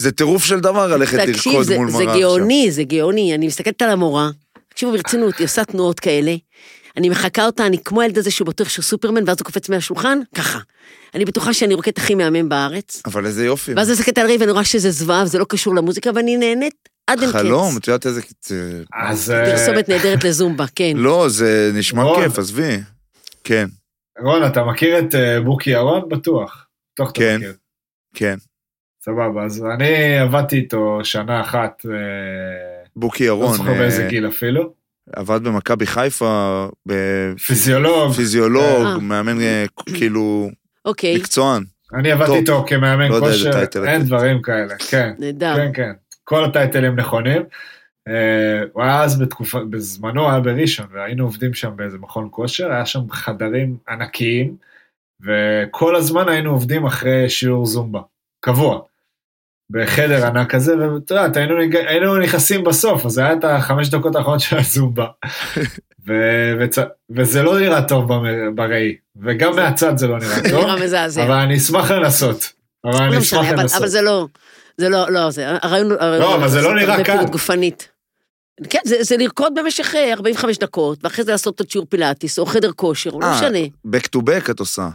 זה 0.00 0.12
טירוף 0.12 0.44
של 0.44 0.60
דבר 0.60 0.86
ללכת 0.86 1.18
תקשיב, 1.18 1.52
לרקוד 1.52 1.66
זה, 1.66 1.76
מול 1.78 1.90
זה 1.90 1.96
מראה 1.98 2.14
עכשיו. 2.14 2.20
גאוני, 2.20 2.70
זה 2.70 2.82
גאוני. 2.84 3.34
אני 3.34 3.46
מסתכלת 3.46 3.82
על 3.82 3.90
המורה, 3.90 4.30
תקשיבו 4.68 4.92
ברצינות, 4.92 5.38
היא 5.38 5.44
עושה 5.44 5.64
תנועות 5.64 6.00
כאלה, 6.00 6.34
אני 6.96 7.08
מחקה 7.08 7.46
אותה, 7.46 7.66
אני 7.66 7.78
כמו 7.84 8.00
הילד 8.00 8.18
הזה 8.18 8.30
שהוא 8.30 8.46
בטוח 8.46 8.68
שהוא 8.68 8.82
סופרמן, 8.82 9.22
ואז 9.26 9.36
הוא 9.40 9.44
קופץ 9.44 9.68
מהשולחן, 9.68 10.18
ככה. 10.34 10.58
אני 11.14 11.24
בטוחה 11.24 11.54
שאני 11.54 11.74
רוקדת 11.74 11.98
הכי 11.98 12.14
מהמם 12.14 12.48
בארץ. 12.48 13.02
אבל 13.06 13.26
איזה 13.26 13.44
יופי. 13.44 13.74
ואז 13.74 13.88
אני 13.88 13.94
מסתכלת 13.94 14.18
על 14.18 14.24
הראי 14.26 14.36
ואני 14.36 14.50
רואה 14.52 14.64
שזה 14.64 14.90
זוועה, 14.90 15.22
וזה 15.24 15.38
לא 15.38 15.44
קשור 15.48 15.74
למוזיקה, 15.74 16.10
ואני 16.14 16.36
נהנית 16.36 16.88
עד 17.06 17.20
אין 17.20 17.28
קץ. 17.28 17.36
חלום, 17.36 17.76
את 17.76 17.88
יודעת 17.88 18.06
איזה... 18.06 18.20
זה- 18.46 18.82
אז 19.02 19.30
אה, 19.30 19.44
פרסומת 19.44 19.88
נהדרת 19.88 20.24
לזומבה, 20.24 20.64
כן. 20.74 20.92
לא, 20.96 21.28
זה 21.28 21.70
נשמע. 21.74 22.02
כיף, 22.22 22.38
עזבי. 22.38 22.76
כן, 23.44 23.66
רון, 24.22 24.46
אתה 24.46 24.64
מכיר 24.64 24.98
את 24.98 25.14
אה, 25.14 25.40
בוקי 25.40 25.70
ירון? 25.70 26.08
בטוח. 26.08 26.66
בטוח 26.94 27.10
אתה 27.10 27.20
כן. 27.20 27.36
מכיר. 27.36 27.52
כן. 28.14 28.36
סבבה, 29.02 29.44
אז 29.44 29.64
אני 29.74 30.18
עבדתי 30.18 30.56
איתו 30.56 31.00
שנה 31.02 31.40
אחת, 31.40 31.86
אה, 31.90 32.84
בוקי 32.96 33.26
לא 33.26 33.28
ירון, 33.28 33.56
זוכר 33.56 33.74
באיזה 33.74 34.04
אה, 34.04 34.08
גיל 34.08 34.28
אפילו. 34.28 34.72
עבד 35.12 35.44
במכבי 35.44 35.86
חיפה, 35.86 36.66
פיזיולוג. 37.46 38.10
בפיזיולוג, 38.10 38.86
אה. 38.86 38.98
מאמן 38.98 39.40
אה, 39.40 39.64
כאילו 39.94 40.50
אוקיי, 40.84 41.16
מקצוען. 41.16 41.64
אני 41.94 42.12
עבדתי. 42.12 42.32
איתו 42.32 42.64
כמאמן 42.66 43.08
לא 43.08 43.20
כושר, 43.20 43.50
אין. 43.86 44.02
דברים 44.02 44.42
כאלה, 44.42 44.74
כן. 44.90 45.12
נהדר. 45.18 45.56
כן, 45.56 45.70
כן. 45.74 45.92
כל 46.24 46.44
הטייטלים 46.44 46.96
נכונים. 46.96 47.42
הוא 48.72 48.82
היה 48.82 49.02
אז 49.02 49.18
בתקופה, 49.18 49.58
בזמנו 49.70 50.30
היה 50.30 50.40
בראשון, 50.40 50.86
והיינו 50.92 51.24
עובדים 51.24 51.54
שם 51.54 51.72
באיזה 51.76 51.98
מכון 51.98 52.28
כושר, 52.30 52.72
היה 52.72 52.86
שם 52.86 53.10
חדרים 53.10 53.76
ענקיים, 53.88 54.56
וכל 55.22 55.96
הזמן 55.96 56.28
היינו 56.28 56.50
עובדים 56.50 56.86
אחרי 56.86 57.28
שיעור 57.28 57.66
זומבה, 57.66 58.00
קבוע. 58.40 58.80
בחדר 59.70 60.26
ענק 60.26 60.50
כזה, 60.54 60.74
ואת 60.78 61.10
יודעת, 61.10 61.36
היינו, 61.36 61.54
היינו 61.86 62.16
נכנסים 62.18 62.64
בסוף, 62.64 63.06
אז 63.06 63.18
היה 63.18 63.32
את 63.32 63.44
החמש 63.44 63.88
דקות 63.90 64.16
האחרונות 64.16 64.40
של 64.40 64.58
הזומבה. 64.58 65.06
ו- 66.06 66.52
וצ... 66.60 66.78
וזה 67.10 67.42
לא 67.42 67.60
נראה 67.60 67.82
טוב 67.82 68.12
במ- 68.12 68.54
בראי, 68.54 68.94
וגם 69.22 69.56
מהצד 69.56 69.98
זה 69.98 70.06
לא 70.08 70.18
נראה 70.18 70.36
טוב, 70.50 70.64
נראה 70.64 70.76
מזעזע. 70.84 71.22
אבל 71.24 71.32
אני 71.34 71.56
אשמח 71.56 71.90
לנסות. 71.90 72.52
אבל 72.84 72.92
לא 72.92 72.98
אני 72.98 73.18
משנה, 73.18 73.40
אשמח 73.40 73.52
אבל- 73.52 73.62
לנסות. 73.62 73.78
אבל 73.78 73.88
זה 73.88 74.02
לא, 74.02 74.26
זה 74.78 74.88
לא, 74.88 75.10
לא, 75.10 75.30
זה, 75.30 75.46
הרעיון, 75.62 75.88
לא, 75.88 76.34
אבל 76.34 76.48
זה 76.48 76.60
לא 76.60 76.74
נראה 76.74 77.04
קל. 77.04 77.24
גופנית. 77.30 77.88
כן, 78.70 78.78
זה, 78.84 78.96
זה 79.00 79.16
לרקוד 79.16 79.52
במשך 79.58 79.94
אה, 79.94 80.12
45 80.12 80.58
דקות, 80.58 80.98
ואחרי 81.04 81.24
זה 81.24 81.32
לעשות 81.32 81.60
עוד 81.60 81.70
שיעור 81.70 81.86
פילאטיס, 81.90 82.38
או 82.38 82.46
חדר 82.46 82.70
כושר, 82.72 83.10
לא 83.10 83.26
אה, 83.26 83.36
משנה. 83.36 83.58
back 83.96 84.06
to 84.16 84.20
back 84.20 84.50
את 84.50 84.60
עושה. 84.60 84.88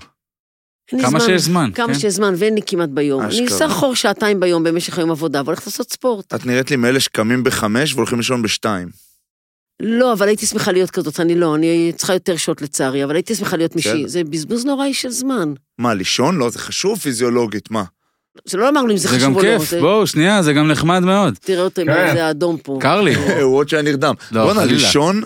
כמה. 1.01 1.19
שיש 1.19 1.41
זמן. 1.41 1.69
כמה 1.75 1.87
כן. 1.93 1.99
שיש 1.99 2.13
זמן, 2.13 2.33
ואין 2.37 2.55
לי 2.55 2.61
כמעט 2.65 2.89
ביום. 2.89 3.21
אני 3.21 3.29
אשכרה. 3.29 3.45
עושה 3.45 3.69
חור 3.69 3.95
שעתיים 3.95 4.39
ביום 4.39 4.63
במשך 4.63 4.97
היום 4.97 5.11
עבודה, 5.11 5.41
והולכת 5.45 5.65
לעשות 5.65 5.91
ספורט. 5.91 6.33
את 6.33 6.45
נראית 6.45 6.71
לי 6.71 6.77
מאלה 6.77 6.99
שקמים 6.99 7.43
בחמש 7.43 7.93
והולכים 7.93 8.17
לישון 8.17 8.41
בשתיים. 8.41 8.87
לא, 9.81 10.13
אבל 10.13 10.27
הייתי 10.27 10.45
שמחה 10.45 10.71
להיות 10.71 10.91
כזאת, 10.91 11.19
אני 11.19 11.35
לא, 11.35 11.55
אני 11.55 11.91
צריכה 11.95 12.13
יותר 12.13 12.37
שעות 12.37 12.61
לצערי, 12.61 13.03
אבל 13.03 13.15
הייתי 13.15 13.35
שמחה 13.35 13.57
להיות 13.57 13.75
מישהי. 13.75 14.07
זה 14.07 14.23
בזבוז 14.23 14.65
נוראי 14.65 14.93
של 14.93 15.09
זמן. 15.09 15.53
מה, 15.77 15.93
לישון? 15.93 16.37
לא, 16.37 16.49
זה 16.49 16.59
חשוב 16.59 16.99
פיזיולוגית, 16.99 17.71
מה? 17.71 17.83
זה 18.45 18.57
לא 18.57 18.69
אמרנו 18.69 18.91
אם 18.91 18.97
זה 18.97 19.07
זה 19.09 19.15
חשוב 19.15 19.21
גם 19.23 19.35
או 19.35 19.41
לא. 19.41 19.57
כיף, 19.59 19.69
זה- 19.69 19.79
בואו, 19.79 20.07
שנייה, 20.07 20.41
זה 20.43 20.53
גם 20.53 20.67
נחמד 20.67 20.99
מאוד. 20.99 21.33
תראה 21.41 21.63
אותו 21.63 21.81
עם 21.81 21.87
כן. 21.87 22.05
איזה 22.07 22.29
אדום 22.29 22.57
פה. 22.57 22.77
קר 22.81 23.01
לי. 23.01 23.15
הוא 23.43 23.55
עוד 23.57 23.69
שהיה 23.69 23.83
נרדם. 23.83 24.13
לא, 24.31 24.43
בואנה. 24.45 24.65
לישון, 24.65 25.21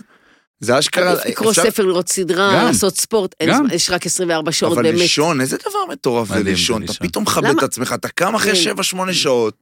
זה 0.60 0.80
אשכרה... 0.80 1.12
עדיף 1.12 1.26
לקרוא 1.26 1.51
אפשר- 1.51 1.64
ספר, 1.64 1.86
לראות 1.86 2.10
סדרה, 2.10 2.53
גם. 2.55 2.66
לעשות 2.66 2.97
ספורט, 2.97 3.36
אין 3.39 3.49
גם. 3.49 3.66
יש 3.74 3.89
רק 3.89 4.05
24 4.05 4.51
שעות 4.51 4.74
אבל 4.74 4.84
באמת. 4.84 4.97
לישון, 4.97 5.41
איזה 5.41 5.57
דבר 5.70 5.86
מטורף 5.91 6.28
זה 6.28 6.43
לישון. 6.43 6.84
אתה. 6.84 6.93
פתאום 6.93 7.24
מכבד? 7.24 7.45
את 7.57 7.64
עצמך, 7.64 7.93
אתה 7.95 8.07
קם 8.10 8.36
אחרי 8.36 8.51
כן. 8.64 8.72
7-8 9.10 9.14
שעות. 9.14 9.55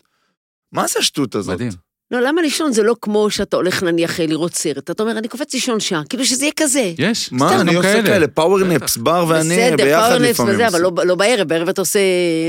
מה 0.72 0.88
זה 0.88 1.00
השטות 1.00 1.36
הזאת? 1.36 1.56
מדהים. 1.56 1.72
לא, 2.12 2.22
למה 2.22 2.42
לישון 2.42 2.72
זה 2.72 2.84
לא 2.84 2.96
כמו 3.02 3.30
שאתה 3.30 3.58
הולך 3.58 3.84
נניח 3.84 4.20
אה, 4.20 4.26
לראות 4.26 4.54
סרט. 4.54 4.90
אתה 4.90 5.04
אומר, 5.04 5.18
אני 5.18 5.28
קופץ 5.28 5.54
לישון 5.54 5.80
שעה, 5.80 6.02
כאילו 6.10 6.26
שזה 6.26 6.44
יהיה 6.46 6.52
כזה. 6.56 6.94
יש, 6.98 7.32
מה, 7.32 7.62
אני 7.62 7.72
גם 7.72 7.78
עושה 7.78 8.04
כאלה, 8.06 8.28
power 8.28 8.60
naps, 8.60 8.98
בר 8.98 9.26
ואני 9.28 9.40
בסדר, 9.50 9.76
ביחד 9.76 10.02
power 10.10 10.21
naps 10.21 10.30
לפעמים. 10.30 10.54
וזה, 10.54 10.68
אבל. 10.68 10.82
לא- 10.82 10.92
לא 11.06 11.16
בערב, 11.16 11.48
בערב 11.48 11.70
אתה 11.70 11.82
עושה 11.82 12.00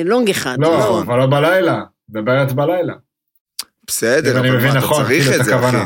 long 0.05 0.31
אחד. 0.31 0.57
לא, 0.59 1.01
אבל 1.01 1.19
לא 1.19 1.27
בלילה, 1.27 1.81
מדברת 2.09 2.53
בלילה. 2.53 2.95
בסדר, 3.87 4.39
אבל 4.41 4.51
מה, 4.63 4.69
אתה 4.71 4.79
נכון, 4.79 5.05
צריך 5.05 5.25
כאילו, 5.29 5.41
את 5.41 5.45
זה, 5.45 5.57
אחי. 5.69 5.77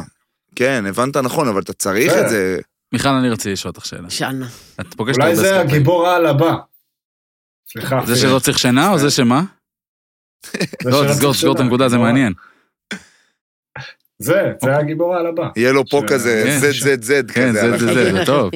כן, 0.56 0.84
הבנת 0.88 1.16
נכון, 1.16 1.48
אבל 1.48 1.60
אתה 1.62 1.72
צריך. 1.72 2.12
את 2.12 2.28
זה. 2.28 2.58
מיכל, 2.92 3.08
אני 3.08 3.28
רציתי 3.30 3.52
לשאול 3.52 3.72
אותך 3.76 3.86
שאלה. 3.86 4.10
שאלנה. 4.10 4.46
את 4.80 4.94
פוגשת 4.94 5.18
אולי 5.20 5.36
זה. 5.36 5.60
הגיבור 5.60 6.08
העל 6.08 6.26
הבא. 6.26 6.54
סליחה. 7.72 8.00
זה. 8.06 8.16
שלא 8.16 8.38
צריך 8.38 8.58
שינה 8.58 8.90
או 8.92 8.98
זה 8.98 9.10
שמה? 9.10 9.42
לא, 10.84 11.04
תסגור, 11.10 11.32
תסגור 11.32 11.54
את 11.54 11.60
הנקודה, 11.60 11.88
זה 11.88 11.96
העל. 11.96 12.04
מעניין. 12.04 12.32
זה, 14.18 14.52
זה 14.62 14.76
הגיבור 14.76 15.14
העל 15.14 15.26
הבא. 15.26 15.48
יהיה 15.56 15.72
לו 15.72 15.82
פה 15.90 16.02
כזה 16.08 16.42
כן. 16.46 16.58
זד 16.60 16.72
זד 16.72 17.02
זד 17.02 17.30
כן, 17.30 17.48
כזה. 17.50 17.78
זה- 17.94 18.18
על 18.20 18.24
טוב, 18.26 18.50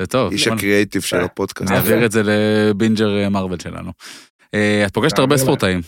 זה 0.00 0.06
טוב. 0.06 0.32
איש 0.32 0.48
בוא 0.48 0.56
הקריאייטיב 0.56 1.02
של 1.02 1.16
אה, 1.16 1.24
הפודקאסט. 1.24 1.70
נעביר 1.70 2.06
את 2.06 2.12
זה 2.12 2.22
לבינג'ר 2.24 3.28
מרוויל 3.30 3.58
שלנו. 3.60 3.92
אה, 4.54 4.84
את 4.86 4.94
פוגשת 4.94 5.18
הרבה. 5.18 5.36
ספורטאים. 5.36 5.80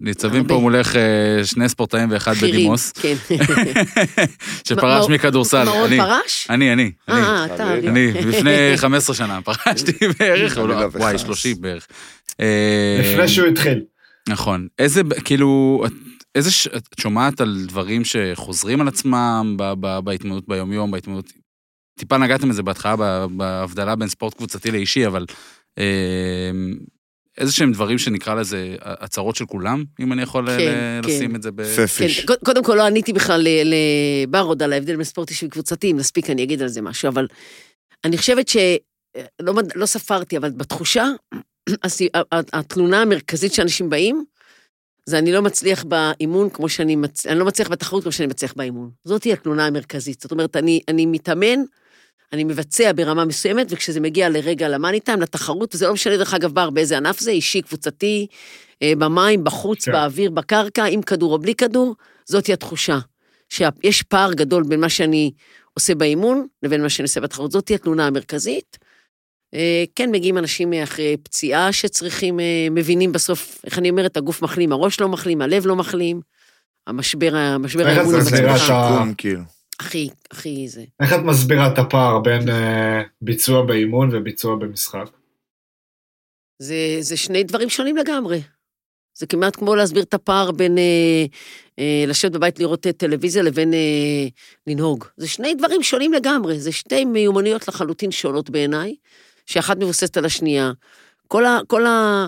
ניצבים 0.00 0.46
פה 0.46 0.54
הרבה. 0.54 0.62
מולך 0.62 0.96
אה, 0.96 1.00
שני 1.44 1.68
ספורטאים 1.68 2.10
ואחד 2.10 2.32
בכירים, 2.32 2.54
בדימוס, 2.54 2.92
כן. 2.92 3.14
שפרש 4.68 5.08
מ- 5.08 5.12
מכדורסל. 5.12 5.64
מרון 5.64 5.86
אני, 5.92 5.98
פרש? 5.98 6.46
אני, 6.50 6.72
אני. 6.72 6.90
אה, 7.08 7.46
אתה. 7.54 7.74
אני, 7.74 8.12
לפני 8.12 8.50
15 8.76 9.16
שנה, 9.16 9.40
פרשתי 9.42 9.92
בערך, 10.18 10.58
או 10.58 10.66
לא, 10.66 10.74
וואי, 10.74 11.14
וחס. 11.14 11.20
30 11.26 11.56
בערך. 11.60 11.86
אה, 12.40 13.00
לפני 13.12 13.28
שהוא 13.28 13.48
התחיל. 13.48 13.82
נכון. 14.28 14.68
איזה, 14.78 15.00
כאילו, 15.24 15.82
את- 15.86 15.92
איזה, 16.34 16.50
ש- 16.50 16.66
את 16.76 16.88
שומעת 17.00 17.40
על 17.40 17.64
דברים 17.68 18.02
שחוזרים 18.04 18.80
על 18.80 18.88
עצמם 18.88 19.54
ב- 19.58 19.72
ב- 19.80 19.98
בהתמודדות 20.04 20.48
ביומיום, 20.48 20.90
בהתמודדות... 20.90 21.32
טיפה 21.98 22.18
נגעתם 22.18 22.48
בזה 22.48 22.62
בהתחלה 22.62 22.96
ב- 22.98 23.26
בהבדלה 23.36 23.96
בין 23.96 24.08
ספורט 24.08 24.34
קבוצתי 24.34 24.70
לאישי, 24.70 25.06
אבל 25.06 25.26
אה, 25.78 25.84
איזה 27.40 27.52
שהם 27.52 27.72
דברים 27.72 27.98
שנקרא 27.98 28.34
לזה 28.34 28.76
הצהרות 28.80 29.36
של 29.36 29.46
כולם, 29.46 29.84
אם 30.00 30.12
אני 30.12 30.22
יכול 30.22 30.46
כן, 30.46 30.58
אה, 30.58 31.00
כן. 31.02 31.08
לשים 31.08 31.36
את 31.36 31.42
זה 31.42 31.50
ב... 31.50 31.62
כן, 31.76 31.86
פפיש. 31.86 32.26
קודם 32.44 32.64
כל 32.64 32.74
לא 32.74 32.86
עניתי 32.86 33.12
בכלל 33.12 33.46
לברוד 33.64 34.62
על 34.62 34.72
ההבדל 34.72 34.96
בין 34.96 35.04
ספורט 35.04 35.30
אישי 35.30 35.46
וקבוצתי, 35.46 35.90
אם 35.90 35.96
נספיק 35.96 36.30
אני 36.30 36.42
אגיד 36.42 36.62
על 36.62 36.68
זה 36.68 36.82
משהו, 36.82 37.08
אבל 37.08 37.26
אני 38.04 38.18
חושבת 38.18 38.48
ש... 38.48 38.56
לא, 39.42 39.54
מד- 39.54 39.76
לא 39.76 39.86
ספרתי, 39.86 40.36
אבל 40.36 40.50
בתחושה, 40.50 41.06
התלונה 42.52 43.02
המרכזית 43.02 43.52
שאנשים 43.52 43.90
באים, 43.90 44.24
זה 45.06 45.18
אני 45.18 45.32
לא 45.32 45.42
מצליח 45.42 45.84
באימון 45.84 46.50
כמו 46.50 46.68
שאני 46.68 46.96
מצ... 46.96 47.26
אני 47.26 47.38
לא 47.38 47.44
מצליח 47.44 47.68
בתחרות 47.68 48.02
כמו 48.02 48.12
שאני 48.12 48.26
מצליח 48.26 48.54
באימון. 48.56 48.90
זאתי 49.04 49.32
התלונה 49.32 49.66
המרכזית. 49.66 50.20
זאת 50.20 50.32
אומרת, 50.32 50.56
אני, 50.56 50.80
אני 50.88 51.06
מתאמן, 51.06 51.60
אני 52.32 52.44
מבצע 52.44 52.92
ברמה 52.96 53.24
מסוימת, 53.24 53.66
וכשזה 53.70 54.00
מגיע 54.00 54.28
לרגע 54.28 54.68
למאני 54.68 55.00
טיים, 55.00 55.20
לתחרות, 55.20 55.74
וזה 55.74 55.86
לא 55.86 55.92
משנה 55.92 56.16
דרך 56.16 56.34
אגב 56.34 56.52
בר 56.54 56.70
באיזה 56.70 56.96
ענף 56.96 57.20
זה, 57.20 57.30
אישי, 57.30 57.62
קבוצתי, 57.62 58.26
אה, 58.82 58.92
במים, 58.98 59.44
בחוץ, 59.44 59.84
כן. 59.84 59.92
באוויר, 59.92 60.30
בקרקע, 60.30 60.84
עם 60.84 61.02
כדור 61.02 61.32
או 61.32 61.38
בלי 61.38 61.54
כדור, 61.54 61.94
זאתי 62.26 62.52
התחושה. 62.52 62.98
שיש 63.48 64.02
פער 64.02 64.32
גדול 64.32 64.62
בין 64.68 64.80
מה 64.80 64.88
שאני 64.88 65.30
עושה 65.74 65.94
באימון 65.94 66.46
לבין 66.62 66.82
מה 66.82 66.88
שאני 66.88 67.04
עושה 67.04 67.20
בתחרות. 67.20 67.52
זאתי 67.52 67.74
התלונה 67.74 68.06
המרכזית. 68.06 68.78
אה, 69.54 69.84
כן, 69.94 70.10
מגיעים 70.10 70.38
אנשים 70.38 70.72
אחרי 70.72 71.16
פציעה 71.22 71.72
שצריכים, 71.72 72.40
אה, 72.40 72.44
מבינים 72.70 73.12
בסוף, 73.12 73.60
איך 73.64 73.78
אני 73.78 73.90
אומרת, 73.90 74.16
הגוף 74.16 74.42
מחלים, 74.42 74.72
הראש 74.72 75.00
לא 75.00 75.08
מחלים, 75.08 75.42
הלב 75.42 75.66
לא 75.66 75.76
מחלים. 75.76 76.20
המשבר, 76.86 77.36
המשבר 77.36 77.88
איך 77.88 77.98
האימון 77.98 78.14
הזה 78.14 78.30
מסבירה 78.30 78.54
בצלחה. 78.54 78.66
את 78.66 78.90
ה- 78.90 78.92
שיקום, 78.94 79.14
כאילו. 79.14 79.40
הכי, 79.80 80.08
הכי 80.30 80.68
זה. 80.68 80.84
איך 81.02 81.12
את 81.12 81.20
מסבירה 81.24 81.72
את 81.72 81.78
הפער 81.78 82.18
בין 82.18 82.48
אה, 82.48 83.02
ביצוע 83.22 83.66
באימון 83.66 84.08
וביצוע 84.12 84.56
במשחק? 84.56 85.10
זה, 86.62 86.96
זה 87.00 87.16
שני 87.16 87.44
דברים 87.44 87.68
שונים 87.68 87.96
לגמרי. 87.96 88.42
זה 89.14 89.26
כמעט 89.26 89.56
כמו 89.56 89.74
להסביר 89.74 90.02
את 90.02 90.14
הפער 90.14 90.50
בין 90.50 90.78
אה, 90.78 91.24
אה, 91.78 92.04
לשבת 92.06 92.32
בבית 92.32 92.58
לראות 92.58 92.86
אה, 92.86 92.92
טלוויזיה 92.92 93.42
לבין 93.42 93.74
אה, 93.74 94.28
לנהוג. 94.66 95.04
זה 95.16 95.28
שני 95.28 95.54
דברים 95.54 95.82
שונים 95.82 96.12
לגמרי, 96.12 96.60
זה 96.60 96.72
שתי 96.72 97.04
מיומנויות 97.04 97.68
לחלוטין 97.68 98.10
שונות 98.10 98.50
בעיניי, 98.50 98.96
שאחת 99.46 99.76
מבוססת 99.76 100.16
על 100.16 100.24
השנייה. 100.24 100.72
כל, 101.28 101.44
ה, 101.44 101.58
כל, 101.66 101.86
ה, 101.86 102.26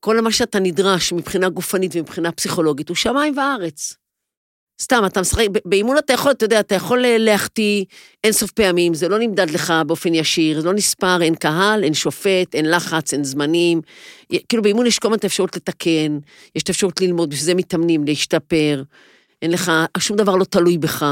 כל 0.00 0.20
מה 0.20 0.32
שאתה 0.32 0.58
נדרש 0.58 1.12
מבחינה 1.12 1.48
גופנית 1.48 1.96
ומבחינה 1.96 2.32
פסיכולוגית 2.32 2.88
הוא 2.88 2.96
שמיים 2.96 3.38
וארץ. 3.38 4.01
סתם, 4.82 5.02
אתה 5.06 5.20
משחק, 5.20 5.46
באימון 5.64 5.98
אתה 5.98 6.12
יכול, 6.12 6.32
אתה 6.32 6.44
יודע, 6.44 6.60
אתה 6.60 6.74
יכול 6.74 7.04
אה, 7.04 7.18
להחטיא 7.18 7.84
אינסוף 8.24 8.50
פעמים, 8.50 8.94
זה 8.94 9.08
לא 9.08 9.18
נמדד 9.18 9.50
לך 9.50 9.72
באופן 9.86 10.14
ישיר, 10.14 10.60
זה 10.60 10.66
לא 10.66 10.74
נספר, 10.74 11.22
אין 11.22 11.34
קהל, 11.34 11.84
אין 11.84 11.94
שופט, 11.94 12.54
אין 12.54 12.70
לחץ, 12.70 13.12
אין 13.12 13.24
זמנים. 13.24 13.80
כאילו 14.48 14.62
באימון 14.62 14.86
יש 14.86 14.98
כל 14.98 15.08
הזמן 15.08 15.18
את 15.18 15.24
האפשרות 15.24 15.56
לתקן, 15.56 16.18
יש 16.56 16.62
את 16.62 16.68
האפשרות 16.68 17.00
ללמוד, 17.00 17.30
בשביל 17.30 17.44
זה 17.44 17.54
מתאמנים, 17.54 18.04
להשתפר, 18.04 18.82
אין 19.42 19.50
לך, 19.50 19.72
שום 19.98 20.16
דבר 20.16 20.36
לא 20.36 20.44
תלוי 20.44 20.78
בך. 20.78 21.02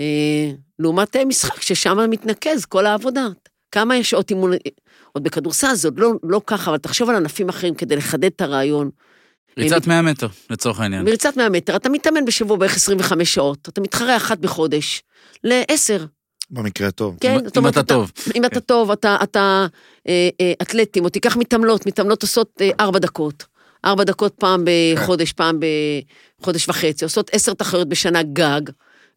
אה, 0.00 0.50
לעומת 0.78 1.16
אה, 1.16 1.24
משחק 1.24 1.62
ששם 1.62 2.10
מתנקז 2.10 2.64
כל 2.64 2.86
העבודה. 2.86 3.26
כמה 3.72 3.96
יש 3.96 4.10
שעות 4.10 4.30
אימון, 4.30 4.52
עוד 5.12 5.22
בכדורסל 5.22 5.74
זה 5.74 5.88
עוד 5.88 5.98
לא, 5.98 6.12
לא 6.22 6.40
ככה, 6.46 6.70
אבל 6.70 6.78
תחשוב 6.78 7.10
על 7.10 7.16
ענפים 7.16 7.48
אחרים 7.48 7.74
כדי 7.74 7.96
לחדד 7.96 8.24
את 8.24 8.40
הרעיון. 8.40 8.90
ריצת 9.58 9.86
100 9.86 10.02
מטר, 10.02 10.28
לצורך 10.50 10.80
העניין. 10.80 11.04
מריצת 11.04 11.36
100 11.36 11.48
מטר, 11.48 11.76
אתה 11.76 11.88
מתאמן 11.88 12.24
בשבוע 12.24 12.56
בערך 12.56 12.76
25 12.76 13.34
שעות, 13.34 13.68
אתה 13.68 13.80
מתחרה 13.80 14.16
אחת 14.16 14.38
בחודש, 14.38 15.02
לעשר, 15.44 16.04
במקרה 16.50 16.88
הטוב. 16.88 17.16
כן? 17.20 17.34
אם- 17.34 17.44
זאת 17.44 17.56
אם 17.56 17.62
אומרת, 17.62 17.74
אתה 17.78 17.82
טוב. 17.82 18.12
אם 18.36 18.44
אתה 18.44 18.60
טוב, 18.60 18.90
אתה, 18.90 19.16
אתה 19.22 19.66
אה, 20.08 20.28
אה, 20.40 20.52
אתלטים, 20.62 21.04
או 21.04 21.08
תיקח 21.08 21.36
מתעמלות, 21.36 21.86
מתעמלות 21.86 22.22
עושות 22.22 22.52
אה, 22.60 22.70
ארבע 22.80 22.98
דקות. 22.98 23.44
ארבע 23.84 24.04
דקות 24.04 24.34
פעם 24.34 24.64
בחודש, 24.94 25.32
פעם 25.32 25.60
בחודש 26.40 26.68
וחצי, 26.68 27.04
עושות 27.04 27.30
עשר 27.32 27.54
תחרויות 27.54 27.88
בשנה 27.88 28.22
גג, 28.22 28.60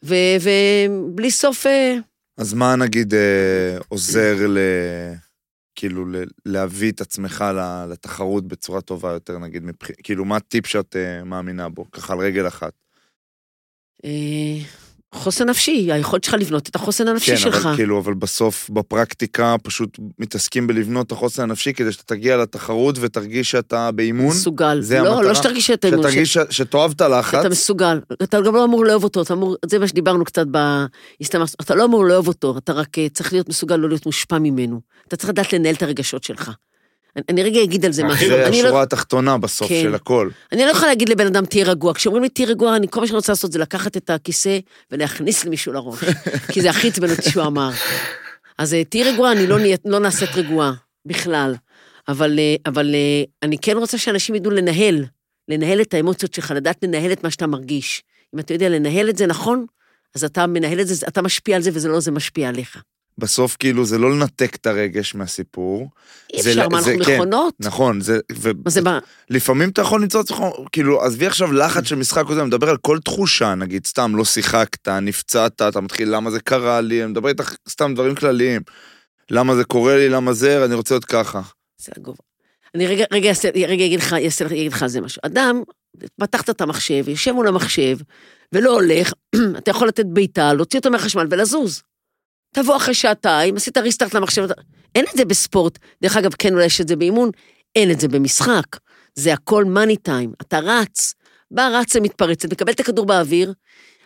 ו- 0.03 0.15
ובלי 0.41 1.31
סוף... 1.31 1.67
אה, 1.67 1.95
אז 2.37 2.53
מה 2.53 2.75
נגיד 2.75 3.13
אה, 3.13 3.19
עוזר 3.89 4.35
ל... 4.47 4.57
כאילו 5.81 6.05
להביא 6.45 6.91
את 6.91 7.01
עצמך 7.01 7.45
לתחרות 7.89 8.47
בצורה 8.47 8.81
טובה 8.81 9.11
יותר, 9.11 9.37
נגיד, 9.37 9.63
מבח... 9.63 9.87
כאילו, 10.03 10.25
מה 10.25 10.37
הטיפ 10.37 10.65
שאת 10.65 10.95
אה, 10.95 11.23
מאמינה 11.23 11.69
בו? 11.69 11.91
ככה 11.91 12.13
על 12.13 12.19
רגל 12.19 12.47
אחת. 12.47 12.73
חוסן 15.15 15.49
נפשי, 15.49 15.91
היכולת 15.91 16.23
שלך 16.23 16.33
לבנות 16.33 16.69
את 16.69 16.75
החוסן 16.75 17.07
הנפשי 17.07 17.31
כן, 17.31 17.37
שלך. 17.37 17.65
אבל 17.65 17.75
כאילו, 17.75 17.99
אבל 17.99 18.13
בסוף, 18.13 18.69
בפרקטיקה, 18.69 19.55
פשוט 19.63 19.97
מתעסקים 20.19 20.67
בלבנות 20.67 21.07
את 21.07 21.11
החוסן 21.11 21.43
הנפשי 21.43 21.73
כדי 21.73 21.91
שאתה 21.91 22.03
תגיע 22.03 22.37
לתחרות 22.37 22.95
ותרגיש 23.01 23.51
שאתה 23.51 23.91
באימון. 23.91 24.27
מסוגל. 24.27 24.81
זה 24.81 24.99
לא, 24.99 25.09
המטרה? 25.09 25.21
לא 25.23 25.33
שתרגיש 25.33 25.67
שאתה 25.67 25.87
אימון, 25.87 26.03
שתרגיש 26.03 26.33
ש... 26.33 26.37
שתאהב 26.49 26.91
את 26.91 27.01
הלחץ. 27.01 27.39
אתה 27.39 27.49
מסוגל. 27.49 27.99
אתה 28.23 28.41
גם 28.41 28.55
לא 28.55 28.63
אמור 28.63 28.85
לאהוב 28.85 29.03
אותו, 29.03 29.21
אתה 29.21 29.33
אמור, 29.33 29.55
זה 29.65 29.79
מה 29.79 29.87
שדיברנו 29.87 30.25
קצת 30.25 30.45
בהסתמכות, 30.47 31.55
אתה 31.61 31.75
לא 31.75 31.85
אמור 31.85 32.05
לאהוב 32.05 32.27
אותו, 32.27 32.57
אתה 32.57 32.73
רק 32.73 32.99
אה, 32.99 33.09
צריך 33.09 33.33
להיות 33.33 33.49
מסוגל 33.49 33.75
לא 33.75 33.89
להיות 33.89 34.05
מושפע 34.05 34.39
ממנו. 34.39 34.81
אתה 35.07 35.15
צריך 35.15 35.29
לדעת 35.29 35.53
לנהל 35.53 35.75
את 35.75 35.83
הרגשות 35.83 36.23
שלך. 36.23 36.51
אני, 37.29 37.43
רגע 37.43 37.63
אגיד 37.63 37.85
על 37.85 37.91
זה 37.91 38.03
משהו. 38.03 38.27
זה 38.27 38.47
אני 38.47 38.61
לא, 38.61 38.67
השורה 38.67 38.81
התחתונה 38.83 39.37
בסוף 39.37 39.67
כן. 39.69 39.81
של 39.83 39.95
הכל. 39.95 40.29
אני 40.51 40.65
לא 40.65 40.69
יכולה 40.71 40.87
להגיד 40.87 41.09
לבן 41.09 41.25
אדם, 41.27 41.45
תהיה 41.45 41.65
רגוע. 41.65 41.93
כשאומרים 41.93 42.23
לי, 42.23 42.29
תהיה 42.29 42.47
רגוע, 42.47 42.75
אני, 42.75 42.87
כל 42.89 42.99
מה 42.99 43.07
שאני 43.07 43.15
רוצה 43.15 43.31
לעשות 43.31 43.51
זה 43.51 43.59
לקחת 43.59 43.97
את 43.97 44.09
הכיסא 44.09 44.59
ולהכניס 44.91 45.45
למישהו 45.45 45.73
לראש. 45.73 45.99
כי 46.51 46.61
זה 46.61 46.69
הכי 46.69 46.87
עצבן 46.87 47.09
אותי 47.11 47.29
שהוא 47.29 47.43
אמר. 47.45 47.69
אז 48.57 48.73
אה, 48.73 48.83
תהיי 48.83 49.03
רגועה, 49.13 49.31
אני 49.31 49.47
לא, 49.47 49.59
נהיית- 49.59 49.81
לא 49.85 49.99
נעשית 49.99 50.29
רגועה, 50.35 50.73
בכלל. 51.05 51.55
אבל, 52.07 52.39
אה, 52.39 52.55
אבל 52.65 52.95
אה, 52.95 53.23
אני 53.43 53.57
כן 53.57 53.77
רוצה 53.77 53.97
שאנשים 53.97 54.35
ידעו 54.35 54.51
לנהל, 54.51 55.05
לנהל 55.47 55.81
את 55.81 55.93
האמוציות 55.93 56.33
שלך, 56.33 56.51
לדעת 56.55 56.77
לנהל 56.83 57.11
את 57.11 57.23
מה 57.23 57.31
שאתה 57.31 57.47
מרגיש. 57.47 58.03
אם 58.35 58.39
אתה 58.39 58.53
יודע 58.53 58.69
לנהל 58.69 59.09
את 59.09 59.17
זה 59.17 59.27
נכון, 59.27 59.65
אז 60.15 60.23
אתה 60.23 60.47
מנהל 60.47 60.79
את 60.81 60.87
זה, 60.87 61.05
אתה 61.07 61.21
משפיע 61.21 61.55
על 61.55 61.61
זה, 61.61 61.69
וזה 61.73 61.89
לא 61.89 61.99
זה 61.99 62.11
משפיע 62.11 62.49
עליך. 62.49 62.83
בסוף 63.21 63.55
כאילו 63.59 63.85
זה 63.85 63.97
לא 63.97 64.11
לנתק 64.11 64.55
את 64.55 64.67
הרגש 64.67 65.15
מהסיפור. 65.15 65.89
אי 66.33 66.41
זה 66.41 66.49
אפשר, 66.49 66.67
ל- 66.67 66.71
מה, 66.71 66.81
זה- 66.81 66.91
אנחנו 66.91 67.05
כן. 67.05 67.15
מכונות? 67.15 67.53
נכון, 67.59 68.01
זה... 68.01 68.19
ו- 68.31 68.51
מה 68.65 68.71
זה, 68.71 68.81
מה, 68.81 68.99
לפעמים 69.29 69.69
אתה 69.69 69.81
יכול 69.81 70.01
למצוא 70.01 70.21
את 70.21 70.25
עצמך, 70.25 70.37
כאילו, 70.71 71.01
עזבי 71.03 71.25
עכשיו 71.27 71.51
לחץ 71.51 71.83
של 71.85 71.95
משחק 71.95 72.23
קודם, 72.25 72.39
אני 72.39 72.47
מדבר 72.47 72.69
על 72.69 72.77
כל 72.77 72.99
תחושה, 73.05 73.55
נגיד, 73.55 73.85
סתם 73.85 74.15
לא 74.15 74.25
שיחקת, 74.25 74.87
נפצעת, 74.87 75.61
אתה 75.61 75.81
מתחיל, 75.81 76.15
למה 76.15 76.31
זה 76.31 76.39
קרה 76.39 76.81
לי, 76.81 77.03
אני 77.03 77.11
מדבר 77.11 77.29
איתך 77.29 77.55
סתם 77.69 77.91
דברים 77.95 78.15
כלליים. 78.15 78.61
למה 79.31 79.55
זה 79.55 79.63
קורה 79.63 79.97
לי, 79.97 80.09
למה 80.09 80.33
זה, 80.33 80.65
אני 80.65 80.75
רוצה 80.75 80.93
להיות 80.95 81.05
ככה. 81.05 81.41
זה 81.81 81.91
הגובה. 81.97 82.17
אני 82.75 82.87
רגע, 82.87 83.05
רגע, 83.13 83.31
רגע 83.67 83.85
אגיד 83.85 83.99
לך, 83.99 84.13
אגיד 84.51 84.71
לך 84.73 84.83
על 84.83 84.89
זה 84.89 85.01
משהו. 85.01 85.19
אדם, 85.25 85.61
פתחת 86.21 86.49
את 86.49 86.61
המחשב, 86.61 87.09
יושב 87.09 87.31
מול 87.31 87.47
המחשב, 87.47 87.97
ולא 88.53 88.73
הולך, 88.73 89.13
אתה 89.57 89.71
יכול 89.71 89.87
לתת 89.87 90.05
בעיטה, 90.05 90.53
להוציא 90.53 90.79
אותו 90.79 90.91
מהחשמל 90.91 91.27
ולזוז. 91.31 91.81
תבוא 92.53 92.75
אחרי 92.75 92.93
שעתיים, 92.93 93.55
עשית 93.55 93.77
ריסטארט 93.77 94.13
למחשב, 94.13 94.47
אין 94.95 95.05
את 95.11 95.17
זה 95.17 95.25
בספורט. 95.25 95.79
דרך 96.01 96.17
אגב, 96.17 96.31
כן 96.39 96.53
אולי 96.53 96.65
יש 96.65 96.81
את 96.81 96.87
זה 96.87 96.95
באימון, 96.95 97.31
אין 97.75 97.91
את 97.91 97.99
זה 97.99 98.07
במשחק. 98.07 98.65
זה 99.15 99.33
הכל 99.33 99.65
מאני 99.65 99.97
טיים. 99.97 100.33
אתה 100.41 100.59
רץ, 100.59 101.13
בא, 101.51 101.67
רץ 101.67 101.95
למתפרצת, 101.95 102.51
מקבל 102.51 102.71
את 102.71 102.79
הכדור 102.79 103.05
באוויר, 103.05 103.53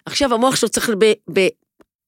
עכשיו 0.06 0.34
המוח 0.34 0.56
שלו 0.56 0.70
צריך 0.70 0.89
ב... 1.00 1.14
ב 1.34 1.48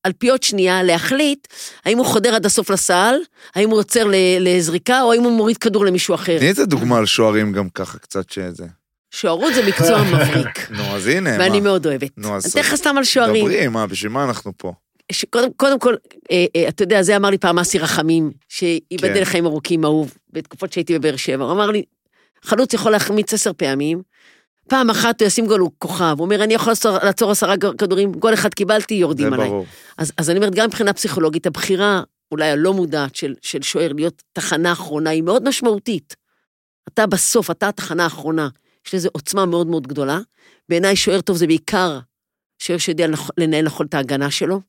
אלפיות 0.06 0.44
שנייה 0.44 0.84
להחליט 0.84 1.48
האם 1.86 1.98
הוא 1.98 2.06
חודר 2.06 2.36
עד 2.36 2.46
הסוף 2.46 2.70
לסל, 2.70 3.16
האם 3.56 3.70
הוא 3.70 3.80
עוצר 3.80 4.08
לזריקה, 4.40 5.02
או 5.02 5.12
האם 5.12 5.24
הוא 5.24 5.32
מוריד 5.32 5.58
כדור 5.58 5.86
למישהו 5.86 6.16
אחר. 6.16 6.38
תני 6.38 6.50
איזה 6.50 6.66
דוגמה 6.66 6.98
על 6.98 7.06
שוערים 7.06 7.52
גם 7.52 7.70
ככה, 7.70 8.00
קצת 8.00 8.30
שזה. 8.30 8.66
שוערות 9.12 9.54
זה 9.54 9.68
מקצוע 9.68 10.04
מבריק, 10.12 10.72
נו, 10.72 10.84
אז 10.84 11.08
הנה, 11.08 11.30
ואני 11.40 11.60
מה? 11.60 11.64
מאוד 11.64 11.86
אוהבת. 11.86 12.12
נו, 12.18 12.36
אז 12.36 12.46
אני 12.46 12.52
אתן 12.52 12.60
לך 12.60 12.76
סתם 12.76 12.98
על 12.98 13.04
שוערים. 13.04 13.46
דברי, 13.46 13.68
מה, 13.68 13.88
בשביל 13.88 14.12
מה 14.12 14.24
אנחנו 14.24 14.52
פה? 14.58 14.74
ש- 15.12 15.26
קודם, 15.58 15.80
כל, 15.80 15.95
אה, 16.32 16.45
אה, 16.55 16.68
אתה 16.68 16.84
יודע, 16.84 17.01
זה 17.01 17.16
אמר 17.16 17.30
לי 17.30 17.38
פעם 17.38 17.60
אסי 17.60 17.80
רחמים, 17.80 18.32
שייבדל 18.49 19.14
כן. 19.14 19.22
לחיים 19.22 19.45
ארוכים, 19.45 19.86
אהוב, 19.86 20.14
בתקופות 20.30 20.74
שהייתי 20.74 20.99
בבאר 20.99 21.16
שבע. 21.16 21.43
הוא 21.43 21.51
אמר 21.51 21.72
לי, 21.72 21.84
חלוץ 22.43 22.74
יכול 22.74 22.91
להחמיץ 22.91 23.34
עשר 23.34 23.51
פעמים, 23.58 24.01
פעם 24.70 24.89
אחת 24.89 25.22
הוא 25.22 25.28
ישים 25.28 25.47
גול, 25.47 25.60
הוא 25.60 25.72
כוכב. 25.78 26.16
הוא 26.18 26.26
אומר, 26.26 26.43
אני 26.43 26.53
יכול 26.53 26.72
לעצור, 26.72 26.97
לעצור 27.03 27.32
עשרה 27.32 27.55
כדורים, 27.78 28.12
גול 28.12 28.34
אחד 28.34 28.53
קיבלתי, 28.53 28.93
יורדים 28.93 29.34
עליי. 29.34 29.49
אז, 29.97 30.12
אז 30.18 30.30
אני 30.30 30.38
אומרת, 30.38 30.55
גם 30.55 30.66
מבחינה 30.68 30.93
פסיכולוגית, 30.93 31.47
הבחירה, 31.47 32.01
אולי 32.32 32.49
הלא 32.49 32.74
מודעת 32.74 33.16
של, 33.16 33.36
של 33.41 33.62
שוער 33.62 33.93
להיות 33.93 34.24
תחנה 34.34 34.72
אחרונה, 34.72 35.10
היא 35.10 35.24
מאוד 35.24 35.47
משמעותית. 35.49 36.16
אתה 36.88 37.08
בסוף, 37.08 37.51
אתה 37.51 37.68
התחנה 37.68 38.03
האחרונה. 38.03 38.49
יש 38.88 38.95
לזה 38.95 39.10
עוצמה 39.12 39.45
מאוד 39.45 39.68
מאוד 39.68 39.88
גדולה. 39.88 40.20
בעיניי 40.70 40.95
שוער 40.95 41.22
טוב 41.22 41.38
זה 41.38 41.47
בעיקר 41.47 41.99
שוער 42.60 42.78
שיודע 42.78 43.05
לנהל 43.38 43.66
נכון 43.66 43.86
את 43.86 43.93
ההגנה 43.93 44.32
שלו, 44.32 44.62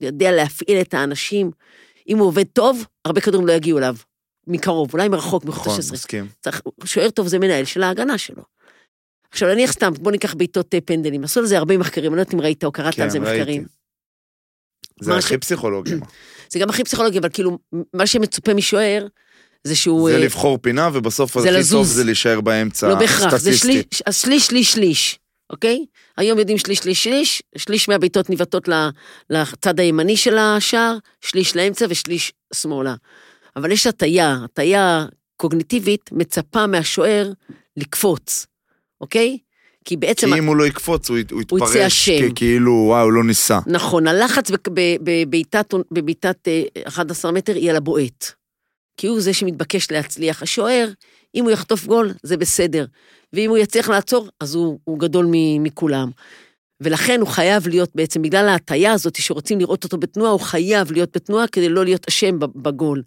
יודע 0.00 0.32
להפעיל 0.32 0.80
את 0.80 0.94
האנשים. 0.94 1.50
אם 2.08 2.18
הוא 2.18 2.26
עובד 2.26 2.44
טוב, 2.52 2.84
הרבה 3.04 3.20
כדורים 3.20 3.46
לא 3.46 3.52
יגיעו 3.52 3.78
אליו. 3.78 3.96
מקרוב, 4.46 4.92
אולי 4.92 5.08
מרחוק, 5.08 5.44
מחוץ 5.44 5.66
נכון, 5.66 5.78
ל-16. 5.80 5.92
מסכים. 5.92 6.28
צריך, 6.40 6.62
שוער 6.84 7.10
טוב 7.10 7.28
זה 7.28 7.38
מנהל 7.38 7.64
של 7.64 7.82
ההגנה 7.82 8.18
שלו. 8.18 8.42
עכשיו 9.30 9.48
נניח 9.48 9.72
סתם, 9.72 9.92
בוא 10.00 10.12
ניקח 10.12 10.34
בעיטות 10.34 10.74
אה, 10.74 10.80
פנדלים, 10.80 11.24
עשו 11.24 11.40
על 11.40 11.46
זה 11.46 11.58
הרבה 11.58 11.78
מחקרים, 11.78 12.12
אני 12.12 12.16
לא 12.16 12.20
יודעת 12.20 12.34
אם 12.34 12.40
ראית 12.40 12.64
או 12.64 12.72
קראת 12.72 12.94
כן, 12.94 13.02
על 13.02 13.10
זה 13.10 13.18
ראיתי. 13.18 13.38
מחקרים. 13.40 13.64
זה 15.00 15.16
הכי 15.16 15.34
ש- 15.34 15.36
פסיכולוגי. 15.36 15.94
זה 16.52 16.58
גם 16.58 16.70
הכי 16.70 16.84
פסיכולוגי, 16.84 17.18
אבל 17.18 17.28
כאילו, 17.32 17.58
מה 17.94 18.06
שמצופה 18.06 18.54
משוער, 18.54 19.06
זה 19.64 19.76
שהוא... 19.76 20.10
זה 20.10 20.16
אה, 20.16 20.20
לבחור 20.24 20.58
פינה, 20.58 20.90
ובסוף 20.92 21.36
הכי 21.36 21.48
טוב. 21.70 21.86
זה 21.86 22.04
להישאר 22.04 22.40
באמצע, 22.40 22.88
לא 22.88 22.94
בהכרח, 22.94 23.36
זה 23.36 23.56
שליש, 23.56 23.84
שליש, 24.10 24.72
שליש, 24.72 25.18
אוקיי? 25.52 25.84
היום 26.16 26.38
יודעים 26.38 26.58
שליש, 26.58 26.78
שליש, 26.78 27.04
שליש, 27.04 27.42
שליש 27.56 27.88
מהבעיטות 27.88 28.30
ניבטות 28.30 28.68
ל- 28.68 28.88
לצד 29.30 29.80
הימני 29.80 30.16
של 30.16 30.38
השער, 30.38 30.96
שליש 31.20 31.56
לאמצע 31.56 31.86
ושליש 31.88 32.32
שמאלה. 32.54 32.94
אבל 33.56 33.72
יש 33.72 33.86
הטיה, 33.86 34.38
הטיה 34.44 35.06
קוגניטיבית 35.36 36.10
מצפה 36.12 36.66
מהשוער 36.66 37.32
לקפוץ, 37.76 38.46
אוקיי? 39.00 39.38
כי 39.84 39.96
בעצם... 39.96 40.32
כי 40.32 40.38
אם 40.38 40.46
הוא 40.46 40.56
לא 40.56 40.66
יקפוץ, 40.66 41.10
הוא 41.10 41.18
הוא 41.30 41.42
הוא 41.50 41.58
יצא 41.58 41.64
יתפרש 41.64 41.76
אשם. 41.86 42.34
כאילו, 42.34 42.72
וואו, 42.72 43.10
לא 43.10 43.24
ניסה. 43.24 43.58
נכון, 43.66 44.06
הלחץ 44.06 44.50
בבעיטת 45.02 45.74
בבעיטת, 45.90 46.48
אה, 46.48 46.62
11 46.88 47.32
מטר 47.32 47.54
היא 47.54 47.70
על 47.70 47.76
הבועט. 47.76 48.32
כי 48.96 49.06
הוא 49.06 49.20
זה 49.20 49.34
שמתבקש 49.34 49.90
להצליח. 49.90 50.42
השוער, 50.42 50.88
אם 51.34 51.44
הוא 51.44 51.50
יחטוף 51.50 51.86
גול, 51.86 52.12
זה 52.22 52.36
בסדר. 52.36 52.86
ואם 53.32 53.50
הוא 53.50 53.58
יצליח 53.58 53.88
לעצור, 53.88 54.28
אז 54.40 54.54
הוא, 54.54 54.78
הוא 54.84 54.98
גדול 54.98 55.26
מכולם. 55.60 56.10
ולכן 56.80 57.20
הוא 57.20 57.28
חייב 57.28 57.68
להיות 57.68 57.90
בעצם, 57.94 58.22
בגלל 58.22 58.48
ההטייה 58.48 58.92
הזאת 58.92 59.16
שרוצים 59.16 59.58
לראות 59.58 59.84
אותו 59.84 59.98
בתנועה, 59.98 60.30
הוא 60.30 60.40
חייב 60.40 60.92
להיות 60.92 61.16
בתנועה 61.16 61.46
כדי 61.46 61.68
לא 61.68 61.84
להיות 61.84 62.08
אשם 62.08 62.38
בגול. 62.38 63.02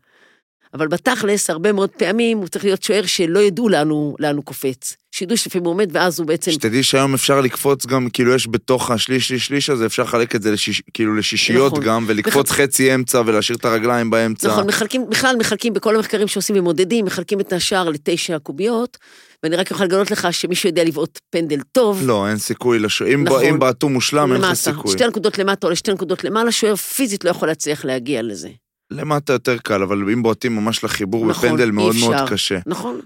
אבל 0.74 0.88
בתכלס, 0.88 1.50
הרבה 1.50 1.72
מאוד 1.72 1.90
פעמים 1.90 2.38
הוא 2.38 2.48
צריך 2.48 2.66
להיות 2.66 2.84
שוער 2.84 3.06
שלא 3.06 3.40
ידעו 3.40 3.70
לאן 3.70 3.90
הוא, 3.90 4.16
לאן 4.20 4.36
הוא 4.36 4.44
קופץ. 4.44 4.96
שידעו 5.16 5.38
שלפעמים 5.38 5.66
הוא 5.66 5.74
עומד, 5.74 5.90
ואז 5.92 6.20
הוא 6.20 6.28
בעצם... 6.28 6.52
שתדעי 6.52 6.84
שהיום 6.84 7.14
אפשר 7.14 7.42
לקפוץ 7.42 7.86
גם, 7.86 8.10
כאילו 8.10 8.34
יש 8.34 8.48
בתוך 8.48 8.92
השליש 8.92 9.28
שליש 9.28 9.46
שליש 9.46 9.70
הזה, 9.70 9.86
אפשר 9.86 10.04
לחלק 10.04 10.36
את 10.36 10.42
זה 10.42 10.52
לשיש, 10.52 10.82
כאילו 10.94 11.16
לשישיות 11.16 11.72
נכון. 11.72 11.84
גם, 11.84 12.06
ולקפוץ 12.08 12.52
חצי 12.52 12.96
אמצע 12.96 13.22
ולהשאיר 13.26 13.58
את 13.58 13.66
הרגליים 13.66 14.10
באמצע. 14.10 14.48
נכון, 14.48 14.68
מחלקים, 14.68 15.10
בכלל 15.10 15.36
מחלקים 15.40 15.74
בכל 15.74 15.96
המחקרים 15.96 16.28
שעושים 16.28 16.56
ומודדים, 16.60 17.06
מחלקים 17.06 17.40
את 17.40 17.54
השער 17.54 17.90
לתשע 17.90 18.40
קוביות, 18.40 18.98
ואני 19.44 19.56
רק 19.56 19.72
יכול 19.72 19.86
לגלות 19.86 20.12
לך 20.12 20.28
שמישהו 20.32 20.70
יודע 20.70 20.84
לבעוט 20.84 21.20
פנדל 21.30 21.60
טוב. 21.72 22.02
לא, 22.06 22.28
אין 22.28 22.38
סיכוי, 22.38 22.80
לש... 22.80 23.02
אם, 23.02 23.24
נכון. 23.24 23.44
אם 23.44 23.60
בעטו 23.60 23.90
מושלם, 23.90 24.34
אין 24.34 24.42
לך 24.42 24.48
למטה. 24.48 24.56
סיכוי. 24.56 24.92
שתי 24.92 25.08
נקודות 25.08 25.38
למטה 25.38 25.68
או 25.68 25.72
לשתי 25.72 25.94
נקודות 25.94 26.24
למעלה, 26.24 26.52
שוער 26.52 26.76
פיזית 26.76 27.26
לא 27.26 27.30
יכול 27.30 27.48
להצליח 27.48 27.86
להגיע 27.86 28.22
לזה. 28.22 28.50
למטה 28.92 29.34
יותר 29.34 29.58
קל, 29.58 29.84
אבל 29.84 30.10
אם 30.14 30.24
בועטים 30.24 30.56
ממש 30.56 30.84
לחיבור 30.84 31.28
נכון, 31.28 31.50
בפנדל, 31.50 31.72
מאוד 31.72 31.96
מאוד 32.00 32.14
אפשר. 32.14 32.28
קשה. 32.28 32.60
נכון. 32.66 33.00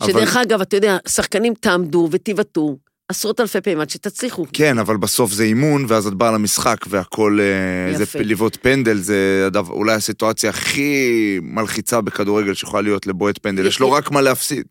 אבל- 0.00 0.10
שדרך 0.12 0.36
אגב, 0.36 0.60
אתה 0.60 0.76
יודע, 0.76 0.96
שחקנים 1.08 1.54
תעמדו 1.60 2.08
ותיבטאו 2.12 2.78
עשרות 3.08 3.40
אלפי 3.40 3.60
פעמים 3.60 3.80
עד 3.80 3.90
שתצליחו. 3.90 4.46
כן, 4.52 4.78
אבל 4.78 4.96
בסוף 4.96 5.32
זה 5.32 5.42
אימון, 5.44 5.84
ואז 5.88 6.06
את 6.06 6.14
באה 6.14 6.32
למשחק, 6.32 6.78
והכל... 6.88 7.38
אה, 7.40 7.96
זה 7.96 8.02
יפה. 8.02 8.18
פ- 8.18 8.22
לבעוט 8.22 8.56
פנדל, 8.62 8.96
זה 8.98 9.44
הדבר, 9.46 9.72
אולי 9.72 9.94
הסיטואציה 9.94 10.50
הכי 10.50 11.08
מלחיצה 11.42 12.00
בכדורגל 12.00 12.54
שיכולה 12.54 12.82
להיות 12.82 13.06
לבועט 13.06 13.38
פנדל. 13.42 13.66
יש 13.66 13.80
לו 13.80 13.92
רק 13.92 14.10
מה 14.10 14.20
להפסיד. 14.20 14.66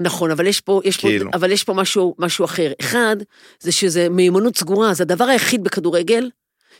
נכון, 0.00 0.30
אבל 0.30 0.46
יש 0.46 0.60
פה, 0.60 0.80
יש 0.84 0.96
פה, 0.96 1.08
כאילו. 1.08 1.30
אבל 1.34 1.52
יש 1.52 1.64
פה 1.64 1.74
משהו, 1.74 2.14
משהו 2.18 2.44
אחר. 2.44 2.72
אחד, 2.80 3.16
זה 3.60 3.72
שזה 3.72 4.08
מיומנות 4.10 4.56
סגורה, 4.58 4.94
זה 4.94 5.02
הדבר 5.02 5.24
היחיד 5.24 5.64
בכדורגל, 5.64 6.30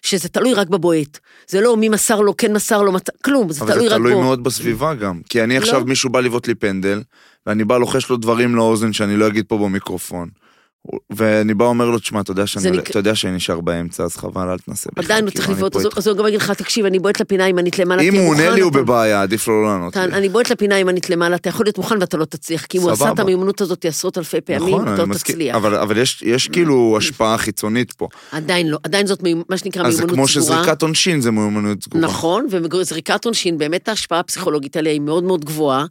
שזה 0.02 0.28
תלוי 0.28 0.54
רק 0.54 0.68
בבועט. 0.68 1.18
זה 1.48 1.60
לא 1.60 1.76
מי 1.76 1.88
מסר 1.88 2.20
לו, 2.20 2.36
כן 2.36 2.52
מסר 2.52 2.82
לו, 2.82 2.92
מצ... 2.92 3.02
כלום, 3.24 3.52
זה 3.52 3.64
אבל 3.64 3.72
תלוי 3.74 3.88
זה 3.88 3.94
רק 3.94 4.00
תלוי 4.00 4.12
בו. 4.14 4.20
מאוד 4.22 4.44
בסביבה 4.44 4.94
גם. 4.94 5.20
כי 5.28 5.44
אני 5.44 5.56
עכשיו, 5.56 5.80
לא. 5.80 5.86
מישהו 5.86 6.10
בא 6.10 6.20
לבעוט 6.20 6.48
לי 6.48 6.54
פנדל, 6.54 7.02
ואני 7.46 7.64
בא 7.64 7.78
לוחש 7.78 8.10
לו 8.10 8.16
דברים 8.16 8.54
לאוזן 8.54 8.92
שאני 8.92 9.16
לא 9.16 9.26
אגיד 9.26 9.44
פה 9.48 9.58
במיקרופון. 9.58 10.28
ואני 11.12 11.54
בא 11.54 11.64
אומר 11.64 11.90
לו, 11.90 11.98
תשמע, 11.98 12.20
אתה 12.20 12.30
יודע 12.30 12.46
שאני 12.46 12.68
עולה- 12.68 12.82
נק- 12.82 12.90
אתה 12.90 12.98
יודע 12.98 13.14
שאני 13.14 13.36
נשאר 13.36 13.60
באמצע, 13.60 14.04
אז 14.04 14.16
חבל, 14.16 14.48
אל 14.48 14.58
תנסה 14.58 14.90
בכלל. 14.92 15.04
עדיין 15.04 15.24
הוא 15.24 15.30
כאילו, 15.30 15.44
צריך 15.44 15.48
אני 15.48 15.56
לבעוט, 15.66 15.98
אז 15.98 16.06
הוא 16.06 16.16
גם 16.18 16.26
יגיד 16.28 16.40
לך, 16.40 16.50
תקשיב, 16.50 16.84
אני 16.86 16.98
בועט 16.98 17.20
לפינה 17.20 17.48
ימנית 17.48 17.78
למעלה, 17.78 18.02
אם 18.02 18.14
הוא 18.14 18.28
עונה 18.28 18.50
לי, 18.50 18.60
הוא 18.60 18.70
אתה- 18.70 18.78
בבעיה, 18.78 19.22
עדיף 19.22 19.48
לו 19.48 19.62
לא 19.62 19.68
לענות 19.68 19.92
אתה- 19.92 20.06
לי. 20.06 20.12
אני 20.14 20.28
בועט 20.28 20.50
לפינה 20.50 20.78
ימנית 20.78 21.10
למעלה, 21.10 21.36
אתה 21.36 21.48
יכול 21.48 21.66
להיות 21.66 21.78
מוכן 21.78 21.96
ואתה 22.00 22.16
לא 22.16 22.24
תצליח, 22.24 22.64
כי 22.66 22.78
אם 22.78 22.82
הוא 22.82 22.90
עשה 22.90 23.12
את. 23.12 23.18
המיומנות 23.18 23.60
הזאת 23.60 23.84
עשרות 23.84 24.18
אלפי 24.18 24.40
פעמים, 24.40 24.62
נכון, 24.74 24.94
אתה 24.94 25.02
אני 25.02 25.10
לא. 25.10 25.14
תצליח. 25.14 25.56
אבל 25.56 25.98
יש- 26.22 26.48
כאילו 26.48 26.94
השפעה 26.98 27.38
חיצונית 27.38 27.92
פה. 27.92 28.08
עדיין 28.32 28.68
לא, 28.68 28.78
עדיין 28.82 29.06
זאת 29.06 29.20
מה 29.48 29.56
שנקרא 29.58 29.86
אז 29.86 29.94
זה 29.94 29.98
מיומנות 30.06 30.16
כמו 30.16 30.28
סגורה. 30.28 30.62
שזריקת 30.62 30.82
עונשין 30.82 31.20
זה 31.20 31.30
מיומנות 31.30 31.82
סגורה. 31.82 32.04
נכון, 32.04 32.46
וזריקת 32.50 33.24
עונשין, 33.24 33.58
באמת 33.58 33.88
ההשפעה 33.88 34.20
הפסיכולוגית 34.20 34.76
עליה 34.76 34.92
היא 34.92 35.00
מאוד 35.00 35.24
מאוד 35.24 35.44
גבוהה, 35.44 35.84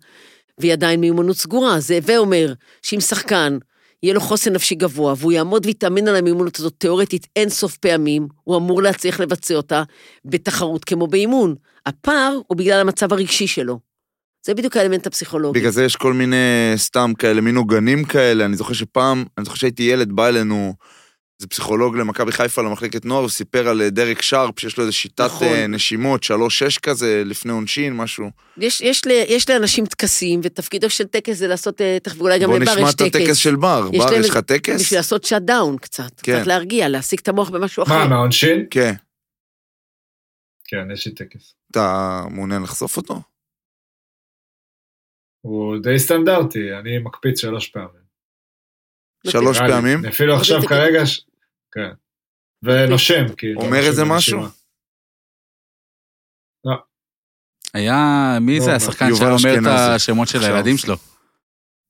והיא 0.58 0.74
עדיין 0.74 1.02
מיומנות 1.02 1.38
סגורה. 1.38 1.80
זה 1.80 1.96
הווה 1.96 2.18
אומר 2.18 2.54
שאם 2.82 3.00
שחקן, 3.00 3.58
יהיה 4.04 4.14
לו 4.14 4.22
חוסן 4.22 4.54
נפשי 4.54 4.76
גבוה, 4.76 5.14
והוא 5.18 5.32
יעמוד 5.32 5.66
ויתאמן 5.66 6.08
על 6.08 6.16
המיומנות 6.16 6.60
הזאת 6.60 6.74
תיאורטית 6.78 7.28
אין 7.36 7.50
סוף 7.50 7.78
פעמים, 7.78 8.28
הוא 8.44 8.58
אמור 8.58 8.82
להצליח 8.82 9.20
לבצע 9.20 9.56
אותה 9.56 9.84
בתחרות 10.26 10.86
כמו 10.86 11.08
באימון. 11.08 11.56
הפער 11.86 12.40
הוא 12.48 12.58
בגלל 12.58 12.80
המצב 12.80 13.14
הרגשי 13.14 13.48
שלו. 13.48 13.80
זה 14.46 14.54
בדיוק 14.54 14.78
האלמנט 14.78 15.08
הפסיכולוגי. 15.08 15.60
בגלל 15.60 15.72
זה 15.72 15.84
יש 15.84 15.96
כל 15.96 16.14
מיני 16.14 16.74
סתם 16.76 17.12
כאלה, 17.18 17.42
מין 17.42 17.56
עוגנים 17.56 18.04
כאלה. 18.06 18.46
אני 18.46 18.56
זוכר 18.56 18.74
שפעם, 18.74 19.26
אני 19.38 19.46
זוכר 19.46 19.56
שהייתי 19.56 19.84
ילד, 19.84 20.12
בא 20.12 20.28
אלינו 20.28 20.74
איזה 21.44 21.50
פסיכולוג 21.50 21.98
למכבי 21.98 22.32
חיפה 22.32 22.62
למחלקת 22.62 23.06
נוער, 23.06 23.22
הוא 23.22 23.30
סיפר 23.30 23.68
על 23.68 23.82
אה, 23.82 23.90
דרק 23.90 24.22
שרפ, 24.22 24.60
שיש 24.60 24.78
לו 24.78 24.82
איזה 24.84 24.92
שיטת 24.92 25.26
נכון. 25.26 25.48
אה, 25.48 25.68
נשימות, 25.68 26.24
שלוש-שש 26.24 26.78
כזה, 26.78 27.24
לפני 27.26 27.52
עונשין, 27.52 27.96
משהו. 27.96 28.32
יש, 28.58 28.82
יש, 28.82 29.02
יש 29.28 29.50
לאנשים 29.50 29.86
טקסים, 29.86 30.40
ותפקידו 30.44 30.90
של 30.90 31.08
טקס 31.08 31.34
זה 31.34 31.48
לעשות, 31.48 31.82
אה, 31.82 31.98
תכף 32.04 32.22
אולי 32.22 32.40
גם 32.40 32.50
בוא 32.50 32.60
לבר 32.60 32.72
נשמע 32.74 32.90
יש 32.90 32.96
את 32.96 33.02
הטקס 33.02 33.36
של 33.36 33.56
בר. 33.56 33.90
יש 33.94 34.00
בר, 34.06 34.14
יש 34.14 34.30
לך 34.30 34.38
טקס? 34.38 34.82
בשביל 34.82 35.00
לעשות 35.00 35.24
shut 35.24 35.42
down 35.42 35.78
קצת. 35.78 36.22
כן. 36.22 36.38
קצת 36.40 36.48
להרגיע, 36.48 36.90
להעסיק 36.90 37.20
את 37.20 37.28
המוח 37.28 37.50
במשהו 37.50 37.84
אחר. 37.84 37.98
מה, 37.98 38.08
מהעונשין? 38.08 38.66
כן. 38.72 38.94
כן, 40.66 40.92
יש 40.94 41.08
לי 41.08 41.14
טקס. 41.14 41.56
אתה 41.72 42.22
מעוניין 42.30 42.62
לחשוף 42.62 42.98
אותו? 42.98 43.22
הוא 45.42 45.78
די 45.78 46.00
סטנדרטי, 46.00 46.74
אני 46.80 47.00
מקפיץ 47.00 47.42
שלוש 47.42 47.68
פעמים. 47.68 48.04
שלוש. 49.28 49.58
פעמים? 49.58 50.06
אפילו 50.06 50.36
עכשיו 50.36 50.62
זה- 50.62 50.68
כרגע... 50.68 51.04
כן. 51.74 51.90
ונושם, 52.64 53.36
כאילו. 53.38 53.62
אומר 53.62 53.80
איזה. 53.80 54.04
משהו? 54.06 54.42
היה, 57.74 58.38
מי 58.42 58.60
לא, 58.60 58.66
זה 58.66 58.70
מה, 58.70 58.76
השחקן 58.76 59.08
יובל 59.10 59.38
שהיה 59.38 59.58
אומר 59.58 59.72
את. 59.72 59.80
השמות 59.80 60.28
של. 60.28 60.44
הילדים 60.44 60.78
שלו? 60.78 60.96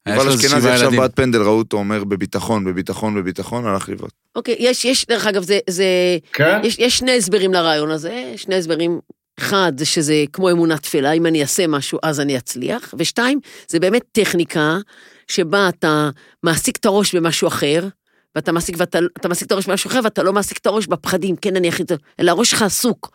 יובל 0.08 0.30
אשכנזי 0.30 0.70
עכשיו. 0.70 0.92
בעט 0.92 1.16
פנדל, 1.16 1.42
ראו 1.42 1.58
אותו 1.58 1.78
אומר 1.78 2.04
בביטחון, 2.04 2.66
בביטחון, 2.66 3.16
בביטחון, 3.16 3.66
הלך 3.66 3.90
לבעוט. 3.90 4.14
אוקיי, 4.36 4.56
יש, 4.60 4.86
יש, 4.86 5.06
דרך 5.06 5.28
אגב, 5.28 5.44
זה, 5.44 5.60
זה, 5.70 6.18
כן? 6.34 6.62
יש, 6.64 6.80
יש 6.80 6.98
שני 6.98 7.18
הסברים 7.18 7.54
לרעיון 7.54 7.92
הזה, 7.92 8.34
שני 8.36 8.56
הסברים. 8.56 9.00
אחד, 9.40 9.74
זה 9.78 9.86
שזה 9.86 10.24
כמו 10.34 10.52
אמונת 10.52 10.82
תפילה, 10.82 11.12
אם 11.12 11.26
אני 11.26 11.42
אעשה 11.42 11.68
משהו, 11.68 12.00
אז 12.04 12.20
אני 12.20 12.38
אצליח. 12.38 12.94
ושתיים, 12.98 13.40
זה 13.68 13.80
באמת 13.80 14.04
טכניקה 14.12 14.78
שבה 15.28 15.70
אתה 15.70 16.10
מעסיק 16.44 16.78
את 16.78 16.86
הראש 16.86 17.16
במשהו 17.16 17.48
אחר, 17.48 17.88
ואתה 18.36 18.52
מעסיק, 18.52 18.76
ואתה, 18.80 19.00
אתה 19.18 19.28
מעסיק 19.28 19.48
את 19.48 19.52
הראש 19.52 19.68
במשהו 19.70 19.88
אחר, 19.90 20.00
ואתה 20.04 20.24
לא 20.24 20.34
מעסיק 20.34 20.58
את 20.58 20.66
הראש 20.66 20.88
בפחדים, 20.88 21.36
כן, 21.36 21.56
אני 21.56 21.68
הכי 21.68 21.84
טוב, 21.86 21.98
אלא 22.20 22.32
הראש 22.32 22.52
שלך 22.52 22.62
עסוק. 22.62 23.10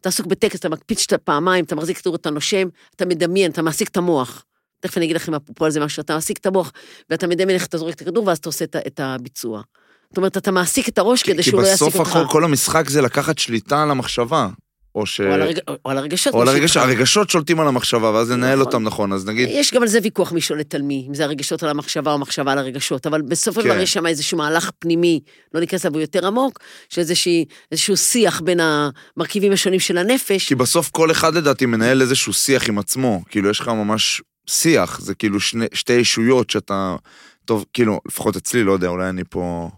אתה 0.00 0.08
עסוק 0.08 0.26
בטקס, 0.26 0.58
אתה 0.60 0.68
מקפיץ 0.68 0.98
שאתה 1.00 1.18
פעמיים, 1.18 1.64
אתה 1.64 1.74
מחזיק 1.74 2.00
את 2.00 2.06
אתה 2.14 2.30
נושם, 2.30 2.68
אתה 2.96 3.06
מדמיין, 3.06 3.50
אתה 3.50 3.62
מעסיק 3.62 3.88
את 3.88 3.96
המוח. 3.96 4.44
תכף 4.80 4.96
אני 4.96 5.04
אגיד 5.04 5.16
לכם 5.16 5.34
אפרופו 5.34 5.64
על 5.64 5.70
זה 5.70 5.80
משהו, 5.80 6.00
אתה 6.00 6.14
מעסיק 6.14 6.38
את 6.38 6.46
המוח, 6.46 6.72
ואתה 7.10 7.26
מדמיין 7.26 7.50
איך 7.58 7.66
אתה 7.66 7.78
זורק 7.78 7.94
את 7.94 8.00
הכדור, 8.00 8.26
ואז 8.26 8.38
אתה 8.38 8.48
עושה 8.48 8.64
את, 8.64 9.00
הביצוע. 9.00 9.62
זאת 10.10 10.16
אומרת, 10.16 10.36
אתה 10.36 10.50
מעסיק 10.50 10.88
את 10.88 10.98
הראש 10.98 11.22
כדי 11.22 11.36
כי 11.42 11.50
שהוא 11.50 11.62
לא 11.62 11.66
יעסיק 11.66 11.88
בסוף 11.88 11.96
אותך. 12.00 12.16
הכל- 12.16 12.32
כל 12.32 12.44
המשחק 12.44 12.88
זה 12.88 13.02
לקחת 13.02 13.38
שליטה 13.38 13.82
על 13.82 13.90
המחשבה. 13.90 14.48
או 14.94 15.06
ש... 15.06 15.20
או 15.20 15.32
על, 15.32 15.42
הרג... 15.42 15.58
או 15.84 15.90
על 15.90 15.98
הרגשות. 15.98 16.34
או 16.34 16.42
על 16.42 16.48
הרגש... 16.48 16.76
הרגשות 16.76 17.30
שולטים 17.30 17.60
על 17.60 17.68
המחשבה, 17.68 18.10
ואז 18.10 18.30
לנהל 18.30 18.58
נכון. 18.58 18.66
אותם 18.66 18.82
נכון. 18.82 19.12
אז 19.12 19.26
נגיד, 19.26 19.48
יש 19.52 19.74
גם 19.74 19.82
על 19.82 19.88
זה 19.88 19.98
ויכוח 20.02 20.32
מי 20.32 20.40
שולט 20.40 20.74
על 20.74 20.82
מי, 20.82 21.04
אם 21.08 21.14
זה 21.14 21.24
הרגשות 21.24 21.62
על 21.62 21.70
המחשבה 21.70 22.10
או 22.10 22.16
המחשבה 22.16 22.52
על 22.52 22.58
הרגשות, 22.58 23.06
אבל 23.06 23.22
בסופו 23.22 23.60
של 23.60 23.68
כן. 23.68 23.74
דבר 23.74 23.82
יש 23.82 23.92
שם 23.92 24.06
איזשהו 24.06 24.38
מהלך 24.38 24.70
פנימי, 24.78 25.20
לא 25.54 25.60
ניכנס 25.60 25.86
אליו 25.86 26.00
יותר 26.00 26.26
עמוק, 26.26 26.58
של 26.88 27.00
איזושהי- 27.00 27.44
איזשהו 27.72 27.96
שיח 27.96 28.40
בין 28.40 28.60
המרכיבים 28.60 29.52
השונים 29.52 29.80
של 29.80 29.98
הנפש. 29.98 30.48
כי 30.48 30.54
בסוף 30.54 30.90
כל 30.90 31.10
אחד 31.10 31.34
לדעתי 31.34 31.66
מנהל 31.66 32.02
איזשהו 32.02 32.32
שיח 32.32 32.68
עם 32.68 32.78
עצמו. 32.78 33.22
כאילו, 33.28 33.50
יש 33.50 33.60
לך 33.60 33.68
ממש 33.68 34.22
שיח, 34.46 35.00
זה 35.00 35.14
כאילו 35.14 35.40
שני, 35.40 35.66
שתי 35.72 35.92
ישויות 35.92 36.50
שאתה... 36.50 36.96
טוב, 37.44 37.64
כאילו, 37.72 38.00
לפחות 38.08 38.36
אצלי, 38.36 38.64
לא 38.64 38.72
יודע, 38.72 38.88
אולי 38.88 39.08
אני 39.08 39.22
פה... 39.30 39.70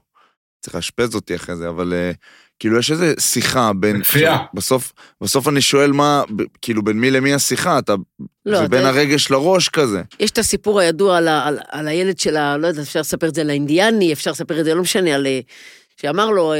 צריך 0.60 0.74
לאשפז 0.74 1.14
אותי 1.14 1.34
אחרי 1.34 1.56
זה, 1.56 1.68
אבל 1.68 1.92
uh, 1.92 2.16
כאילו 2.58 2.78
יש 2.78 2.90
איזה 2.90 3.14
שיחה 3.18 3.72
בין... 3.72 4.00
בכפייה. 4.00 4.38
בסוף, 4.54 4.92
בסוף 5.20 5.48
אני 5.48 5.60
שואל 5.60 5.92
מה, 5.92 6.22
כאילו, 6.62 6.82
בין 6.84 7.00
מי 7.00 7.10
למי 7.10 7.34
השיחה, 7.34 7.78
אתה... 7.78 7.94
לא, 8.46 8.58
זה 8.58 8.68
בין 8.68 8.80
אתה- 8.80 8.88
הרגש 8.88 9.30
לראש 9.30 9.68
כזה. 9.68 10.02
יש 10.20 10.30
את 10.30 10.38
הסיפור 10.38 10.80
הידוע 10.80 11.16
על, 11.16 11.28
על, 11.28 11.58
על 11.70 11.88
הילד 11.88 12.18
של 12.18 12.36
ה... 12.36 12.56
לא 12.56 12.66
יודעת, 12.66 12.84
אפשר 12.84 13.00
לספר 13.00 13.28
את 13.28 13.34
זה 13.34 13.44
לאינדיאני, 13.44 14.12
אפשר 14.12 14.30
לספר 14.30 14.60
את 14.60 14.64
זה, 14.64 14.74
לא 14.74 14.82
משנה, 14.82 15.14
על... 15.14 15.26
אה, 15.26 15.40
שאמר 16.00 16.30
לו, 16.30 16.52
אה, 16.52 16.56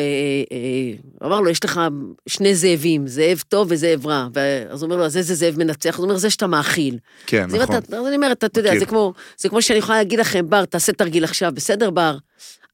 אה, 0.53 1.26
אמר 1.26 1.40
לו, 1.40 1.51
יש 1.51 1.64
לך 1.64 1.80
שני 2.28 2.55
זאבים, 2.55 3.07
זאב 3.07 3.42
טוב 3.49 3.68
וזאב 3.70 4.07
רע. 4.07 4.28
ואז 4.34 4.82
הוא 4.82 4.86
אומר 4.86 4.97
לו, 4.97 5.05
אז 5.05 5.16
איזה 5.16 5.34
זאב 5.34 5.59
מנצח? 5.59 5.94
אז 5.94 5.99
הוא 5.99 6.05
אומר, 6.05 6.16
זה 6.16 6.30
שאתה 6.30 6.47
מאכיל. 6.47 6.99
כן, 7.26 7.44
אז 7.44 7.55
נכון. 7.55 7.76
אתה, 7.76 7.97
אז 7.97 8.07
אני 8.07 8.16
אומרת, 8.16 8.44
אתה 8.44 8.61
יודע, 8.61 8.70
מכיר. 8.70 8.80
זה 8.80 8.86
כמו, 8.86 9.12
זה 9.38 9.49
כמו 9.49 9.62
שאני 9.62 9.78
יכולה 9.78 9.99
להגיד 9.99 10.18
לכם, 10.18 10.51
בר, 10.51 10.64
תעשה 10.64 10.92
תרגיל 10.92 11.24
עכשיו, 11.24 11.53
בסדר, 11.55 11.90
בר? 11.90 12.16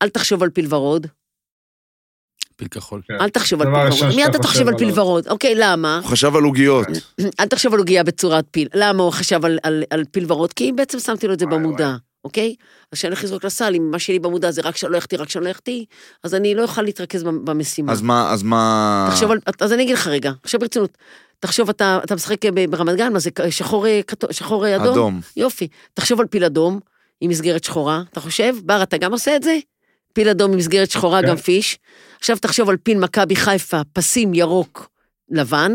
אל 0.03 0.09
תחשוב 0.09 0.43
על 0.43 0.51
פיל 0.51 0.75
ורוד, 0.75 1.07
פיל 2.63 2.81
כחול. 2.81 3.01
כן. 3.09 3.15
אל 3.21 3.29
תחשוב 3.29 3.63
על 3.63 3.69
פיל 3.69 3.77
ורוד. 4.03 4.13
שאתה 4.13 4.31
אתה 4.31 4.39
תחשוב 4.39 4.69
על. 4.69 4.79
פיל 4.79 4.99
ורוד. 5.01 5.29
אוקיי, 5.29 5.55
למה? 5.57 6.01
הוא 6.03 6.11
חשב 6.11 6.37
על 6.37 6.43
עוגיות. 6.43 6.87
אל 7.41 7.47
תחשוב 7.47 7.73
על 7.73 7.79
עוגייה 7.79 8.05
בצורת 8.05 8.45
פיל. 8.51 8.69
למה 8.75 9.03
הוא 9.03 9.13
חשב 9.13 9.41
על, 9.45 9.59
פיל 10.11 10.25
ורוד? 10.33 10.53
כי 10.53 10.73
בעצם 10.73 10.99
שמתי 10.99 11.27
לו 11.27 11.33
את 11.35 11.39
זה 11.39 11.47
במודע, 11.47 11.95
אוקיי? 12.25 12.55
אז 12.93 12.99
כשאני 12.99 13.11
הולך 13.15 13.25
לזרוק 13.25 13.45
לסל, 13.45 13.75
אם 13.75 13.91
מה 13.91 13.99
שלי 13.99 14.19
במודע 14.19 14.51
זה 14.51 14.61
רק 14.65 14.77
שלא 14.77 14.97
יחטיא, 14.97 15.19
רק 15.19 15.29
שלא 15.29 15.49
יחטיא, 15.49 15.85
אז 16.25 16.35
אני 16.35 16.55
לא 16.55 16.63
אוכל 16.63 16.83
להתרכז 16.83 17.23
במ- 17.23 17.45
במשימה. 17.45 17.93
אז 17.93 18.03
מה, 18.03 18.33
אז 18.33 18.43
מה... 18.43 19.09
תחשוב 19.11 19.31
על, 19.31 19.39
אז 19.61 19.73
אני 19.73 19.83
אגיד 19.83 19.95
לך 19.95 20.07
רגע, 20.07 20.33
עכשיו 20.43 20.61
ברצינות. 20.61 20.99
תחשוב, 21.41 21.69
אתה, 21.69 22.01
אתה 22.05 22.15
משחק 22.15 22.47
ב- 22.47 22.71
ברמת 22.71 22.97
גן, 22.97 23.13
מה 23.13 23.19
זה 23.19 23.31
שחור, 23.51 23.87
אה, 23.87 24.01
שחור 24.31 24.67
אה, 24.67 24.77
אדום? 24.77 24.89
אדום. 24.93 25.21
יופי. 25.37 25.69
תחשוב 25.95 26.21
על 26.21 26.27
פיל 26.27 26.45
אדום 26.45 26.81
עם 27.21 27.31
מסגרת 27.31 27.65
שחורה, 27.65 28.03
אתה 28.13 28.21
חושב? 28.21 28.55
בר, 28.65 28.83
אתה 28.83 28.97
גם 28.97 29.13
עושה 29.13 29.37
את 29.37 29.43
זה? 29.43 29.59
פיל 30.13 30.29
אדום 30.29 30.53
עם 30.53 30.59
מסגרת 30.59 30.91
שחורה, 30.91 31.23
כן. 31.23 31.29
גם 31.29 31.37
פיש. 31.37 31.79
עכשיו 32.19 32.39
תחשוב 32.39 32.69
על 32.69 32.77
פיל 32.77 32.99
מכבי 32.99 33.37
חיפה, 33.37 33.81
פסים 33.93 34.35
ירוק 34.35 34.89
לבן. 35.29 35.73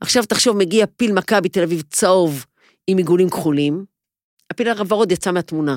עכשיו 0.00 0.24
תחשוב, 0.24 0.56
מגיע 0.56 0.86
פיל 0.96 1.12
מכבי 1.12 1.48
תל 1.48 1.62
אביב 1.62 1.82
צהוב 1.90 2.46
עם 2.86 2.98
עיגולים 2.98 3.30
כחולים. 3.30 3.84
הפיל 4.50 4.68
הוורוד 4.68 5.12
יצא 5.12 5.30
מהתמונה. 5.30 5.76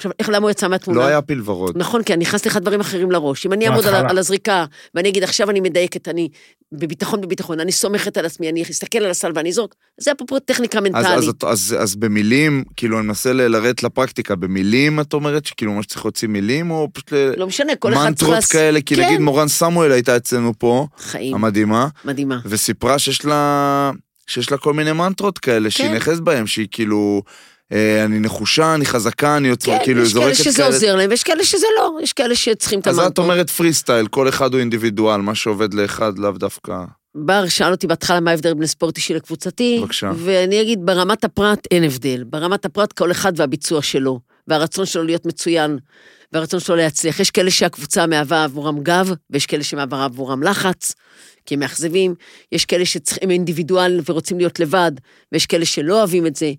עכשיו, 0.00 0.12
איך, 0.18 0.28
למה 0.28 0.38
הוא 0.44 0.50
יצא 0.50 0.68
מהתמונה? 0.68 1.00
לא 1.00 1.06
היה 1.06 1.22
פיל 1.22 1.42
ורוד. 1.44 1.78
נכון, 1.78 2.02
כי 2.02 2.16
נכנס 2.16 2.46
לך 2.46 2.56
דברים 2.56 2.80
אחרים 2.80 3.10
לראש. 3.10 3.46
אם 3.46 3.52
אני 3.52 3.68
אעמוד 3.68 3.86
על. 3.86 3.94
על 3.94 4.18
הזריקה, 4.18 4.64
ואני 4.94 5.08
אגיד, 5.08 5.22
עכשיו 5.22 5.50
אני 5.50 5.60
מדייקת, 5.60 6.08
אני 6.08 6.28
בביטחון 6.72 7.20
בביטחון, 7.20 7.60
אני 7.60 7.72
סומכת 7.72 8.16
על 8.16 8.26
עצמי, 8.26 8.48
אני 8.50 8.62
אסתכל 8.62 8.98
על 8.98 9.10
הסל 9.10 9.32
ואני 9.34 9.48
אזרוק, 9.48 9.74
זה 10.00 10.12
אפרופו 10.12 10.38
טכניקה 10.38 10.78
אז, 10.78 10.84
מנטלית. 10.84 11.06
אז, 11.18 11.28
את- 11.28 11.44
אז, 11.44 11.76
אז 11.78 11.96
במילים, 11.96 12.64
כאילו, 12.76 12.98
אני 12.98 13.06
מנסה 13.06 13.32
ל- 13.32 13.46
לרדת 13.46 13.82
לפרקטיקה, 13.82 14.34
במילים 14.36 15.00
את 15.00 15.12
אומרת 15.12 15.46
שכאילו 15.46 15.72
מה 15.72 15.82
שצריך 15.82 16.04
להוציא 16.04 16.28
מילים, 16.28 16.70
או 16.70 16.88
פשוט 16.92 17.12
ל... 17.12 17.16
לא 17.36 17.46
משנה, 17.46 17.76
כל 17.76 17.92
אחד 17.92 18.14
צריך... 18.14 18.28
מנטרות 18.30 18.44
כאלה, 18.44 18.80
כי 18.80 18.96
כן. 18.96 19.04
נגיד 19.06 19.20
מורן 19.20 19.48
סמואל 19.48 19.92
הייתה 19.92 20.16
אצלנו 20.16 20.52
פה, 20.58 20.86
חיים, 20.98 21.34
המדהימה, 21.34 21.88
מדהימה. 22.04 22.38
וסיפרה 22.44 22.98
שיש 22.98 23.24
לה, 23.24 23.90
שיש 24.26 24.50
לה 24.52 24.58
כל 24.58 24.72
מיני 24.74 24.92
מנטרות 24.92 25.38
כאלה, 25.38 25.70
שהיא 25.70 25.88
כן. 25.88 25.94
נכנסת 25.94 26.20
בהן, 26.20 26.46
שהיא 26.46 26.68
כאילו, 26.70 27.22
אני 28.04 28.20
נחושה, 28.20 28.74
אני 28.74 28.86
חזקה, 28.86 29.36
אני 29.36 29.48
יוצא, 29.48 29.78
כן, 29.78 29.84
כאילו, 29.84 30.02
יש 30.02 30.12
כאלה 30.12 30.24
זורקת 30.24 30.44
שזה 30.44 30.66
עוזר 30.66 30.96
להם, 30.96 31.10
ויש 31.10 31.22
כאלה 31.22 31.44
שזה 31.44 31.66
לא, 31.78 31.98
יש 32.02 32.12
כאלה 32.12 32.34
שצריכים 32.34 32.80
את 32.80 32.88
אז 32.88 32.98
את. 32.98 33.18
אומרת 33.18 33.50
פרי 33.50 33.72
סטייל, 33.72 34.06
כל 34.06 34.28
אחד 34.28 34.52
הוא 34.52 34.60
אינדיבידואל, 34.60 35.20
מה 35.20 35.34
שעובד 35.34 35.74
לאחד 35.74 36.18
לאו 36.18 36.30
דווקא. 36.30 36.84
בר 37.14 37.48
שאל 37.48 37.70
אותי 37.70 37.86
בהתחלה 37.86 38.20
מה 38.20 38.30
ההבדל 38.30 38.54
בין 38.54 38.66
ספורט 38.66 38.96
אישי 38.96 39.14
לקבוצתי, 39.14 39.78
בבקשה. 39.82 40.12
ואני 40.16 40.62
אגיד, 40.62 40.78
ברמת 40.86 41.24
הפרט 41.24 41.66
אין 41.70 41.84
הבדל. 41.84 42.24
ברמת 42.26 42.64
הפרט 42.64 42.92
כל 42.92 43.10
אחד 43.10 43.32
והביצוע 43.36 43.82
שלו, 43.82 44.20
והרצון 44.48 44.86
שלו 44.86 45.02
להיות 45.02 45.26
מצוין, 45.26 45.78
והרצון 46.32 46.60
שלו 46.60 46.76
להצליח. 46.76 47.20
יש 47.20 47.30
כאלה 47.30 47.50
שהקבוצה 47.50 48.06
מהווה 48.06 48.44
עבורם 48.44 48.82
גב, 48.82 49.12
ויש 49.30 49.46
כאלה 49.46 49.64
שמהווה 49.64 50.04
עבורם 50.04 50.42
לחץ, 50.42 50.94
כי 51.46 51.54
הם 51.54 51.60
מאכזבים. 51.60 52.14
יש 52.52 52.64
כאלה 52.64 52.84
שהם 52.84 53.30
אינדיבידואל 53.30 54.00
ורוצים 54.08 54.38
להיות 54.38 54.60
לבד, 54.60 54.92
ויש 55.32 55.46
כאלה 55.46 55.64
שלא 55.64 55.98
אוהבים 55.98 56.26
את 56.26 56.36
זה. 56.36 56.52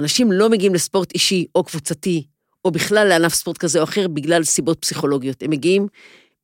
אנשים 0.00 0.32
לא 0.32 0.50
מגיעים 0.50 0.74
לספורט 0.74 1.12
אישי 1.14 1.46
או 1.54 1.64
קבוצתי, 1.64 2.26
או 2.64 2.70
בכלל 2.70 3.08
לענף 3.08 3.34
ספורט 3.34 3.58
כזה 3.58 3.78
או 3.78 3.84
אחר, 3.84 4.08
בגלל 4.08 4.44
סיבות 4.44 4.78
פסיכולוגיות. 4.80 5.42
הם 5.42 5.50
מגיעים 5.50 5.86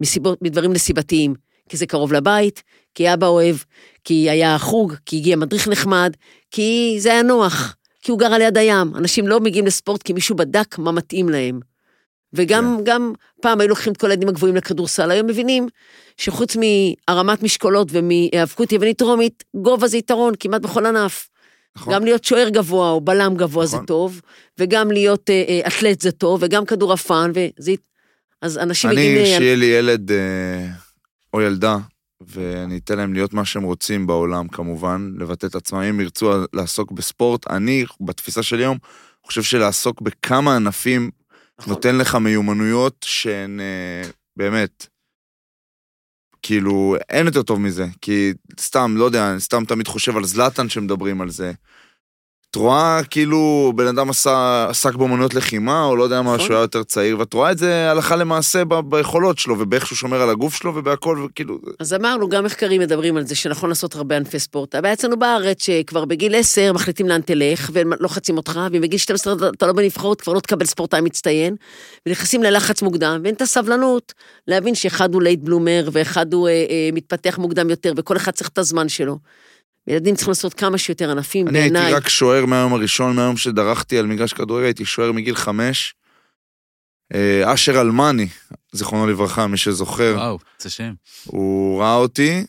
מסיבות, 0.01 0.43
מדברים 0.43 0.72
נסיבתיים, 0.72 1.35
כי 1.68 1.76
זה 1.76 1.86
קרוב 1.86 2.12
לבית, 2.12 2.62
כי 2.94 3.14
אבא 3.14 3.26
אוהב, 3.26 3.56
כי 4.05 4.31
היה 4.31 4.59
חוג, 4.59 4.94
כי 5.06 5.16
הגיע 5.16 5.36
מדריך 5.36 5.68
נחמד, 5.68 6.12
כי 6.51 6.97
זה 6.98 7.12
היה 7.12 7.22
נוח, 7.22 7.76
כי 8.02 8.10
הוא 8.10 8.18
גר 8.18 8.35
על 8.35 8.40
יד 8.40 8.59
הים. 8.59 8.97
אנשים 8.97 9.28
לא 9.28 9.40
מגיעים 9.40 9.66
לספורט 9.66 10.02
כי 10.02 10.12
מישהו 10.12 10.36
בדק 10.36 10.78
מה 10.78 10.93
מתאים 10.93 11.28
להם. 11.28 11.60
וגם 12.32 12.78
גם 12.82 13.12
פעם 13.43 13.60
היו 13.60 13.68
לוקחים 13.68 13.93
את 13.93 13.97
כל 13.97 14.10
הילדים 14.10 14.28
הגבוהים 14.28 14.56
לכדורסל, 14.56 15.10
היום 15.10 15.26
מבינים 15.26 15.68
שחוץ 16.16 16.56
מהרמת 16.56 17.43
משקולות 17.43 17.89
ומהיאבקות 17.90 18.72
יוונית 18.72 19.02
רומית, 19.02 19.44
גובה 19.56 19.86
זה 19.86 19.97
יתרון 19.97 20.35
כמעט 20.40 20.62
בכל 20.62 20.86
ענף. 20.86 21.28
נכון. 21.76 21.94
גם 21.94 22.05
להיות 22.05 22.24
שוער 22.24 22.48
גבוה 22.48 22.90
או 22.90 23.01
בלם 23.01 23.34
גבוה 23.36 23.66
זה 23.66 23.76
נכון. 23.76 23.86
טוב, 23.86 24.20
וגם 24.59 24.90
להיות 24.90 25.30
אה, 25.30 25.44
אה, 25.48 25.60
אתלט 25.66 26.01
זה 26.01 26.12
טוב, 26.12 26.40
וגם 26.42 26.66
כדורעפן, 26.66 27.32
וזה... 27.34 27.72
אז 28.42 28.59
אנשים 28.59 28.90
מגיעים... 28.90 29.18
אני, 29.18 29.22
ל- 29.22 29.38
שיהיה 29.38 29.56
לי 29.56 29.66
ילד 29.66 30.12
אה, 30.12 30.66
או 31.32 31.40
ילדה, 31.40 31.76
ואני 32.20 32.78
אתן 32.78 32.96
להם 32.96 33.12
להיות 33.12 33.34
מה 33.34 33.44
שהם 33.44 33.62
רוצים 33.62 34.06
בעולם, 34.06 34.48
כמובן, 34.48 35.12
לבטא 35.18 35.46
את 35.46 35.55
עצמם. 35.55 35.78
אם 35.78 36.01
ירצו 36.01 36.32
לעסוק 36.52 36.92
בספורט, 36.92 37.51
אני, 37.51 37.84
בתפיסה 38.01 38.42
של 38.42 38.59
היום, 38.59 38.78
חושב 39.26 39.42
שלעסוק 39.42 40.01
בכמה 40.01 40.56
ענפים 40.56 41.10
נכון. 41.60 41.72
נותן 41.72 41.96
לך 41.96 42.14
מיומנויות 42.14 42.96
שהן 43.05 43.60
אה, 43.60 44.10
באמת, 44.36 44.86
כאילו, 46.47 46.97
אין 47.11 47.27
יותר 47.27 47.43
טוב 47.43 47.61
מזה. 47.61 47.87
כי 48.01 48.33
סתם, 48.61 48.95
לא 48.97 49.05
יודע, 49.05 49.35
סתם 49.39 49.65
תמיד 49.65 49.89
חושב 49.89 50.16
על 50.16 50.25
זלאטן 50.25 50.69
שמדברים 50.69 51.21
על 51.21 51.31
זה. 51.31 51.53
את 52.55 52.59
רואה 52.59 53.01
כאילו 53.10 53.72
בן 53.76 53.86
אדם 53.86 54.10
עשה, 54.10 54.66
עסק 54.70 54.94
באמנויות 54.94 55.35
לחימה, 55.35 55.85
או 55.85 55.97
לא 55.97 56.02
יודע 56.02 56.22
מה, 56.22 56.35
נכון. 56.35 56.47
שהוא 56.47 56.55
היה 56.56 56.62
יותר 56.62 56.82
צעיר, 56.82 57.18
ואת 57.18 57.32
רואה 57.35 57.52
את 57.52 57.59
זה 57.59 57.90
הלכה 57.90 58.16
למעשה 58.16 58.64
ב- 58.64 58.81
ביכולות 58.81 59.39
שלו, 59.39 59.56
ובאיך 59.59 59.86
שהוא 59.86 59.97
שומר 59.97 60.22
על 60.22 60.31
הגוף 60.31 60.55
שלו, 60.55 60.72
ובהכל, 60.76 61.26
וכאילו, 61.26 61.59
אז 61.81 61.94
אמרנו, 61.94 62.28
גם 62.28 62.44
מחקרים 62.44 62.81
מדברים 62.81 63.16
על 63.16 63.26
זה 63.26 63.35
שנכון 63.35 63.68
לעשות 63.68 63.94
הרבה 63.94 64.16
ענפי 64.16 64.39
ספורט. 64.39 64.74
הבעיה 64.74 64.94
אצלנו 64.94 65.18
בארץ, 65.18 65.64
שכבר 65.64 66.05
בגיל 66.05 66.35
10 66.35 66.72
מחליטים 66.72 67.09
לאן 67.09 67.20
תלך, 67.20 67.70
ולוחצים 67.72 68.36
אותך, 68.36 68.60
ובגיל 68.72 68.98
12 68.98 69.32
אתה- 69.32 69.48
אתה 69.48 69.66
לא 69.66 69.72
בנבחרות, 69.72 70.20
כבר 70.20 70.32
לא 70.32 70.40
תקבל 70.40 70.66
ספורטאי 70.66 71.01
מצטיין, 71.01 71.56
ונכנסים 72.06 72.43
ללחץ 72.43 72.82
מוקדם, 72.82 73.20
ואין 73.24 73.35
את 73.35 73.43
הסבלנות 73.43 74.12
להבין 74.48 74.74
שאחד 74.74 75.14
הוא 75.14 75.22
late 75.23 75.40
bloomer, 75.40 75.89
ואחד 75.93 76.32
הוא 76.35 76.48
אה, 76.48 76.52
אה, 76.52 76.90
מתפתח 76.93 77.39
מוקדם 77.39 77.70
יותר, 77.70 77.93
וכל 77.97 78.16
אחד 78.16 78.32
צריך 78.32 78.48
את 78.48 78.59
הזמן 78.59 78.89
שלו. 78.89 79.18
ילדים 79.86 80.15
צריכים 80.15 80.31
לעשות 80.31 80.55
כמה 80.55 80.78
שיותר 80.78 81.11
ענפים, 81.11 81.48
אני 81.48 81.59
הייתי 81.59 81.73
בעיניי. 81.73 81.94
רק 81.94 82.09
שוער 82.09 82.47
מהיום 82.47 82.73
הראשון, 82.74 83.16
מהיום 83.16 83.36
שדרכתי 83.36 83.98
על 83.98 84.06
מגרש 84.06 84.32
כדורגל, 84.32 84.65
הייתי 84.65 84.85
שוער 84.85 85.12
מגיל 85.12 85.35
חמש. 85.35 85.94
אה, 87.15 87.55
אשר 87.55 87.81
אלמני, 87.81 88.28
זיכרונו 88.73 89.06
לברכה, 89.06 89.47
מי 89.47 89.56
שזוכר, 89.56 90.15
וואו, 90.16 90.39
זה 90.59 90.70
שם. 90.70 90.93
הוא 91.24 91.81
ראה 91.81 91.94
אותי 91.94 92.44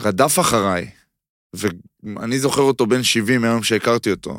ורדף 0.00 0.38
אחריי. 0.38 0.90
ואני 1.52 2.38
זוכר 2.38 2.62
אותו 2.62 2.86
בן 2.86 3.02
70 3.02 3.40
מהיום 3.40 3.62
שהכרתי 3.62 4.10
אותו. 4.10 4.38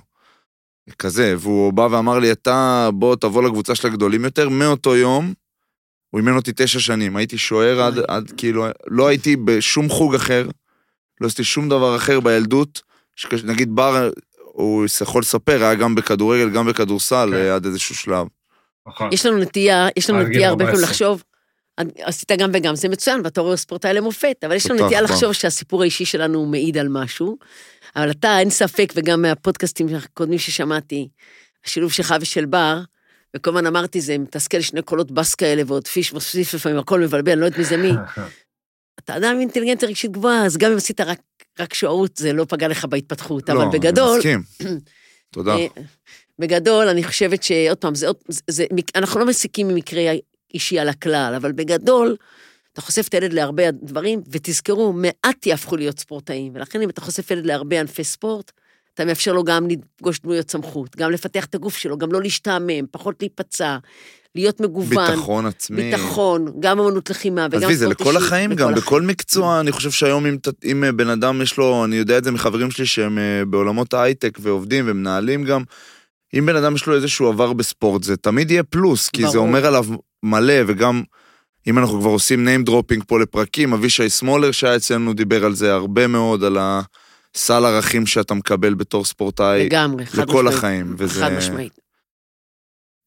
כזה, 0.99 1.35
והוא 1.37 1.73
בא 1.73 1.87
ואמר 1.91 2.19
לי, 2.19 2.31
אתה 2.31 2.89
בוא 2.93 3.15
תבוא 3.15 3.43
לקבוצה 3.43 3.75
של 3.75 3.87
הגדולים 3.87 4.25
יותר. 4.25 4.49
מאותו 4.49 4.95
יום, 4.95 5.33
הוא 6.09 6.19
אימן 6.19 6.35
אותי 6.35 6.51
תשע 6.55 6.79
שנים. 6.79 7.15
הייתי 7.15 7.37
שוער 7.37 7.81
עד, 7.81 7.99
עד 8.07 8.31
כאילו, 8.37 8.65
לא 8.87 9.07
הייתי 9.07 9.35
בשום 9.35 9.89
חוג 9.89 10.15
אחר, 10.15 10.47
לא 11.21 11.27
עשיתי 11.27 11.43
שום 11.43 11.69
דבר 11.69 11.95
אחר 11.95 12.19
בילדות. 12.19 12.81
שכש- 13.15 13.43
נגיד 13.43 13.75
בר, 13.75 14.09
הוא 14.35 14.85
יכול 15.01 15.21
לספר, 15.21 15.63
היה 15.63 15.75
גם 15.75 15.95
בכדורגל, 15.95 16.49
גם 16.49 16.67
בכדורסל, 16.67 17.29
כן. 17.31 17.37
אה, 17.37 17.55
עד 17.55 17.65
איזשהו 17.65 17.95
שלב. 17.95 18.27
נכון. 18.87 19.09
יש 19.13 19.25
לנו 19.25 19.37
נטייה, 19.37 19.87
יש 19.97 20.09
לנו 20.09 20.19
גיל 20.19 20.27
נטייה 20.27 20.49
הרבה 20.49 20.65
פעמים 20.65 20.75
14. 20.75 20.89
לחשוב, 20.91 21.23
עשית 21.99 22.31
גם 22.31 22.49
וגם, 22.53 22.75
זה 22.75 22.89
מצוין, 22.89 23.21
ואתה 23.23 23.41
רואה 23.41 23.57
ספורטאי 23.57 23.93
למופת, 23.93 24.35
אבל 24.45 24.55
יש 24.55 24.71
לנו 24.71 24.85
נטייה 24.85 25.01
בר. 25.01 25.05
לחשוב 25.13 25.33
שהסיפור 25.33 25.81
האישי 25.81 26.05
שלנו 26.05 26.45
מעיד 26.45 26.77
על 26.77 26.87
משהו, 26.89 27.37
אבל 27.95 28.11
אתה, 28.11 28.39
אין 28.39 28.49
ספק, 28.49 28.93
וגם 28.95 29.21
מהפודקאסטים 29.21 29.87
הקודמים 29.95 30.39
ששמעתי, 30.39 31.09
השילוב 31.65 31.91
שלך 31.91 32.15
ושל 32.21 32.45
בר, 32.45 32.79
וכל 33.35 33.49
הזמן 33.49 33.67
אמרתי, 33.67 34.01
זה 34.01 34.17
מתסכל 34.17 34.61
שני 34.61 34.81
קולות 34.81 35.11
בס 35.11 35.35
כאלה, 35.35 35.61
ועוד 35.67 35.87
פיש 35.87 36.13
מוסיף 36.13 36.53
לפעמים, 36.53 36.77
הכל 36.77 36.99
מבלבל, 36.99 37.31
אני 37.31 37.41
לא 37.41 37.45
יודעת 37.45 37.59
מי 37.59 37.65
זה 37.65 37.77
מי. 37.77 37.91
אתה 39.05 39.17
אדם 39.17 39.31
עם 39.35 39.39
אינטליגנציה 39.39 39.87
רגשית 39.89 40.11
גבוהה, 40.11 40.45
אז 40.45 40.57
גם 40.57 40.71
אם 40.71 40.77
עשית 40.77 41.01
רק, 41.01 41.19
רק 41.59 41.73
שוערות, 41.73 42.17
זה 42.17 42.33
לא 42.33 42.45
פגע 42.49 42.67
לך 42.67 42.85
בהתפתחות, 42.85 43.49
אבל 43.49 43.57
לא, 43.59 43.63
אני 43.63 43.71
בגדול, 43.79 44.17
מסכים. 44.17 44.43
תודה. 45.33 45.55
אה, 45.55 45.67
בגדול, 46.39 46.87
אני 46.87 47.03
חושבת 47.03 47.43
שעוד 47.43 47.77
פעם, 47.77 47.95
זה, 47.95 48.07
עוד- 48.07 48.17
זה, 48.27 48.41
זה, 48.49 48.65
אנחנו 48.95 49.19
לא 49.19 49.25
מסיקים 49.25 49.67
ממקרה 49.67 50.01
אישי 50.53 50.79
על 50.79 50.89
הכלל, 50.89 51.33
אבל 51.37 51.51
בגדול, 51.51 52.15
אתה 52.73 52.81
חושף 52.81 53.07
את 53.07 53.13
הילד 53.13 53.33
להרבה 53.33 53.71
דברים, 53.71 54.21
ותזכרו, 54.31 54.93
מעט 54.93 55.45
יהפכו 55.45 55.77
להיות 55.77 55.99
ספורטאים, 55.99 56.51
ולכן 56.55 56.81
אם 56.81 56.89
אתה 56.89 57.01
חושף 57.01 57.31
ילד 57.31 57.45
להרבה 57.45 57.79
ענפי 57.79 58.03
ספורט, 58.03 58.51
אתה 59.01 59.09
מאפשר 59.09 59.33
לו 59.33 59.43
גם 59.43 59.67
לפגוש 59.67 60.19
דמויות 60.19 60.51
סמכות, 60.51 60.95
גם 60.95 61.11
לפתח 61.11 61.45
את 61.45 61.55
הגוף 61.55 61.77
שלו, 61.77 61.97
גם 61.97 62.11
לא 62.11 62.21
להשתעמם, 62.21 62.85
פחות 62.91 63.15
להיפצע, 63.19 63.77
להיות 64.35 64.61
מגוון. 64.61 65.07
ביטחון 65.07 65.45
עצמי. 65.45 65.81
ביטחון, 65.81 66.45
גם 66.59 66.79
אמנות 66.79 67.09
לחימה 67.09 67.47
וגם 67.51 67.63
עזבי, 67.63 67.75
זה 67.75 67.85
ספורט 67.85 68.01
לכל 68.01 68.15
אישי, 68.15 68.25
החיים 68.25 68.53
גם, 68.53 68.69
החיים. 68.69 68.75
בכל 68.75 69.01
מקצוע, 69.01 69.59
אני 69.59 69.71
חושב 69.71 69.91
שהיום 69.91 70.25
אם, 70.25 70.37
אם 70.63 70.83
אה, 70.83 70.91
בן 70.91 71.09
אדם 71.09 71.41
יש 71.41 71.57
לו, 71.57 71.85
אני 71.85 71.95
יודע 71.95 72.17
את 72.17 72.23
זה 72.23 72.31
מחברים 72.31 72.71
שלי 72.71 72.85
שהם 72.85 73.17
אה, 73.17 73.45
בעולמות 73.45 73.93
ההייטק 73.93 74.37
ועובדים 74.41 74.85
ומנהלים 74.87 75.43
גם, 75.43 75.63
אם 76.37 76.45
בן 76.45 76.55
אדם 76.55 76.75
יש 76.75 76.85
לו 76.85 76.95
איזשהו 76.95 77.27
עבר 77.27 77.53
בספורט, 77.53 78.03
זה 78.03 78.17
תמיד 78.17 78.51
יהיה 78.51 78.63
פלוס, 78.63 79.09
כי 79.09 79.21
זה 79.21 79.27
ברור. 79.27 79.47
אומר 79.47 79.65
עליו 79.65 79.85
מלא, 80.23 80.55
וגם 80.67 81.03
אם 81.67 81.77
אנחנו 81.77 81.99
כבר 81.99 82.09
עושים 82.09 82.47
name 82.47 82.69
dropping 82.69 83.05
פה 83.07 83.19
לפרקים, 83.19 83.73
אבישי 83.73 84.09
סמולר 84.09 84.51
שהיה 84.51 84.75
אצלנו 84.75 85.13
דיבר 85.13 85.45
על 85.45 85.55
זה 85.55 85.73
הרבה 85.73 86.07
מאוד, 86.07 86.43
על 86.43 86.57
הסל 87.35 87.65
ערכים 87.65 88.05
שאתה 88.05 88.33
מקבל 88.33 88.73
בתור 88.73 89.05
ספורטאי 89.05 89.65
לגמרי, 89.65 90.05
חד 90.05 90.21
לכל 90.21 90.33
משמעית. 90.43 90.57
החיים, 90.57 90.95
וזה... 90.97 91.21
חד 91.21 91.31
משמעית. 91.37 91.79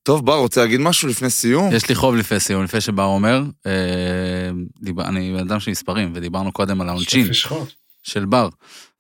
טוב, 0.03 0.27
בר, 0.27 0.39
רוצה 0.39 0.61
להגיד 0.61 0.81
משהו 0.81 1.09
לפני 1.09 1.31
סיום? 1.31 1.73
יש 1.73 1.89
לי 1.89 1.95
חוב 1.95 2.15
לפני 2.15 2.41
סיום, 2.41 2.65
לפני 2.65 2.81
שבר 2.81 3.05
אומר, 3.05 3.43
אה, 3.67 4.51
דיבר- 4.83 5.05
אני 5.09 5.33
בן 5.33 5.39
אדם 5.39 5.61
של 5.61 5.71
מספרים, 5.71 6.13
ודיברנו 6.15 6.53
קודם 6.53 6.81
על 6.81 6.89
העונשין. 6.89 7.27
של 8.03 8.25
בר. 8.25 8.49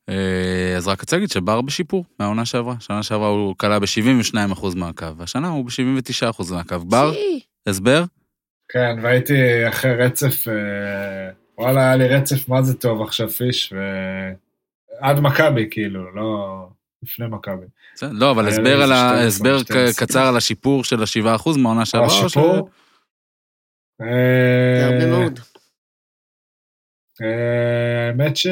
אה, 0.08 0.74
אז 0.76 0.88
רק 0.88 1.00
רוצה 1.00 1.16
להגיד 1.16 1.30
שבר 1.30 1.60
בשיפור 1.60 2.04
מהעונה 2.20 2.44
שעברה. 2.44 2.74
שנה 2.80 3.02
שעברה 3.02 3.28
הוא 3.28 3.54
כלה 3.58 3.78
ב-72% 3.78 4.74
מהקו, 4.76 5.06
והשנה 5.16 5.48
הוא 5.48 5.64
ב-79% 5.64 6.52
מהקו. 6.52 6.78
בר, 6.78 7.12
הסבר? 7.66 8.04
כן, 8.68 8.96
והייתי 9.02 9.34
אחרי 9.68 9.96
רצף, 9.96 10.48
אה, 10.48 10.54
וואלה, 11.58 11.80
היה 11.80 11.96
לי 11.96 12.08
רצף 12.08 12.48
מה 12.48 12.62
זה 12.62 12.74
טוב 12.74 13.02
עכשיו 13.02 13.28
פיש, 13.28 13.72
ו... 13.76 13.78
עד 15.00 15.20
מכבי, 15.20 15.68
כאילו, 15.70 16.14
לא 16.14 16.66
לפני 17.02 17.26
מכבי. 17.30 17.66
לא, 18.12 18.30
אבל 18.30 18.48
הסבר 18.48 18.82
על 18.82 18.92
ה- 18.92 18.96
12, 18.96 19.26
הסבר 19.26 19.58
12. 19.58 20.06
קצר 20.06 20.26
על 20.26 20.36
השיפור 20.36 20.84
של 20.84 21.02
ה-7% 21.02 21.58
מהעונה 21.58 21.86
שעברה. 21.86 22.06
או 22.06 22.10
ש- 22.12 22.24
השיפור? 22.24 22.68
זה 23.98 24.04
הרבה 24.86 25.04
אה, 25.04 25.06
מאוד. 25.10 25.40
אה, 27.22 28.06
האמת 28.08 28.36
ש... 28.36 28.46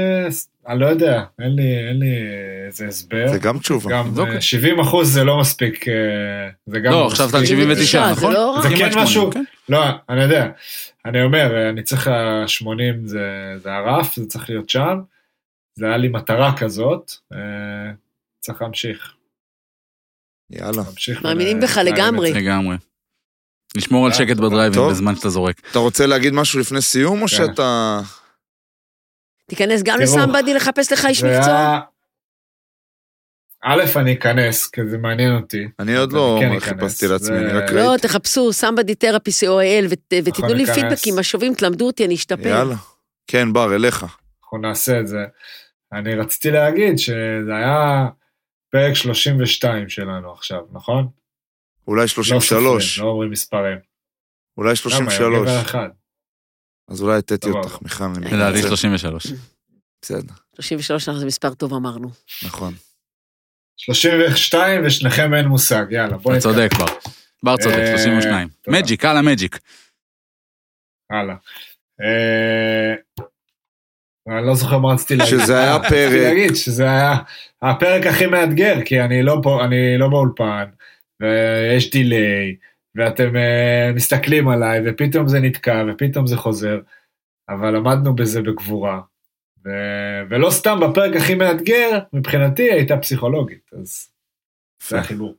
אני 0.68 0.80
לא 0.80 0.86
יודע, 0.86 1.22
אין 1.38 1.56
לי, 1.56 1.88
אין 1.88 1.98
לי 1.98 2.16
איזה 2.66 2.86
הסבר. 2.86 3.28
זה 3.28 3.38
גם 3.38 3.58
תשובה. 3.58 3.90
גם 3.90 4.06
נבדוק 4.06 4.28
אה, 4.28 4.34
את 4.34 4.40
זה. 4.40 4.46
70 4.46 4.80
אחוז 4.80 5.12
זה 5.12 5.24
לא 5.24 5.40
מספיק, 5.40 5.88
אה, 5.88 5.94
זה 6.66 6.80
גם 6.80 6.92
לא, 6.92 7.06
עכשיו 7.06 7.28
אתה 7.28 7.36
על 7.36 7.42
מספיק. 7.42 7.58
79, 7.58 8.06
זה 8.06 8.12
נכון? 8.12 8.32
לא. 8.32 8.58
זה 8.62 8.68
כן 8.68 8.76
80, 8.76 8.98
משהו, 8.98 9.30
כן. 9.32 9.44
לא, 9.68 9.84
אני 10.08 10.22
יודע, 10.22 10.48
אני 11.06 11.22
אומר, 11.22 11.54
אה, 11.56 11.68
אני 11.68 11.82
צריך, 11.82 12.08
ה-80 12.08 12.66
זה, 13.04 13.20
זה 13.62 13.72
הרף, 13.72 14.16
זה 14.16 14.26
צריך 14.26 14.50
להיות 14.50 14.70
שם, 14.70 15.00
זה 15.74 15.86
היה 15.86 15.96
לי 15.96 16.08
מטרה 16.08 16.56
כזאת, 16.58 17.12
אה, 17.32 17.38
צריך 18.40 18.62
להמשיך, 18.62 19.14
יאללה. 20.50 20.82
להמשיך. 20.86 21.22
מאמינים 21.22 21.56
ול- 21.58 21.62
בך 21.64 21.76
לגמרי. 21.76 22.32
לגמרי. 22.32 22.76
לשמור 23.76 24.06
על 24.06 24.12
אה, 24.12 24.16
שקט. 24.16 24.36
בדרייבים. 24.36 24.82
בזמן 24.90 25.16
שאתה 25.16 25.28
זורק. 25.28 25.60
אתה 25.70 25.78
רוצה 25.78 26.06
להגיד 26.06 26.32
משהו 26.32 26.60
לפני 26.60 26.80
סיום, 26.82 27.22
או 27.22 27.26
כן. 27.28 27.36
שאתה... 27.36 28.00
תיכנס 29.46 29.82
גם 29.82 29.98
לסמבדי 30.00 30.54
לחפש 30.54 30.92
לך 30.92 31.04
איש 31.06 31.24
מקצוע. 31.24 31.80
א', 33.64 33.82
אני 33.96 34.12
אכנס, 34.14 34.66
כי 34.66 34.80
זה 34.90 34.98
מעניין 34.98 35.36
אותי. 35.36 35.68
אני 35.78 35.96
עוד 35.96 36.12
לא 36.12 36.38
כן 36.40 36.60
חיפשתי. 36.60 37.06
לעצמי, 37.08 37.36
אני 37.38 37.46
רק 37.52 37.70
לא, 37.70 37.90
ראיתי. 37.90 38.08
תחפשו 38.08 38.52
סמבדי 38.52 38.94
תרפי 38.94 39.30
co.il 39.30 39.86
ות- 39.90 40.12
ותיתנו 40.24 40.54
לי. 40.54 40.66
פידבקים 40.66 41.18
משובים, 41.18 41.54
תלמדו 41.54 41.86
אותי, 41.86 42.04
אני 42.04 42.14
אשתפר. 42.14 42.48
יאללה. 42.48 42.74
כן, 43.26 43.52
בר, 43.52 43.74
אליך. 43.74 44.06
אנחנו 44.52 44.68
נעשה 44.68 45.00
את 45.00 45.08
זה. 45.08 45.24
אני 45.92 46.14
רציתי 46.14 46.50
להגיד 46.50 46.98
שזה 46.98 47.56
היה 47.56 48.08
פרק 48.70 48.94
32 48.94 49.88
שלנו 49.88 50.32
עכשיו, 50.32 50.60
נכון? 50.72 51.08
אולי 51.88 52.00
לא 52.00 52.06
33. 52.06 52.94
סופרים, 52.94 53.06
לא 53.06 53.12
אומרים 53.12 53.30
מספרים. 53.30 53.78
אולי 54.56 54.68
למה, 54.68 54.76
33. 54.76 55.48
גבר 55.48 55.60
אחד. 55.60 55.88
אז 56.88 57.02
אולי 57.02 57.18
הטעתי. 57.18 57.50
אותך, 57.50 57.82
מיכל. 57.82 58.04
לדעתי 58.04 58.58
מתנצל. 58.58 58.68
33. 58.68 59.26
בסדר, 60.02 60.34
33 60.54 61.08
זה 61.08 61.26
מספר 61.26 61.54
טוב 61.54 61.74
אמרנו. 61.74 62.10
נכון. 62.44 62.74
32 63.76 64.86
ושניכם 64.86 65.34
אין 65.34 65.46
מושג, 65.46 65.84
יאללה, 65.90 66.16
בוא 66.16 66.32
אתה. 66.32 66.40
צודק 66.40 66.70
בר. 66.78 66.86
בר 67.42 67.56
צודק, 67.56 67.76
אה, 67.78 67.98
32. 67.98 68.48
תודה. 68.62 68.78
מג'יק, 68.78 69.04
הלאה 69.04 69.22
מג'יק. 69.22 69.58
הלאה. 71.10 71.34
אני 74.28 74.46
לא 74.46 74.54
זוכר 74.54 74.78
מה 74.78 74.92
רציתי 74.92 75.16
להגיד. 75.16 75.38
שזה 75.38 75.58
היה 75.58 75.78
פרק- 75.78 76.12
להגיד 76.22 76.54
שזה 76.54 76.84
היה 76.84 77.14
הפרק 77.62 78.06
הכי 78.06 78.26
מאתגר, 78.26 78.74
כי 78.84 79.00
אני 79.00 79.22
לא 79.22 79.40
פה, 79.42 79.64
אני 79.64 79.98
לא 79.98 80.08
באולפן, 80.08 80.64
ויש 81.20 81.90
דיליי, 81.90 82.56
ואתם 82.94 83.36
אה, 83.36 83.90
מסתכלים 83.94 84.48
עליי, 84.48 84.80
ופתאום 84.86 85.28
זה 85.28 85.40
נתקע, 85.40 85.84
ופתאום 85.88 86.26
זה 86.26 86.36
חוזר, 86.36 86.80
אבל 87.48 87.76
עמדנו 87.76 88.14
בזה 88.14 88.42
בגבורה. 88.42 89.00
ו... 89.64 89.70
ולא 90.30 90.50
סתם 90.50 90.80
בפרק 90.80 91.16
הכי 91.16 91.34
מאתגר, 91.34 91.98
מבחינתי 92.12 92.72
הייתה 92.72 92.96
פסיכולוגית, 92.96 93.70
אז 93.80 94.08
זה 94.88 94.98
החיבור. 94.98 95.34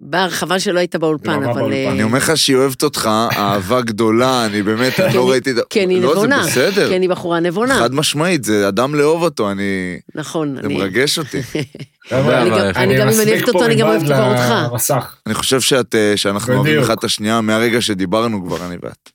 בר, 0.00 0.28
חבל 0.30 0.58
שלא 0.58 0.78
היית 0.78 0.96
באולפן, 0.96 1.32
דממה 1.34 1.50
אבל... 1.50 1.60
באולפן. 1.60 1.76
אה, 1.76 1.92
אני 1.92 2.02
אומר 2.02 2.18
לך 2.18 2.36
שהיא 2.36 2.56
אוהבת 2.56 2.82
אותך, 2.82 3.10
אהבה 3.36 3.80
גדולה, 3.80 4.46
אני 4.46 4.62
באמת, 4.62 5.00
אני 5.00 5.10
כי 5.10 5.16
לא 5.16 5.22
אני- 5.22 5.30
ראיתי... 5.30 5.50
את 5.50 5.56
ה- 5.58 5.60
כי 5.70 5.84
אני 5.84 6.00
לא, 6.00 6.10
נבונה. 6.12 6.42
זה 6.42 6.48
בסדר. 6.68 6.88
כי 6.88 6.96
אני 6.96 7.08
בחורה 7.08 7.40
נבונה. 7.40 7.74
חד 7.78 7.94
משמעית, 7.94 8.44
זה 8.44 8.68
אדם 8.68 8.94
לאהוב 8.94 9.22
אותו, 9.22 9.50
אני... 9.50 9.98
נכון, 10.14 10.54
זה 10.54 10.60
אני... 10.66 10.76
מרגש 10.78 11.18
אותי. 11.18 11.38
אני 12.12 12.98
גם- 12.98 13.08
אם 13.08 13.20
אני 13.20 13.32
אוהבת 13.32 13.48
אותו, 13.48 13.64
אני 13.64 13.74
גם 13.76 13.86
אוהבת 13.88 14.04
כבר 14.04 14.68
אותך. 14.70 15.16
אני 15.26 15.34
חושב 15.34 15.60
שאת, 15.60 15.94
אה, 15.94 16.12
שאנחנו 16.16 16.54
אוהבים. 16.54 16.80
אחד 16.80 16.96
את 16.98 17.04
השנייה 17.04 17.40
מהרגע 17.40 17.80
שדיברנו 17.80 18.46
כבר, 18.46 18.66
אני 18.66 18.76
ואת. 18.82 19.10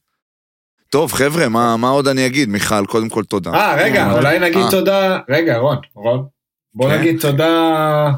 טוב, 0.89 1.13
חבר'ה, 1.13 1.49
מה 1.49 1.77
מה 1.77 1.89
עוד 1.89 2.07
אני 2.07 2.25
אגיד? 2.25 2.49
מיכל, 2.49 2.85
קודם 2.85 3.09
כל 3.09 3.23
תודה. 3.23 3.51
אה, 3.53 3.75
רגע, 3.83 4.05
אה. 4.07 4.13
אולי 4.17 4.39
נגיד. 4.39 4.65
תודה, 4.71 5.19
רגע, 5.29 5.57
רון, 5.57 5.77
רון, 5.95 6.25
בוא 6.73 6.89
כן? 6.89 6.99
נגיד 6.99 7.19
תודה 7.21 8.11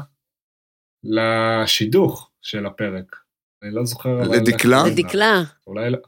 לשידוך 1.04 2.28
של 2.42 2.66
הפרק. 2.66 3.16
אני 3.62 3.74
לא 3.74 3.84
זוכר. 3.84 4.20
לדקלה? 4.20 4.82
לדקלה, 4.86 5.42
אולי 5.66 5.90
לא. 5.90 5.98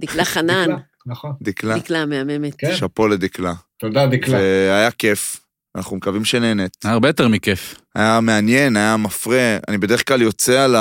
דקלה 0.00 0.24
חנן, 0.34 0.62
דקלה, 0.64 0.76
נכון. 1.06 1.32
דקלה, 1.42 1.78
דקלה 1.78 1.98
המהממת. 2.02 2.54
כן, 2.58 2.74
שאפו 2.76 3.08
לדקלה. 3.08 3.52
תודה 3.78 4.06
דקלה. 4.06 4.38
והיה 4.38 4.90
כיף, 4.90 5.40
אנחנו 5.76 5.96
מקווים 5.96 6.24
שנהנית. 6.24 6.76
היה 6.84 6.92
הרבה 6.92 7.08
יותר 7.08 7.28
מכיף. 7.28 7.74
היה 7.94 8.20
מעניין, 8.20 8.76
היה 8.76 8.96
מפרה, 8.96 9.58
אני 9.68 9.78
בדרך 9.78 10.08
כלל 10.08 10.22
יוצא 10.22 10.60
על 10.60 10.76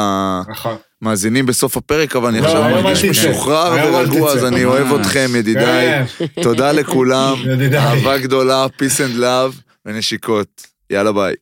נכון. 0.51 0.77
המאזינים 1.01 1.45
בסוף 1.45 1.77
הפרק, 1.77 2.15
אבל 2.15 2.29
אני 2.29 2.39
לא, 2.41 2.45
עכשיו 2.45 2.83
מרגיש. 2.83 3.05
משוחרר 3.05 3.93
ורגוע. 3.93 4.31
אז 4.31 4.45
אני 4.45 4.65
אוהב. 4.65 4.99
אתכם, 4.99 5.27
ידידיי. 5.35 6.07
כן, 6.07 6.25
תודה 6.43 6.71
לכולם, 6.81 7.35
ידידיי. 7.53 7.79
אהבה 7.79 8.17
גדולה, 8.17 8.65
peace 8.65 8.97
and 8.99 9.19
love 9.19 9.61
ונשיקות. 9.85 10.67
יאללה 10.89 11.11
ביי. 11.11 11.35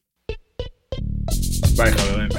ביי 1.77 1.91
חברים. 1.91 2.29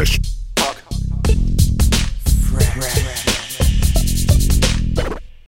Rush. 0.00 0.29